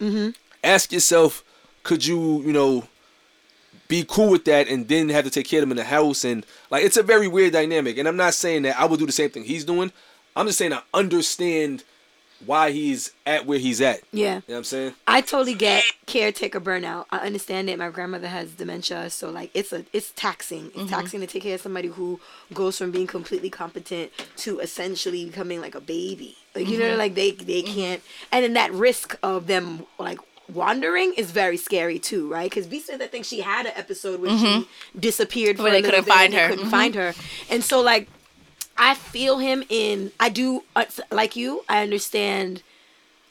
Mm-hmm. 0.00 0.30
ask 0.64 0.92
yourself, 0.92 1.44
could 1.82 2.06
you, 2.06 2.40
you 2.42 2.52
know, 2.54 2.84
be 3.88 4.04
cool 4.08 4.30
with 4.30 4.44
that 4.46 4.66
and 4.68 4.88
then 4.88 5.08
have 5.10 5.24
to 5.24 5.30
take 5.30 5.46
care 5.46 5.58
of 5.58 5.62
them 5.62 5.72
in 5.72 5.76
the 5.76 5.84
house 5.84 6.24
and 6.24 6.46
like 6.70 6.84
it's 6.84 6.96
a 6.96 7.02
very 7.02 7.28
weird 7.28 7.52
dynamic. 7.52 7.98
And 7.98 8.06
I'm 8.08 8.16
not 8.16 8.32
saying 8.34 8.62
that 8.62 8.78
I 8.78 8.84
would 8.86 8.98
do 8.98 9.04
the 9.06 9.12
same 9.12 9.28
thing 9.30 9.44
he's 9.44 9.64
doing. 9.64 9.92
I'm 10.36 10.46
just 10.46 10.58
saying 10.58 10.72
I 10.72 10.80
understand 10.94 11.84
why 12.46 12.70
he's 12.70 13.12
at 13.26 13.46
where 13.46 13.58
he's 13.58 13.80
at. 13.80 14.00
Yeah. 14.12 14.26
You 14.26 14.30
know 14.34 14.42
what 14.46 14.56
I'm 14.58 14.64
saying? 14.64 14.94
I 15.06 15.20
totally 15.20 15.54
get 15.54 15.84
caretaker 16.06 16.60
burnout. 16.60 17.04
I 17.10 17.18
understand 17.18 17.68
it. 17.68 17.78
My 17.78 17.90
grandmother 17.90 18.28
has 18.28 18.50
dementia, 18.52 19.10
so 19.10 19.30
like 19.30 19.50
it's 19.54 19.72
a 19.72 19.84
it's 19.92 20.12
taxing. 20.12 20.66
It's 20.68 20.76
Mm-hmm. 20.76 20.86
taxing 20.88 21.20
to 21.20 21.26
take 21.26 21.42
care 21.42 21.54
of 21.56 21.60
somebody 21.60 21.88
who 21.88 22.20
goes 22.54 22.78
from 22.78 22.90
being 22.90 23.06
completely 23.06 23.50
competent 23.50 24.10
to 24.38 24.58
essentially 24.60 25.26
becoming 25.26 25.60
like 25.60 25.74
a 25.74 25.80
baby. 25.80 26.36
Like 26.54 26.66
you 26.68 26.78
Mm-hmm. 26.78 26.88
know, 26.88 26.96
like 26.96 27.14
they 27.14 27.32
they 27.32 27.62
can't, 27.62 28.02
and 28.32 28.42
then 28.44 28.54
that 28.54 28.72
risk 28.72 29.16
of 29.22 29.46
them 29.46 29.84
like 29.98 30.18
wandering 30.52 31.14
is 31.14 31.30
very 31.30 31.56
scary 31.56 31.98
too, 31.98 32.28
right? 32.28 32.50
Because 32.50 32.66
B 32.66 32.80
Smith, 32.80 33.00
I 33.00 33.06
think 33.06 33.24
she 33.24 33.40
had 33.40 33.66
an 33.66 33.72
episode 33.76 34.20
where 34.20 34.36
she 34.36 34.66
disappeared 34.98 35.56
for 35.58 35.64
Where 35.64 35.72
a 35.74 35.76
they 35.76 35.82
couldn't 35.82 36.04
bit 36.06 36.12
find 36.12 36.34
her. 36.34 36.48
Couldn't 36.48 36.66
Mhm. 36.66 36.70
find 36.70 36.94
her, 36.96 37.14
and 37.50 37.62
so 37.62 37.80
like 37.80 38.08
I 38.80 38.94
feel 38.94 39.38
him 39.38 39.62
in. 39.68 40.10
I 40.18 40.30
do 40.30 40.64
uh, 40.74 40.86
like 41.12 41.36
you. 41.36 41.62
I 41.68 41.82
understand. 41.82 42.62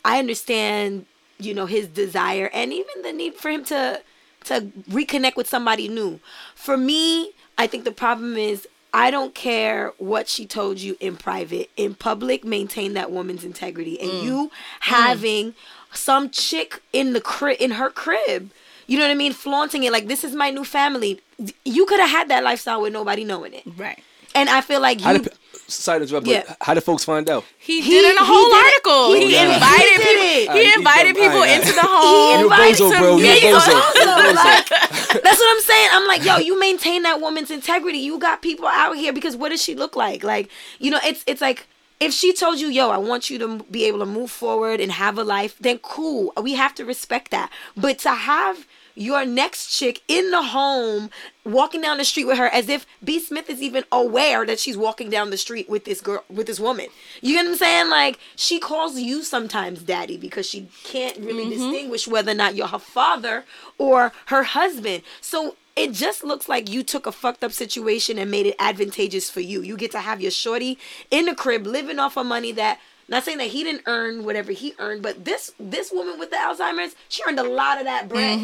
I 0.06 0.20
understand, 0.20 1.08
you 1.40 1.54
know, 1.54 1.66
his 1.66 1.88
desire 1.88 2.50
and 2.54 2.72
even 2.72 3.02
the 3.02 3.12
need 3.12 3.34
for 3.34 3.50
him 3.50 3.66
to 3.66 4.02
to 4.46 4.62
reconnect 4.90 5.36
with 5.36 5.50
somebody 5.50 5.90
new. 5.90 6.20
For 6.56 6.78
me, 6.78 7.32
I 7.58 7.68
think 7.68 7.84
the 7.84 7.92
problem 7.92 8.38
is 8.38 8.68
I 8.94 9.12
don't 9.12 9.36
care 9.36 9.94
what 9.98 10.30
she 10.30 10.46
told 10.46 10.80
you 10.80 10.96
in 11.00 11.18
private. 11.18 11.70
In 11.76 11.96
public, 11.96 12.46
maintain 12.46 12.94
that 12.94 13.12
woman's 13.12 13.44
integrity. 13.44 14.00
And 14.00 14.24
you 14.24 14.52
having 14.82 15.56
some 15.92 16.30
chick 16.30 16.82
in 16.94 17.14
the 17.14 17.22
crib 17.22 17.58
in 17.60 17.72
her 17.72 17.90
crib. 17.90 18.52
You 18.88 18.98
know 18.98 19.04
what 19.04 19.12
I 19.12 19.16
mean? 19.16 19.34
Flaunting 19.34 19.84
it 19.84 19.92
like 19.92 20.08
this 20.08 20.24
is 20.24 20.34
my 20.34 20.52
new 20.52 20.64
family. 20.64 21.22
You 21.66 21.86
could 21.86 22.00
have 22.00 22.10
had 22.10 22.30
that 22.30 22.44
lifestyle 22.44 22.82
with 22.82 22.94
nobody 22.94 23.24
knowing 23.24 23.54
it. 23.54 23.64
Right. 23.78 24.04
And 24.40 24.50
I 24.50 24.62
feel 24.62 24.80
like 24.82 25.02
How 25.02 25.12
you 25.12 25.20
did 25.20 25.34
sorry 25.68 26.00
to 26.00 26.04
interrupt, 26.06 26.26
Yeah. 26.28 26.44
but 26.48 26.58
how 26.62 26.74
did 26.74 26.82
folks 26.84 27.04
find 27.04 27.30
out? 27.30 27.44
He, 27.60 27.82
He- 27.82 27.92
did 27.92 28.06
it 28.06 28.12
in 28.12 28.18
a 28.18 28.26
whole 28.26 28.50
did 28.50 28.56
it. 28.56 28.66
article. 28.66 29.14
He 29.14 29.20
oh, 29.24 29.28
He, 29.28 29.32
did 29.32 29.54
invited 29.54 29.86
He 29.86 29.98
people. 29.98 30.14
it. 30.14 30.52
He 30.58 30.64
he 30.66 30.74
invited 30.80 31.16
people 31.16 31.40
Alright, 31.44 31.60
into 31.62 31.74
the 31.74 31.82
home. 31.84 32.40
You 32.40 32.50
a 32.50 32.54
invited 32.54 32.76
bozo, 32.78 32.92
some- 32.92 33.02
bro. 33.02 33.18
You 33.18 33.26
Yeah, 33.26 33.36
bozo. 33.36 33.54
also, 33.54 33.72
You 33.72 34.10
a 34.10 34.16
bozo. 34.16 34.36
like, 34.36 34.70
that's 35.24 35.40
what 35.40 35.56
I'm 35.56 35.62
saying. 35.62 35.90
I'm 35.94 36.08
like, 36.08 36.24
yo, 36.26 36.38
you 36.38 36.60
maintain 36.60 37.04
that 37.04 37.22
woman's 37.22 37.52
integrity. 37.52 38.00
You 38.00 38.18
got 38.18 38.42
people 38.42 38.68
out 38.68 38.96
here 38.98 39.14
because 39.14 39.36
what 39.36 39.50
does 39.50 39.62
she 39.62 39.76
look 39.76 39.96
like? 39.96 40.24
Like, 40.24 40.50
you 40.80 40.90
know, 40.92 41.00
it's 41.04 41.24
it's 41.28 41.42
like 41.42 41.68
if 42.00 42.14
she 42.14 42.32
told 42.34 42.60
you, 42.60 42.70
yo, 42.70 42.90
I 42.90 42.98
want 42.98 43.30
you 43.30 43.38
to 43.40 43.60
be 43.70 43.84
able 43.86 44.00
to 44.00 44.06
move 44.06 44.32
forward 44.32 44.80
and 44.80 44.92
have 44.94 45.18
a 45.20 45.24
life, 45.24 45.56
then 45.60 45.78
cool. 45.80 46.32
We 46.42 46.54
have 46.56 46.74
to 46.76 46.86
respect 46.86 47.30
that. 47.32 47.52
But 47.76 48.00
to 48.00 48.12
have 48.12 48.66
your 49.00 49.26
next 49.26 49.76
chick 49.76 50.02
in 50.10 50.30
the 50.30 50.44
home 50.44 51.10
walking 51.46 51.82
down 51.82 51.98
the 51.98 52.04
street 52.04 52.26
with 52.26 52.38
her 52.38 52.48
as 52.48 52.68
if 52.68 52.86
B 53.02 53.18
Smith 53.20 53.50
is 53.50 53.62
even 53.62 53.86
aware 53.94 54.46
that 54.46 54.60
she's 54.60 54.78
walking 54.78 55.10
down 55.10 55.30
the 55.30 55.38
street 55.38 55.70
with 55.70 55.86
this 55.86 56.02
girl 56.02 56.24
with 56.30 56.48
this 56.48 56.60
woman. 56.60 56.88
You 57.22 57.36
get 57.36 57.46
what 57.46 57.52
I'm 57.52 57.58
saying? 57.58 57.90
Like 57.90 58.20
she 58.36 58.60
calls 58.60 59.00
you 59.00 59.24
sometimes 59.24 59.82
daddy 59.84 60.18
because 60.18 60.48
she 60.48 60.68
can't 60.84 61.18
really 61.18 61.46
mm-hmm. 61.46 61.52
distinguish 61.52 62.08
whether 62.10 62.32
or 62.32 62.36
not 62.36 62.56
you're 62.56 62.68
her 62.68 62.78
father 62.78 63.46
or 63.78 64.12
her 64.26 64.44
husband. 64.44 65.04
So 65.22 65.56
it 65.78 65.94
just 65.94 66.26
looks 66.26 66.50
like 66.50 66.70
you 66.70 66.84
took 66.84 67.06
a 67.06 67.12
fucked 67.14 67.42
up 67.42 67.54
situation 67.54 68.18
and 68.18 68.30
made 68.30 68.46
it 68.46 68.56
advantageous 68.60 69.30
for 69.30 69.40
you. 69.40 69.62
You 69.62 69.78
get 69.78 69.92
to 69.92 70.02
have 70.02 70.20
your 70.20 70.32
shorty 70.32 70.78
in 71.10 71.26
the 71.26 71.34
crib 71.34 71.66
living 71.66 72.00
off 72.00 72.18
of 72.18 72.26
money 72.26 72.52
that 72.52 72.80
not 73.10 73.24
saying 73.24 73.40
that 73.40 73.48
he 73.48 73.64
didn't 73.64 73.84
earn 73.86 74.24
whatever 74.24 74.52
he 74.52 74.74
earned, 74.80 75.02
but 75.02 75.26
this 75.26 75.52
this 75.60 75.92
woman 75.92 76.20
with 76.20 76.30
the 76.30 76.38
Alzheimer's, 76.38 76.96
she 77.10 77.22
earned 77.28 77.40
a 77.40 77.44
lot 77.44 77.80
of 77.80 77.86
that 77.86 78.08
bread. 78.08 78.40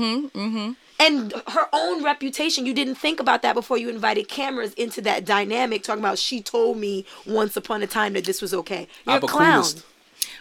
And 0.97 1.33
her 1.49 1.67
own 1.73 2.03
reputation, 2.05 2.65
you 2.65 2.73
didn't 2.73 2.95
think 2.95 3.19
about 3.19 3.41
that 3.41 3.53
before 3.53 3.77
you 3.77 3.89
invited 3.89 4.29
cameras 4.29 4.73
into 4.75 5.01
that 5.01 5.25
dynamic, 5.25 5.83
talking 5.83 5.99
about 6.01 6.17
she 6.17 6.41
told 6.41 6.77
me 6.77 7.05
once 7.27 7.57
upon 7.57 7.83
a 7.83 7.87
time 7.87 8.13
that 8.13 8.23
this 8.23 8.41
was 8.41 8.53
okay. 8.53 8.87
You're 9.05 9.17
a 9.17 9.19
clown. 9.19 9.59
Opportunist. 9.59 9.85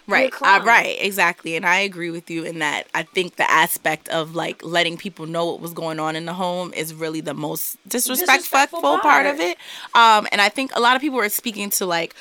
Right, 0.06 0.32
You're 0.40 0.50
a 0.50 0.52
uh, 0.60 0.64
right, 0.64 0.96
exactly, 1.00 1.56
and 1.56 1.64
I 1.66 1.78
agree 1.78 2.10
with 2.10 2.30
you 2.30 2.44
in 2.44 2.58
that. 2.58 2.86
I 2.94 3.02
think 3.04 3.36
the 3.36 3.50
aspect 3.50 4.08
of 4.10 4.34
like 4.34 4.62
letting 4.62 4.96
people 4.98 5.26
know 5.26 5.46
what 5.46 5.60
was 5.60 5.72
going 5.72 5.98
on 5.98 6.14
in 6.14 6.26
the 6.26 6.34
home 6.34 6.72
is 6.74 6.92
really 6.94 7.20
the 7.22 7.32
most 7.34 7.76
disrespectful, 7.88 8.36
Disrespectful 8.36 8.80
part. 8.80 9.02
part. 9.02 9.26
of 9.26 9.40
it. 9.40 9.56
Um, 9.94 10.28
and 10.30 10.40
I 10.42 10.50
think 10.50 10.72
a 10.76 10.80
lot 10.80 10.94
of 10.94 11.00
people 11.02 11.18
are 11.20 11.28
speaking 11.30 11.70
to 11.70 11.86
like 11.86 12.14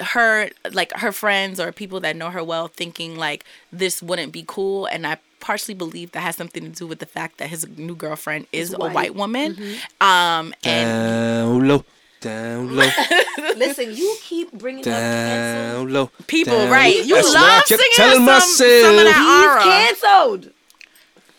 her, 0.00 0.50
like 0.72 0.92
her 0.96 1.12
friends 1.12 1.58
or 1.60 1.72
people 1.72 2.00
that 2.00 2.16
know 2.16 2.30
her 2.30 2.42
well, 2.44 2.68
thinking 2.68 3.16
like 3.16 3.44
this 3.72 4.02
wouldn't 4.02 4.32
be 4.32 4.44
cool, 4.46 4.86
and 4.86 5.06
I 5.06 5.18
partially 5.40 5.74
believe 5.74 6.12
that 6.12 6.20
has 6.20 6.36
something 6.36 6.62
to 6.64 6.68
do 6.68 6.86
with 6.86 6.98
the 6.98 7.06
fact 7.06 7.38
that 7.38 7.48
his 7.48 7.66
new 7.78 7.94
girlfriend 7.94 8.46
is 8.52 8.72
a 8.74 8.78
white. 8.78 8.94
white 8.94 9.14
woman. 9.14 9.56
Um, 10.00 10.52
and 10.64 10.88
Down 10.88 11.68
low, 11.68 11.84
down 12.20 12.76
low, 12.76 12.86
Listen, 13.56 13.94
you 13.94 14.16
keep 14.22 14.52
bringing 14.52 14.80
up 14.80 14.84
cancel. 14.92 15.84
down 15.84 15.92
low. 15.92 16.10
people, 16.26 16.52
down 16.58 16.70
right? 16.70 16.94
You 17.04 17.14
That's 17.14 17.34
why 17.34 17.40
love 17.40 17.62
singing 17.64 17.84
telling 17.94 18.26
some, 18.26 18.40
some 18.40 18.66
of 18.90 18.96
myself. 18.96 19.04
that 19.04 19.46
aura. 19.46 19.62
He's 19.62 20.00
canceled. 20.00 20.50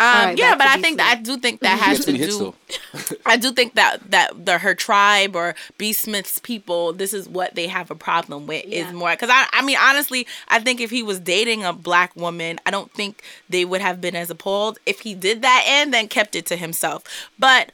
Um, 0.01 0.07
Alright, 0.17 0.37
yeah, 0.39 0.55
but 0.55 0.65
I 0.65 0.81
think 0.81 0.97
that 0.97 1.15
I 1.15 1.21
do 1.21 1.37
think 1.37 1.59
that 1.59 1.77
has 1.77 2.03
to 2.05 2.11
do. 2.13 2.55
I 3.25 3.37
do 3.37 3.51
think 3.51 3.75
that 3.75 4.09
that 4.09 4.45
the 4.47 4.57
her 4.57 4.73
tribe 4.73 5.35
or 5.35 5.53
B 5.77 5.93
Smith's 5.93 6.39
people, 6.39 6.91
this 6.91 7.13
is 7.13 7.29
what 7.29 7.53
they 7.53 7.67
have 7.67 7.91
a 7.91 7.95
problem 7.95 8.47
with 8.47 8.65
Yeah. 8.65 8.87
is 8.87 8.93
more 8.93 9.11
because 9.11 9.29
I 9.31 9.45
I 9.53 9.61
mean 9.61 9.77
honestly, 9.79 10.25
I 10.47 10.59
think 10.59 10.81
if 10.81 10.89
he 10.89 11.03
was 11.03 11.19
dating 11.19 11.63
a 11.63 11.71
black 11.71 12.15
woman, 12.15 12.59
I 12.65 12.71
don't 12.71 12.91
think 12.93 13.21
they 13.47 13.63
would 13.63 13.81
have 13.81 14.01
been 14.01 14.15
as 14.15 14.31
appalled 14.31 14.79
if 14.87 15.01
he 15.01 15.13
did 15.13 15.43
that 15.43 15.65
and 15.67 15.93
then 15.93 16.07
kept 16.07 16.35
it 16.35 16.47
to 16.47 16.55
himself. 16.55 17.03
But 17.37 17.71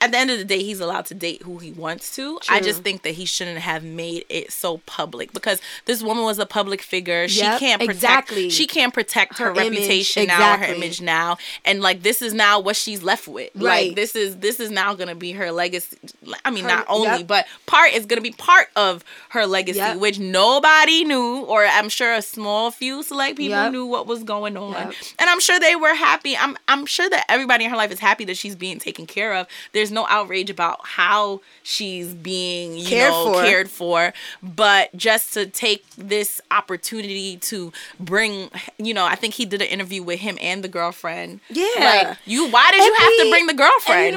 at 0.00 0.12
the 0.12 0.18
end 0.18 0.30
of 0.30 0.38
the 0.38 0.44
day, 0.44 0.62
he's 0.62 0.80
allowed 0.80 1.06
to 1.06 1.14
date 1.14 1.42
who 1.42 1.58
he 1.58 1.72
wants 1.72 2.14
to. 2.16 2.38
I 2.48 2.60
just 2.60 2.82
think 2.82 3.02
that 3.02 3.12
he 3.14 3.24
shouldn't 3.24 3.58
have 3.58 3.82
made 3.82 4.24
it 4.28 4.52
so 4.52 4.78
public 4.86 5.32
because 5.32 5.60
this 5.86 6.02
woman 6.02 6.22
was 6.24 6.38
a 6.38 6.46
public 6.46 6.80
figure. 6.82 7.26
she 7.26 7.40
can't 7.40 7.80
protect. 7.80 7.90
exactly. 7.96 8.50
She 8.50 8.66
can't 8.66 8.94
protect 8.94 9.38
her, 9.38 9.46
Her 9.46 9.50
image, 9.60 9.72
reputation 9.72 10.26
now, 10.28 10.54
or 10.54 10.58
her 10.58 10.64
image 10.74 11.00
now, 11.00 11.36
and 11.64 11.80
like 11.80 12.02
this 12.02 12.22
is 12.22 12.32
now 12.32 12.60
what 12.60 12.76
she's 12.76 13.02
left 13.02 13.26
with. 13.26 13.50
Right. 13.56 13.88
Like 13.88 13.96
this 13.96 14.14
is 14.14 14.36
this 14.36 14.60
is 14.60 14.70
now 14.70 14.94
gonna 14.94 15.14
be 15.16 15.32
her 15.32 15.50
legacy. 15.50 15.96
I 16.44 16.50
mean, 16.50 16.62
Her- 16.64 16.68
not 16.70 16.86
only, 16.88 17.18
yep. 17.18 17.26
but 17.26 17.46
part 17.66 17.92
is 17.92 18.06
gonna 18.06 18.20
be 18.20 18.30
part 18.32 18.68
of 18.76 19.04
her 19.30 19.46
legacy, 19.46 19.78
Yep. 19.78 19.96
which 19.98 20.18
nobody 20.18 21.04
knew, 21.04 21.40
or 21.44 21.64
I'm 21.64 21.88
sure 21.88 22.14
a 22.14 22.22
small 22.22 22.70
few 22.70 23.02
select 23.02 23.36
people 23.36 23.56
Yep. 23.58 23.72
knew 23.72 23.84
what 23.86 24.06
was 24.06 24.22
going 24.22 24.56
on, 24.56 24.72
Yep. 24.72 24.94
and 25.18 25.28
I'm 25.30 25.40
sure 25.40 25.58
they 25.58 25.74
were 25.76 25.94
happy. 25.94 26.36
I'm 26.36 26.56
I'm 26.68 26.86
sure 26.86 27.08
that 27.10 27.24
everybody 27.28 27.64
in 27.64 27.70
her 27.70 27.76
life 27.76 27.90
is 27.90 27.98
happy 27.98 28.24
that 28.26 28.36
she's 28.36 28.54
being 28.54 28.78
taken 28.78 29.06
care 29.06 29.34
of. 29.34 29.46
There's 29.72 29.87
there's 29.88 29.94
no 29.94 30.06
outrage 30.08 30.50
about 30.50 30.80
how 30.86 31.40
she's 31.62 32.12
being 32.14 32.76
you 32.76 32.84
Cared 32.86 33.10
know 33.10 33.32
for. 33.32 33.42
cared 33.42 33.70
for. 33.70 34.12
But 34.42 34.94
just 34.96 35.32
to 35.34 35.46
take 35.46 35.84
this 35.96 36.40
opportunity 36.50 37.36
to 37.38 37.72
bring 37.98 38.50
you 38.78 38.92
know 38.94 39.04
i 39.04 39.14
think 39.14 39.34
he 39.34 39.44
did 39.46 39.60
an 39.62 39.68
interview 39.68 40.02
with 40.02 40.20
him 40.20 40.36
and 40.40 40.62
the 40.62 40.68
girlfriend. 40.68 41.40
Yeah. 41.50 41.66
like 41.78 42.18
you 42.26 42.48
why 42.50 42.70
did 42.70 42.84
you 42.84 42.86
And 42.86 42.96
have 42.98 43.24
to 43.24 43.30
bring 43.30 43.46
the 43.46 43.50
and 43.52 43.60
you 43.60 43.66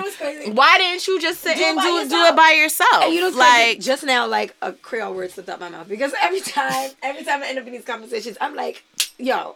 girlfriend 0.01 0.47
know 0.47 0.53
why 0.53 0.78
didn't 0.78 1.07
you 1.07 1.22
just 1.22 1.41
sit 1.41 1.57
Do 1.57 1.63
and 1.63 1.80
do, 1.80 2.09
do 2.09 2.24
it 2.26 2.36
by 2.36 2.51
yourself? 2.51 3.03
And 3.03 3.13
you 3.13 3.22
know, 3.22 3.30
like 3.38 3.80
just 3.80 4.03
now, 4.03 4.28
like 4.28 4.55
a 4.61 4.74
Creole 4.74 5.13
word 5.13 5.32
slipped 5.32 5.49
out 5.49 5.59
my 5.59 5.69
mouth 5.69 5.88
because 5.88 6.13
every 6.22 6.41
time, 6.57 6.91
every 7.01 7.24
time 7.24 7.41
I 7.43 7.47
end 7.47 7.59
up 7.59 7.65
in 7.67 7.74
these 7.74 7.86
conversations, 7.86 8.38
I'm 8.41 8.55
like, 8.55 8.84
yo, 9.17 9.55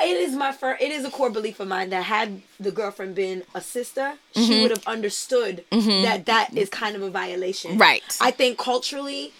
it 0.00 0.16
is 0.16 0.34
my 0.34 0.52
first. 0.52 0.82
It 0.82 0.90
is 0.90 1.04
a 1.04 1.10
core 1.10 1.30
belief 1.30 1.60
of 1.60 1.68
mine 1.68 1.90
that 1.90 2.04
had 2.04 2.42
the 2.60 2.70
girlfriend 2.70 3.14
been 3.14 3.42
a 3.54 3.60
sister, 3.60 4.14
Mm-hmm. 4.34 4.42
she 4.46 4.62
would 4.62 4.70
have 4.70 4.86
understood 4.86 5.64
that 5.70 6.26
that 6.26 6.56
is 6.56 6.68
kind 6.68 6.94
of 6.96 7.02
a 7.02 7.10
violation. 7.10 7.78
Right. 7.78 8.02
I 8.20 8.30
think 8.30 8.58
culturally, 8.58 9.32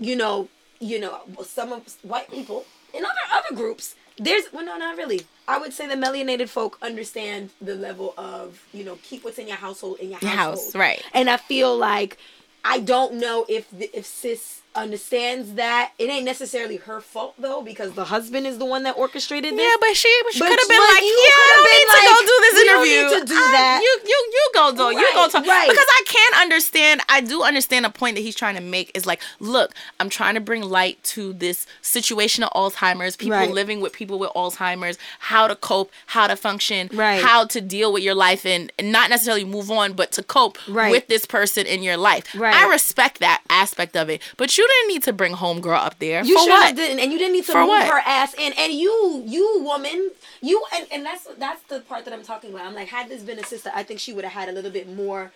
you 0.00 0.16
know, 0.16 0.48
you 0.80 0.98
know, 0.98 1.20
some 1.44 1.72
of 1.72 1.82
white 2.02 2.30
people 2.30 2.64
in 2.92 3.04
other 3.04 3.14
other 3.32 3.54
groups. 3.54 3.94
There's 4.18 4.44
well, 4.52 4.64
no, 4.66 4.76
not 4.76 4.96
really. 4.98 5.22
I 5.48 5.58
would 5.58 5.72
say 5.72 5.86
the 5.86 5.94
melanated 5.94 6.48
folk 6.48 6.76
understand 6.82 7.50
the 7.60 7.74
level 7.74 8.12
of 8.18 8.62
you 8.72 8.84
know 8.84 8.98
keep 9.02 9.24
what's 9.24 9.38
in 9.38 9.46
your 9.48 9.56
household 9.56 9.98
in 9.98 10.10
your, 10.10 10.18
Your 10.20 10.30
household. 10.30 10.66
house, 10.66 10.74
right. 10.74 11.02
And 11.14 11.30
I 11.30 11.36
feel 11.36 11.76
like 11.76 12.18
I 12.64 12.80
don't 12.80 13.14
know 13.14 13.46
if 13.48 13.70
the, 13.70 13.90
if 13.96 14.04
sis 14.04 14.59
understands 14.74 15.54
that 15.54 15.92
it 15.98 16.08
ain't 16.08 16.24
necessarily 16.24 16.76
her 16.76 17.00
fault 17.00 17.34
though 17.38 17.60
because 17.60 17.92
the 17.92 18.04
husband 18.04 18.46
is 18.46 18.58
the 18.58 18.64
one 18.64 18.84
that 18.84 18.96
orchestrated 18.96 19.52
this. 19.52 19.60
yeah, 19.60 19.74
but 19.80 19.96
she, 19.96 20.08
she 20.32 20.38
could 20.40 20.48
have 20.58 20.68
been 20.68 20.78
like, 20.78 21.02
"Yeah, 21.02 21.34
I 21.34 21.52
don't 21.56 21.66
need 21.70 21.86
been 21.86 22.00
to 22.00 22.06
go 22.06 22.20
do 22.20 22.36
this 22.40 22.54
we 22.54 22.64
don't 22.66 22.84
need 22.84 23.20
to 23.20 23.26
do 23.34 23.38
I- 23.40 23.52
that." 23.52 23.80
You, 23.82 24.00
you, 24.08 24.30
you 24.32 24.50
go 24.54 24.72
though. 24.72 24.90
you 24.90 25.08
go 25.12 25.28
talk 25.28 25.44
right. 25.46 25.68
because 25.68 25.86
I 25.88 26.02
can 26.06 26.40
understand. 26.42 27.00
I 27.08 27.20
do 27.20 27.42
understand 27.42 27.84
a 27.84 27.90
point 27.90 28.14
that 28.16 28.22
he's 28.22 28.36
trying 28.36 28.54
to 28.54 28.60
make 28.60 28.90
is 28.94 29.06
like, 29.06 29.20
look, 29.40 29.72
I'm 29.98 30.08
trying 30.08 30.34
to 30.34 30.40
bring 30.40 30.62
light 30.62 31.02
to 31.04 31.32
this 31.32 31.66
situation 31.82 32.44
of 32.44 32.50
Alzheimer's. 32.52 33.16
People 33.16 33.30
Right. 33.38 33.50
living 33.50 33.80
with 33.80 33.92
people 33.92 34.18
with 34.18 34.30
Alzheimer's, 34.30 34.98
how 35.18 35.46
to 35.48 35.56
cope, 35.56 35.90
how 36.06 36.26
to 36.26 36.36
function, 36.36 36.88
Right. 36.92 37.22
how 37.22 37.44
to 37.46 37.60
deal 37.60 37.92
with 37.92 38.02
your 38.02 38.14
life, 38.14 38.44
and, 38.46 38.72
and 38.78 38.92
not 38.92 39.10
necessarily 39.10 39.44
move 39.44 39.70
on, 39.70 39.92
but 39.94 40.12
to 40.12 40.22
cope 40.22 40.58
Right. 40.68 40.90
with 40.90 41.06
this 41.08 41.24
person 41.26 41.66
in 41.66 41.82
your 41.82 41.96
life. 41.96 42.26
Right. 42.34 42.54
I 42.54 42.68
respect 42.70 43.18
that 43.20 43.42
aspect 43.50 43.96
of 43.96 44.08
it, 44.08 44.20
but 44.36 44.56
you 44.58 44.59
didn't 44.66 44.88
need 44.94 45.02
to 45.04 45.12
bring 45.12 45.32
homegirl 45.34 45.76
up 45.76 45.98
there. 45.98 46.24
You 46.24 46.38
sure 46.38 46.48
what? 46.48 46.76
didn't, 46.76 47.00
and 47.00 47.12
you 47.12 47.18
didn't 47.18 47.34
need 47.34 47.46
to 47.46 47.52
For 47.52 47.60
move 47.60 47.68
what? 47.68 47.86
her 47.86 48.00
ass 48.04 48.34
in. 48.34 48.52
And 48.58 48.72
you, 48.72 49.22
you 49.26 49.62
woman, 49.62 50.10
you, 50.40 50.62
and, 50.74 50.86
and 50.92 51.04
that's 51.06 51.26
that's 51.38 51.62
the 51.64 51.80
part 51.80 52.04
that 52.04 52.14
I'm 52.14 52.22
talking 52.22 52.50
about. 52.52 52.66
I'm 52.66 52.74
like, 52.74 52.88
had 52.88 53.08
this 53.08 53.22
been 53.22 53.38
a 53.38 53.44
sister, 53.44 53.70
I 53.74 53.82
think 53.82 54.00
she 54.00 54.12
would 54.12 54.24
have 54.24 54.32
had 54.32 54.48
a 54.48 54.52
little 54.52 54.70
bit 54.70 54.88
more 54.88 55.32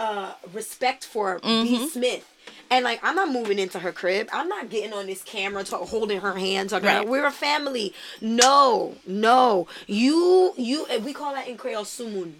uh 0.00 0.34
respect 0.52 1.04
for 1.04 1.38
Mm-hmm. 1.40 1.64
B. 1.64 1.88
Smith. 1.88 2.28
And 2.70 2.84
like, 2.84 3.00
I'm 3.02 3.14
not 3.14 3.30
moving 3.30 3.58
into 3.58 3.78
her 3.78 3.92
crib. 3.92 4.28
I'm 4.32 4.48
not 4.48 4.70
getting 4.70 4.92
on 4.92 5.06
this 5.06 5.22
camera, 5.22 5.62
talk, 5.62 5.88
holding 5.88 6.20
her 6.20 6.34
hand, 6.34 6.70
talking. 6.70 6.86
Right. 6.86 6.96
About, 6.96 7.08
We're 7.08 7.26
a 7.26 7.30
family. 7.30 7.92
No, 8.20 8.96
no. 9.06 9.68
You, 9.86 10.54
you. 10.56 10.86
We 11.04 11.12
call 11.12 11.34
that 11.34 11.46
in 11.46 11.56
Creole 11.56 11.84
sumun. 11.84 12.32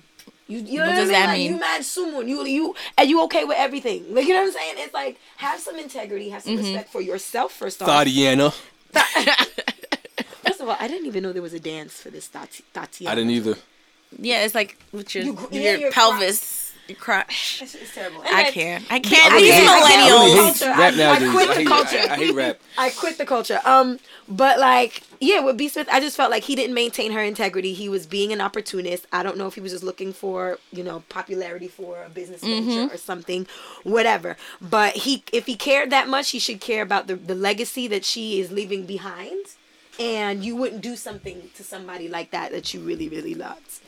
You, 0.52 0.58
you 0.58 0.78
know 0.78 0.86
What 0.86 0.96
what, 0.96 0.96
does 0.96 1.10
I 1.10 1.12
mean? 1.12 1.12
that 1.12 1.26
Like, 1.26 1.38
mean? 1.38 1.52
You 1.52 1.60
mad 1.60 1.80
sumun. 1.82 2.28
You, 2.28 2.44
you, 2.46 2.74
and 2.98 3.08
you 3.10 3.22
okay 3.24 3.44
with 3.44 3.56
everything? 3.58 4.14
Like, 4.14 4.26
you 4.26 4.34
know 4.34 4.40
what 4.42 4.48
I'm 4.48 4.52
saying? 4.52 4.74
It's 4.78 4.94
like 4.94 5.18
have 5.38 5.58
some 5.60 5.78
integrity, 5.78 6.28
have 6.30 6.42
Mm-hmm. 6.42 6.56
some 6.56 6.64
respect 6.64 6.90
for 6.92 7.00
yourself 7.00 7.52
first 7.52 7.82
off. 7.82 7.88
Thadiana. 7.88 8.52
First 10.44 10.60
of 10.60 10.68
all, 10.68 10.76
I 10.78 10.88
didn't 10.88 11.06
even 11.06 11.22
know 11.22 11.32
there 11.32 11.40
was 11.42 11.54
a 11.54 11.60
dance 11.60 12.00
for 12.00 12.10
this 12.10 12.28
Tati- 12.28 12.64
Tatiana. 12.74 13.12
I 13.12 13.14
didn't 13.14 13.30
either. 13.30 13.56
Yeah, 14.18 14.44
it's 14.44 14.54
like 14.54 14.76
with 14.92 15.14
your 15.14 15.24
You 15.24 15.38
your, 15.50 15.62
yeah, 15.62 15.74
your 15.76 15.90
pelvis, 15.92 16.71
your 16.71 16.71
crotch. 16.98 17.60
It's, 17.62 17.74
it's 17.74 17.94
terrible. 17.94 18.22
I 18.22 18.40
Anyway, 18.40 18.50
can't. 18.52 18.84
I 18.90 18.98
can't. 19.00 19.32
I 19.32 19.40
These 19.40 19.50
can't- 19.50 19.68
I 19.68 19.80
can't 19.88 20.02
I 20.02 20.08
really 20.08 20.30
hate 20.32 20.38
Culture. 20.42 20.66
rap 20.66 20.94
I- 20.94 21.26
I 21.28 21.32
quit 21.32 21.48
I 21.50 21.54
the 21.62 21.64
culture. 21.68 21.98
I, 21.98 22.02
I 22.12 22.16
hate 22.16 22.34
rap. 22.34 22.60
I 22.78 22.90
quit 22.90 23.18
the 23.18 23.26
culture. 23.26 23.60
Um, 23.64 23.98
but 24.28 24.58
like, 24.58 25.02
yeah, 25.20 25.40
with 25.40 25.56
B 25.56 25.68
Smith, 25.68 25.88
I 25.90 26.00
just 26.00 26.16
felt 26.16 26.30
like 26.30 26.42
he 26.44 26.54
didn't 26.54 26.74
maintain 26.74 27.12
her 27.12 27.22
integrity. 27.22 27.72
He 27.72 27.88
was 27.88 28.06
being 28.06 28.32
an 28.32 28.40
opportunist. 28.40 29.06
I 29.12 29.22
don't 29.22 29.36
know 29.38 29.46
if 29.46 29.54
he 29.54 29.60
was 29.60 29.72
just 29.72 29.84
looking 29.84 30.12
for, 30.12 30.58
you 30.72 30.82
know, 30.82 31.02
popularity 31.08 31.68
for 31.68 32.02
a 32.04 32.08
business 32.08 32.40
venture 32.42 32.92
or 32.92 32.96
something, 32.98 33.46
whatever. 33.84 34.36
But 34.60 34.94
he, 34.96 35.22
if 35.32 35.46
he 35.46 35.56
cared 35.56 35.90
that 35.90 36.08
much, 36.08 36.30
he 36.30 36.38
should 36.38 36.60
care 36.60 36.82
about 36.82 37.06
the 37.06 37.16
the 37.16 37.34
legacy 37.34 37.86
that 37.88 38.04
she 38.04 38.40
is 38.40 38.50
leaving 38.50 38.84
behind. 38.86 39.46
And 40.00 40.42
you 40.42 40.56
wouldn't 40.56 40.80
do 40.80 40.96
something 40.96 41.50
to 41.54 41.62
somebody 41.62 42.08
like 42.08 42.30
that 42.30 42.50
that 42.52 42.72
you 42.72 42.80
really, 42.80 43.10
really 43.10 43.34
loved. 43.34 43.80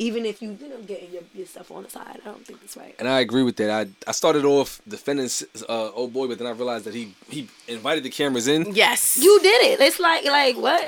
Even 0.00 0.24
if 0.24 0.40
you, 0.40 0.56
you 0.60 0.68
know, 0.68 0.76
getting 0.86 1.10
your, 1.12 1.22
your 1.34 1.46
stuff 1.46 1.72
on 1.72 1.82
the 1.82 1.90
side. 1.90 2.20
I 2.22 2.26
don't 2.26 2.46
think 2.46 2.60
that's 2.60 2.76
right. 2.76 2.94
And 3.00 3.08
I 3.08 3.18
agree 3.20 3.42
with 3.42 3.56
that. 3.56 3.70
I 3.70 3.86
I 4.08 4.12
started 4.12 4.44
off 4.44 4.80
defending 4.86 5.28
uh, 5.68 5.90
old 5.90 6.12
boy, 6.12 6.28
but 6.28 6.38
then 6.38 6.46
I 6.46 6.50
realized 6.52 6.84
that 6.84 6.94
he 6.94 7.14
he 7.28 7.48
invited 7.66 8.04
the 8.04 8.10
cameras 8.10 8.46
in. 8.46 8.74
Yes. 8.74 9.16
You 9.20 9.40
did 9.40 9.60
it. 9.72 9.80
It's 9.80 9.98
like, 9.98 10.24
like 10.24 10.56
what? 10.56 10.86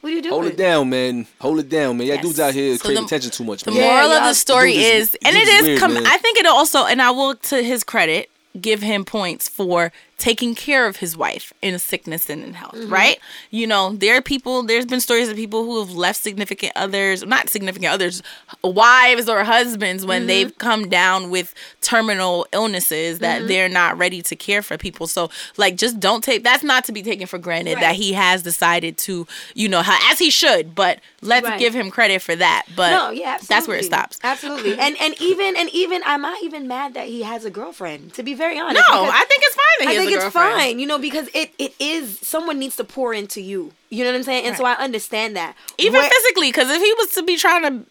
what 0.00 0.10
are 0.10 0.16
you 0.16 0.22
doing? 0.22 0.32
Hold 0.32 0.46
it 0.46 0.56
down, 0.56 0.88
man. 0.88 1.26
Hold 1.38 1.58
it 1.60 1.68
down, 1.68 1.98
man. 1.98 2.06
Y'all 2.06 2.16
Yes. 2.16 2.24
dudes 2.24 2.40
out 2.40 2.54
here 2.54 2.74
So 2.78 2.84
creating 2.84 3.02
the- 3.02 3.06
attention 3.08 3.30
too 3.30 3.44
much, 3.44 3.62
The 3.64 3.72
man. 3.72 3.80
Yeah, 3.80 3.92
moral 3.92 4.12
of 4.12 4.24
the 4.24 4.34
story 4.34 4.74
is- 4.76 5.08
is, 5.08 5.16
and 5.22 5.36
it 5.36 5.46
is 5.46 5.54
is. 5.56 5.62
weird, 5.62 5.80
com- 5.80 6.06
I 6.06 6.16
think 6.16 6.38
it 6.38 6.46
also, 6.46 6.86
and 6.86 7.02
I 7.02 7.10
will, 7.10 7.34
to 7.34 7.62
his 7.62 7.84
credit, 7.84 8.30
give 8.58 8.80
him 8.80 9.04
points 9.04 9.48
for 9.50 9.92
taking 10.20 10.54
care 10.54 10.86
of 10.86 10.96
his 10.98 11.16
wife 11.16 11.52
in 11.62 11.76
sickness 11.80 12.30
and 12.30 12.44
in 12.44 12.54
health. 12.54 12.74
Mm-hmm. 12.74 12.92
Right? 12.92 13.18
You 13.50 13.66
know, 13.66 13.92
there 13.94 14.16
are 14.16 14.22
people. 14.22 14.62
There's 14.62 14.86
been 14.86 15.00
stories 15.00 15.28
of 15.28 15.34
people 15.36 15.64
who 15.64 15.80
have 15.80 15.90
left 15.90 16.20
significant 16.20 16.72
others, 16.76 17.24
not 17.24 17.48
significant 17.48 17.92
others, 17.92 18.22
wives 18.62 19.28
or 19.28 19.42
husbands 19.44 20.04
when 20.06 20.20
Mm-hmm. 20.20 20.26
they've 20.28 20.58
come 20.58 20.88
down 20.90 21.30
with 21.30 21.54
terminal 21.80 22.46
illnesses 22.52 23.16
Mm-hmm. 23.18 23.22
that 23.22 23.48
they're 23.48 23.68
not 23.68 23.96
ready 23.98 24.20
to 24.22 24.36
care 24.36 24.60
for 24.62 24.76
people. 24.76 25.06
So, 25.06 25.30
like, 25.56 25.76
just 25.76 25.98
don't 25.98 26.22
take. 26.22 26.44
That's 26.44 26.62
not 26.62 26.84
to 26.84 26.92
be 26.92 27.02
taken 27.02 27.26
for 27.26 27.38
granted 27.38 27.74
Right. 27.76 27.80
that 27.80 27.94
he 27.96 28.12
has 28.12 28.42
decided 28.42 28.98
to, 28.98 29.26
you 29.54 29.68
know, 29.68 29.82
ha- 29.82 30.08
as 30.12 30.18
he 30.18 30.30
should. 30.30 30.74
But 30.74 31.00
let's 31.22 31.46
Right. 31.46 31.58
give 31.58 31.72
him 31.74 31.90
credit 31.90 32.20
for 32.20 32.36
that. 32.36 32.64
But 32.76 32.90
no, 32.90 33.10
yeah, 33.10 33.34
absolutely. 33.34 33.46
that's 33.48 33.68
where 33.68 33.76
it 33.78 33.84
stops. 33.84 34.18
Absolutely, 34.22 34.78
and 34.78 34.96
and 35.00 35.14
even 35.20 35.56
and 35.56 35.70
even 35.70 36.02
I'm 36.04 36.20
not 36.22 36.42
even 36.42 36.68
mad 36.68 36.92
that 36.94 37.06
he 37.08 37.22
has 37.22 37.44
a 37.46 37.50
girlfriend. 37.50 38.12
To 38.14 38.22
be 38.22 38.34
very 38.34 38.58
honest, 38.58 38.84
No, 38.90 39.04
I 39.04 39.24
think 39.24 39.42
it's 39.46 39.56
fine 39.56 39.86
that 39.86 39.90
he 39.92 39.96
has 39.96 40.09
think 40.10 40.24
it's 40.24 40.34
girlfriend. 40.34 40.54
fine, 40.60 40.78
you 40.78 40.86
know, 40.86 40.98
because 40.98 41.28
it 41.34 41.52
it 41.58 41.74
is 41.80 42.18
someone 42.20 42.58
needs 42.58 42.76
to 42.76 42.84
pour 42.84 43.14
into 43.14 43.40
you. 43.40 43.72
You 43.90 44.04
know 44.04 44.10
what 44.10 44.16
I'm 44.18 44.22
saying? 44.24 44.46
And 44.46 44.56
so 44.56 44.64
I 44.64 44.74
understand 44.74 45.36
that. 45.36 45.56
Even 45.78 46.00
Where- 46.00 46.10
physically, 46.10 46.48
because 46.50 46.70
if 46.70 46.82
he 46.82 46.92
was 46.98 47.08
to 47.12 47.22
be 47.22 47.36
trying 47.36 47.62
to 47.62 47.86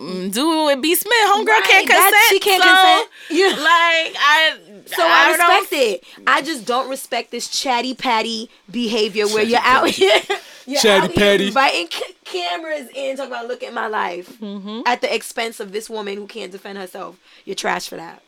mm, 0.00 0.32
do 0.32 0.68
it 0.68 0.74
with 0.76 0.82
B. 0.82 0.94
Smith, 0.94 1.12
homegirl 1.26 1.46
Right, 1.46 1.64
can't 1.64 1.88
that- 1.88 2.10
consent. 2.12 2.30
she 2.30 2.38
can't 2.40 2.62
so, 2.62 2.68
consent. 2.68 3.08
Yeah. 3.30 3.48
Like 3.62 4.16
I, 4.18 4.56
So 4.86 5.02
I, 5.06 5.36
don't 5.36 5.48
respect 5.60 5.72
it. 5.72 6.04
I 6.26 6.42
just 6.42 6.66
don't 6.66 6.88
respect 6.88 7.30
this 7.32 7.48
chatty 7.48 7.94
patty 7.94 8.48
behavior 8.70 9.26
where 9.28 9.42
you're 9.44 9.60
out 9.62 9.88
here. 9.90 10.20
You're 10.66 10.78
Chatty 10.80 11.04
out 11.06 11.10
here 11.12 11.16
patty. 11.32 11.46
inviting 11.48 11.88
c- 11.90 12.14
cameras 12.24 12.88
in, 12.94 13.16
talking 13.16 13.32
about 13.32 13.48
look 13.48 13.62
at 13.64 13.72
my 13.74 13.88
life 13.88 14.38
Mm-hmm. 14.38 14.82
at 14.86 15.00
the 15.00 15.12
expense 15.12 15.58
of 15.58 15.72
this 15.72 15.90
woman 15.90 16.16
who 16.16 16.26
can't 16.28 16.52
defend 16.52 16.78
herself. 16.78 17.16
You're 17.44 17.56
trash 17.56 17.88
for 17.88 17.96
that. 17.96 18.22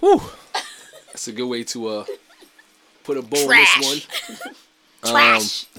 Whew. 0.00 0.20
That's 1.16 1.28
a 1.28 1.32
good 1.32 1.46
way 1.46 1.64
to 1.64 1.88
uh 1.88 2.04
put 3.02 3.16
a 3.16 3.22
bow 3.22 3.46
Trash. 3.46 3.76
on 3.78 3.82
this 3.82 4.38
one. 4.38 4.52
Trash. 5.12 5.66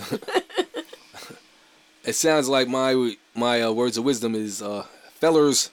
It 2.04 2.14
sounds 2.16 2.50
like 2.50 2.68
my 2.68 3.16
my 3.36 3.62
uh, 3.62 3.72
words 3.72 3.98
of 3.98 4.06
wisdom 4.06 4.34
is 4.34 4.64
uh 4.64 4.84
fellers 5.16 5.70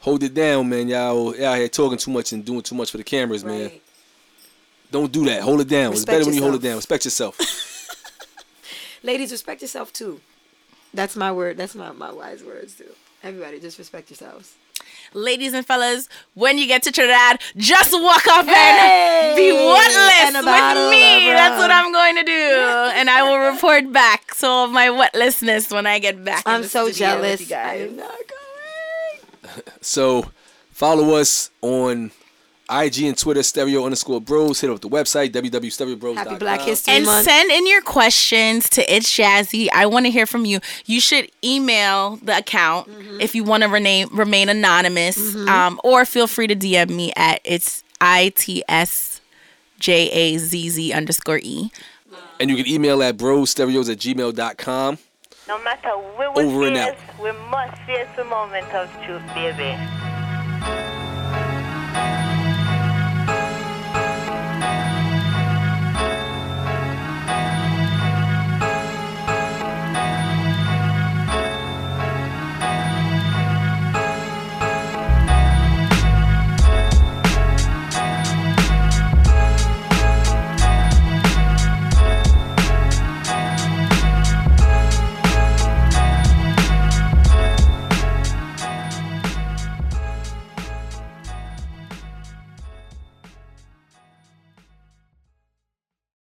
hold 0.00 0.22
it 0.22 0.34
down, 0.34 0.68
man. 0.68 0.86
Y'all 0.86 1.34
y'all 1.34 1.56
here 1.56 1.66
talking 1.66 1.98
too 1.98 2.12
much 2.12 2.32
and 2.32 2.44
doing 2.44 2.62
too 2.62 2.76
much 2.76 2.92
for 2.92 2.98
the 2.98 3.02
cameras, 3.02 3.42
man. 3.42 3.72
Don't 4.92 5.10
do 5.10 5.24
that. 5.24 5.42
Hold 5.42 5.62
it 5.62 5.68
down. 5.68 5.90
it's 5.92 6.02
Respect 6.02 6.14
better 6.14 6.24
when 6.26 6.34
you 6.34 6.42
hold 6.42 6.54
it 6.54 6.62
down. 6.62 6.76
Respect 6.76 7.04
yourself. 7.04 7.40
Ladies, 9.02 9.32
respect 9.32 9.62
yourself 9.62 9.92
too. 9.92 10.20
That's 10.94 11.16
my 11.16 11.32
word. 11.32 11.56
That's 11.56 11.74
my, 11.74 11.90
my 11.90 12.12
wise 12.12 12.44
words 12.44 12.76
too. 12.76 12.92
Everybody, 13.24 13.58
just 13.58 13.78
respect 13.78 14.10
yourselves. 14.10 14.54
Ladies 15.14 15.52
and 15.52 15.66
fellas, 15.66 16.08
when 16.34 16.56
you 16.56 16.66
get 16.66 16.82
to 16.84 16.90
Trinidad, 16.92 17.38
just 17.56 17.92
walk 17.92 18.26
up 18.28 18.46
Hey! 18.46 19.28
and 19.28 19.36
be 19.36 19.50
wetless 19.52 20.26
And 20.26 20.36
with 20.36 20.90
me. 20.90 21.30
That's 21.32 21.58
what. 21.58 21.70
I'm 21.70 21.92
going 21.92 22.16
to 22.16 22.22
do, 22.24 22.32
and 22.32 23.10
I 23.10 23.22
will 23.22 23.52
report 23.52 23.92
back 23.92 24.34
so 24.34 24.64
of 24.64 24.70
my 24.70 24.88
wetlessness 24.88 25.70
when 25.70 25.86
I 25.86 25.98
get 25.98 26.24
back. 26.24 26.44
I'm 26.46 26.64
so 26.64 26.90
jealous. 26.90 27.50
I'm 27.52 27.96
not 27.96 28.08
going. 28.08 29.62
So 29.82 30.30
follow 30.70 31.16
us 31.16 31.50
on 31.60 32.10
IG 32.72 33.02
and 33.04 33.18
Twitter, 33.18 33.42
stereo 33.42 33.84
underscore 33.84 34.20
bros. 34.20 34.60
Hit 34.60 34.70
up 34.70 34.80
the 34.80 34.88
website, 34.88 35.30
www.stereobros.com. 35.32 36.16
Happy 36.16 36.36
Black 36.38 36.60
History 36.62 36.94
And 36.94 37.04
Month. 37.04 37.24
send 37.24 37.50
in 37.50 37.66
your 37.66 37.82
questions 37.82 38.68
to 38.70 38.80
It's 38.94 39.10
Jazzy. 39.16 39.68
I 39.72 39.86
want 39.86 40.06
to 40.06 40.10
hear 40.10 40.26
from 40.26 40.44
you. 40.46 40.60
You 40.86 41.00
should 41.00 41.30
email 41.44 42.16
the 42.16 42.38
account 42.38 42.88
Mm-hmm. 42.88 43.20
if 43.20 43.34
you 43.34 43.44
want 43.44 43.62
to 43.62 43.68
remain 43.68 44.08
remain 44.12 44.48
anonymous, 44.48 45.34
um, 45.48 45.78
or 45.84 46.04
feel 46.04 46.26
free 46.26 46.46
to 46.46 46.56
DM 46.56 46.90
me 46.90 47.12
at 47.16 47.40
it's 47.44 47.84
i 48.00 48.32
t 48.34 48.62
s 48.68 49.20
j 49.78 50.08
a 50.10 50.38
z 50.38 50.68
z 50.70 50.92
underscore 50.92 51.38
e. 51.42 51.70
And 52.40 52.50
you 52.50 52.56
can 52.56 52.66
email 52.66 53.02
at 53.02 53.16
brostereos 53.16 53.90
at 53.90 53.98
gmail.com. 53.98 54.98
No 55.48 55.62
matter 55.62 55.90
where 56.16 56.30
we 56.32 56.42
Over 56.44 56.66
and 56.68 56.76
out. 56.76 56.96
we 57.22 57.30
must 57.50 57.76
face 57.82 58.08
the 58.16 58.24
moment 58.24 58.66
of 58.72 58.88
truth, 59.04 59.22
baby. 59.34 59.76